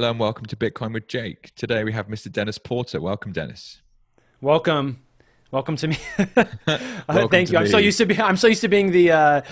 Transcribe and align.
Hello 0.00 0.12
and 0.12 0.18
welcome 0.18 0.46
to 0.46 0.56
Bitcoin 0.56 0.94
with 0.94 1.08
Jake. 1.08 1.54
Today 1.56 1.84
we 1.84 1.92
have 1.92 2.06
Mr. 2.06 2.32
Dennis 2.32 2.56
Porter. 2.56 3.02
Welcome, 3.02 3.32
Dennis. 3.32 3.82
Welcome. 4.40 5.02
Welcome 5.50 5.76
to 5.76 5.88
me. 5.88 5.98
Welcome 6.16 7.28
Thank 7.28 7.48
to 7.48 7.52
you. 7.52 7.58
I'm 7.58 7.66
so 7.66 7.76
used 7.76 7.98
to 7.98 8.06
be. 8.06 8.18
I'm 8.18 8.38
so 8.38 8.46
used 8.46 8.62
to 8.62 8.68
being 8.68 8.92
the 8.92 9.10
uh, 9.12 9.42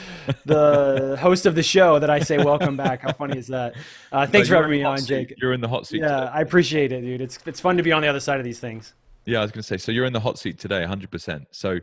the 0.47 1.19
host 1.21 1.45
of 1.45 1.55
the 1.55 1.63
show 1.63 1.99
that 1.99 2.09
I 2.09 2.21
say 2.21 2.43
welcome 2.43 2.79
back. 2.79 3.03
How 3.03 3.13
funny 3.13 3.37
is 3.37 3.49
that? 3.49 3.75
Uh, 4.11 4.27
thanks 4.27 4.49
So 4.49 4.55
for 4.55 4.63
having 4.63 4.71
me 4.71 4.83
on, 4.85 4.97
seat. 4.97 5.07
Jake. 5.29 5.35
You're 5.37 5.53
in 5.53 5.61
the 5.61 5.69
hot 5.69 5.87
seat. 5.87 6.01
Yeah, 6.01 6.21
today. 6.21 6.31
I 6.33 6.41
appreciate 6.41 6.93
it, 6.93 7.03
dude. 7.03 7.21
It's 7.21 7.39
it's 7.45 7.61
fun 7.61 7.77
to 7.77 7.83
be 7.83 7.93
on 7.93 8.01
the 8.01 8.09
other 8.09 8.19
side 8.19 8.39
of 8.39 8.45
these 8.47 8.59
things. 8.59 8.95
Yeah, 9.27 9.41
I 9.41 9.43
was 9.43 9.53
going 9.53 9.61
to 9.61 9.69
say. 9.69 9.77
So 9.77 9.93
you're 9.93 10.07
in 10.07 10.15
the 10.15 10.21
hot 10.21 10.39
seat 10.39 10.59
today, 10.59 10.83
100%. 10.83 11.45
So 11.51 11.79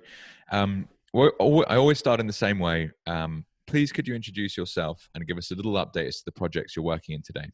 um, 0.52 0.88
we're, 1.14 1.30
I 1.40 1.76
always 1.76 2.00
start 2.00 2.20
in 2.20 2.26
the 2.26 2.34
same 2.34 2.58
way. 2.58 2.90
Um, 3.06 3.46
please, 3.68 3.92
could 3.92 4.08
you 4.08 4.16
introduce 4.16 4.58
yourself 4.58 5.08
and 5.14 5.28
give 5.28 5.38
us 5.38 5.52
a 5.52 5.54
little 5.54 5.74
update 5.74 6.08
as 6.08 6.18
to 6.18 6.26
the 6.26 6.32
projects 6.32 6.76
you're 6.76 6.84
working 6.84 7.14
in 7.14 7.22
today? 7.22 7.52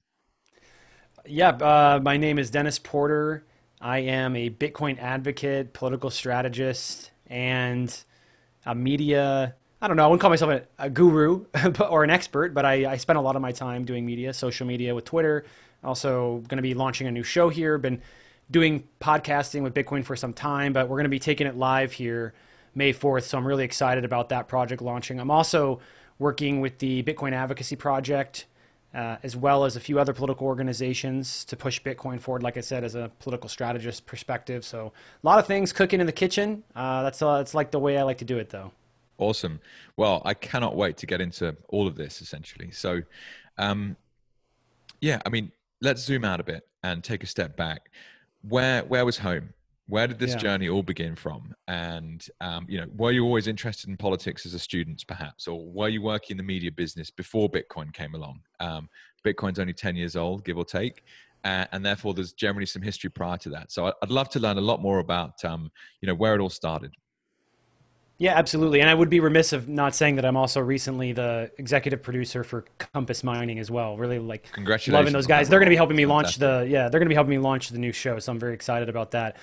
Yeah, 1.25 1.49
uh, 1.49 1.99
my 2.01 2.17
name 2.17 2.39
is 2.39 2.49
Dennis 2.49 2.79
Porter. 2.79 3.43
I 3.79 3.99
am 3.99 4.35
a 4.35 4.49
Bitcoin 4.49 4.99
advocate, 4.99 5.71
political 5.71 6.09
strategist, 6.09 7.11
and 7.27 7.95
a 8.65 8.73
media. 8.73 9.53
I 9.81 9.87
don't 9.87 9.97
know. 9.97 10.03
I 10.03 10.07
wouldn't 10.07 10.21
call 10.21 10.31
myself 10.31 10.51
a, 10.51 10.63
a 10.79 10.89
guru 10.89 11.45
or 11.89 12.03
an 12.03 12.09
expert, 12.09 12.55
but 12.55 12.65
I, 12.65 12.91
I 12.91 12.97
spend 12.97 13.17
a 13.17 13.21
lot 13.21 13.35
of 13.35 13.41
my 13.41 13.51
time 13.51 13.85
doing 13.85 14.03
media, 14.03 14.33
social 14.33 14.65
media 14.65 14.95
with 14.95 15.05
Twitter. 15.05 15.45
Also, 15.83 16.37
going 16.47 16.57
to 16.57 16.63
be 16.63 16.73
launching 16.73 17.05
a 17.05 17.11
new 17.11 17.23
show 17.23 17.49
here. 17.49 17.77
Been 17.77 18.01
doing 18.49 18.87
podcasting 18.99 19.61
with 19.61 19.75
Bitcoin 19.75 20.03
for 20.03 20.15
some 20.15 20.33
time, 20.33 20.73
but 20.73 20.89
we're 20.89 20.97
going 20.97 21.03
to 21.03 21.09
be 21.09 21.19
taking 21.19 21.45
it 21.45 21.55
live 21.55 21.91
here 21.91 22.33
May 22.73 22.93
4th. 22.93 23.23
So 23.23 23.37
I'm 23.37 23.45
really 23.45 23.63
excited 23.63 24.05
about 24.05 24.29
that 24.29 24.47
project 24.47 24.81
launching. 24.81 25.19
I'm 25.19 25.31
also 25.31 25.81
working 26.17 26.61
with 26.61 26.79
the 26.79 27.03
Bitcoin 27.03 27.33
Advocacy 27.33 27.75
Project 27.75 28.45
uh, 28.93 29.17
as 29.23 29.35
well 29.35 29.65
as 29.65 29.75
a 29.75 29.79
few 29.79 29.99
other 29.99 30.13
political 30.13 30.47
organizations 30.47 31.45
to 31.45 31.55
push 31.55 31.81
Bitcoin 31.81 32.19
forward. 32.19 32.43
Like 32.43 32.57
I 32.57 32.61
said, 32.61 32.83
as 32.83 32.95
a 32.95 33.11
political 33.19 33.49
strategist 33.49 34.05
perspective, 34.05 34.65
so 34.65 34.91
a 35.23 35.25
lot 35.25 35.39
of 35.39 35.47
things 35.47 35.71
cooking 35.71 35.99
in 35.99 36.05
the 36.05 36.11
kitchen. 36.11 36.63
Uh, 36.75 37.03
that's 37.03 37.21
uh, 37.21 37.37
that's 37.37 37.53
like 37.53 37.71
the 37.71 37.79
way 37.79 37.97
I 37.97 38.03
like 38.03 38.17
to 38.19 38.25
do 38.25 38.37
it, 38.37 38.49
though. 38.49 38.71
Awesome. 39.17 39.59
Well, 39.97 40.21
I 40.25 40.33
cannot 40.33 40.75
wait 40.75 40.97
to 40.97 41.05
get 41.05 41.21
into 41.21 41.55
all 41.69 41.87
of 41.87 41.95
this 41.95 42.21
essentially. 42.21 42.71
So, 42.71 43.01
um, 43.57 43.95
yeah, 44.99 45.21
I 45.25 45.29
mean, 45.29 45.51
let's 45.79 46.01
zoom 46.01 46.25
out 46.25 46.39
a 46.39 46.43
bit 46.43 46.67
and 46.83 47.03
take 47.03 47.23
a 47.23 47.27
step 47.27 47.55
back. 47.55 47.91
Where 48.41 48.83
where 48.83 49.05
was 49.05 49.19
home? 49.19 49.53
Where 49.91 50.07
did 50.07 50.19
this 50.19 50.31
Yeah. 50.31 50.37
journey 50.37 50.69
all 50.69 50.83
begin 50.83 51.17
from? 51.17 51.53
And 51.67 52.25
um, 52.39 52.65
you 52.69 52.79
know, 52.79 52.87
were 52.95 53.11
you 53.11 53.25
always 53.25 53.45
interested 53.47 53.89
in 53.89 53.97
politics 53.97 54.45
as 54.45 54.53
a 54.53 54.59
student, 54.59 55.03
perhaps, 55.05 55.49
or 55.49 55.65
were 55.69 55.89
you 55.89 56.01
working 56.01 56.35
in 56.35 56.37
the 56.37 56.43
media 56.43 56.71
business 56.71 57.11
before 57.11 57.49
Bitcoin 57.49 57.91
came 57.91 58.15
along? 58.15 58.39
Um, 58.61 58.87
Bitcoin's 59.25 59.59
only 59.59 59.73
ten 59.73 59.97
years 59.97 60.15
old, 60.15 60.45
give 60.45 60.57
or 60.57 60.63
take. 60.63 61.03
Uh, 61.43 61.65
and 61.73 61.85
therefore, 61.85 62.13
there's 62.13 62.31
generally 62.31 62.65
some 62.67 62.81
history 62.81 63.09
prior 63.09 63.37
to 63.39 63.49
that. 63.49 63.69
So 63.73 63.91
I'd 64.01 64.11
love 64.11 64.29
to 64.29 64.39
learn 64.39 64.57
a 64.57 64.61
lot 64.61 64.81
more 64.81 64.99
about, 64.99 65.43
um, 65.43 65.69
you 65.99 66.07
know, 66.07 66.15
where 66.15 66.35
it 66.35 66.39
all 66.39 66.49
started. 66.49 66.93
Yeah, 68.17 68.37
absolutely. 68.37 68.79
And 68.79 68.89
I 68.89 68.93
would 68.93 69.09
be 69.09 69.19
remiss 69.19 69.51
of 69.51 69.67
not 69.67 69.93
saying 69.93 70.15
that 70.15 70.25
I'm 70.25 70.37
also 70.37 70.61
recently 70.61 71.11
the 71.11 71.51
executive 71.57 72.01
producer 72.01 72.45
for 72.45 72.63
Compass 72.93 73.25
Mining 73.25 73.59
as 73.59 73.69
well. 73.69 73.97
Really 73.97 74.19
like 74.19 74.49
Congratulations 74.53 74.93
loving 74.93 75.11
those 75.11 75.27
guys. 75.27 75.49
They're 75.49 75.59
going 75.59 75.65
to 75.65 75.71
be 75.71 75.75
helping 75.75 75.97
me 75.97 76.05
launch 76.05 76.37
the 76.37 76.65
yeah, 76.69 76.87
they're 76.87 76.99
going 76.99 77.07
to 77.07 77.09
be 77.09 77.15
helping 77.15 77.31
me 77.31 77.39
launch 77.39 77.69
the 77.69 77.79
new 77.79 77.91
show. 77.91 78.19
So 78.19 78.31
I'm 78.31 78.39
very 78.39 78.53
excited 78.53 78.87
about 78.87 79.11
that. 79.11 79.35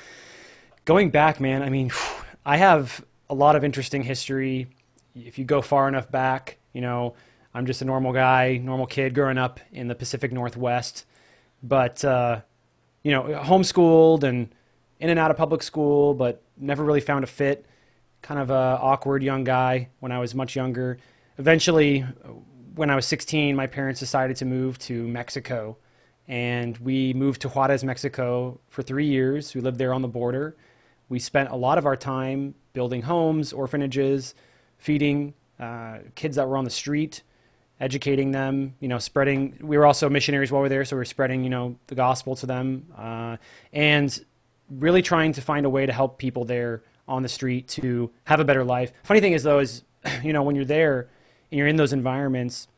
Going 0.88 1.10
back, 1.10 1.38
man, 1.38 1.62
I 1.62 1.68
mean, 1.68 1.90
I 2.46 2.56
have 2.56 3.04
a 3.28 3.34
lot 3.34 3.56
of 3.56 3.62
interesting 3.62 4.02
history. 4.02 4.68
If 5.14 5.38
you 5.38 5.44
go 5.44 5.60
far 5.60 5.86
enough 5.86 6.10
back, 6.10 6.56
you 6.72 6.80
know, 6.80 7.14
I'm 7.52 7.66
just 7.66 7.82
a 7.82 7.84
normal 7.84 8.14
guy, 8.14 8.56
normal 8.56 8.86
kid 8.86 9.14
growing 9.14 9.36
up 9.36 9.60
in 9.70 9.88
the 9.88 9.94
Pacific 9.94 10.32
Northwest. 10.32 11.04
But 11.62 12.02
uh, 12.06 12.40
you 13.02 13.12
know, 13.12 13.24
homeschooled 13.24 14.22
and 14.22 14.48
in 14.98 15.10
and 15.10 15.18
out 15.18 15.30
of 15.30 15.36
public 15.36 15.62
school, 15.62 16.14
but 16.14 16.42
never 16.56 16.82
really 16.82 17.02
found 17.02 17.22
a 17.22 17.26
fit. 17.26 17.66
Kind 18.22 18.40
of 18.40 18.48
a 18.48 18.78
awkward 18.80 19.22
young 19.22 19.44
guy 19.44 19.90
when 20.00 20.10
I 20.10 20.18
was 20.20 20.34
much 20.34 20.56
younger. 20.56 20.96
Eventually, 21.36 22.00
when 22.76 22.88
I 22.88 22.96
was 22.96 23.04
16, 23.04 23.54
my 23.54 23.66
parents 23.66 24.00
decided 24.00 24.38
to 24.38 24.46
move 24.46 24.78
to 24.78 25.06
Mexico, 25.06 25.76
and 26.26 26.78
we 26.78 27.12
moved 27.12 27.42
to 27.42 27.50
Juarez, 27.50 27.84
Mexico, 27.84 28.58
for 28.68 28.82
three 28.82 29.06
years. 29.06 29.54
We 29.54 29.60
lived 29.60 29.76
there 29.76 29.92
on 29.92 30.00
the 30.00 30.08
border. 30.08 30.56
We 31.08 31.18
spent 31.18 31.50
a 31.50 31.56
lot 31.56 31.78
of 31.78 31.86
our 31.86 31.96
time 31.96 32.54
building 32.72 33.02
homes, 33.02 33.52
orphanages, 33.52 34.34
feeding 34.78 35.34
uh, 35.58 35.98
kids 36.14 36.36
that 36.36 36.48
were 36.48 36.56
on 36.56 36.64
the 36.64 36.70
street, 36.70 37.22
educating 37.80 38.30
them, 38.30 38.74
you 38.80 38.88
know, 38.88 38.98
spreading. 38.98 39.58
We 39.60 39.78
were 39.78 39.86
also 39.86 40.08
missionaries 40.08 40.52
while 40.52 40.60
we 40.60 40.66
were 40.66 40.68
there, 40.68 40.84
so 40.84 40.96
we 40.96 41.00
were 41.00 41.04
spreading, 41.04 41.42
you 41.44 41.50
know, 41.50 41.76
the 41.86 41.94
gospel 41.94 42.36
to 42.36 42.46
them, 42.46 42.86
uh, 42.96 43.36
and 43.72 44.24
really 44.70 45.02
trying 45.02 45.32
to 45.32 45.40
find 45.40 45.64
a 45.66 45.70
way 45.70 45.86
to 45.86 45.92
help 45.92 46.18
people 46.18 46.44
there 46.44 46.82
on 47.06 47.22
the 47.22 47.28
street 47.28 47.66
to 47.68 48.10
have 48.24 48.38
a 48.38 48.44
better 48.44 48.64
life. 48.64 48.92
Funny 49.02 49.20
thing 49.20 49.32
is, 49.32 49.42
though, 49.42 49.58
is 49.58 49.82
you 50.22 50.32
know, 50.32 50.42
when 50.42 50.54
you're 50.54 50.64
there 50.64 51.08
and 51.50 51.58
you're 51.58 51.66
in 51.66 51.76
those 51.76 51.92
environments, 51.92 52.68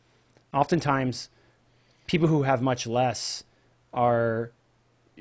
oftentimes 0.54 1.28
people 2.06 2.28
who 2.28 2.42
have 2.42 2.62
much 2.62 2.86
less 2.86 3.44
are 3.92 4.52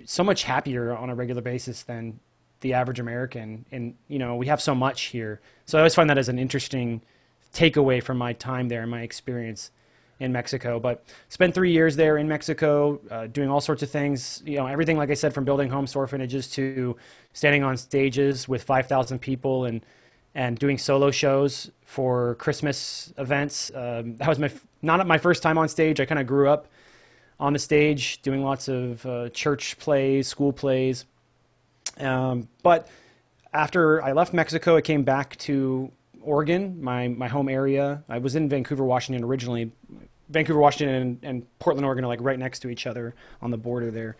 so 0.06 0.24
much 0.24 0.44
happier 0.44 0.96
on 0.96 1.09
a 1.09 1.16
regular 1.16 1.42
basis 1.42 1.84
than 1.84 2.19
the 2.62 2.74
average 2.74 3.00
American. 3.00 3.66
And, 3.72 3.96
you 4.08 4.20
know, 4.20 4.36
we 4.36 4.47
have 4.47 4.62
so 4.62 4.75
much 4.75 5.03
here. 5.03 5.42
So 5.66 5.78
I 5.78 5.81
always 5.81 5.96
find 5.96 6.09
that 6.09 6.18
as 6.18 6.30
an 6.30 6.40
interesting 6.40 7.02
takeaway 7.53 8.02
from 8.02 8.18
my 8.18 8.34
time 8.34 8.70
there 8.70 8.81
and 8.81 8.92
my 8.92 9.02
experience 9.02 9.72
in 10.20 10.31
Mexico. 10.31 10.80
But 10.80 11.03
spent 11.30 11.53
three 11.53 11.72
years 11.72 11.96
there 11.96 12.18
in 12.18 12.28
Mexico, 12.28 13.00
uh, 13.09 13.28
doing 13.28 13.50
all 13.50 13.62
sorts 13.62 13.84
of 13.84 13.90
things. 13.90 14.44
You 14.46 14.58
know, 14.58 14.68
everything, 14.68 14.98
like 14.98 15.09
I 15.09 15.14
said, 15.14 15.34
from 15.34 15.46
building 15.46 15.69
homes 15.69 15.94
to 15.94 16.00
orphanages 16.00 16.50
to 16.52 16.96
standing 17.34 17.64
on 17.64 17.78
stages 17.78 18.48
with 18.48 18.64
5,000 18.64 19.19
people 19.19 19.66
and 19.66 19.81
and 20.36 20.59
doing 20.59 20.78
solo 20.78 21.09
shows 21.09 21.72
for 21.84 22.36
Christmas 22.36 23.12
events. 23.18 23.72
Um, 23.74 24.16
that 24.18 24.30
was 24.30 24.38
my 24.38 24.52
not 24.81 25.06
my 25.08 25.18
first 25.18 25.42
time 25.42 25.58
on 25.58 25.68
stage. 25.68 26.00
I 26.00 26.06
kind 26.06 26.19
of 26.19 26.28
grew 26.28 26.50
up 26.50 26.68
on 27.40 27.53
the 27.53 27.59
stage 27.59 28.22
doing 28.22 28.44
lots 28.44 28.68
of 28.68 29.06
uh, 29.06 29.30
church 29.30 29.78
plays, 29.80 30.28
school 30.28 30.53
plays. 30.53 31.06
Um, 32.00 32.48
but 32.64 32.88
after 33.54 34.04
I 34.04 34.14
left 34.14 34.34
Mexico, 34.34 34.78
I 34.78 34.82
came 34.82 35.04
back 35.04 35.36
to 35.38 35.92
Oregon, 36.22 36.82
my, 36.82 37.08
my 37.08 37.28
home 37.28 37.50
area. 37.50 38.04
I 38.10 38.20
was 38.20 38.36
in 38.36 38.50
Vancouver, 38.50 38.84
Washington 38.84 39.24
originally. 39.24 39.72
Vancouver, 40.30 40.60
Washington, 40.60 40.96
and, 40.96 41.20
and 41.24 41.60
Portland, 41.60 41.86
Oregon 41.86 42.06
are 42.06 42.08
like 42.08 42.22
right 42.22 42.38
next 42.38 42.60
to 42.60 42.70
each 42.70 42.86
other 42.86 43.16
on 43.42 43.52
the 43.52 43.58
border 43.58 43.90
there. 43.90 44.16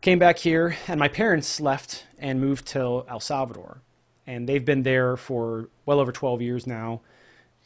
Came 0.00 0.18
back 0.18 0.38
here, 0.38 0.76
and 0.88 0.98
my 0.98 1.08
parents 1.08 1.60
left 1.60 2.06
and 2.18 2.40
moved 2.40 2.66
to 2.68 3.04
El 3.08 3.20
Salvador. 3.20 3.82
And 4.26 4.48
they've 4.48 4.64
been 4.64 4.82
there 4.82 5.16
for 5.16 5.68
well 5.84 5.98
over 5.98 6.12
12 6.12 6.42
years 6.42 6.66
now, 6.66 7.00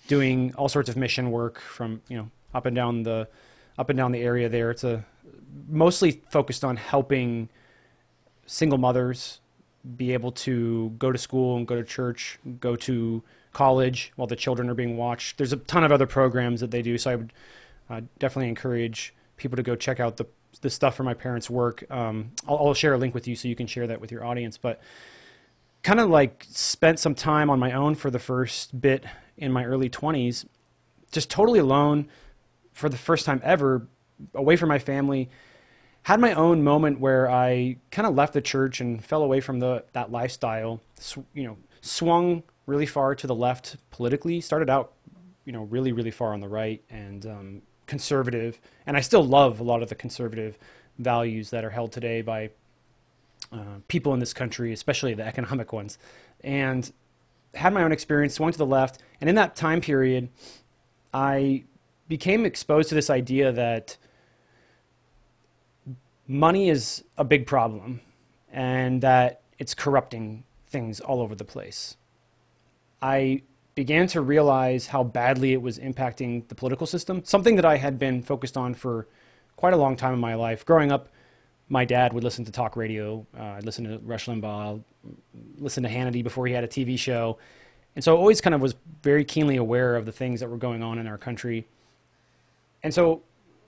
doing 0.09 0.55
all 0.57 0.69
sorts 0.69 0.89
of 0.89 0.97
mission 0.97 1.31
work 1.31 1.61
from, 1.61 2.01
you 2.09 2.17
know, 2.17 2.31
up 2.55 2.65
and 2.65 2.75
down 2.75 3.03
the 3.03 3.29
up 3.79 3.91
and 3.91 3.97
down 3.97 4.13
the 4.13 4.21
area 4.21 4.49
there. 4.49 4.71
It's 4.71 4.85
a 4.85 5.05
mostly 5.69 6.23
focused 6.31 6.65
on 6.65 6.77
helping 6.77 7.51
single 8.47 8.79
mothers 8.79 9.41
be 9.97 10.13
able 10.13 10.33
to 10.33 10.91
go 10.99 11.13
to 11.13 11.19
school 11.19 11.57
and 11.57 11.67
go 11.67 11.77
to 11.77 11.85
church, 11.85 12.39
go 12.61 12.75
to 12.75 13.23
college 13.53 14.13
while 14.17 14.27
the 14.27 14.37
children 14.37 14.69
are 14.69 14.75
being 14.75 14.97
watched. 14.97 15.39
There's 15.39 15.53
a 15.53 15.57
ton 15.57 15.85
of 15.85 15.93
other 15.93 16.07
programs 16.07 16.61
that 16.61 16.71
they 16.71 16.83
do, 16.83 16.99
so 16.99 17.11
I 17.11 17.17
would 17.17 17.33
uh, 17.89 18.01
definitely 18.19 18.49
encourage 18.49 19.15
people 19.37 19.57
to 19.57 19.63
go 19.63 19.77
check 19.77 20.01
out 20.01 20.17
the 20.17 20.27
the 20.63 20.71
stuff 20.71 20.97
from 20.97 21.05
my 21.05 21.15
parents' 21.15 21.51
work. 21.51 21.85
Um, 21.91 22.33
I'll, 22.49 22.57
I'll 22.57 22.75
share 22.75 22.95
a 22.95 22.99
link 22.99 23.15
with 23.15 23.29
you 23.29 23.37
so 23.37 23.47
you 23.47 23.55
can 23.55 23.67
share 23.67 23.87
that 23.89 24.01
with 24.01 24.11
your 24.11 24.25
audience. 24.25 24.57
But 24.57 24.81
kind 25.83 26.01
of 26.01 26.09
like 26.09 26.47
spent 26.49 26.99
some 26.99 27.15
time 27.15 27.51
on 27.51 27.59
my 27.59 27.73
own 27.73 27.95
for 27.95 28.11
the 28.11 28.19
first 28.19 28.81
bit 28.81 29.05
in 29.37 29.53
my 29.53 29.65
early 29.65 29.91
20s, 29.91 30.47
just 31.13 31.31
totally 31.31 31.59
alone 31.59 32.09
for 32.73 32.89
the 32.89 32.97
first 32.97 33.27
time 33.27 33.41
ever, 33.45 33.87
away 34.35 34.57
from 34.57 34.69
my 34.69 34.79
family 34.79 35.29
had 36.07 36.21
my 36.21 36.33
own 36.35 36.63
moment 36.63 37.01
where 37.01 37.29
I 37.29 37.79
kind 37.91 38.07
of 38.07 38.15
left 38.15 38.33
the 38.33 38.41
church 38.41 38.81
and 38.81 39.05
fell 39.05 39.25
away 39.25 39.41
from 39.41 39.59
the 39.59 39.83
that 39.93 40.13
lifestyle. 40.13 40.81
Sw- 41.01 41.27
you 41.35 41.43
know, 41.43 41.57
swung 41.81 42.45
really 42.67 42.87
far 42.87 43.17
to 43.17 43.27
the 43.27 43.35
left 43.35 43.77
politically. 43.91 44.41
Started 44.41 44.71
out, 44.71 44.93
you 45.45 45.53
know, 45.53 45.65
really 45.65 45.91
really 45.91 46.13
far 46.13 46.33
on 46.33 46.39
the 46.39 46.47
right 46.47 46.81
and 46.91 47.27
um, 47.27 47.63
conservative. 47.89 48.61
And 48.87 48.97
I 48.97 49.01
still 49.01 49.25
love 49.25 49.59
a 49.59 49.65
lot 49.65 49.83
of 49.83 49.89
the 49.89 49.97
conservative 49.97 50.57
values 50.97 51.51
that 51.51 51.65
are 51.65 51.71
held 51.71 51.91
today 51.91 52.23
by 52.23 52.51
uh, 53.51 53.81
people 53.89 54.15
in 54.15 54.21
this 54.21 54.33
country, 54.33 54.73
especially 54.73 55.13
the 55.15 55.27
economic 55.27 55.73
ones. 55.73 55.99
And 56.45 56.89
had 57.55 57.73
my 57.73 57.83
own 57.83 57.91
experience, 57.91 58.35
swung 58.35 58.53
to 58.53 58.59
the 58.59 58.65
left, 58.65 59.03
and 59.21 59.29
in 59.29 59.35
that 59.35 59.57
time 59.57 59.81
period, 59.81 60.29
I 61.13 61.65
became 62.07 62.47
exposed 62.47 62.91
to 62.91 62.95
this 62.95 63.11
idea 63.11 63.51
that 63.51 63.97
money 66.29 66.69
is 66.69 67.05
a 67.17 67.25
big 67.25 67.47
problem 67.47 68.01
and 68.53 69.03
that 69.03 69.41
it's 69.59 69.75
corrupting 69.75 70.45
things 70.67 71.01
all 71.01 71.21
over 71.21 71.35
the 71.35 71.45
place. 71.45 71.97
I 73.01 73.43
began 73.75 74.07
to 74.09 74.21
realize 74.21 74.89
how 74.89 75.05
badly 75.05 75.53
it 75.53 75.61
was 75.61 75.79
impacting 75.79 76.49
the 76.49 76.55
political 76.55 76.87
system, 76.87 77.23
something 77.25 77.57
that 77.57 77.65
I 77.65 77.77
had 77.77 77.99
been 77.99 78.23
focused 78.23 78.57
on 78.57 78.75
for 78.75 79.07
quite 79.57 79.75
a 79.75 79.77
long 79.77 79.97
time 79.97 80.15
in 80.15 80.21
my 80.21 80.35
life. 80.35 80.65
Growing 80.65 80.91
up, 80.91 81.09
my 81.69 81.85
dad 81.85 82.13
would 82.13 82.25
listen 82.25 82.45
to 82.45 82.53
talk 82.53 82.77
radio. 82.77 83.27
Uh, 83.39 83.43
I'd 83.43 83.65
listen 83.65 83.85
to 83.85 83.99
Rush 83.99 84.27
Limbaugh, 84.27 84.83
listen 85.59 85.83
to 85.83 85.89
Hannity 85.89 86.23
before 86.23 86.47
he 86.47 86.55
had 86.55 86.65
a 86.65 86.69
TV 86.69 86.99
show. 86.99 87.39
And 87.95 88.05
so 88.05 88.15
I 88.15 88.19
always 88.19 88.41
kind 88.41 88.55
of 88.55 88.61
was 88.61 88.75
very 89.03 89.25
keenly 89.25 89.57
aware 89.57 89.97
of 89.97 90.05
the 90.05 90.13
things 90.13 90.41
that 90.41 90.49
were 90.49 90.59
going 90.59 90.83
on 90.83 90.99
in 90.99 91.07
our 91.07 91.19
country. 91.19 91.67
And 92.83 92.95
so 92.95 93.23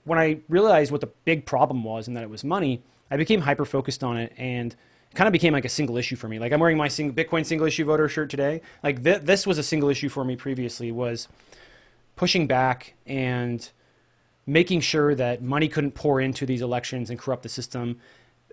when 0.09 0.19
I 0.19 0.39
realized 0.49 0.91
what 0.91 1.01
the 1.01 1.09
big 1.23 1.45
problem 1.45 1.83
was 1.83 2.07
and 2.07 2.17
that 2.17 2.23
it 2.23 2.29
was 2.29 2.43
money, 2.43 2.81
I 3.11 3.17
became 3.17 3.41
hyper 3.41 3.63
focused 3.63 4.03
on 4.03 4.17
it 4.17 4.33
and 4.37 4.73
it 4.73 5.15
kind 5.15 5.27
of 5.27 5.31
became 5.31 5.53
like 5.53 5.65
a 5.65 5.69
single 5.69 5.97
issue 5.97 6.15
for 6.15 6.27
me. 6.27 6.39
Like 6.39 6.51
I'm 6.51 6.59
wearing 6.59 6.77
my 6.77 6.87
Bitcoin 6.87 7.45
single 7.45 7.67
issue 7.67 7.85
voter 7.85 8.09
shirt 8.09 8.29
today. 8.29 8.61
Like 8.83 9.03
th- 9.03 9.21
this 9.21 9.45
was 9.45 9.59
a 9.59 9.63
single 9.63 9.87
issue 9.87 10.09
for 10.09 10.25
me 10.25 10.35
previously 10.35 10.91
was 10.91 11.27
pushing 12.15 12.47
back 12.47 12.95
and 13.05 13.69
making 14.47 14.81
sure 14.81 15.13
that 15.13 15.43
money 15.43 15.67
couldn't 15.67 15.91
pour 15.91 16.19
into 16.19 16.45
these 16.45 16.61
elections 16.61 17.11
and 17.11 17.19
corrupt 17.19 17.43
the 17.43 17.49
system. 17.49 17.99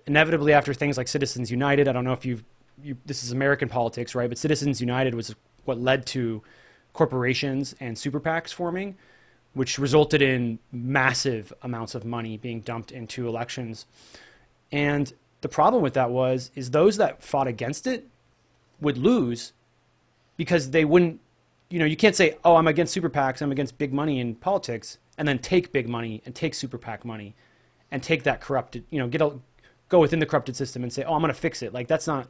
Inevitably, 0.07 0.53
after 0.53 0.75
things 0.75 0.99
like 0.99 1.09
Citizens 1.09 1.51
United, 1.51 1.89
I 1.89 1.93
don't 1.93 2.05
know 2.05 2.13
if 2.13 2.27
you've 2.27 2.45
you, 2.83 2.99
this 3.07 3.25
is 3.25 3.33
American 3.33 3.71
politics, 3.71 4.15
right? 4.15 4.29
But 4.29 4.37
Citizens 4.37 4.81
United 4.81 5.15
was 5.15 5.35
what 5.65 5.81
led 5.81 6.05
to 6.07 6.43
corporations 6.93 7.75
and 7.81 7.97
super 7.97 8.21
PACs 8.21 8.53
forming, 8.53 8.97
which 9.57 9.79
resulted 9.79 10.21
in 10.21 10.59
massive 10.71 11.51
amounts 11.63 11.95
of 11.95 12.05
money 12.05 12.37
being 12.37 12.61
dumped 12.61 12.93
into 12.93 13.27
elections. 13.27 13.87
And 14.71 15.11
the 15.41 15.49
problem 15.49 15.83
with 15.83 15.95
that 15.95 16.11
was 16.11 16.51
is 16.55 16.73
those 16.73 16.99
that 16.99 17.23
fought 17.23 17.47
against 17.47 17.87
it 17.87 18.07
would 18.83 18.99
lose 18.99 19.55
because 20.37 20.73
they 20.73 20.85
wouldn't 20.85 21.21
you 21.71 21.79
know, 21.79 21.87
you 21.87 21.97
can't 21.97 22.15
say, 22.15 22.37
"Oh, 22.45 22.57
I'm 22.57 22.69
against 22.69 22.93
super 22.93 23.09
PACs, 23.11 23.41
I'm 23.41 23.51
against 23.51 23.79
big 23.79 23.93
money 23.93 24.21
in 24.21 24.35
politics," 24.37 24.99
and 25.19 25.27
then 25.27 25.39
take 25.39 25.73
big 25.73 25.89
money 25.89 26.23
and 26.27 26.35
take 26.35 26.55
super 26.55 26.79
PAC 26.79 27.05
money 27.05 27.35
and 27.91 28.03
take 28.03 28.23
that 28.25 28.41
corrupted, 28.43 28.85
you 28.91 29.01
know, 29.01 29.09
get 29.09 29.23
a, 29.23 29.33
go 29.89 29.99
within 29.99 30.21
the 30.21 30.27
corrupted 30.27 30.55
system 30.55 30.83
and 30.83 30.93
say, 30.93 31.03
"Oh, 31.03 31.15
I'm 31.15 31.23
going 31.23 31.33
to 31.33 31.41
fix 31.41 31.63
it." 31.63 31.73
Like 31.73 31.89
that's 31.89 32.07
not 32.07 32.29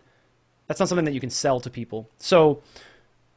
that's 0.68 0.80
not 0.80 0.88
something 0.88 1.04
that 1.04 1.12
you 1.12 1.20
can 1.20 1.30
sell 1.30 1.60
to 1.60 1.68
people. 1.68 2.08
So 2.18 2.62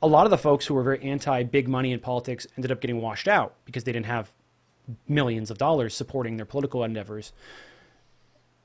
a 0.01 0.07
lot 0.07 0.25
of 0.25 0.31
the 0.31 0.37
folks 0.37 0.65
who 0.65 0.73
were 0.73 0.83
very 0.83 1.01
anti 1.01 1.43
big 1.43 1.67
money 1.67 1.91
in 1.91 1.99
politics 1.99 2.47
ended 2.57 2.71
up 2.71 2.81
getting 2.81 3.01
washed 3.01 3.27
out 3.27 3.55
because 3.65 3.83
they 3.83 3.91
didn't 3.91 4.05
have 4.05 4.31
millions 5.07 5.51
of 5.51 5.57
dollars 5.57 5.95
supporting 5.95 6.37
their 6.37 6.45
political 6.45 6.83
endeavors. 6.83 7.33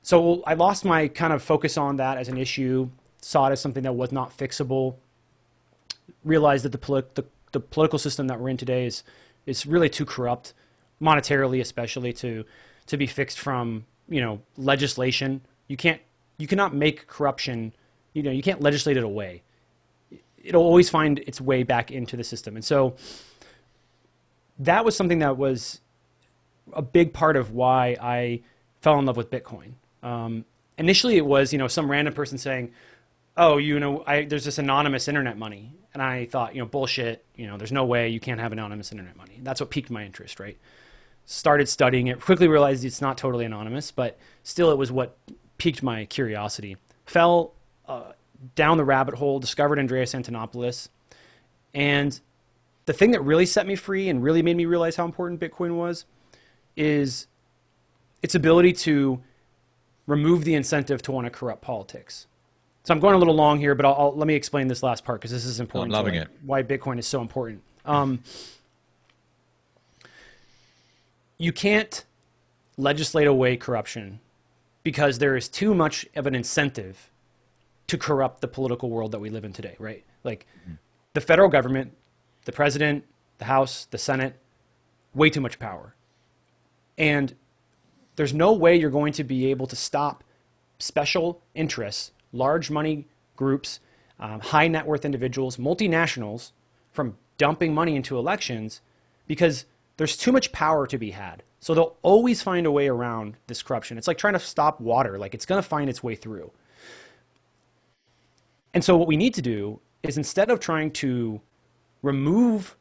So 0.01 0.43
I 0.45 0.53
lost 0.53 0.85
my 0.85 1.07
kind 1.07 1.33
of 1.33 1.41
focus 1.41 1.77
on 1.77 1.97
that 1.97 2.17
as 2.17 2.27
an 2.29 2.37
issue, 2.37 2.89
saw 3.21 3.47
it 3.47 3.51
as 3.51 3.59
something 3.59 3.83
that 3.83 3.93
was 3.93 4.11
not 4.11 4.35
fixable, 4.35 4.95
realized 6.23 6.63
that 6.65 6.71
the, 6.71 7.05
the, 7.15 7.25
the 7.51 7.59
political 7.59 7.99
system 7.99 8.27
that 8.27 8.39
we're 8.39 8.49
in 8.49 8.57
today 8.57 8.85
is, 8.85 9.03
is 9.45 9.65
really 9.65 9.89
too 9.89 10.05
corrupt, 10.05 10.53
monetarily 11.01 11.59
especially, 11.59 12.13
to, 12.13 12.45
to 12.85 12.97
be 12.97 13.07
fixed 13.07 13.39
from, 13.39 13.85
you 14.07 14.21
know, 14.21 14.41
legislation. 14.57 15.41
You 15.67 15.77
can't, 15.77 16.01
you 16.37 16.47
cannot 16.47 16.75
make 16.75 17.07
corruption, 17.07 17.73
you 18.13 18.21
know, 18.21 18.31
you 18.31 18.43
can't 18.43 18.61
legislate 18.61 18.97
it 18.97 19.03
away 19.03 19.41
it'll 20.45 20.63
always 20.63 20.89
find 20.89 21.19
its 21.19 21.41
way 21.41 21.63
back 21.63 21.91
into 21.91 22.15
the 22.15 22.23
system. 22.23 22.55
And 22.55 22.63
so 22.63 22.95
that 24.59 24.85
was 24.85 24.95
something 24.95 25.19
that 25.19 25.37
was 25.37 25.81
a 26.73 26.81
big 26.81 27.13
part 27.13 27.35
of 27.35 27.51
why 27.51 27.97
I 27.99 28.41
fell 28.81 28.97
in 28.99 29.05
love 29.05 29.17
with 29.17 29.29
Bitcoin. 29.29 29.73
Um, 30.03 30.45
initially, 30.77 31.17
it 31.17 31.25
was 31.25 31.51
you 31.51 31.59
know 31.59 31.67
some 31.67 31.89
random 31.89 32.13
person 32.13 32.37
saying, 32.37 32.71
"Oh, 33.35 33.57
you 33.57 33.79
know, 33.79 34.03
I, 34.05 34.25
there's 34.25 34.45
this 34.45 34.57
anonymous 34.57 35.07
internet 35.07 35.37
money," 35.37 35.73
and 35.93 36.01
I 36.01 36.25
thought, 36.25 36.55
you 36.55 36.61
know, 36.61 36.67
bullshit. 36.67 37.25
You 37.35 37.47
know, 37.47 37.57
there's 37.57 37.71
no 37.71 37.85
way 37.85 38.09
you 38.09 38.19
can't 38.19 38.39
have 38.39 38.51
anonymous 38.51 38.91
internet 38.91 39.17
money. 39.17 39.39
That's 39.43 39.59
what 39.59 39.69
piqued 39.69 39.89
my 39.89 40.05
interest, 40.05 40.39
right? 40.39 40.57
Started 41.25 41.67
studying 41.67 42.07
it, 42.07 42.21
quickly 42.21 42.47
realized 42.47 42.85
it's 42.85 43.01
not 43.01 43.17
totally 43.17 43.45
anonymous, 43.45 43.91
but 43.91 44.17
still, 44.43 44.71
it 44.71 44.77
was 44.77 44.91
what 44.91 45.17
piqued 45.57 45.81
my 45.81 46.05
curiosity. 46.05 46.77
Fell 47.05 47.53
uh, 47.87 48.11
down 48.53 48.77
the 48.77 48.85
rabbit 48.85 49.15
hole, 49.15 49.39
discovered 49.39 49.79
Andreas 49.79 50.13
Antonopoulos. 50.13 50.89
And 51.73 52.19
the 52.85 52.93
thing 52.93 53.11
that 53.11 53.21
really 53.21 53.45
set 53.45 53.65
me 53.65 53.75
free 53.75 54.09
and 54.09 54.21
really 54.23 54.41
made 54.41 54.57
me 54.57 54.65
realize 54.65 54.95
how 54.95 55.05
important 55.05 55.39
Bitcoin 55.39 55.75
was 55.75 56.05
is 56.75 57.27
its 58.21 58.35
ability 58.35 58.73
to 58.73 59.21
remove 60.07 60.45
the 60.45 60.53
incentive 60.53 61.01
to 61.03 61.11
want 61.11 61.25
to 61.25 61.31
corrupt 61.31 61.61
politics. 61.61 62.27
So 62.83 62.93
I'm 62.93 62.99
going 62.99 63.15
a 63.15 63.17
little 63.17 63.33
long 63.33 63.59
here, 63.59 63.73
but 63.73 63.85
I'll, 63.85 63.95
I'll 63.95 64.15
let 64.15 64.27
me 64.27 64.35
explain 64.35 64.67
this 64.67 64.83
last 64.83 65.03
part 65.03 65.19
because 65.19 65.31
this 65.31 65.45
is 65.45 65.59
important. 65.59 65.95
I'm 65.95 65.97
loving 65.97 66.15
it. 66.15 66.27
Why 66.43 66.61
Bitcoin 66.61 66.99
is 66.99 67.07
so 67.07 67.21
important. 67.21 67.63
Um, 67.83 68.21
you 71.37 71.51
can't 71.51 72.05
legislate 72.77 73.27
away 73.27 73.57
corruption 73.57 74.19
because 74.83 75.17
there 75.17 75.35
is 75.35 75.49
too 75.49 75.73
much 75.73 76.05
of 76.15 76.27
an 76.27 76.35
incentive 76.35 77.09
to 77.87 77.97
corrupt 77.97 78.41
the 78.41 78.47
political 78.47 78.89
world 78.89 79.11
that 79.11 79.19
we 79.19 79.29
live 79.29 79.45
in 79.45 79.53
today, 79.53 79.75
right? 79.79 80.03
Like 80.23 80.47
the 81.13 81.21
federal 81.21 81.49
government, 81.49 81.93
the 82.45 82.51
president, 82.51 83.05
the 83.37 83.45
House, 83.45 83.85
the 83.85 83.97
Senate, 83.97 84.35
way 85.13 85.29
too 85.29 85.41
much 85.41 85.59
power. 85.59 85.95
And 86.97 87.35
there's 88.15 88.33
no 88.33 88.53
way 88.53 88.75
you're 88.75 88.89
going 88.89 89.13
to 89.13 89.23
be 89.23 89.47
able 89.47 89.67
to 89.67 89.75
stop 89.75 90.23
special 90.79 91.41
interests, 91.53 92.11
large 92.31 92.71
money 92.71 93.07
groups, 93.35 93.79
um, 94.19 94.39
high 94.39 94.67
net 94.67 94.85
worth 94.85 95.05
individuals, 95.05 95.57
multinationals 95.57 96.51
from 96.91 97.17
dumping 97.37 97.73
money 97.73 97.95
into 97.95 98.17
elections 98.17 98.81
because 99.27 99.65
there's 99.97 100.17
too 100.17 100.31
much 100.31 100.51
power 100.51 100.87
to 100.87 100.97
be 100.97 101.11
had. 101.11 101.43
So 101.59 101.73
they'll 101.73 101.95
always 102.01 102.41
find 102.41 102.65
a 102.65 102.71
way 102.71 102.87
around 102.87 103.37
this 103.47 103.63
corruption. 103.63 103.97
It's 103.97 104.07
like 104.07 104.17
trying 104.17 104.33
to 104.33 104.39
stop 104.39 104.79
water, 104.79 105.17
like 105.17 105.33
it's 105.33 105.45
going 105.45 105.61
to 105.61 105.67
find 105.67 105.89
its 105.89 106.03
way 106.03 106.15
through. 106.15 106.51
And 108.75 108.83
so 108.83 108.97
what 108.97 109.07
we 109.07 109.15
need 109.15 109.33
to 109.35 109.41
do 109.41 109.79
is 110.03 110.17
instead 110.17 110.51
of 110.51 110.59
trying 110.59 110.91
to 110.91 111.41
remove 112.03 112.75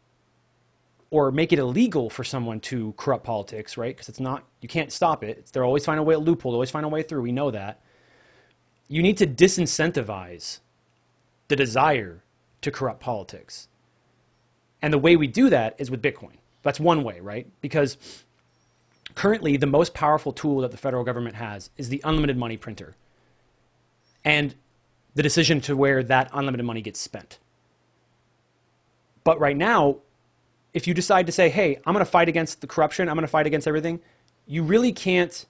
or 1.10 1.30
make 1.30 1.52
it 1.52 1.60
illegal 1.60 2.10
for 2.10 2.24
someone 2.24 2.58
to 2.58 2.92
corrupt 2.96 3.24
politics, 3.24 3.76
right? 3.76 3.94
Because 3.94 4.08
it's 4.08 4.18
not, 4.18 4.42
you 4.60 4.68
can't 4.68 4.90
stop 4.90 5.22
it. 5.22 5.46
They'll 5.52 5.62
always 5.62 5.84
find 5.84 6.00
a 6.00 6.02
way, 6.02 6.16
a 6.16 6.18
loophole, 6.18 6.50
they'll 6.50 6.56
always 6.56 6.72
find 6.72 6.84
a 6.84 6.88
way 6.88 7.04
through. 7.04 7.22
We 7.22 7.30
know 7.30 7.52
that. 7.52 7.80
You 8.88 9.02
need 9.02 9.16
to 9.18 9.26
disincentivize 9.26 10.58
the 11.46 11.54
desire 11.54 12.24
to 12.62 12.72
corrupt 12.72 12.98
politics. 12.98 13.68
And 14.82 14.92
the 14.92 14.98
way 14.98 15.14
we 15.14 15.28
do 15.28 15.48
that 15.48 15.76
is 15.78 15.92
with 15.92 16.02
Bitcoin. 16.02 16.38
That's 16.62 16.80
one 16.80 17.04
way, 17.04 17.20
right? 17.20 17.46
Because 17.60 17.96
currently, 19.14 19.56
the 19.56 19.66
most 19.66 19.94
powerful 19.94 20.32
tool 20.32 20.60
that 20.62 20.72
the 20.72 20.76
federal 20.76 21.04
government 21.04 21.36
has 21.36 21.70
is 21.78 21.88
the 21.88 22.00
unlimited 22.02 22.36
money 22.36 22.56
printer. 22.56 22.96
And 24.24 24.56
the 25.14 25.22
decision 25.22 25.60
to 25.62 25.76
where 25.76 26.02
that 26.02 26.30
unlimited 26.32 26.66
money 26.66 26.82
gets 26.82 27.00
spent. 27.00 27.38
But 29.22 29.40
right 29.40 29.56
now, 29.56 29.96
if 30.72 30.86
you 30.86 30.94
decide 30.94 31.26
to 31.26 31.32
say, 31.32 31.48
"Hey, 31.48 31.76
I'm 31.86 31.94
going 31.94 32.04
to 32.04 32.10
fight 32.10 32.28
against 32.28 32.60
the 32.60 32.66
corruption. 32.66 33.08
I'm 33.08 33.14
going 33.14 33.22
to 33.22 33.28
fight 33.28 33.46
against 33.46 33.66
everything," 33.66 34.00
you 34.46 34.62
really 34.62 34.92
can't 34.92 35.46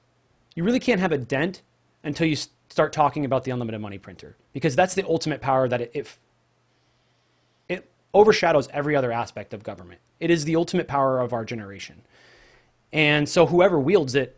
you 0.55 0.65
really 0.65 0.81
can't 0.81 1.01
have 1.01 1.13
a 1.13 1.19
dent 1.19 1.63
until 2.03 2.27
you 2.27 2.37
start 2.69 2.93
talking 2.93 3.25
about 3.25 3.45
the 3.45 3.51
unlimited 3.51 3.81
money 3.81 3.99
printer 3.99 4.37
because 4.53 4.77
that's 4.77 4.95
the 4.95 5.05
ultimate 5.07 5.41
power 5.41 5.69
that 5.69 5.81
it, 5.81 5.91
it, 5.95 6.19
it 7.69 7.91
overshadows 8.13 8.69
every 8.73 8.95
other 8.97 9.13
aspect 9.13 9.53
of 9.53 9.63
government. 9.63 10.01
It 10.21 10.31
is 10.31 10.45
the 10.45 10.57
ultimate 10.57 10.87
power 10.87 11.21
of 11.21 11.33
our 11.33 11.45
generation. 11.45 12.03
And 12.93 13.29
so 13.29 13.47
whoever 13.47 13.79
wields 13.81 14.15
it 14.15 14.37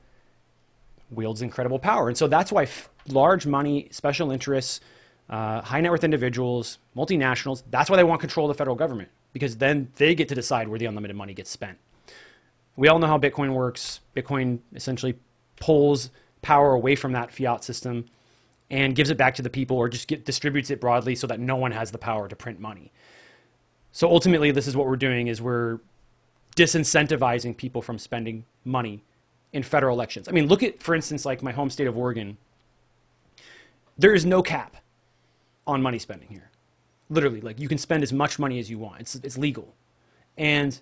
wields 1.10 1.42
incredible 1.42 1.78
power. 1.78 2.08
And 2.08 2.16
so 2.16 2.26
that's 2.26 2.50
why 2.50 2.64
f- 2.64 2.88
large 3.08 3.46
money, 3.46 3.88
special 3.90 4.30
interests, 4.30 4.80
uh, 5.28 5.60
high 5.60 5.80
net 5.80 5.90
worth 5.90 6.04
individuals, 6.04 6.78
multinationals. 6.96 7.62
That's 7.70 7.90
why 7.90 7.96
they 7.96 8.04
want 8.04 8.20
control 8.20 8.48
of 8.48 8.56
the 8.56 8.58
federal 8.58 8.76
government 8.76 9.10
because 9.32 9.56
then 9.56 9.88
they 9.96 10.14
get 10.14 10.28
to 10.28 10.34
decide 10.34 10.68
where 10.68 10.78
the 10.78 10.86
unlimited 10.86 11.16
money 11.16 11.34
gets 11.34 11.50
spent. 11.50 11.78
We 12.76 12.88
all 12.88 12.98
know 12.98 13.06
how 13.06 13.18
Bitcoin 13.18 13.52
works. 13.52 14.00
Bitcoin 14.16 14.60
essentially 14.74 15.18
pulls 15.56 16.10
power 16.42 16.72
away 16.72 16.94
from 16.94 17.12
that 17.12 17.32
fiat 17.32 17.64
system 17.64 18.06
and 18.70 18.94
gives 18.94 19.10
it 19.10 19.16
back 19.16 19.34
to 19.34 19.42
the 19.42 19.50
people 19.50 19.76
or 19.76 19.88
just 19.88 20.08
get, 20.08 20.24
distributes 20.24 20.70
it 20.70 20.80
broadly 20.80 21.14
so 21.14 21.26
that 21.26 21.40
no 21.40 21.56
one 21.56 21.72
has 21.72 21.90
the 21.90 21.98
power 21.98 22.28
to 22.28 22.36
print 22.36 22.60
money. 22.60 22.92
So 23.92 24.08
ultimately, 24.10 24.50
this 24.50 24.66
is 24.66 24.76
what 24.76 24.86
we're 24.86 24.96
doing 24.96 25.28
is 25.28 25.40
we're 25.40 25.80
disincentivizing 26.56 27.56
people 27.56 27.82
from 27.82 27.98
spending 27.98 28.44
money 28.64 29.02
in 29.52 29.62
federal 29.62 29.94
elections. 29.94 30.28
I 30.28 30.32
mean, 30.32 30.46
look 30.46 30.62
at, 30.62 30.82
for 30.82 30.94
instance, 30.94 31.24
like 31.24 31.42
my 31.42 31.52
home 31.52 31.70
state 31.70 31.86
of 31.86 31.96
Oregon. 31.96 32.36
There 33.98 34.14
is 34.14 34.26
no 34.26 34.42
cap 34.42 34.76
on 35.66 35.82
money 35.82 35.98
spending 35.98 36.28
here. 36.28 36.50
Literally, 37.08 37.40
like 37.40 37.60
you 37.60 37.68
can 37.68 37.78
spend 37.78 38.02
as 38.02 38.12
much 38.12 38.38
money 38.38 38.58
as 38.58 38.70
you 38.70 38.78
want. 38.78 39.00
It's 39.00 39.14
it's 39.16 39.38
legal. 39.38 39.74
And 40.36 40.78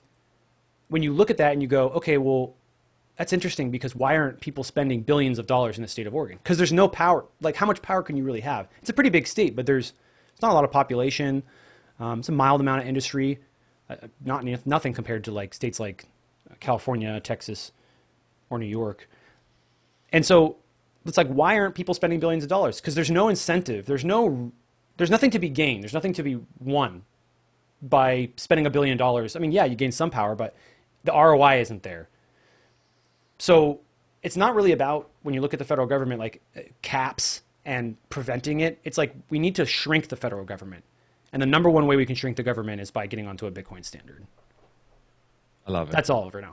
when 0.88 1.02
you 1.02 1.12
look 1.12 1.30
at 1.30 1.36
that 1.38 1.52
and 1.52 1.62
you 1.62 1.68
go, 1.68 1.88
okay, 1.90 2.18
well, 2.18 2.54
that's 3.16 3.32
interesting 3.32 3.70
because 3.70 3.94
why 3.94 4.16
aren't 4.16 4.40
people 4.40 4.64
spending 4.64 5.02
billions 5.02 5.38
of 5.38 5.46
dollars 5.46 5.76
in 5.76 5.82
the 5.82 5.88
state 5.88 6.06
of 6.06 6.14
Oregon? 6.14 6.38
Because 6.42 6.56
there's 6.56 6.72
no 6.72 6.88
power. 6.88 7.24
Like, 7.40 7.56
how 7.56 7.66
much 7.66 7.80
power 7.82 8.02
can 8.02 8.16
you 8.16 8.24
really 8.24 8.40
have? 8.40 8.68
It's 8.80 8.90
a 8.90 8.94
pretty 8.94 9.10
big 9.10 9.26
state, 9.26 9.54
but 9.54 9.66
there's 9.66 9.92
it's 10.32 10.42
not 10.42 10.50
a 10.50 10.54
lot 10.54 10.64
of 10.64 10.72
population. 10.72 11.42
Um, 12.00 12.20
it's 12.20 12.28
a 12.28 12.32
mild 12.32 12.60
amount 12.60 12.82
of 12.82 12.88
industry, 12.88 13.38
uh, 13.88 13.96
not 14.24 14.44
nothing 14.66 14.92
compared 14.92 15.24
to 15.24 15.30
like 15.30 15.54
states 15.54 15.78
like 15.78 16.06
California, 16.58 17.20
Texas, 17.20 17.70
or 18.50 18.58
New 18.58 18.66
York. 18.66 19.08
And 20.12 20.26
so 20.26 20.56
it's 21.06 21.16
like, 21.16 21.28
why 21.28 21.58
aren't 21.58 21.74
people 21.74 21.94
spending 21.94 22.20
billions 22.20 22.44
of 22.44 22.50
dollars? 22.50 22.80
Because 22.80 22.94
there's 22.94 23.10
no 23.10 23.28
incentive. 23.28 23.86
There's 23.86 24.04
no, 24.04 24.52
there's 24.96 25.10
nothing 25.10 25.30
to 25.30 25.38
be 25.38 25.48
gained. 25.48 25.82
There's 25.82 25.94
nothing 25.94 26.12
to 26.14 26.22
be 26.22 26.38
won 26.60 27.02
by 27.82 28.30
spending 28.36 28.66
a 28.66 28.70
billion 28.70 28.96
dollars. 28.96 29.36
I 29.36 29.38
mean, 29.38 29.52
yeah, 29.52 29.64
you 29.64 29.76
gain 29.76 29.92
some 29.92 30.10
power, 30.10 30.34
but 30.34 30.54
the 31.04 31.12
ROI 31.12 31.60
isn't 31.60 31.82
there. 31.82 32.08
So 33.38 33.80
it's 34.22 34.36
not 34.36 34.54
really 34.54 34.72
about 34.72 35.10
when 35.22 35.34
you 35.34 35.40
look 35.40 35.52
at 35.52 35.58
the 35.58 35.64
federal 35.64 35.86
government 35.86 36.20
like 36.20 36.40
uh, 36.56 36.60
caps 36.82 37.42
and 37.64 37.96
preventing 38.08 38.60
it. 38.60 38.78
It's 38.84 38.96
like 38.98 39.14
we 39.30 39.38
need 39.38 39.56
to 39.56 39.66
shrink 39.66 40.08
the 40.08 40.16
federal 40.16 40.44
government. 40.44 40.84
And 41.32 41.42
the 41.42 41.46
number 41.46 41.68
one 41.68 41.86
way 41.86 41.96
we 41.96 42.06
can 42.06 42.14
shrink 42.14 42.36
the 42.36 42.42
government 42.42 42.80
is 42.80 42.90
by 42.90 43.06
getting 43.06 43.26
onto 43.26 43.46
a 43.46 43.50
Bitcoin 43.50 43.84
standard. 43.84 44.24
I 45.66 45.72
love 45.72 45.88
it. 45.88 45.92
That's 45.92 46.10
all 46.10 46.24
over 46.24 46.40
now. 46.40 46.52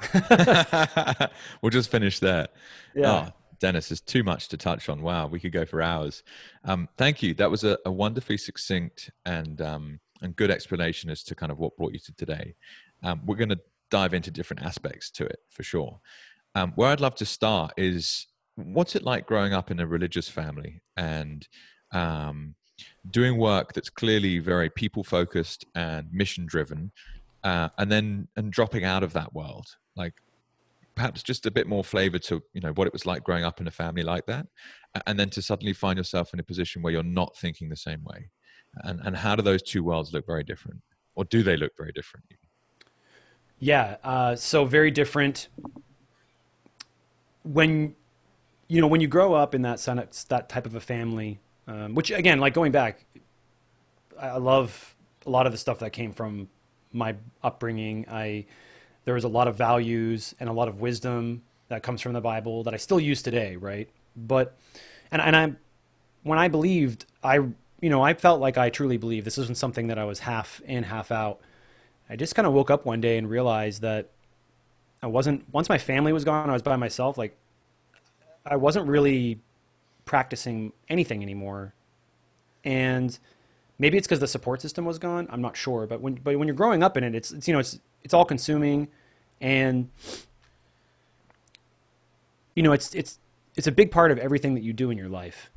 we'll 1.62 1.70
just 1.70 1.92
finish 1.92 2.20
that. 2.20 2.54
Yeah. 2.96 3.30
Oh, 3.30 3.34
Dennis, 3.62 3.90
there's 3.90 4.02
too 4.02 4.24
much 4.24 4.50
to 4.50 4.58
touch 4.58 4.90
on. 4.90 5.02
Wow, 5.02 5.28
we 5.28 5.40
could 5.40 5.52
go 5.54 5.66
for 5.66 5.82
hours. 5.82 6.24
Um, 6.66 6.90
thank 6.98 7.22
you. 7.24 7.34
That 7.36 7.50
was 7.50 7.64
a, 7.64 7.78
a 7.86 7.92
wonderfully 7.92 8.38
succinct 8.38 9.12
and 9.26 9.62
um, 9.62 10.00
and 10.22 10.36
good 10.36 10.52
explanation 10.52 11.10
as 11.10 11.24
to 11.24 11.36
kind 11.36 11.52
of 11.52 11.60
what 11.60 11.78
brought 11.78 11.94
you 11.94 12.00
to 12.00 12.14
today. 12.16 12.56
Um, 13.04 13.22
we're 13.26 13.36
going 13.36 13.50
to 13.50 13.60
dive 13.90 14.14
into 14.14 14.32
different 14.32 14.64
aspects 14.64 15.10
to 15.12 15.26
it 15.26 15.40
for 15.50 15.64
sure. 15.64 16.00
Um, 16.56 16.74
where 16.76 16.90
I'd 16.90 17.00
love 17.00 17.16
to 17.16 17.26
start 17.26 17.74
is 17.78 18.28
what's 18.56 18.96
it 18.96 19.04
like 19.04 19.26
growing 19.26 19.54
up 19.54 19.72
in 19.72 19.80
a 19.80 19.88
religious 19.88 20.28
family 20.28 20.82
and 20.98 21.48
um, 21.94 22.56
doing 23.10 23.38
work 23.38 23.74
that's 23.74 23.90
clearly 23.90 24.40
very 24.40 24.70
people 24.70 25.04
focused 25.04 25.66
and 25.76 26.08
mission 26.12 26.46
driven, 26.46 26.92
uh, 27.44 27.70
and 27.78 27.92
then 27.92 28.28
and 28.36 28.52
dropping 28.52 28.86
out 28.86 29.04
of 29.04 29.14
that 29.14 29.34
world, 29.34 29.68
like 29.96 30.14
perhaps 30.96 31.24
just 31.24 31.46
a 31.46 31.52
bit 31.52 31.68
more 31.68 31.84
flavor 31.84 32.20
to 32.20 32.42
you 32.54 32.62
know 32.62 32.72
what 32.74 32.88
it 32.88 32.94
was 32.94 33.06
like 33.06 33.24
growing 33.24 33.44
up 33.44 33.62
in 33.62 33.68
a 33.68 33.72
family 33.72 34.04
like 34.04 34.26
that, 34.26 34.46
and 35.08 35.20
then 35.20 35.30
to 35.32 35.42
suddenly 35.42 35.74
find 35.74 35.98
yourself 35.98 36.34
in 36.34 36.40
a 36.40 36.44
position 36.44 36.82
where 36.82 36.94
you're 36.94 37.04
not 37.04 37.36
thinking 37.38 37.70
the 37.70 37.76
same 37.76 38.04
way, 38.04 38.30
and 38.84 39.00
and 39.04 39.16
how 39.18 39.36
do 39.36 39.42
those 39.42 39.62
two 39.62 39.84
worlds 39.84 40.14
look 40.14 40.26
very 40.26 40.44
different, 40.44 40.82
or 41.16 41.26
do 41.26 41.44
they 41.44 41.58
look 41.58 41.72
very 41.78 41.92
different? 41.94 42.26
Yeah, 43.60 43.98
uh, 44.04 44.36
so 44.36 44.66
very 44.66 44.92
different. 44.92 45.50
When 47.44 47.96
you 48.68 48.82
know 48.82 48.88
when 48.88 49.02
you 49.02 49.08
grow 49.08 49.34
up 49.34 49.56
in 49.56 49.62
that 49.64 49.80
that 50.30 50.50
type 50.50 50.66
of 50.66 50.76
a 50.76 50.82
family, 50.82 51.40
um, 51.68 51.96
which 51.96 52.12
again, 52.12 52.40
like 52.40 52.54
going 52.54 52.72
back, 52.72 53.06
I 54.20 54.38
love 54.38 54.96
a 55.26 55.30
lot 55.30 55.46
of 55.46 55.52
the 55.52 55.58
stuff 55.58 55.80
that 55.80 55.92
came 55.92 56.12
from 56.12 56.50
my 56.92 57.16
upbringing. 57.44 58.06
I 58.10 58.46
there 59.06 59.14
was 59.14 59.24
a 59.24 59.30
lot 59.30 59.48
of 59.48 59.56
values 59.56 60.36
and 60.40 60.50
a 60.50 60.54
lot 60.54 60.68
of 60.68 60.80
wisdom 60.80 61.42
that 61.70 61.84
comes 61.84 62.02
from 62.02 62.14
the 62.14 62.22
Bible 62.22 62.64
that 62.64 62.74
I 62.74 62.78
still 62.78 63.00
use 63.00 63.22
today, 63.22 63.56
right? 63.56 63.90
But 64.16 64.58
and 65.12 65.22
and 65.22 65.36
I 65.36 65.54
when 66.24 66.38
I 66.38 66.48
believed, 66.48 67.06
I 67.24 67.36
you 67.36 67.90
know 67.90 68.02
I 68.02 68.14
felt 68.14 68.40
like 68.42 68.58
I 68.58 68.70
truly 68.70 68.98
believed. 68.98 69.26
This 69.26 69.38
wasn't 69.38 69.58
something 69.58 69.88
that 69.88 69.98
I 69.98 70.06
was 70.06 70.20
half 70.20 70.62
in, 70.66 70.84
half 70.84 71.12
out. 71.12 71.40
I 72.10 72.16
just 72.16 72.36
kind 72.36 72.46
of 72.46 72.54
woke 72.54 72.70
up 72.70 72.86
one 72.86 73.02
day 73.02 73.18
and 73.18 73.30
realized 73.30 73.82
that 73.82 74.10
I 75.02 75.08
wasn't. 75.08 75.46
Once 75.52 75.70
my 75.70 75.78
family 75.78 76.14
was 76.14 76.24
gone, 76.24 76.50
I 76.50 76.54
was 76.54 76.62
by 76.62 76.76
myself. 76.76 77.18
Like 77.18 77.38
I 78.46 78.58
wasn't 78.58 78.88
really 78.88 79.40
practicing 80.06 80.74
anything 80.90 81.22
anymore. 81.22 81.74
And 82.64 83.18
maybe 83.82 83.98
it's 83.98 84.08
because 84.08 84.20
the 84.20 84.28
support 84.28 84.62
system 84.62 84.86
was 84.86 85.00
gone. 85.00 85.28
I'm 85.32 85.42
not 85.42 85.58
sure, 85.58 85.88
but 85.88 86.00
when 86.00 86.14
but 86.14 86.38
when 86.38 86.48
you're 86.48 86.56
growing 86.56 86.84
up 86.84 86.96
in 86.96 87.04
it, 87.04 87.16
it's, 87.16 87.32
it's 87.32 87.48
you 87.48 87.54
know 87.54 87.60
it's 87.60 87.80
it's 88.04 88.14
all 88.14 88.24
consuming, 88.24 88.88
and 89.42 89.90
you 92.56 92.64
know 92.64 92.72
it's 92.72 92.94
it's 92.94 93.20
it's 93.58 93.68
a 93.68 93.72
big 93.72 93.92
part 93.92 94.12
of 94.12 94.20
everything 94.20 94.54
that 94.54 94.62
you 94.62 94.72
do 94.72 94.92
in 94.92 94.98
your 94.98 95.10
life. 95.10 95.50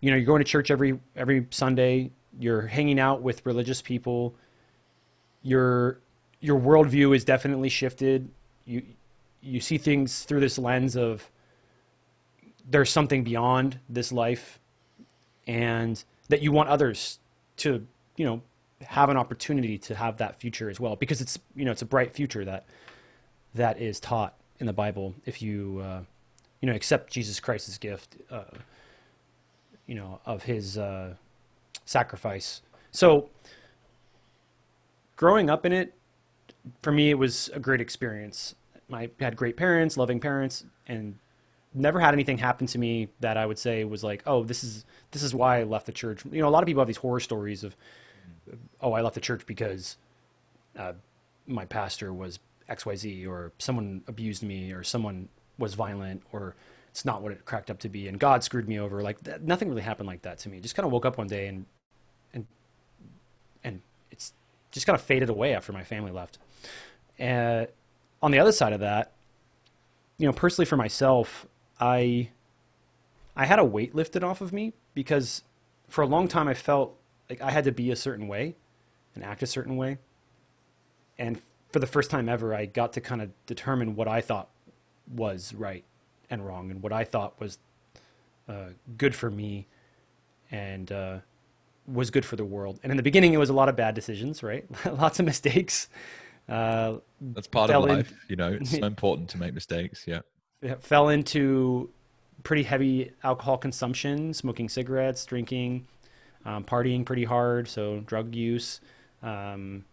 You 0.00 0.10
know, 0.10 0.16
you're 0.16 0.26
going 0.26 0.40
to 0.40 0.48
church 0.48 0.70
every 0.70 1.00
every 1.16 1.46
Sunday. 1.50 2.12
You're 2.38 2.66
hanging 2.66 3.00
out 3.00 3.22
with 3.22 3.44
religious 3.44 3.82
people. 3.82 4.36
Your 5.42 5.98
your 6.40 6.60
worldview 6.60 7.16
is 7.16 7.24
definitely 7.24 7.70
shifted. 7.70 8.28
You 8.66 8.82
you 9.40 9.60
see 9.60 9.78
things 9.78 10.24
through 10.24 10.40
this 10.40 10.58
lens 10.58 10.94
of 10.94 11.30
there's 12.68 12.90
something 12.90 13.24
beyond 13.24 13.80
this 13.88 14.12
life 14.12 14.60
and 15.46 16.04
that 16.28 16.42
you 16.42 16.52
want 16.52 16.68
others 16.68 17.18
to 17.60 17.86
you 18.16 18.24
know 18.24 18.42
have 18.82 19.10
an 19.10 19.16
opportunity 19.16 19.76
to 19.76 19.94
have 19.94 20.16
that 20.16 20.40
future 20.40 20.70
as 20.70 20.80
well 20.80 20.96
because 20.96 21.20
it's 21.20 21.38
you 21.54 21.64
know 21.64 21.70
it's 21.70 21.82
a 21.82 21.86
bright 21.86 22.14
future 22.14 22.44
that 22.44 22.64
that 23.54 23.80
is 23.80 24.00
taught 24.00 24.34
in 24.58 24.66
the 24.66 24.72
bible. 24.72 25.14
If 25.26 25.42
you 25.42 25.80
uh, 25.84 26.00
you 26.60 26.66
know 26.68 26.74
accept 26.74 27.12
jesus 27.12 27.40
christ's 27.40 27.78
gift 27.78 28.16
uh, 28.30 28.44
you 29.86 29.94
know 29.94 30.20
of 30.26 30.42
his 30.42 30.78
uh, 30.78 31.14
sacrifice. 31.84 32.62
So 32.90 33.28
growing 35.16 35.50
up 35.50 35.66
in 35.66 35.72
it 35.72 35.94
for 36.82 36.92
me 36.92 37.10
it 37.10 37.18
was 37.18 37.50
a 37.54 37.60
great 37.60 37.80
experience. 37.80 38.54
I 38.92 39.10
had 39.20 39.36
great 39.36 39.56
parents 39.56 39.96
loving 39.96 40.20
parents 40.20 40.64
and 40.86 41.16
never 41.74 42.00
had 42.00 42.14
anything 42.14 42.38
happen 42.38 42.66
to 42.68 42.78
me 42.78 43.08
that 43.20 43.36
I 43.36 43.46
would 43.46 43.58
say 43.58 43.84
was 43.84 44.02
like, 44.02 44.22
oh, 44.26 44.42
this 44.42 44.64
is 44.64 44.84
this 45.12 45.22
is 45.22 45.34
why 45.34 45.60
I 45.60 45.62
left 45.64 45.86
the 45.86 45.92
church. 45.92 46.24
You 46.30 46.40
know, 46.42 46.48
a 46.48 46.50
lot 46.50 46.62
of 46.62 46.66
people 46.66 46.80
have 46.80 46.88
these 46.88 46.96
horror 46.96 47.20
stories 47.20 47.64
of, 47.64 47.76
oh, 48.80 48.92
I 48.92 49.02
left 49.02 49.14
the 49.14 49.20
church 49.20 49.46
because 49.46 49.96
uh, 50.78 50.92
my 51.46 51.64
pastor 51.64 52.12
was 52.12 52.38
X 52.68 52.86
Y 52.86 52.96
Z, 52.96 53.26
or 53.26 53.52
someone 53.58 54.02
abused 54.08 54.42
me, 54.42 54.72
or 54.72 54.82
someone 54.82 55.28
was 55.58 55.74
violent, 55.74 56.22
or 56.32 56.56
it's 56.90 57.04
not 57.04 57.22
what 57.22 57.32
it 57.32 57.44
cracked 57.44 57.70
up 57.70 57.78
to 57.80 57.88
be, 57.88 58.08
and 58.08 58.18
God 58.18 58.42
screwed 58.42 58.68
me 58.68 58.78
over. 58.78 59.02
Like 59.02 59.20
that, 59.20 59.42
nothing 59.42 59.68
really 59.68 59.82
happened 59.82 60.08
like 60.08 60.22
that 60.22 60.38
to 60.38 60.48
me. 60.48 60.60
Just 60.60 60.74
kind 60.74 60.86
of 60.86 60.92
woke 60.92 61.06
up 61.06 61.18
one 61.18 61.28
day 61.28 61.46
and 61.46 61.66
and 62.34 62.46
and 63.62 63.80
it's 64.10 64.32
just 64.72 64.86
kind 64.86 64.96
of 64.96 65.02
faded 65.02 65.28
away 65.28 65.54
after 65.54 65.72
my 65.72 65.84
family 65.84 66.10
left. 66.10 66.38
And 67.18 67.68
on 68.22 68.30
the 68.30 68.38
other 68.38 68.52
side 68.52 68.72
of 68.72 68.80
that, 68.80 69.12
you 70.18 70.26
know, 70.26 70.32
personally 70.32 70.66
for 70.66 70.76
myself, 70.76 71.46
I 71.80 72.30
I 73.34 73.46
had 73.46 73.58
a 73.58 73.64
weight 73.64 73.94
lifted 73.94 74.22
off 74.22 74.40
of 74.40 74.52
me 74.52 74.74
because 74.94 75.42
for 75.88 76.02
a 76.02 76.06
long 76.06 76.28
time 76.28 76.46
I 76.46 76.54
felt 76.54 76.96
like 77.28 77.40
I 77.40 77.50
had 77.50 77.64
to 77.64 77.72
be 77.72 77.90
a 77.90 77.96
certain 77.96 78.28
way 78.28 78.56
and 79.14 79.24
act 79.24 79.42
a 79.42 79.46
certain 79.46 79.76
way. 79.76 79.98
And 81.18 81.40
for 81.72 81.78
the 81.78 81.86
first 81.86 82.10
time 82.10 82.28
ever, 82.28 82.54
I 82.54 82.66
got 82.66 82.92
to 82.94 83.00
kind 83.00 83.22
of 83.22 83.30
determine 83.46 83.96
what 83.96 84.08
I 84.08 84.20
thought 84.20 84.48
was 85.14 85.54
right 85.54 85.84
and 86.28 86.46
wrong 86.46 86.70
and 86.70 86.82
what 86.82 86.92
I 86.92 87.04
thought 87.04 87.40
was 87.40 87.58
uh, 88.48 88.70
good 88.96 89.14
for 89.14 89.30
me 89.30 89.66
and 90.50 90.90
uh, 90.90 91.18
was 91.86 92.10
good 92.10 92.24
for 92.24 92.36
the 92.36 92.44
world. 92.44 92.80
And 92.82 92.90
in 92.90 92.96
the 92.96 93.02
beginning, 93.02 93.32
it 93.32 93.38
was 93.38 93.50
a 93.50 93.52
lot 93.54 93.68
of 93.68 93.76
bad 93.76 93.94
decisions, 93.94 94.42
right? 94.42 94.66
Lots 94.84 95.18
of 95.18 95.24
mistakes. 95.24 95.88
Uh, 96.48 96.96
That's 97.20 97.46
part 97.46 97.70
of 97.70 97.84
life. 97.84 98.10
In, 98.10 98.16
you 98.28 98.36
know, 98.36 98.52
it's 98.52 98.70
so 98.70 98.84
important 98.86 99.28
to 99.30 99.38
make 99.38 99.54
mistakes. 99.54 100.04
Yeah 100.06 100.20
fell 100.80 101.08
into 101.08 101.90
pretty 102.42 102.62
heavy 102.62 103.12
alcohol 103.22 103.58
consumption, 103.58 104.34
smoking 104.34 104.68
cigarettes, 104.68 105.24
drinking, 105.24 105.86
um, 106.44 106.64
partying 106.64 107.04
pretty 107.04 107.24
hard, 107.24 107.68
so 107.68 108.00
drug 108.00 108.34
use. 108.34 108.80
Um, 109.22 109.84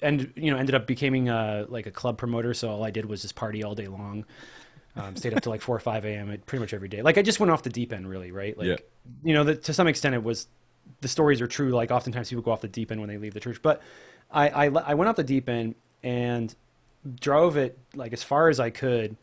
and 0.00 0.32
you 0.36 0.50
know, 0.50 0.56
ended 0.56 0.74
up 0.74 0.86
becoming 0.86 1.28
a, 1.28 1.66
like 1.68 1.86
a 1.86 1.90
club 1.90 2.18
promoter. 2.18 2.54
So 2.54 2.70
all 2.70 2.84
I 2.84 2.90
did 2.90 3.04
was 3.06 3.22
just 3.22 3.34
party 3.34 3.62
all 3.62 3.74
day 3.74 3.86
long. 3.86 4.24
Um, 4.96 5.14
stayed 5.14 5.34
up 5.34 5.42
to 5.42 5.50
like 5.50 5.60
four 5.62 5.76
or 5.76 5.80
five 5.80 6.04
a.m. 6.04 6.36
pretty 6.46 6.60
much 6.60 6.72
every 6.72 6.88
day. 6.88 7.02
Like 7.02 7.18
I 7.18 7.22
just 7.22 7.38
went 7.40 7.50
off 7.50 7.62
the 7.62 7.70
deep 7.70 7.92
end, 7.92 8.08
really, 8.08 8.32
right? 8.32 8.56
Like, 8.56 8.66
yeah. 8.66 8.76
you 9.22 9.34
know, 9.34 9.44
the, 9.44 9.56
to 9.56 9.72
some 9.72 9.86
extent, 9.86 10.14
it 10.14 10.22
was 10.22 10.48
the 11.00 11.08
stories 11.08 11.40
are 11.40 11.46
true. 11.46 11.70
Like 11.70 11.90
oftentimes 11.90 12.30
people 12.30 12.42
go 12.42 12.50
off 12.50 12.60
the 12.60 12.68
deep 12.68 12.90
end 12.90 13.00
when 13.00 13.08
they 13.08 13.18
leave 13.18 13.34
the 13.34 13.40
church, 13.40 13.60
but 13.62 13.82
I 14.30 14.48
I, 14.48 14.64
I 14.66 14.94
went 14.94 15.08
off 15.08 15.16
the 15.16 15.24
deep 15.24 15.48
end 15.48 15.74
and 16.02 16.54
drove 17.20 17.56
it 17.56 17.78
like 17.94 18.12
as 18.12 18.22
far 18.22 18.48
as 18.48 18.60
I 18.60 18.70
could. 18.70 19.16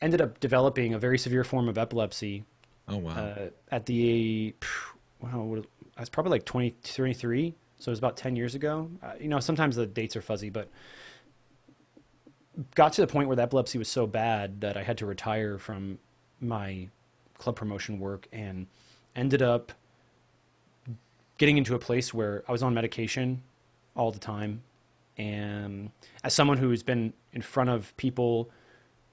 Ended 0.00 0.20
up 0.20 0.40
developing 0.40 0.94
a 0.94 0.98
very 0.98 1.16
severe 1.16 1.44
form 1.44 1.68
of 1.68 1.78
epilepsy. 1.78 2.44
Oh 2.88 2.96
wow! 2.96 3.12
Uh, 3.12 3.48
at 3.70 3.86
the 3.86 4.54
wow, 5.20 5.62
I 5.96 6.00
was 6.00 6.08
probably 6.08 6.30
like 6.30 6.44
20, 6.44 6.74
23, 6.82 7.54
so 7.78 7.88
it 7.88 7.92
was 7.92 7.98
about 8.00 8.16
ten 8.16 8.34
years 8.34 8.56
ago. 8.56 8.90
Uh, 9.00 9.12
you 9.20 9.28
know, 9.28 9.38
sometimes 9.38 9.76
the 9.76 9.86
dates 9.86 10.16
are 10.16 10.22
fuzzy, 10.22 10.50
but 10.50 10.68
got 12.74 12.92
to 12.94 13.00
the 13.00 13.06
point 13.06 13.28
where 13.28 13.36
the 13.36 13.42
epilepsy 13.42 13.78
was 13.78 13.88
so 13.88 14.06
bad 14.06 14.60
that 14.60 14.76
I 14.76 14.82
had 14.82 14.98
to 14.98 15.06
retire 15.06 15.56
from 15.58 15.98
my 16.40 16.88
club 17.38 17.56
promotion 17.56 17.98
work 17.98 18.28
and 18.32 18.66
ended 19.16 19.42
up 19.42 19.72
getting 21.38 21.58
into 21.58 21.74
a 21.74 21.78
place 21.78 22.12
where 22.12 22.44
I 22.48 22.52
was 22.52 22.62
on 22.62 22.74
medication 22.74 23.42
all 23.96 24.10
the 24.10 24.18
time 24.18 24.62
and 25.16 25.90
as 26.24 26.34
someone 26.34 26.58
who's 26.58 26.82
been 26.82 27.12
in 27.32 27.42
front 27.42 27.70
of 27.70 27.96
people 27.96 28.50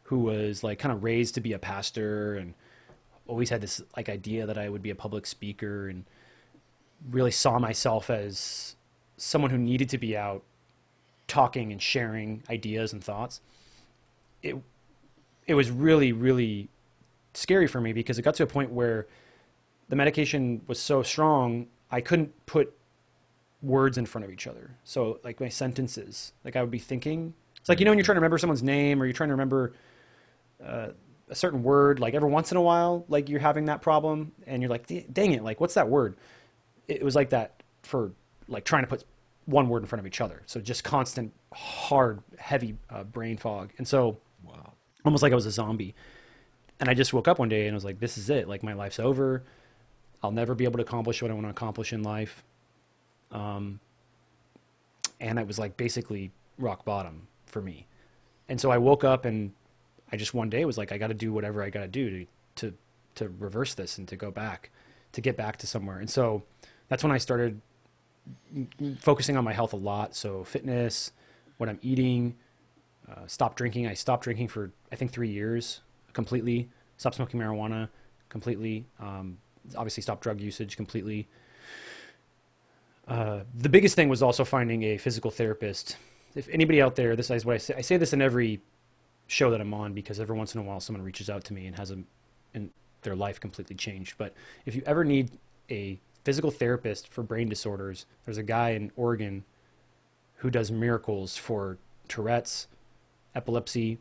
who 0.03 0.20
was 0.20 0.63
like 0.63 0.79
kind 0.79 0.94
of 0.94 1.03
raised 1.03 1.36
to 1.36 1.41
be 1.41 1.53
a 1.53 1.60
pastor 1.60 2.36
and 2.36 2.53
always 3.27 3.50
had 3.50 3.62
this 3.62 3.82
like 3.96 4.10
idea 4.10 4.46
that 4.46 4.58
I 4.58 4.70
would 4.70 4.82
be 4.82 4.89
a 4.89 4.96
public 4.96 5.25
speaker 5.25 5.88
and 5.88 6.06
really 7.12 7.32
saw 7.32 7.60
myself 7.60 8.10
as 8.10 8.75
someone 9.18 9.51
who 9.51 9.58
needed 9.58 9.89
to 9.89 9.98
be 9.98 10.18
out 10.18 10.44
talking 11.27 11.72
and 11.72 11.82
sharing 11.82 12.44
ideas 12.50 12.91
and 12.91 13.03
thoughts 13.03 13.41
it 14.41 14.56
it 15.50 15.56
was 15.56 15.72
really, 15.72 16.12
really 16.12 16.70
scary 17.34 17.65
for 17.65 17.82
me 17.82 17.91
because 17.91 18.20
it 18.20 18.22
got 18.22 18.36
to 18.36 18.44
a 18.44 18.48
point 18.48 18.72
where 18.72 19.08
the 19.89 19.96
medication 19.96 20.62
was 20.68 20.79
so 20.79 21.01
strong, 21.01 21.65
I 21.89 22.01
couldn't 22.01 22.46
put 22.46 22.72
words 23.62 23.98
in 23.98 24.06
front 24.06 24.25
of 24.25 24.32
each 24.32 24.48
other. 24.48 24.72
So 24.84 25.20
like 25.24 25.39
my 25.39 25.50
sentences, 25.50 26.34
like 26.44 26.56
I 26.56 26.62
would 26.62 26.72
be 26.72 26.80
thinking. 26.80 27.34
It's 27.60 27.70
like 27.70 27.80
you 27.80 27.86
know 27.86 27.92
when 27.92 27.98
you're 27.98 28.06
trying 28.06 28.16
to 28.16 28.22
remember 28.22 28.38
someone's 28.38 28.63
name 28.63 29.01
or 29.01 29.06
you're 29.06 29.13
trying 29.13 29.30
to 29.30 29.34
remember 29.34 29.74
uh, 30.66 30.89
a 31.30 31.36
certain 31.36 31.63
word. 31.63 32.00
Like 32.00 32.13
every 32.13 32.30
once 32.30 32.51
in 32.51 32.58
a 32.58 32.62
while, 32.62 33.06
like 33.10 33.30
you're 33.30 33.39
having 33.39 33.66
that 33.66 33.82
problem, 33.82 34.32
and 34.48 34.62
you're 34.62 34.70
like, 34.70 34.88
dang 35.12 35.34
it, 35.34 35.44
like 35.44 35.60
what's 35.60 35.74
that 35.74 35.89
word? 35.89 36.18
It 36.88 37.04
was 37.04 37.16
like 37.16 37.32
that 37.32 37.63
for 37.84 38.12
like 38.48 38.66
trying 38.66 38.84
to 38.84 38.88
put 38.88 39.04
one 39.46 39.68
word 39.68 39.84
in 39.84 39.88
front 39.88 40.00
of 40.00 40.08
each 40.08 40.22
other. 40.22 40.44
So 40.46 40.60
just 40.62 40.84
constant, 40.84 41.34
hard, 41.54 42.22
heavy 42.38 42.78
uh, 42.89 43.04
brain 43.04 43.38
fog. 43.38 43.72
And 43.78 43.88
so, 43.88 44.18
wow, 44.44 44.74
almost 45.04 45.24
like 45.24 45.32
I 45.32 45.36
was 45.36 45.46
a 45.46 45.51
zombie. 45.51 45.96
And 46.80 46.88
I 46.88 46.94
just 46.94 47.13
woke 47.13 47.28
up 47.28 47.39
one 47.39 47.50
day 47.50 47.66
and 47.66 47.74
I 47.74 47.75
was 47.75 47.84
like, 47.84 48.00
this 48.00 48.18
is 48.18 48.30
it. 48.30 48.48
Like 48.48 48.63
my 48.63 48.74
life's 48.74 49.00
over. 49.00 49.44
I'll 50.22 50.32
never 50.32 50.54
be 50.56 50.66
able 50.66 50.78
to 50.78 50.84
accomplish 50.84 51.22
what 51.22 51.32
I 51.32 51.34
want 51.34 51.46
to 51.46 51.51
accomplish 51.51 51.94
in 51.94 52.04
life. 52.04 52.44
Um, 53.32 53.80
and 55.20 55.38
it 55.38 55.48
was 55.48 55.60
like 55.60 55.78
basically 55.78 56.32
rock 56.58 56.86
bottom 56.86 57.28
for 57.46 57.62
me. 57.62 57.86
And 58.48 58.60
so 58.60 58.72
I 58.72 58.78
woke 58.78 59.04
up 59.04 59.26
and 59.26 59.52
I 60.12 60.18
just 60.18 60.34
one 60.34 60.50
day 60.50 60.66
was 60.66 60.78
like, 60.78 60.92
I 60.92 60.98
got 60.98 61.08
to 61.08 61.14
do 61.14 61.32
whatever 61.32 61.62
I 61.62 61.70
got 61.70 61.82
to 61.82 61.88
do 61.88 62.26
to, 62.56 62.74
to, 63.16 63.30
reverse 63.40 63.74
this 63.76 63.98
and 63.98 64.08
to 64.08 64.16
go 64.16 64.32
back, 64.32 64.72
to 65.12 65.22
get 65.22 65.38
back 65.38 65.58
to 65.58 65.68
somewhere. 65.68 66.00
And 66.00 66.10
so 66.10 66.44
that's 66.88 67.04
when 67.04 67.12
I 67.12 67.18
started 67.18 67.62
focusing 69.00 69.38
on 69.38 69.44
my 69.44 69.54
health 69.54 69.74
a 69.74 69.78
lot. 69.78 70.16
So 70.16 70.44
fitness, 70.44 71.12
what 71.58 71.70
I'm 71.70 71.80
eating, 71.82 72.36
uh, 73.10 73.28
stop 73.28 73.56
drinking. 73.56 73.88
I 73.88 73.94
stopped 73.94 74.24
drinking 74.24 74.48
for 74.48 74.72
I 74.92 74.96
think 74.96 75.12
three 75.12 75.30
years 75.30 75.82
completely. 76.14 76.70
Stopped 76.98 77.16
smoking 77.16 77.40
marijuana 77.40 77.90
completely. 78.30 78.86
Um, 79.00 79.38
obviously, 79.76 80.02
stopped 80.04 80.22
drug 80.22 80.40
usage 80.40 80.76
completely. 80.76 81.28
Uh, 83.10 83.39
the 83.56 83.70
biggest 83.70 83.96
thing 83.96 84.08
was 84.08 84.22
also 84.22 84.46
finding 84.46 84.84
a 84.84 84.98
physical 84.98 85.32
therapist. 85.32 85.98
If 86.36 86.48
anybody 86.50 86.82
out 86.82 86.96
there, 86.96 87.16
this 87.16 87.32
is 87.32 87.46
what 87.46 87.56
I 87.56 87.58
say. 87.58 87.74
I 87.75 87.82
say 87.82 87.98
this 87.98 88.13
in 88.13 88.22
every 88.22 88.62
show 89.28 89.50
that 89.51 89.60
I'm 89.60 89.74
on 89.74 89.94
because 89.94 90.20
every 90.20 90.38
once 90.38 90.54
in 90.54 90.62
a 90.62 90.63
while 90.63 90.80
someone 90.80 91.04
reaches 91.04 91.30
out 91.30 91.44
to 91.46 91.54
me 91.54 91.66
and 91.66 91.75
has 91.75 91.92
a, 91.92 91.98
and 92.54 92.70
their 93.01 93.16
life 93.16 93.39
completely 93.39 93.75
changed. 93.75 94.16
But 94.18 94.34
if 94.66 94.75
you 94.75 94.84
ever 94.86 95.04
need 95.04 95.32
a 95.72 96.00
physical 96.24 96.51
therapist 96.51 97.08
for 97.08 97.24
brain 97.24 97.50
disorders. 97.50 98.06
There's 98.25 98.38
a 98.38 98.44
guy 98.44 98.72
in 98.72 98.92
Oregon 98.96 99.44
who 100.38 100.50
does 100.50 100.72
miracles 100.72 101.38
for 101.38 101.78
Tourette's, 102.08 102.68
epilepsy, 103.36 104.00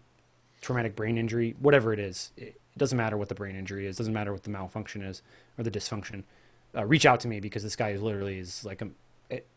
traumatic 0.61 0.97
brain 0.97 1.19
injury, 1.19 1.55
whatever 1.59 1.93
it 1.93 1.99
is. 1.99 2.33
It 2.37 2.61
doesn't 2.77 2.97
matter 2.97 3.17
what 3.17 3.29
the 3.29 3.35
brain 3.35 3.57
injury 3.57 3.87
is. 3.87 3.97
Doesn't 3.97 4.12
matter 4.12 4.33
what 4.33 4.43
the 4.43 4.50
malfunction 4.50 5.03
is 5.03 5.23
or 5.57 5.65
the 5.65 5.71
dysfunction. 5.71 6.25
Uh, 6.77 6.85
reach 6.85 7.07
out 7.07 7.21
to 7.21 7.29
me 7.29 7.41
because 7.41 7.63
this 7.63 7.77
guy 7.77 7.97
literally 7.97 8.39
is 8.39 8.65
like 8.65 8.83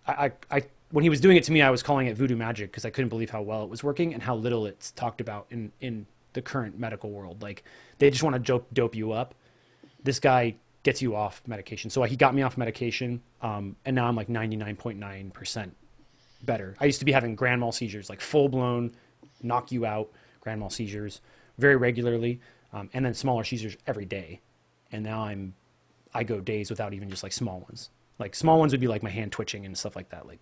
I, 0.08 0.32
I, 0.50 0.63
when 0.91 1.03
he 1.03 1.10
was 1.10 1.22
doing 1.22 1.38
it 1.38 1.44
to 1.46 1.51
me, 1.51 1.62
I 1.62 1.70
was 1.70 1.84
calling 1.84 2.08
it 2.08 2.18
voodoo 2.18 2.36
magic 2.36 2.72
because 2.72 2.86
I 2.86 2.89
couldn't 2.89 3.10
believe 3.10 3.30
how 3.30 3.41
well 3.41 3.63
it 3.63 3.70
was 3.70 3.84
working 3.84 4.13
and 4.13 4.24
how 4.24 4.36
little 4.36 4.65
it's 4.65 4.91
talked 4.91 5.22
about 5.22 5.48
in 5.50 5.72
in 5.82 6.06
the 6.34 6.41
current 6.41 6.80
medical 6.80 7.12
world. 7.12 7.41
Like 7.41 7.63
they 8.00 8.10
just 8.10 8.24
want 8.24 8.36
to 8.36 8.39
dope 8.39 8.74
dope 8.74 8.96
you 8.96 9.12
up. 9.12 9.36
This 10.03 10.20
guy 10.20 10.56
gets 10.84 11.01
you 11.01 11.15
off 11.15 11.41
medication. 11.46 11.89
So 11.89 12.01
he 12.03 12.15
got 12.15 12.34
me 12.34 12.41
off 12.41 12.58
medication, 12.58 13.22
um, 13.41 13.75
and 13.86 13.96
now 13.96 14.08
I'm 14.08 14.15
like 14.15 14.30
99.9% 14.30 15.72
better. 16.44 16.75
I 16.79 16.85
used 16.85 17.00
to 17.00 17.05
be 17.05 17.12
having 17.12 17.35
grand 17.35 17.62
mal 17.62 17.72
seizures, 17.72 18.09
like 18.09 18.20
full 18.20 18.50
blown, 18.50 18.96
knock 19.44 19.72
you 19.72 19.85
out 19.85 20.09
grand 20.40 20.59
mal 20.59 20.70
seizures 20.70 21.22
very 21.57 21.75
regularly, 21.75 22.40
um, 22.74 22.90
and 22.94 23.05
then 23.05 23.14
smaller 23.14 23.44
seizures 23.44 23.77
every 23.85 24.05
day. 24.05 24.42
And 24.92 25.03
now 25.03 25.22
I'm, 25.22 25.53
I 26.13 26.24
go 26.24 26.39
days 26.39 26.69
without 26.69 26.93
even 26.93 27.09
just 27.09 27.24
like 27.24 27.33
small 27.33 27.59
ones. 27.59 27.89
Like 28.19 28.35
small 28.35 28.59
ones 28.59 28.71
would 28.74 28.81
be 28.81 28.87
like 28.87 29.03
my 29.03 29.09
hand 29.09 29.31
twitching 29.31 29.65
and 29.65 29.77
stuff 29.77 29.95
like 29.95 30.09
that. 30.09 30.27
Like 30.27 30.39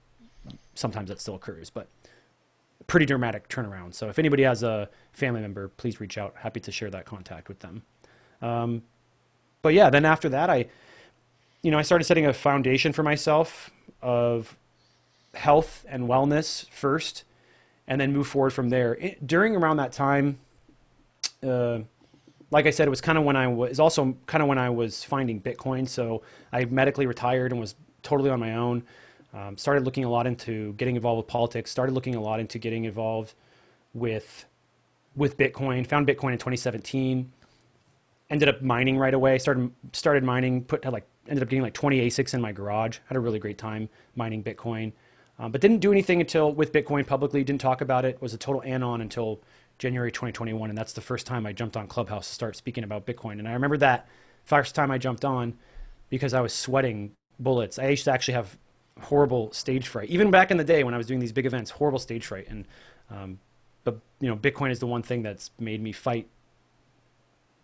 sometimes 0.75 1.09
that 1.09 1.21
still 1.21 1.35
occurs, 1.35 1.69
but 1.69 1.87
pretty 2.87 3.05
dramatic 3.05 3.47
turnaround. 3.49 3.93
So 3.93 4.09
if 4.09 4.19
anybody 4.19 4.43
has 4.43 4.63
a 4.63 4.89
family 5.13 5.41
member, 5.41 5.69
please 5.69 5.99
reach 5.99 6.17
out. 6.17 6.35
Happy 6.37 6.59
to 6.61 6.71
share 6.71 6.89
that 6.89 7.05
contact 7.05 7.47
with 7.47 7.59
them. 7.59 7.83
Um, 8.41 8.83
but 9.61 9.73
yeah, 9.73 9.89
then 9.89 10.05
after 10.05 10.29
that, 10.29 10.49
I, 10.49 10.67
you 11.61 11.71
know, 11.71 11.77
I 11.77 11.81
started 11.83 12.05
setting 12.05 12.25
a 12.25 12.33
foundation 12.33 12.93
for 12.93 13.03
myself 13.03 13.69
of 14.01 14.57
health 15.33 15.85
and 15.87 16.07
wellness 16.07 16.67
first, 16.69 17.23
and 17.87 17.99
then 17.99 18.13
move 18.13 18.27
forward 18.27 18.51
from 18.51 18.69
there. 18.69 18.95
It, 18.95 19.25
during 19.27 19.55
around 19.55 19.77
that 19.77 19.91
time, 19.91 20.39
uh, 21.43 21.79
like 22.51 22.65
I 22.65 22.71
said, 22.71 22.87
it 22.87 22.89
was 22.89 23.01
kind 23.01 23.17
of 23.17 23.23
when 23.23 23.35
I 23.35 23.47
was 23.47 23.79
also 23.79 24.15
kind 24.25 24.41
of 24.41 24.47
when 24.47 24.57
I 24.57 24.69
was 24.69 25.03
finding 25.03 25.41
Bitcoin. 25.41 25.87
So 25.87 26.23
I 26.51 26.65
medically 26.65 27.05
retired 27.05 27.51
and 27.51 27.59
was 27.59 27.75
totally 28.03 28.29
on 28.29 28.39
my 28.39 28.55
own. 28.55 28.83
Um, 29.33 29.57
started 29.57 29.85
looking 29.85 30.03
a 30.03 30.09
lot 30.09 30.25
into 30.25 30.73
getting 30.73 30.95
involved 30.95 31.17
with 31.17 31.27
politics. 31.27 31.69
Started 31.69 31.93
looking 31.93 32.15
a 32.15 32.21
lot 32.21 32.39
into 32.39 32.57
getting 32.57 32.85
involved 32.85 33.33
with 33.93 34.45
with 35.15 35.37
Bitcoin. 35.37 35.85
Found 35.87 36.07
Bitcoin 36.07 36.31
in 36.31 36.37
2017 36.37 37.31
ended 38.29 38.49
up 38.49 38.61
mining 38.61 38.97
right 38.97 39.13
away. 39.13 39.37
Started 39.37 39.71
started 39.93 40.23
mining. 40.23 40.63
Put 40.63 40.85
like 40.85 41.07
ended 41.27 41.43
up 41.43 41.49
getting 41.49 41.61
like 41.61 41.73
20 41.73 42.07
ASICs 42.07 42.33
in 42.33 42.41
my 42.41 42.51
garage. 42.51 42.99
Had 43.07 43.17
a 43.17 43.19
really 43.19 43.39
great 43.39 43.57
time 43.57 43.89
mining 44.15 44.43
Bitcoin, 44.43 44.91
um, 45.37 45.51
but 45.51 45.61
didn't 45.61 45.79
do 45.79 45.91
anything 45.91 46.21
until 46.21 46.51
with 46.51 46.73
Bitcoin 46.73 47.05
publicly. 47.05 47.43
Didn't 47.43 47.61
talk 47.61 47.81
about 47.81 48.05
it. 48.05 48.21
Was 48.21 48.33
a 48.33 48.37
total 48.37 48.63
anon 48.63 49.01
until 49.01 49.39
January 49.79 50.11
2021, 50.11 50.69
and 50.69 50.77
that's 50.77 50.93
the 50.93 51.01
first 51.01 51.25
time 51.25 51.45
I 51.45 51.53
jumped 51.53 51.77
on 51.77 51.87
Clubhouse 51.87 52.27
to 52.27 52.33
start 52.33 52.55
speaking 52.55 52.83
about 52.83 53.05
Bitcoin. 53.05 53.39
And 53.39 53.47
I 53.47 53.53
remember 53.53 53.77
that 53.77 54.07
first 54.43 54.75
time 54.75 54.91
I 54.91 54.97
jumped 54.97 55.25
on 55.25 55.57
because 56.09 56.33
I 56.33 56.41
was 56.41 56.53
sweating 56.53 57.13
bullets. 57.39 57.79
I 57.79 57.87
used 57.87 58.03
to 58.03 58.11
actually 58.11 58.33
have 58.35 58.57
horrible 59.01 59.51
stage 59.53 59.87
fright, 59.87 60.09
even 60.09 60.29
back 60.29 60.51
in 60.51 60.57
the 60.57 60.63
day 60.63 60.83
when 60.83 60.93
I 60.93 60.97
was 60.97 61.07
doing 61.07 61.21
these 61.21 61.31
big 61.31 61.45
events. 61.45 61.71
Horrible 61.71 61.99
stage 61.99 62.25
fright, 62.25 62.47
and 62.49 62.65
um, 63.09 63.39
but 63.85 63.99
you 64.19 64.27
know, 64.27 64.35
Bitcoin 64.35 64.69
is 64.69 64.79
the 64.79 64.87
one 64.87 65.01
thing 65.01 65.23
that's 65.23 65.51
made 65.59 65.81
me 65.81 65.93
fight 65.93 66.27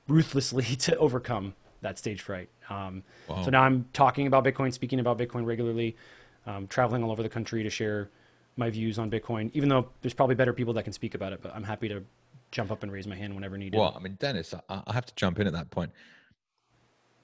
ruthlessly 0.07 0.63
to 0.77 0.97
overcome 0.97 1.53
that 1.81 1.97
stage 1.99 2.21
fright. 2.21 2.49
Um, 2.69 3.03
wow. 3.27 3.43
So 3.43 3.51
now 3.51 3.61
I'm 3.63 3.85
talking 3.91 4.25
about 4.25 4.45
Bitcoin, 4.45 4.73
speaking 4.73 4.99
about 4.99 5.17
Bitcoin 5.17 5.45
regularly, 5.45 5.97
um, 6.45 6.67
traveling 6.67 7.03
all 7.03 7.11
over 7.11 7.21
the 7.21 7.29
country 7.29 7.61
to 7.63 7.69
share 7.69 8.09
my 8.57 8.69
views 8.69 8.99
on 8.99 9.09
Bitcoin. 9.11 9.51
Even 9.53 9.69
though 9.69 9.89
there's 10.01 10.13
probably 10.13 10.35
better 10.35 10.53
people 10.53 10.73
that 10.73 10.83
can 10.83 10.93
speak 10.93 11.15
about 11.15 11.33
it, 11.33 11.41
but 11.41 11.53
I'm 11.55 11.63
happy 11.63 11.87
to 11.89 12.03
jump 12.51 12.71
up 12.71 12.83
and 12.83 12.91
raise 12.91 13.07
my 13.07 13.15
hand 13.15 13.33
whenever 13.33 13.57
needed. 13.57 13.77
Well, 13.77 13.93
I 13.95 14.01
mean, 14.01 14.15
Dennis, 14.19 14.53
I, 14.69 14.81
I 14.87 14.93
have 14.93 15.05
to 15.05 15.15
jump 15.15 15.39
in 15.39 15.47
at 15.47 15.53
that 15.53 15.71
point. 15.71 15.91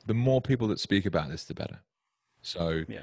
The 0.07 0.13
more 0.13 0.41
people 0.41 0.67
that 0.69 0.79
speak 0.79 1.05
about 1.05 1.29
this, 1.29 1.43
the 1.45 1.53
better. 1.53 1.81
So, 2.41 2.83
yeah. 2.87 3.01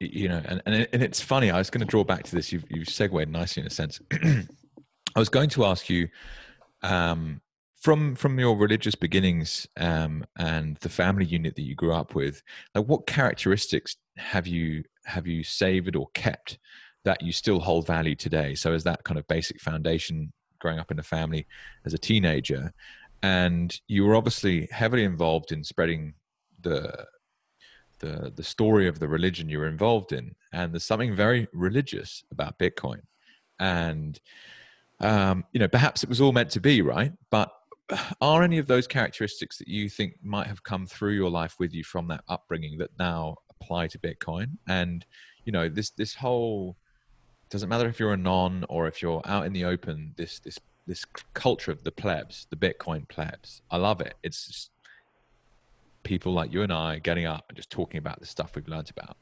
you 0.00 0.28
know, 0.28 0.42
and, 0.44 0.62
and, 0.66 0.88
and 0.92 1.02
it's 1.02 1.20
funny. 1.20 1.50
I 1.50 1.58
was 1.58 1.70
going 1.70 1.80
to 1.80 1.86
draw 1.86 2.04
back 2.04 2.24
to 2.24 2.34
this. 2.34 2.52
You've, 2.52 2.64
you've 2.70 2.88
segued 2.88 3.28
nicely 3.28 3.60
in 3.60 3.66
a 3.66 3.70
sense. 3.70 4.00
I 4.12 5.18
was 5.18 5.28
going 5.28 5.50
to 5.50 5.64
ask 5.66 5.88
you, 5.90 6.08
um, 6.82 7.40
from 7.80 8.16
from 8.16 8.38
your 8.38 8.56
religious 8.56 8.94
beginnings 8.94 9.66
um, 9.76 10.24
and 10.36 10.76
the 10.78 10.88
family 10.88 11.24
unit 11.24 11.54
that 11.56 11.62
you 11.62 11.74
grew 11.74 11.92
up 11.92 12.14
with, 12.14 12.42
like 12.74 12.86
what 12.86 13.06
characteristics 13.06 13.96
have 14.16 14.46
you 14.46 14.84
have 15.04 15.26
you 15.26 15.44
savored 15.44 15.94
or 15.94 16.08
kept 16.12 16.58
that 17.04 17.22
you 17.22 17.32
still 17.32 17.60
hold 17.60 17.86
value 17.86 18.14
today? 18.14 18.54
So, 18.54 18.72
as 18.72 18.84
that 18.84 19.04
kind 19.04 19.18
of 19.18 19.26
basic 19.28 19.60
foundation 19.60 20.32
growing 20.58 20.78
up 20.78 20.90
in 20.90 20.98
a 20.98 21.02
family 21.02 21.46
as 21.84 21.94
a 21.94 21.98
teenager, 21.98 22.72
and 23.22 23.78
you 23.88 24.04
were 24.04 24.14
obviously 24.14 24.68
heavily 24.70 25.04
involved 25.04 25.52
in 25.52 25.64
spreading 25.64 26.14
the 26.60 27.06
the 28.00 28.32
the 28.34 28.42
story 28.42 28.86
of 28.86 29.00
the 29.00 29.08
religion 29.08 29.48
you 29.48 29.58
were 29.58 29.68
involved 29.68 30.12
in, 30.12 30.34
and 30.52 30.72
there's 30.72 30.84
something 30.84 31.14
very 31.14 31.48
religious 31.52 32.24
about 32.30 32.58
Bitcoin, 32.58 33.00
and 33.58 34.20
um, 35.00 35.44
you 35.52 35.60
know 35.60 35.68
perhaps 35.68 36.02
it 36.02 36.08
was 36.08 36.20
all 36.20 36.32
meant 36.32 36.50
to 36.50 36.60
be, 36.60 36.82
right? 36.82 37.12
But 37.30 37.50
are 38.20 38.42
any 38.42 38.58
of 38.58 38.66
those 38.66 38.86
characteristics 38.86 39.58
that 39.58 39.68
you 39.68 39.88
think 39.88 40.14
might 40.22 40.46
have 40.46 40.62
come 40.62 40.86
through 40.86 41.12
your 41.12 41.30
life 41.30 41.56
with 41.58 41.72
you 41.72 41.84
from 41.84 42.08
that 42.08 42.22
upbringing 42.28 42.78
that 42.78 42.90
now 42.98 43.36
apply 43.50 43.86
to 43.88 43.98
Bitcoin? 43.98 44.50
And 44.68 45.04
you 45.44 45.52
know, 45.52 45.68
this 45.68 45.90
this 45.90 46.14
whole 46.14 46.76
doesn't 47.50 47.68
matter 47.68 47.88
if 47.88 47.98
you're 47.98 48.12
a 48.12 48.16
non 48.16 48.64
or 48.68 48.86
if 48.86 49.02
you're 49.02 49.22
out 49.24 49.46
in 49.46 49.52
the 49.52 49.64
open. 49.64 50.14
This 50.16 50.38
this 50.38 50.58
this 50.86 51.04
culture 51.34 51.70
of 51.70 51.84
the 51.84 51.92
plebs, 51.92 52.46
the 52.50 52.56
Bitcoin 52.56 53.06
plebs. 53.08 53.62
I 53.70 53.76
love 53.76 54.00
it. 54.00 54.14
It's 54.22 54.46
just 54.46 54.70
people 56.02 56.32
like 56.32 56.52
you 56.52 56.62
and 56.62 56.72
I 56.72 56.98
getting 56.98 57.26
up 57.26 57.44
and 57.48 57.56
just 57.56 57.70
talking 57.70 57.98
about 57.98 58.20
the 58.20 58.26
stuff 58.26 58.52
we've 58.54 58.68
learned 58.68 58.90
about. 58.90 59.16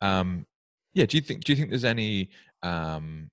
Um, 0.00 0.46
yeah, 0.92 1.06
do 1.06 1.16
you 1.16 1.22
think 1.22 1.44
do 1.44 1.52
you 1.52 1.56
think 1.56 1.70
there's 1.70 1.84
any 1.84 2.30
um, 2.62 3.30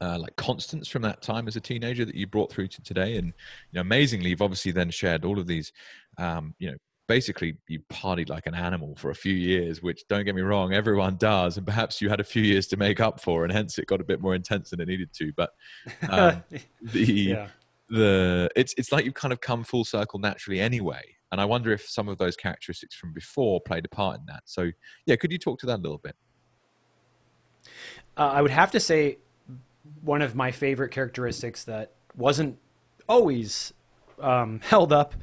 uh, 0.00 0.18
like 0.18 0.34
constants 0.36 0.88
from 0.88 1.02
that 1.02 1.22
time 1.22 1.46
as 1.46 1.56
a 1.56 1.60
teenager 1.60 2.04
that 2.04 2.14
you 2.14 2.26
brought 2.26 2.50
through 2.50 2.66
to 2.66 2.82
today 2.82 3.16
and 3.16 3.28
you 3.28 3.74
know 3.74 3.80
amazingly 3.82 4.30
you've 4.30 4.42
obviously 4.42 4.72
then 4.72 4.90
shared 4.90 5.24
all 5.24 5.38
of 5.38 5.46
these 5.46 5.72
um, 6.18 6.54
you 6.58 6.70
know 6.70 6.76
basically 7.12 7.54
you 7.68 7.78
partied 7.92 8.30
like 8.30 8.46
an 8.46 8.54
animal 8.54 8.94
for 8.96 9.10
a 9.10 9.14
few 9.14 9.34
years 9.34 9.82
which 9.82 10.02
don't 10.08 10.24
get 10.24 10.34
me 10.34 10.40
wrong 10.40 10.72
everyone 10.72 11.14
does 11.18 11.58
and 11.58 11.66
perhaps 11.66 12.00
you 12.00 12.08
had 12.08 12.20
a 12.20 12.24
few 12.24 12.42
years 12.42 12.66
to 12.66 12.78
make 12.78 13.00
up 13.00 13.20
for 13.20 13.44
and 13.44 13.52
hence 13.52 13.78
it 13.78 13.86
got 13.86 14.00
a 14.00 14.04
bit 14.04 14.18
more 14.18 14.34
intense 14.34 14.70
than 14.70 14.80
it 14.80 14.88
needed 14.88 15.12
to 15.12 15.30
but 15.36 15.50
um, 16.08 16.42
the 16.82 17.04
yeah. 17.04 17.48
the 17.92 18.50
it's 18.56 18.74
it's 18.78 18.90
like 18.90 19.04
you've 19.04 19.14
kind 19.14 19.32
of 19.32 19.40
come 19.40 19.62
full 19.62 19.84
circle 19.84 20.18
naturally 20.18 20.60
anyway. 20.60 21.02
And 21.30 21.40
I 21.40 21.44
wonder 21.44 21.72
if 21.72 21.88
some 21.88 22.08
of 22.08 22.18
those 22.18 22.36
characteristics 22.36 22.94
from 22.94 23.12
before 23.12 23.60
played 23.60 23.84
a 23.86 23.88
part 23.88 24.18
in 24.18 24.26
that. 24.26 24.42
So 24.44 24.70
yeah, 25.06 25.16
could 25.16 25.32
you 25.32 25.38
talk 25.38 25.58
to 25.60 25.66
that 25.66 25.78
a 25.78 25.82
little 25.82 26.00
bit? 26.02 26.14
Uh, 28.16 28.32
I 28.34 28.42
would 28.42 28.50
have 28.50 28.70
to 28.72 28.80
say 28.80 29.18
one 30.02 30.20
of 30.20 30.34
my 30.34 30.50
favorite 30.50 30.90
characteristics 30.90 31.64
that 31.64 31.92
wasn't 32.16 32.58
always 33.08 33.72
um, 34.20 34.60
held 34.62 34.92
up 34.92 35.14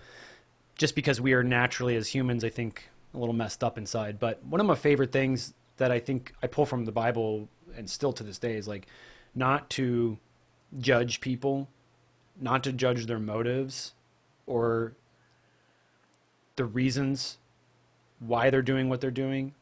just 0.79 0.95
because 0.95 1.19
we 1.19 1.33
are 1.33 1.43
naturally 1.43 1.97
as 1.97 2.07
humans, 2.07 2.45
I 2.45 2.49
think, 2.49 2.89
a 3.13 3.17
little 3.17 3.35
messed 3.35 3.65
up 3.65 3.77
inside. 3.77 4.17
But 4.17 4.41
one 4.45 4.61
of 4.61 4.65
my 4.65 4.75
favorite 4.75 5.11
things 5.11 5.53
that 5.75 5.91
I 5.91 5.99
think 5.99 6.33
I 6.41 6.47
pull 6.47 6.65
from 6.65 6.85
the 6.85 6.91
Bible 6.91 7.49
and 7.75 7.87
still 7.87 8.13
to 8.13 8.23
this 8.23 8.39
day 8.39 8.55
is 8.55 8.65
like 8.65 8.87
not 9.35 9.69
to 9.71 10.17
judge 10.79 11.19
people, 11.19 11.67
not 12.39 12.63
to 12.63 12.71
judge 12.71 13.07
their 13.07 13.19
motives 13.19 13.93
or 14.47 14.93
the 16.55 16.63
reasons 16.63 17.37
why 18.19 18.49
they're 18.49 18.61
doing 18.61 18.87
what 18.87 19.01
they're 19.01 19.11
doing. 19.11 19.53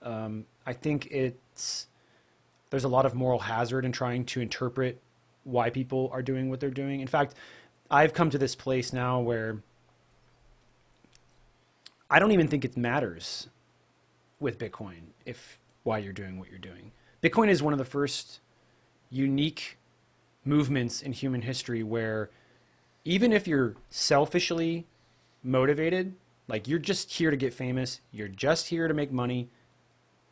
Um, 0.00 0.46
I 0.66 0.72
think 0.72 1.08
it's 1.10 1.88
there's 2.70 2.84
a 2.84 2.88
lot 2.88 3.04
of 3.04 3.14
moral 3.14 3.38
hazard 3.38 3.84
in 3.84 3.92
trying 3.92 4.24
to 4.26 4.40
interpret 4.40 4.98
why 5.44 5.68
people 5.68 6.08
are 6.10 6.22
doing 6.22 6.48
what 6.48 6.58
they're 6.58 6.70
doing. 6.70 7.00
In 7.00 7.06
fact, 7.06 7.34
I've 7.90 8.14
come 8.14 8.30
to 8.30 8.38
this 8.38 8.54
place 8.54 8.94
now 8.94 9.20
where 9.20 9.58
I 12.10 12.18
don't 12.18 12.32
even 12.32 12.48
think 12.48 12.64
it 12.64 12.76
matters 12.76 13.48
with 14.40 14.58
Bitcoin 14.58 15.12
if 15.24 15.58
why 15.82 15.98
you're 15.98 16.12
doing 16.12 16.38
what 16.38 16.50
you're 16.50 16.58
doing. 16.58 16.92
Bitcoin 17.22 17.48
is 17.48 17.62
one 17.62 17.72
of 17.72 17.78
the 17.78 17.84
first 17.84 18.40
unique 19.10 19.78
movements 20.44 21.02
in 21.02 21.12
human 21.12 21.42
history 21.42 21.82
where 21.82 22.30
even 23.04 23.32
if 23.32 23.46
you're 23.46 23.74
selfishly 23.90 24.86
motivated, 25.42 26.14
like 26.48 26.68
you're 26.68 26.78
just 26.78 27.12
here 27.12 27.30
to 27.30 27.36
get 27.36 27.54
famous, 27.54 28.00
you're 28.12 28.28
just 28.28 28.68
here 28.68 28.88
to 28.88 28.94
make 28.94 29.12
money, 29.12 29.48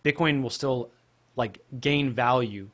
Bitcoin 0.05 0.43
will 0.43 0.51
still 0.51 0.91
like 1.37 1.61
gain 1.81 2.13
value 2.13 2.69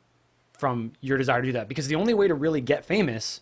from 0.53 0.93
your 1.01 1.17
desire 1.17 1.41
to 1.41 1.49
do 1.49 1.53
that 1.53 1.69
because 1.69 1.87
the 1.87 1.95
only 1.95 2.15
way 2.15 2.27
to 2.27 2.35
really 2.35 2.61
get 2.61 2.85
famous 2.85 3.41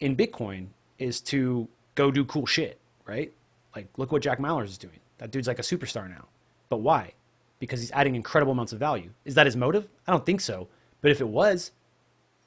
in 0.00 0.14
Bitcoin 0.16 0.66
is 0.98 1.20
to 1.20 1.68
go 1.94 2.10
do 2.10 2.24
cool 2.24 2.44
shit, 2.44 2.78
right? 3.06 3.32
Like 3.74 3.88
look 3.96 4.12
what 4.12 4.22
Jack 4.22 4.38
Mallers 4.38 4.66
is 4.66 4.78
doing. 4.78 5.00
That 5.18 5.30
dude's 5.30 5.48
like 5.48 5.58
a 5.58 5.62
superstar 5.62 6.08
now. 6.08 6.26
But 6.68 6.78
why? 6.78 7.12
Because 7.58 7.80
he's 7.80 7.92
adding 7.92 8.14
incredible 8.14 8.52
amounts 8.52 8.72
of 8.72 8.78
value. 8.78 9.10
Is 9.24 9.34
that 9.34 9.46
his 9.46 9.56
motive? 9.56 9.88
I 10.06 10.12
don't 10.12 10.26
think 10.26 10.40
so. 10.40 10.68
But 11.00 11.10
if 11.10 11.20
it 11.20 11.28
was, 11.28 11.72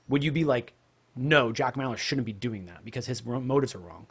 would 0.07 0.23
you 0.23 0.31
be 0.31 0.43
like, 0.43 0.73
no, 1.15 1.51
Jack 1.51 1.75
Mallers 1.75 1.97
shouldn't 1.97 2.25
be 2.25 2.33
doing 2.33 2.65
that 2.65 2.83
because 2.83 3.05
his 3.05 3.25
motives 3.25 3.75
are 3.75 3.79
wrong? 3.79 4.07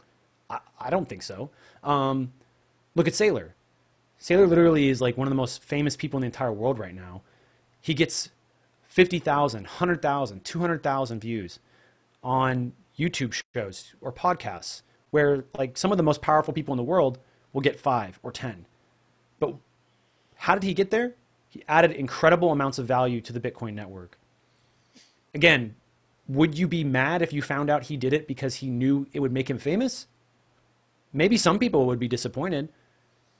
I, 0.49 0.59
I 0.79 0.89
don't 0.89 1.07
think 1.07 1.21
so. 1.21 1.49
Um, 1.83 2.33
look 2.95 3.07
at 3.07 3.13
Saylor. 3.13 3.51
Saylor 4.19 4.47
literally 4.47 4.89
is 4.89 5.01
like 5.01 5.17
one 5.17 5.27
of 5.27 5.31
the 5.31 5.35
most 5.35 5.63
famous 5.63 5.95
people 5.95 6.17
in 6.17 6.21
the 6.21 6.27
entire 6.27 6.51
world 6.51 6.79
right 6.79 6.95
now. 6.95 7.21
He 7.81 7.93
gets 7.93 8.29
50,000, 8.87 9.63
100,000, 9.63 10.43
200,000 10.43 11.19
views 11.19 11.59
on 12.23 12.73
YouTube 12.97 13.39
shows 13.53 13.93
or 14.01 14.11
podcasts 14.11 14.81
where 15.15 15.45
like 15.57 15.77
some 15.77 15.91
of 15.91 15.97
the 15.97 16.03
most 16.03 16.21
powerful 16.21 16.53
people 16.53 16.73
in 16.73 16.77
the 16.77 16.83
world 16.83 17.19
will 17.53 17.61
get 17.61 17.79
5 17.79 18.19
or 18.21 18.33
10. 18.33 18.65
But 19.39 19.55
how 20.35 20.55
did 20.55 20.63
he 20.63 20.73
get 20.73 20.91
there? 20.91 21.15
He 21.47 21.63
added 21.69 21.91
incredible 21.91 22.51
amounts 22.51 22.79
of 22.79 22.85
value 22.85 23.21
to 23.21 23.31
the 23.31 23.39
Bitcoin 23.39 23.75
network. 23.75 24.17
Again, 25.33 25.75
would 26.27 26.57
you 26.57 26.67
be 26.67 26.83
mad 26.83 27.21
if 27.21 27.31
you 27.31 27.41
found 27.41 27.69
out 27.69 27.83
he 27.83 27.95
did 27.95 28.11
it 28.11 28.27
because 28.27 28.55
he 28.55 28.69
knew 28.69 29.07
it 29.13 29.21
would 29.21 29.31
make 29.31 29.49
him 29.49 29.57
famous? 29.57 30.07
Maybe 31.13 31.37
some 31.37 31.59
people 31.59 31.85
would 31.85 31.97
be 31.97 32.09
disappointed, 32.09 32.67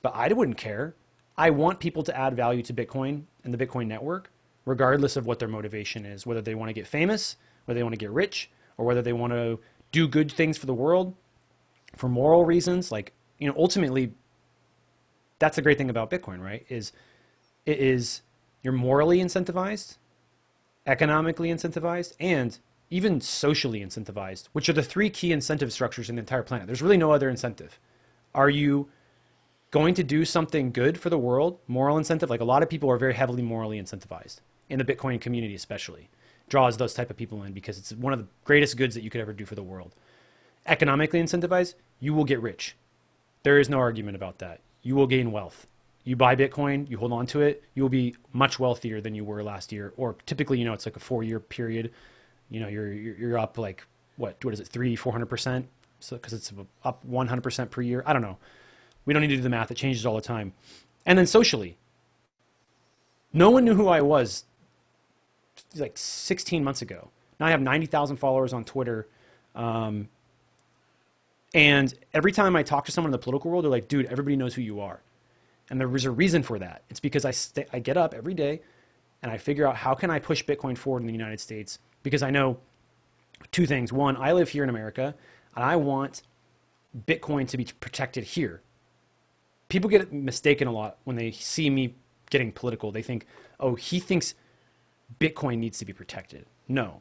but 0.00 0.14
I 0.14 0.32
wouldn't 0.32 0.56
care. 0.56 0.94
I 1.36 1.50
want 1.50 1.78
people 1.78 2.02
to 2.04 2.18
add 2.18 2.34
value 2.34 2.62
to 2.62 2.72
Bitcoin 2.72 3.24
and 3.44 3.52
the 3.52 3.66
Bitcoin 3.66 3.86
network, 3.86 4.30
regardless 4.64 5.14
of 5.14 5.26
what 5.26 5.40
their 5.40 5.48
motivation 5.48 6.06
is, 6.06 6.24
whether 6.24 6.40
they 6.40 6.54
want 6.54 6.70
to 6.70 6.72
get 6.72 6.86
famous, 6.86 7.36
whether 7.66 7.78
they 7.78 7.84
want 7.84 7.92
to 7.92 7.98
get 7.98 8.12
rich, 8.12 8.48
or 8.78 8.86
whether 8.86 9.02
they 9.02 9.12
want 9.12 9.34
to 9.34 9.58
do 9.92 10.08
good 10.08 10.32
things 10.32 10.56
for 10.56 10.64
the 10.64 10.72
world 10.72 11.14
for 11.94 12.08
moral 12.08 12.44
reasons. 12.44 12.90
Like, 12.90 13.12
you 13.38 13.48
know, 13.48 13.54
ultimately, 13.56 14.12
that's 15.38 15.56
the 15.56 15.62
great 15.62 15.78
thing 15.78 15.90
about 15.90 16.10
Bitcoin, 16.10 16.40
right? 16.40 16.64
Is 16.68 16.92
it 17.64 17.78
is 17.78 18.22
you're 18.62 18.72
morally 18.72 19.18
incentivized, 19.18 19.96
economically 20.86 21.50
incentivized, 21.50 22.14
and 22.18 22.58
even 22.90 23.20
socially 23.20 23.80
incentivized, 23.80 24.48
which 24.52 24.68
are 24.68 24.72
the 24.72 24.82
three 24.82 25.10
key 25.10 25.32
incentive 25.32 25.72
structures 25.72 26.08
in 26.08 26.16
the 26.16 26.20
entire 26.20 26.42
planet. 26.42 26.66
There's 26.66 26.82
really 26.82 26.96
no 26.96 27.12
other 27.12 27.28
incentive. 27.28 27.78
Are 28.34 28.50
you 28.50 28.88
going 29.70 29.94
to 29.94 30.04
do 30.04 30.24
something 30.24 30.70
good 30.70 30.98
for 30.98 31.10
the 31.10 31.18
world? 31.18 31.58
Moral 31.66 31.98
incentive, 31.98 32.30
like 32.30 32.40
a 32.40 32.44
lot 32.44 32.62
of 32.62 32.70
people 32.70 32.90
are 32.90 32.98
very 32.98 33.14
heavily 33.14 33.42
morally 33.42 33.80
incentivized 33.80 34.40
in 34.68 34.78
the 34.78 34.84
Bitcoin 34.84 35.20
community, 35.20 35.54
especially 35.54 36.08
draws 36.48 36.76
those 36.76 36.94
type 36.94 37.10
of 37.10 37.16
people 37.16 37.42
in 37.42 37.52
because 37.52 37.76
it's 37.78 37.92
one 37.92 38.12
of 38.12 38.18
the 38.20 38.26
greatest 38.44 38.76
goods 38.76 38.94
that 38.94 39.02
you 39.02 39.10
could 39.10 39.20
ever 39.20 39.32
do 39.32 39.44
for 39.44 39.56
the 39.56 39.62
world. 39.62 39.94
Economically 40.66 41.22
incentivized, 41.22 41.74
you 42.00 42.12
will 42.12 42.24
get 42.24 42.40
rich. 42.40 42.76
There 43.42 43.58
is 43.58 43.68
no 43.68 43.78
argument 43.78 44.16
about 44.16 44.38
that. 44.38 44.60
You 44.82 44.96
will 44.96 45.06
gain 45.06 45.32
wealth. 45.32 45.66
You 46.04 46.16
buy 46.16 46.36
Bitcoin, 46.36 46.88
you 46.88 46.98
hold 46.98 47.12
on 47.12 47.26
to 47.28 47.40
it, 47.40 47.64
you 47.74 47.82
will 47.82 47.90
be 47.90 48.14
much 48.32 48.60
wealthier 48.60 49.00
than 49.00 49.14
you 49.14 49.24
were 49.24 49.42
last 49.42 49.72
year. 49.72 49.92
Or 49.96 50.16
typically, 50.26 50.58
you 50.58 50.64
know, 50.64 50.72
it's 50.72 50.86
like 50.86 50.96
a 50.96 51.00
four 51.00 51.24
year 51.24 51.40
period 51.40 51.92
you 52.50 52.60
know 52.60 52.68
you're 52.68 52.92
you're 52.92 53.38
up 53.38 53.58
like 53.58 53.84
what 54.16 54.42
what 54.44 54.54
is 54.54 54.60
it 54.60 54.68
three 54.68 54.96
four 54.96 55.12
hundred 55.12 55.26
percent 55.26 55.68
so 56.00 56.16
because 56.16 56.32
it's 56.32 56.52
up 56.84 57.04
one 57.04 57.26
hundred 57.26 57.42
percent 57.42 57.70
per 57.70 57.82
year 57.82 58.02
I 58.06 58.12
don't 58.12 58.22
know 58.22 58.38
we 59.04 59.12
don't 59.12 59.22
need 59.22 59.28
to 59.28 59.36
do 59.36 59.42
the 59.42 59.48
math 59.48 59.70
it 59.70 59.76
changes 59.76 60.06
all 60.06 60.14
the 60.14 60.20
time 60.20 60.52
and 61.04 61.18
then 61.18 61.26
socially 61.26 61.76
no 63.32 63.50
one 63.50 63.64
knew 63.64 63.74
who 63.74 63.88
I 63.88 64.00
was 64.00 64.44
like 65.74 65.96
16 65.96 66.62
months 66.62 66.82
ago 66.82 67.10
now 67.40 67.46
I 67.46 67.50
have 67.50 67.60
90,000 67.60 68.16
followers 68.16 68.52
on 68.52 68.64
Twitter 68.64 69.08
um, 69.54 70.08
and 71.56 71.94
every 72.14 72.32
time 72.32 72.54
I 72.54 72.62
talk 72.62 72.84
to 72.86 72.92
someone 72.92 73.08
in 73.08 73.12
the 73.12 73.18
political 73.18 73.50
world 73.50 73.64
they're 73.64 73.70
like 73.70 73.88
dude 73.88 74.06
everybody 74.06 74.36
knows 74.36 74.54
who 74.54 74.62
you 74.62 74.80
are 74.80 75.00
and 75.70 75.80
there 75.80 75.94
is 75.96 76.04
a 76.04 76.10
reason 76.10 76.42
for 76.42 76.58
that 76.58 76.82
it's 76.90 77.00
because 77.00 77.24
I, 77.24 77.32
st- 77.32 77.68
I 77.72 77.78
get 77.80 77.96
up 77.96 78.14
every 78.14 78.34
day 78.34 78.60
and 79.22 79.32
I 79.32 79.38
figure 79.38 79.66
out 79.66 79.76
how 79.76 79.94
can 79.94 80.10
I 80.10 80.18
push 80.18 80.44
Bitcoin 80.44 80.78
forward 80.78 81.00
in 81.00 81.06
the 81.06 81.12
United 81.12 81.40
States 81.40 81.78
because 82.02 82.22
I 82.22 82.30
know 82.30 82.58
two 83.50 83.66
things. 83.66 83.92
One, 83.92 84.16
I 84.16 84.32
live 84.32 84.50
here 84.50 84.62
in 84.62 84.70
America 84.70 85.14
and 85.54 85.64
I 85.64 85.76
want 85.76 86.22
Bitcoin 87.06 87.48
to 87.48 87.56
be 87.56 87.66
protected 87.80 88.24
here. 88.24 88.62
People 89.68 89.90
get 89.90 90.12
mistaken 90.12 90.68
a 90.68 90.72
lot 90.72 90.98
when 91.04 91.16
they 91.16 91.30
see 91.32 91.70
me 91.70 91.94
getting 92.30 92.52
political. 92.52 92.92
They 92.92 93.02
think, 93.02 93.26
oh, 93.58 93.74
he 93.74 93.98
thinks 93.98 94.34
Bitcoin 95.18 95.58
needs 95.58 95.78
to 95.78 95.84
be 95.84 95.92
protected. 95.92 96.46
No. 96.68 97.00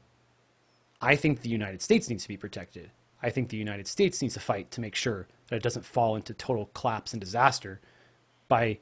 I 1.01 1.15
think 1.15 1.41
the 1.41 1.49
United 1.49 1.81
States 1.81 2.09
needs 2.09 2.23
to 2.23 2.29
be 2.29 2.37
protected. 2.37 2.89
I 3.25 3.31
think 3.31 3.49
the 3.49 3.57
United 3.57 3.87
States 3.87 4.21
needs 4.21 4.35
to 4.35 4.39
fight 4.39 4.69
to 4.71 4.81
make 4.81 4.93
sure 4.93 5.27
that 5.47 5.55
it 5.55 5.63
doesn't 5.63 5.83
fall 5.83 6.15
into 6.15 6.35
total 6.35 6.69
collapse 6.75 7.11
and 7.11 7.19
disaster 7.19 7.81
by 8.47 8.77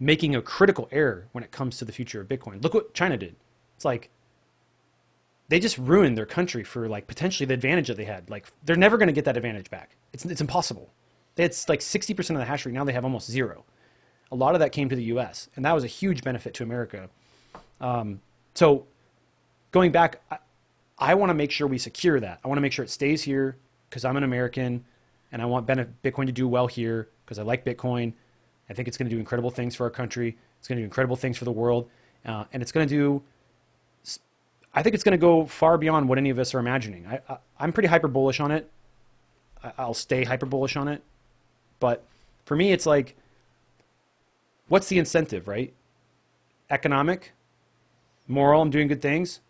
making 0.00 0.34
a 0.34 0.40
critical 0.40 0.88
error 0.90 1.28
when 1.32 1.44
it 1.44 1.50
comes 1.50 1.76
to 1.76 1.84
the 1.84 1.92
future 1.92 2.18
of 2.18 2.28
Bitcoin. 2.28 2.62
Look 2.62 2.72
what 2.72 2.94
China 2.94 3.18
did. 3.18 3.36
It's 3.76 3.84
like 3.84 4.08
they 5.48 5.60
just 5.60 5.76
ruined 5.76 6.16
their 6.16 6.24
country 6.24 6.64
for 6.64 6.88
like 6.88 7.06
potentially 7.08 7.46
the 7.46 7.52
advantage 7.52 7.88
that 7.88 7.98
they 7.98 8.06
had. 8.06 8.30
Like 8.30 8.46
they're 8.64 8.74
never 8.74 8.96
going 8.96 9.08
to 9.08 9.12
get 9.12 9.26
that 9.26 9.36
advantage 9.36 9.68
back. 9.68 9.96
It's 10.14 10.24
it's 10.24 10.40
impossible. 10.40 10.90
It's 11.36 11.68
like 11.68 11.80
60% 11.80 12.18
of 12.30 12.36
the 12.38 12.44
hash 12.46 12.64
rate. 12.64 12.74
Now 12.74 12.84
they 12.84 12.94
have 12.94 13.04
almost 13.04 13.30
zero. 13.30 13.66
A 14.32 14.34
lot 14.34 14.54
of 14.54 14.60
that 14.60 14.72
came 14.72 14.88
to 14.88 14.96
the 14.96 15.04
U.S. 15.04 15.50
and 15.56 15.64
that 15.66 15.74
was 15.74 15.84
a 15.84 15.88
huge 15.88 16.22
benefit 16.24 16.54
to 16.54 16.62
America. 16.62 17.10
Um, 17.82 18.20
so 18.54 18.86
going 19.72 19.92
back, 19.92 20.22
I, 20.98 21.14
want 21.14 21.30
to 21.30 21.34
make 21.34 21.50
sure 21.50 21.66
we 21.66 21.78
secure 21.78 22.18
that. 22.20 22.40
I 22.44 22.48
want 22.48 22.58
to 22.58 22.62
make 22.62 22.72
sure 22.72 22.84
it 22.84 22.90
stays 22.90 23.22
here 23.22 23.56
because 23.88 24.04
I'm 24.04 24.16
an 24.16 24.24
American 24.24 24.84
and 25.32 25.42
I 25.42 25.46
want 25.46 25.66
Bitcoin 25.66 26.26
to 26.26 26.32
do 26.32 26.48
well 26.48 26.66
here 26.66 27.08
because 27.24 27.38
I 27.38 27.42
like 27.42 27.64
Bitcoin. 27.64 28.12
I 28.68 28.74
think 28.74 28.88
it's 28.88 28.96
going 28.96 29.08
to 29.08 29.14
do 29.14 29.18
incredible 29.18 29.50
things 29.50 29.74
for 29.74 29.84
our 29.84 29.90
country. 29.90 30.36
It's 30.58 30.68
going 30.68 30.76
to 30.76 30.82
do 30.82 30.84
incredible 30.84 31.16
things 31.16 31.38
for 31.38 31.44
the 31.44 31.52
world, 31.52 31.88
uh, 32.26 32.44
and 32.52 32.62
it's 32.62 32.72
going 32.72 32.86
to 32.88 32.94
do 32.94 33.22
I 34.74 34.82
think 34.82 34.94
it's 34.94 35.04
going 35.04 35.12
to 35.12 35.18
go 35.18 35.46
far 35.46 35.78
beyond 35.78 36.08
what 36.08 36.18
any 36.18 36.30
of 36.30 36.38
us 36.38 36.54
are 36.54 36.58
imagining. 36.58 37.06
I, 37.06 37.20
I, 37.58 37.64
am 37.64 37.72
pretty 37.72 37.88
hyper 37.88 38.08
bullish 38.08 38.38
on 38.38 38.50
it. 38.50 38.70
I, 39.62 39.72
I'll 39.78 39.94
stay 39.94 40.24
hyper 40.24 40.46
bullish 40.46 40.76
on 40.76 40.88
it. 40.88 41.02
But 41.80 42.04
for 42.44 42.54
me, 42.54 42.72
it's 42.72 42.86
like, 42.86 43.16
what's 44.68 44.88
the 44.88 44.98
incentive, 44.98 45.48
right? 45.48 45.72
Economic, 46.70 47.32
moral, 48.26 48.62
I'm 48.62 48.70
doing 48.70 48.88
good 48.88 49.02
things, 49.02 49.40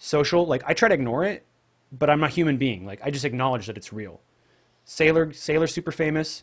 social. 0.00 0.46
Like, 0.46 0.64
I 0.66 0.74
try 0.74 0.88
to 0.88 0.94
ignore 0.94 1.24
it, 1.24 1.44
but 1.92 2.10
I'm 2.10 2.24
a 2.24 2.28
human 2.28 2.56
being. 2.56 2.84
Like, 2.84 3.00
I 3.04 3.12
just 3.12 3.24
acknowledge 3.24 3.66
that 3.66 3.76
it's 3.76 3.92
real. 3.92 4.20
Saylor, 4.84 5.28
Saylor, 5.28 5.70
super 5.70 5.92
famous. 5.92 6.42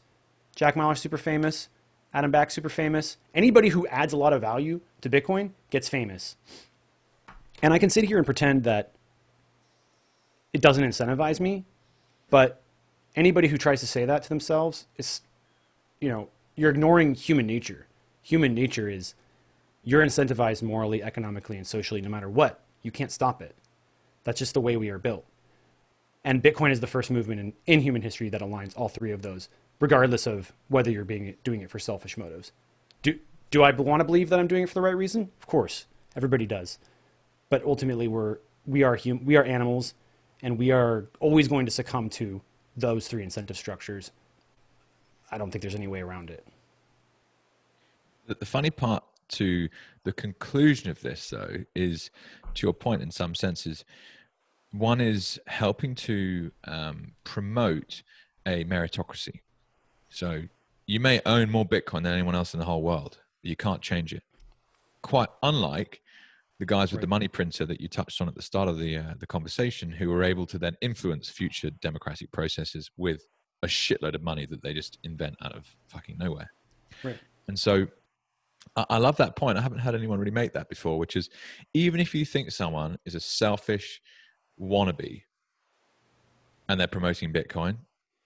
Jack 0.55 0.75
Mallers, 0.75 0.99
super 0.99 1.17
famous. 1.17 1.67
Adam 2.13 2.31
Back, 2.31 2.51
super 2.51 2.69
famous. 2.69 3.17
Anybody 3.35 3.69
who 3.69 3.85
adds 3.87 4.13
a 4.13 4.17
lot 4.17 4.31
of 4.31 4.39
value 4.39 4.79
to 5.01 5.09
Bitcoin 5.09 5.51
gets 5.69 5.89
famous. 5.89 6.37
And 7.61 7.73
I 7.73 7.79
can 7.79 7.89
sit 7.89 8.05
here 8.05 8.17
and 8.17 8.25
pretend 8.25 8.63
that 8.63 8.93
it 10.53 10.61
doesn't 10.61 10.83
incentivize 10.83 11.39
me, 11.39 11.65
But 12.29 12.61
anybody 13.15 13.47
who 13.47 13.57
tries 13.57 13.79
to 13.81 13.87
say 13.87 14.05
that 14.05 14.23
to 14.23 14.29
themselves 14.29 14.87
is, 14.97 15.21
you 15.99 16.09
know, 16.09 16.29
you're 16.55 16.71
ignoring 16.71 17.15
human 17.15 17.47
nature. 17.47 17.87
Human 18.21 18.53
nature 18.53 18.89
is 18.89 19.13
you're 19.83 20.03
incentivized 20.03 20.61
morally, 20.61 21.01
economically, 21.01 21.57
and 21.57 21.65
socially 21.65 22.01
no 22.01 22.09
matter 22.09 22.29
what. 22.29 22.61
You 22.87 22.91
can't 22.91 23.11
stop 23.11 23.41
it. 23.41 23.53
That's 24.23 24.39
just 24.39 24.53
the 24.53 24.61
way 24.61 24.77
we 24.77 24.87
are 24.87 24.97
built. 24.97 25.25
And 26.23 26.41
Bitcoin 26.41 26.71
is 26.71 26.79
the 26.79 26.87
first 26.87 27.11
movement 27.11 27.41
in, 27.41 27.53
in 27.65 27.81
human 27.81 28.01
history 28.01 28.29
that 28.29 28.39
aligns 28.39 28.77
all 28.77 28.87
three 28.87 29.11
of 29.11 29.23
those, 29.23 29.49
regardless 29.81 30.25
of 30.25 30.53
whether 30.69 30.89
you're 30.89 31.03
being 31.03 31.35
doing 31.43 31.59
it 31.59 31.69
for 31.69 31.79
selfish 31.79 32.17
motives. 32.17 32.53
Do 33.01 33.19
do 33.51 33.61
I 33.63 33.71
want 33.71 33.99
to 33.99 34.05
believe 34.05 34.29
that 34.29 34.39
I'm 34.39 34.47
doing 34.47 34.63
it 34.63 34.69
for 34.69 34.75
the 34.75 34.81
right 34.81 34.95
reason? 34.95 35.31
Of 35.41 35.47
course, 35.47 35.85
everybody 36.15 36.45
does. 36.45 36.79
But 37.49 37.61
ultimately, 37.65 38.07
we're 38.07 38.37
we 38.65 38.83
are 38.83 38.95
hum, 38.95 39.25
we 39.25 39.35
are 39.35 39.43
animals, 39.43 39.95
and 40.41 40.57
we 40.57 40.71
are 40.71 41.07
always 41.19 41.49
going 41.49 41.65
to 41.65 41.71
succumb 41.71 42.09
to 42.11 42.41
those 42.77 43.09
three 43.09 43.23
incentive 43.23 43.57
structures. 43.57 44.11
I 45.29 45.37
don't 45.37 45.51
think 45.51 45.61
there's 45.61 45.75
any 45.75 45.87
way 45.87 45.99
around 45.99 46.29
it. 46.29 46.47
The 48.27 48.45
funny 48.45 48.71
part 48.71 49.03
to 49.29 49.67
the 50.03 50.13
conclusion 50.13 50.89
of 50.89 51.01
this, 51.01 51.29
though, 51.29 51.57
is 51.75 52.11
to 52.57 52.67
your 52.67 52.73
point 52.73 53.01
in 53.01 53.11
some 53.11 53.33
senses. 53.35 53.85
One 54.71 55.01
is 55.01 55.39
helping 55.47 55.95
to 55.95 56.51
um, 56.65 57.13
promote 57.23 58.03
a 58.45 58.63
meritocracy. 58.65 59.39
So 60.09 60.43
you 60.85 60.99
may 60.99 61.21
own 61.25 61.49
more 61.49 61.65
Bitcoin 61.65 62.03
than 62.03 62.13
anyone 62.13 62.35
else 62.35 62.53
in 62.53 62.59
the 62.59 62.65
whole 62.65 62.81
world. 62.81 63.17
But 63.41 63.49
you 63.49 63.55
can't 63.55 63.81
change 63.81 64.13
it. 64.13 64.23
Quite 65.01 65.29
unlike 65.43 66.01
the 66.59 66.65
guys 66.65 66.91
with 66.91 66.97
right. 66.97 67.01
the 67.01 67.07
money 67.07 67.27
printer 67.27 67.65
that 67.65 67.79
you 67.79 67.87
touched 67.87 68.19
on 68.19 68.27
at 68.27 68.35
the 68.35 68.41
start 68.41 68.67
of 68.67 68.79
the 68.79 68.97
uh, 68.97 69.13
the 69.19 69.27
conversation, 69.27 69.91
who 69.91 70.09
were 70.09 70.23
able 70.23 70.45
to 70.47 70.57
then 70.57 70.75
influence 70.81 71.29
future 71.29 71.69
democratic 71.69 72.31
processes 72.31 72.89
with 72.97 73.27
a 73.63 73.67
shitload 73.67 74.15
of 74.15 74.23
money 74.23 74.45
that 74.47 74.61
they 74.61 74.73
just 74.73 74.97
invent 75.03 75.35
out 75.43 75.55
of 75.55 75.65
fucking 75.87 76.17
nowhere. 76.17 76.51
Right. 77.03 77.19
And 77.47 77.57
so 77.57 77.87
I 78.75 78.97
love 78.97 79.17
that 79.17 79.35
point. 79.35 79.57
I 79.57 79.61
haven't 79.61 79.79
heard 79.79 79.95
anyone 79.95 80.19
really 80.19 80.31
make 80.31 80.53
that 80.53 80.69
before, 80.69 80.97
which 80.97 81.15
is 81.15 81.29
even 81.73 81.99
if 81.99 82.13
you 82.13 82.25
think 82.25 82.51
someone 82.51 82.97
is 83.05 83.15
a 83.15 83.19
selfish 83.19 84.01
wannabe 84.59 85.23
and 86.69 86.79
they're 86.79 86.87
promoting 86.87 87.31
Bitcoin, 87.31 87.77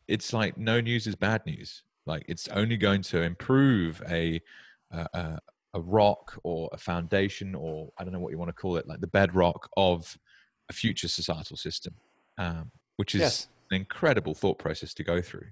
it's 0.08 0.34
like 0.34 0.58
no 0.58 0.82
news 0.82 1.08
is 1.08 1.16
bad 1.16 1.46
news. 1.46 1.84
Like 2.06 2.26
it's 2.28 2.48
only 2.50 2.78
going 2.78 3.02
to 3.04 3.22
improve 3.22 4.02
a, 4.10 4.42
a, 4.92 5.40
a 5.74 5.82
rock 5.82 6.40
or 6.44 6.70
a 6.74 6.78
foundation 6.78 7.56
or 7.56 7.90
I 7.98 8.04
don't 8.04 8.14
know 8.14 8.20
what 8.20 8.32
you 8.32 8.38
want 8.38 8.50
to 8.50 8.54
call 8.54 8.78
it, 8.78 8.88
like 8.88 9.02
the 9.02 9.08
bedrock 9.08 9.70
of 9.78 10.18
a 10.70 10.74
future 10.74 11.08
societal 11.08 11.58
system, 11.58 11.94
um, 12.38 12.72
which 12.98 13.16
is 13.16 13.22
yes. 13.22 13.48
an 13.70 13.78
incredible 13.78 14.34
thought 14.34 14.58
process 14.58 14.94
to 14.96 15.04
go 15.04 15.22
through. 15.22 15.48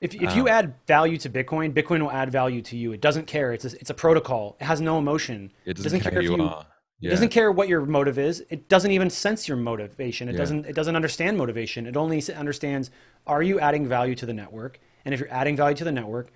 If, 0.00 0.14
if 0.14 0.36
you 0.36 0.42
um, 0.42 0.48
add 0.48 0.74
value 0.86 1.16
to 1.18 1.30
Bitcoin, 1.30 1.72
Bitcoin 1.72 2.00
will 2.00 2.10
add 2.10 2.30
value 2.30 2.60
to 2.62 2.76
you. 2.76 2.92
It 2.92 3.00
doesn't 3.00 3.26
care. 3.26 3.52
It's 3.52 3.64
a, 3.64 3.72
it's 3.80 3.90
a 3.90 3.94
protocol. 3.94 4.56
It 4.60 4.64
has 4.64 4.80
no 4.80 4.98
emotion. 4.98 5.52
It 5.64 5.74
doesn't, 5.74 5.84
doesn't 5.84 6.00
care, 6.00 6.12
care, 6.12 6.20
if 6.20 6.28
you, 6.28 6.42
are. 6.42 6.66
Yeah. 7.00 7.08
It 7.08 7.14
doesn't 7.14 7.28
care 7.30 7.50
what 7.50 7.68
your 7.68 7.84
motive 7.84 8.18
is. 8.18 8.44
It 8.50 8.68
doesn't 8.68 8.90
even 8.90 9.10
sense 9.10 9.48
your 9.48 9.56
motivation. 9.56 10.28
It 10.28 10.32
yeah. 10.32 10.38
doesn't 10.38 10.66
it 10.66 10.74
doesn't 10.74 10.96
understand 10.96 11.36
motivation. 11.36 11.86
It 11.86 11.96
only 11.96 12.22
understands 12.34 12.90
are 13.26 13.42
you 13.42 13.60
adding 13.60 13.86
value 13.86 14.14
to 14.16 14.26
the 14.26 14.32
network? 14.32 14.80
And 15.04 15.12
if 15.14 15.20
you're 15.20 15.32
adding 15.32 15.56
value 15.56 15.76
to 15.76 15.84
the 15.84 15.92
network, 15.92 16.30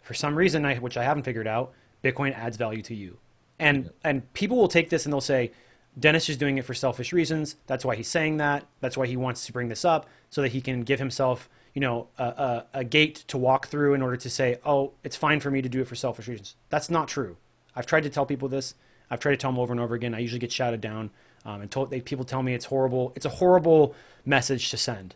for 0.00 0.14
some 0.14 0.36
reason 0.36 0.64
I, 0.64 0.76
which 0.76 0.96
I 0.96 1.04
haven't 1.04 1.24
figured 1.24 1.46
out, 1.46 1.72
Bitcoin 2.02 2.34
adds 2.34 2.56
value 2.56 2.82
to 2.82 2.94
you. 2.94 3.18
And 3.58 3.84
yeah. 3.84 3.90
and 4.04 4.32
people 4.32 4.56
will 4.56 4.68
take 4.68 4.88
this 4.88 5.04
and 5.04 5.12
they'll 5.12 5.20
say 5.20 5.52
Dennis 5.98 6.28
is 6.28 6.36
doing 6.36 6.56
it 6.56 6.64
for 6.64 6.74
selfish 6.74 7.12
reasons. 7.12 7.56
That's 7.66 7.84
why 7.84 7.96
he's 7.96 8.08
saying 8.08 8.38
that. 8.38 8.66
That's 8.80 8.96
why 8.96 9.06
he 9.06 9.16
wants 9.16 9.44
to 9.46 9.52
bring 9.52 9.68
this 9.68 9.84
up 9.84 10.08
so 10.30 10.40
that 10.42 10.52
he 10.52 10.60
can 10.60 10.82
give 10.82 10.98
himself 10.98 11.50
you 11.74 11.80
know, 11.80 12.08
a, 12.18 12.24
a, 12.24 12.66
a, 12.74 12.84
gate 12.84 13.24
to 13.28 13.38
walk 13.38 13.68
through 13.68 13.94
in 13.94 14.02
order 14.02 14.16
to 14.16 14.30
say, 14.30 14.58
oh, 14.64 14.92
it's 15.04 15.16
fine 15.16 15.40
for 15.40 15.50
me 15.50 15.62
to 15.62 15.68
do 15.68 15.80
it 15.80 15.86
for 15.86 15.94
selfish 15.94 16.28
reasons. 16.28 16.56
That's 16.70 16.90
not 16.90 17.08
true. 17.08 17.36
I've 17.76 17.86
tried 17.86 18.02
to 18.02 18.10
tell 18.10 18.26
people 18.26 18.48
this. 18.48 18.74
I've 19.10 19.20
tried 19.20 19.32
to 19.32 19.36
tell 19.36 19.52
them 19.52 19.60
over 19.60 19.72
and 19.72 19.80
over 19.80 19.94
again. 19.94 20.14
I 20.14 20.18
usually 20.18 20.40
get 20.40 20.52
shouted 20.52 20.80
down, 20.80 21.10
um, 21.44 21.60
and 21.62 21.70
told, 21.70 21.90
they, 21.90 22.00
people 22.00 22.24
tell 22.24 22.42
me 22.42 22.54
it's 22.54 22.66
horrible. 22.66 23.12
It's 23.16 23.26
a 23.26 23.30
horrible 23.30 23.94
message 24.24 24.70
to 24.70 24.76
send. 24.76 25.14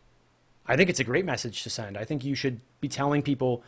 I 0.67 0.77
think 0.77 0.89
it's 0.89 1.01
a 1.01 1.05
great 1.05 1.25
message 1.25 1.63
to 1.65 1.71
send. 1.71 1.99
I 1.99 2.05
think 2.05 2.25
you 2.25 2.35
should 2.35 2.61
be 2.81 2.89
telling 2.89 3.23
people, 3.23 3.63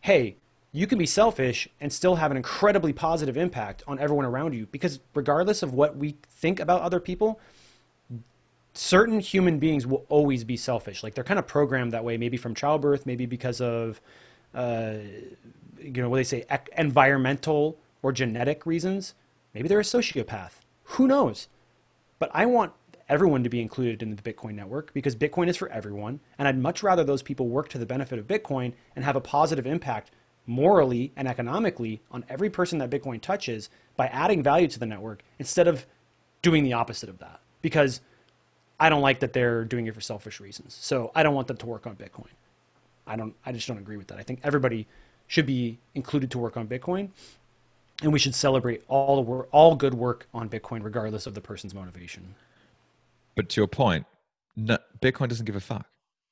hey, 0.00 0.36
you 0.72 0.86
can 0.86 0.98
be 0.98 1.06
selfish 1.06 1.68
and 1.80 1.92
still 1.92 2.16
have 2.16 2.30
an 2.30 2.36
incredibly 2.36 2.92
positive 2.92 3.36
impact 3.36 3.82
on 3.86 3.98
everyone 3.98 4.24
around 4.24 4.54
you 4.54 4.66
because 4.66 5.00
regardless 5.14 5.62
of 5.62 5.72
what 5.72 5.96
we 5.96 6.16
think 6.28 6.60
about 6.60 6.82
other 6.82 7.00
people, 7.00 7.40
certain 8.76 9.20
human 9.20 9.58
beings 9.58 9.86
will 9.86 10.04
always 10.08 10.44
be 10.44 10.56
selfish. 10.56 11.02
Like 11.02 11.14
they're 11.14 11.24
kind 11.24 11.38
of 11.38 11.46
programmed 11.46 11.92
that 11.92 12.04
way, 12.04 12.16
maybe 12.16 12.36
from 12.36 12.54
childbirth, 12.54 13.06
maybe 13.06 13.26
because 13.26 13.60
of, 13.60 14.00
uh, 14.54 14.94
you 15.80 16.02
know, 16.02 16.08
what 16.08 16.16
they 16.16 16.24
say, 16.24 16.44
ec- 16.50 16.70
environmental 16.76 17.78
or 18.02 18.12
genetic 18.12 18.66
reasons. 18.66 19.14
Maybe 19.54 19.68
they're 19.68 19.80
a 19.80 19.84
sociopath. 19.84 20.52
Who 20.84 21.06
knows? 21.06 21.48
But 22.18 22.30
I 22.34 22.46
want 22.46 22.72
everyone 23.08 23.44
to 23.44 23.48
be 23.48 23.60
included 23.60 24.02
in 24.02 24.16
the 24.16 24.22
Bitcoin 24.22 24.54
network 24.54 24.92
because 24.92 25.14
Bitcoin 25.14 25.48
is 25.48 25.56
for 25.56 25.68
everyone. 25.70 26.20
And 26.38 26.48
I'd 26.48 26.58
much 26.58 26.82
rather 26.82 27.04
those 27.04 27.22
people 27.22 27.48
work 27.48 27.68
to 27.70 27.78
the 27.78 27.86
benefit 27.86 28.18
of 28.18 28.26
Bitcoin 28.26 28.72
and 28.94 29.04
have 29.04 29.16
a 29.16 29.20
positive 29.20 29.66
impact 29.66 30.10
morally 30.46 31.12
and 31.16 31.26
economically 31.26 32.00
on 32.10 32.24
every 32.28 32.50
person 32.50 32.78
that 32.78 32.90
Bitcoin 32.90 33.20
touches 33.20 33.68
by 33.96 34.06
adding 34.08 34.42
value 34.42 34.68
to 34.68 34.78
the 34.78 34.86
network 34.86 35.22
instead 35.38 35.66
of 35.66 35.86
doing 36.42 36.62
the 36.64 36.72
opposite 36.72 37.08
of 37.08 37.18
that. 37.18 37.40
Because 37.62 38.00
I 38.78 38.88
don't 38.88 39.02
like 39.02 39.20
that 39.20 39.32
they're 39.32 39.64
doing 39.64 39.86
it 39.86 39.94
for 39.94 40.00
selfish 40.00 40.40
reasons. 40.40 40.74
So 40.74 41.10
I 41.14 41.22
don't 41.22 41.34
want 41.34 41.48
them 41.48 41.56
to 41.58 41.66
work 41.66 41.86
on 41.86 41.96
Bitcoin. 41.96 42.28
I 43.06 43.16
don't. 43.16 43.34
I 43.44 43.52
just 43.52 43.68
don't 43.68 43.78
agree 43.78 43.96
with 43.96 44.08
that. 44.08 44.18
I 44.18 44.22
think 44.22 44.40
everybody 44.42 44.86
should 45.28 45.46
be 45.46 45.78
included 45.94 46.30
to 46.32 46.38
work 46.38 46.56
on 46.56 46.66
Bitcoin, 46.66 47.08
and 48.02 48.12
we 48.12 48.18
should 48.18 48.34
celebrate 48.34 48.82
all 48.88 49.16
the 49.16 49.22
work, 49.22 49.48
all 49.52 49.76
good 49.76 49.94
work 49.94 50.26
on 50.34 50.48
Bitcoin, 50.48 50.82
regardless 50.82 51.26
of 51.26 51.34
the 51.34 51.40
person's 51.40 51.74
motivation. 51.74 52.34
But 53.34 53.48
to 53.50 53.60
your 53.60 53.68
point, 53.68 54.06
no, 54.56 54.78
Bitcoin 55.00 55.28
doesn't 55.28 55.44
give 55.44 55.56
a 55.56 55.60
fuck. 55.60 55.86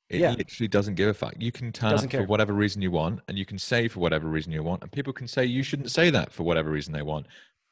It 0.09 0.19
yeah. 0.19 0.31
literally 0.31 0.67
doesn't 0.67 0.95
give 0.95 1.09
a 1.09 1.13
fuck. 1.13 1.33
You 1.39 1.51
can 1.51 1.71
turn 1.71 1.93
up 1.93 2.11
for 2.11 2.23
whatever 2.25 2.53
reason 2.53 2.81
you 2.81 2.91
want, 2.91 3.21
and 3.27 3.37
you 3.37 3.45
can 3.45 3.57
say 3.57 3.87
for 3.87 4.01
whatever 4.01 4.27
reason 4.27 4.51
you 4.51 4.61
want, 4.61 4.83
and 4.83 4.91
people 4.91 5.13
can 5.13 5.27
say 5.27 5.45
you 5.45 5.63
shouldn't 5.63 5.91
say 5.91 6.09
that 6.11 6.31
for 6.31 6.43
whatever 6.43 6.69
reason 6.69 6.93
they 6.93 7.01
want 7.01 7.25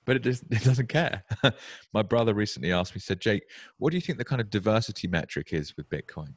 but 0.05 0.15
it, 0.15 0.23
just, 0.23 0.43
it 0.49 0.63
doesn't 0.63 0.89
care. 0.89 1.23
My 1.93 2.01
brother 2.01 2.33
recently 2.33 2.71
asked 2.71 2.95
me, 2.95 3.01
said, 3.01 3.19
Jake, 3.19 3.43
what 3.77 3.91
do 3.91 3.97
you 3.97 4.01
think 4.01 4.17
the 4.17 4.25
kind 4.25 4.41
of 4.41 4.49
diversity 4.49 5.07
metric 5.07 5.53
is 5.53 5.75
with 5.77 5.89
Bitcoin? 5.89 6.33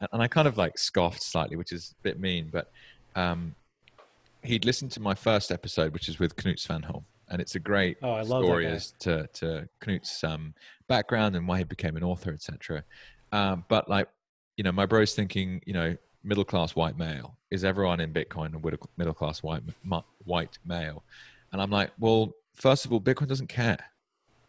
And, 0.00 0.08
and 0.12 0.22
I 0.22 0.28
kind 0.28 0.48
of 0.48 0.56
like 0.56 0.78
scoffed 0.78 1.22
slightly, 1.22 1.56
which 1.56 1.72
is 1.72 1.94
a 1.98 2.02
bit 2.02 2.20
mean, 2.20 2.48
but 2.52 2.70
um, 3.14 3.54
he'd 4.42 4.64
listened 4.64 4.90
to 4.92 5.00
my 5.00 5.14
first 5.14 5.50
episode, 5.50 5.92
which 5.92 6.08
is 6.08 6.18
with 6.18 6.36
Knut 6.36 6.64
Svanholm. 6.64 7.04
And 7.28 7.40
it's 7.40 7.54
a 7.54 7.60
great 7.60 7.96
oh, 8.02 8.22
story 8.24 8.66
as 8.66 8.92
to, 9.00 9.26
to 9.34 9.66
Knut's 9.80 10.22
um, 10.22 10.54
background 10.86 11.34
and 11.34 11.48
why 11.48 11.58
he 11.58 11.64
became 11.64 11.96
an 11.96 12.02
author, 12.02 12.30
etc. 12.32 12.84
Um, 13.32 13.64
but 13.68 13.88
like, 13.88 14.08
you 14.58 14.64
know, 14.64 14.72
my 14.72 14.84
bro's 14.84 15.14
thinking, 15.14 15.62
you 15.64 15.72
know, 15.72 15.96
middle 16.24 16.44
class 16.44 16.76
white 16.76 16.98
male. 16.98 17.36
Is 17.50 17.64
everyone 17.64 18.00
in 18.00 18.12
Bitcoin 18.12 18.54
a 18.54 18.78
middle 18.96 19.14
class 19.14 19.42
white 19.42 19.62
white 20.24 20.58
male? 20.64 21.02
And 21.52 21.60
I'm 21.60 21.70
like, 21.70 21.90
well, 21.98 22.34
first 22.54 22.84
of 22.84 22.92
all, 22.92 23.00
Bitcoin 23.00 23.28
doesn't 23.28 23.48
care. 23.48 23.78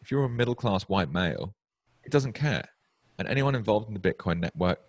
If 0.01 0.11
you're 0.11 0.25
a 0.25 0.29
middle 0.29 0.55
class 0.55 0.83
white 0.83 1.11
male, 1.11 1.55
it 2.03 2.11
doesn't 2.11 2.33
care. 2.33 2.65
And 3.17 3.27
anyone 3.27 3.55
involved 3.55 3.87
in 3.87 3.93
the 3.93 3.99
Bitcoin 3.99 4.39
network 4.39 4.79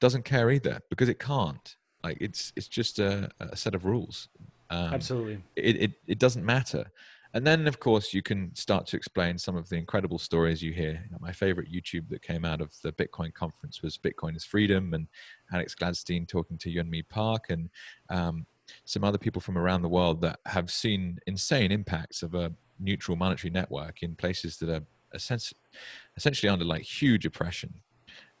doesn't 0.00 0.24
care 0.24 0.50
either 0.50 0.80
because 0.90 1.08
it 1.08 1.18
can't. 1.18 1.76
Like 2.02 2.18
it's 2.20 2.52
it's 2.56 2.68
just 2.68 2.98
a, 2.98 3.30
a 3.40 3.56
set 3.56 3.74
of 3.74 3.84
rules. 3.84 4.28
Um, 4.70 4.94
Absolutely. 4.94 5.42
It, 5.56 5.76
it 5.76 5.92
it 6.06 6.18
doesn't 6.18 6.44
matter. 6.44 6.90
And 7.34 7.44
then, 7.44 7.66
of 7.66 7.80
course, 7.80 8.14
you 8.14 8.22
can 8.22 8.54
start 8.54 8.86
to 8.86 8.96
explain 8.96 9.38
some 9.38 9.56
of 9.56 9.68
the 9.68 9.74
incredible 9.74 10.20
stories 10.20 10.62
you 10.62 10.72
hear. 10.72 11.02
You 11.04 11.10
know, 11.10 11.18
my 11.20 11.32
favorite 11.32 11.68
YouTube 11.68 12.08
that 12.10 12.22
came 12.22 12.44
out 12.44 12.60
of 12.60 12.70
the 12.82 12.92
Bitcoin 12.92 13.34
conference 13.34 13.82
was 13.82 13.98
Bitcoin 13.98 14.36
is 14.36 14.44
Freedom 14.44 14.94
and 14.94 15.08
Alex 15.52 15.74
Gladstein 15.74 16.28
talking 16.28 16.56
to 16.58 16.70
Yeonmi 16.70 17.08
Park 17.08 17.46
and 17.48 17.70
um, 18.08 18.46
some 18.84 19.04
other 19.04 19.18
people 19.18 19.40
from 19.40 19.58
around 19.58 19.82
the 19.82 19.88
world 19.88 20.20
that 20.22 20.40
have 20.46 20.70
seen 20.70 21.18
insane 21.26 21.70
impacts 21.72 22.22
of 22.22 22.34
a 22.34 22.52
neutral 22.78 23.16
monetary 23.16 23.50
network 23.50 24.02
in 24.02 24.14
places 24.14 24.56
that 24.58 24.68
are 24.68 24.82
essentially 25.14 26.50
under 26.50 26.64
like 26.64 26.82
huge 26.82 27.26
oppression. 27.26 27.72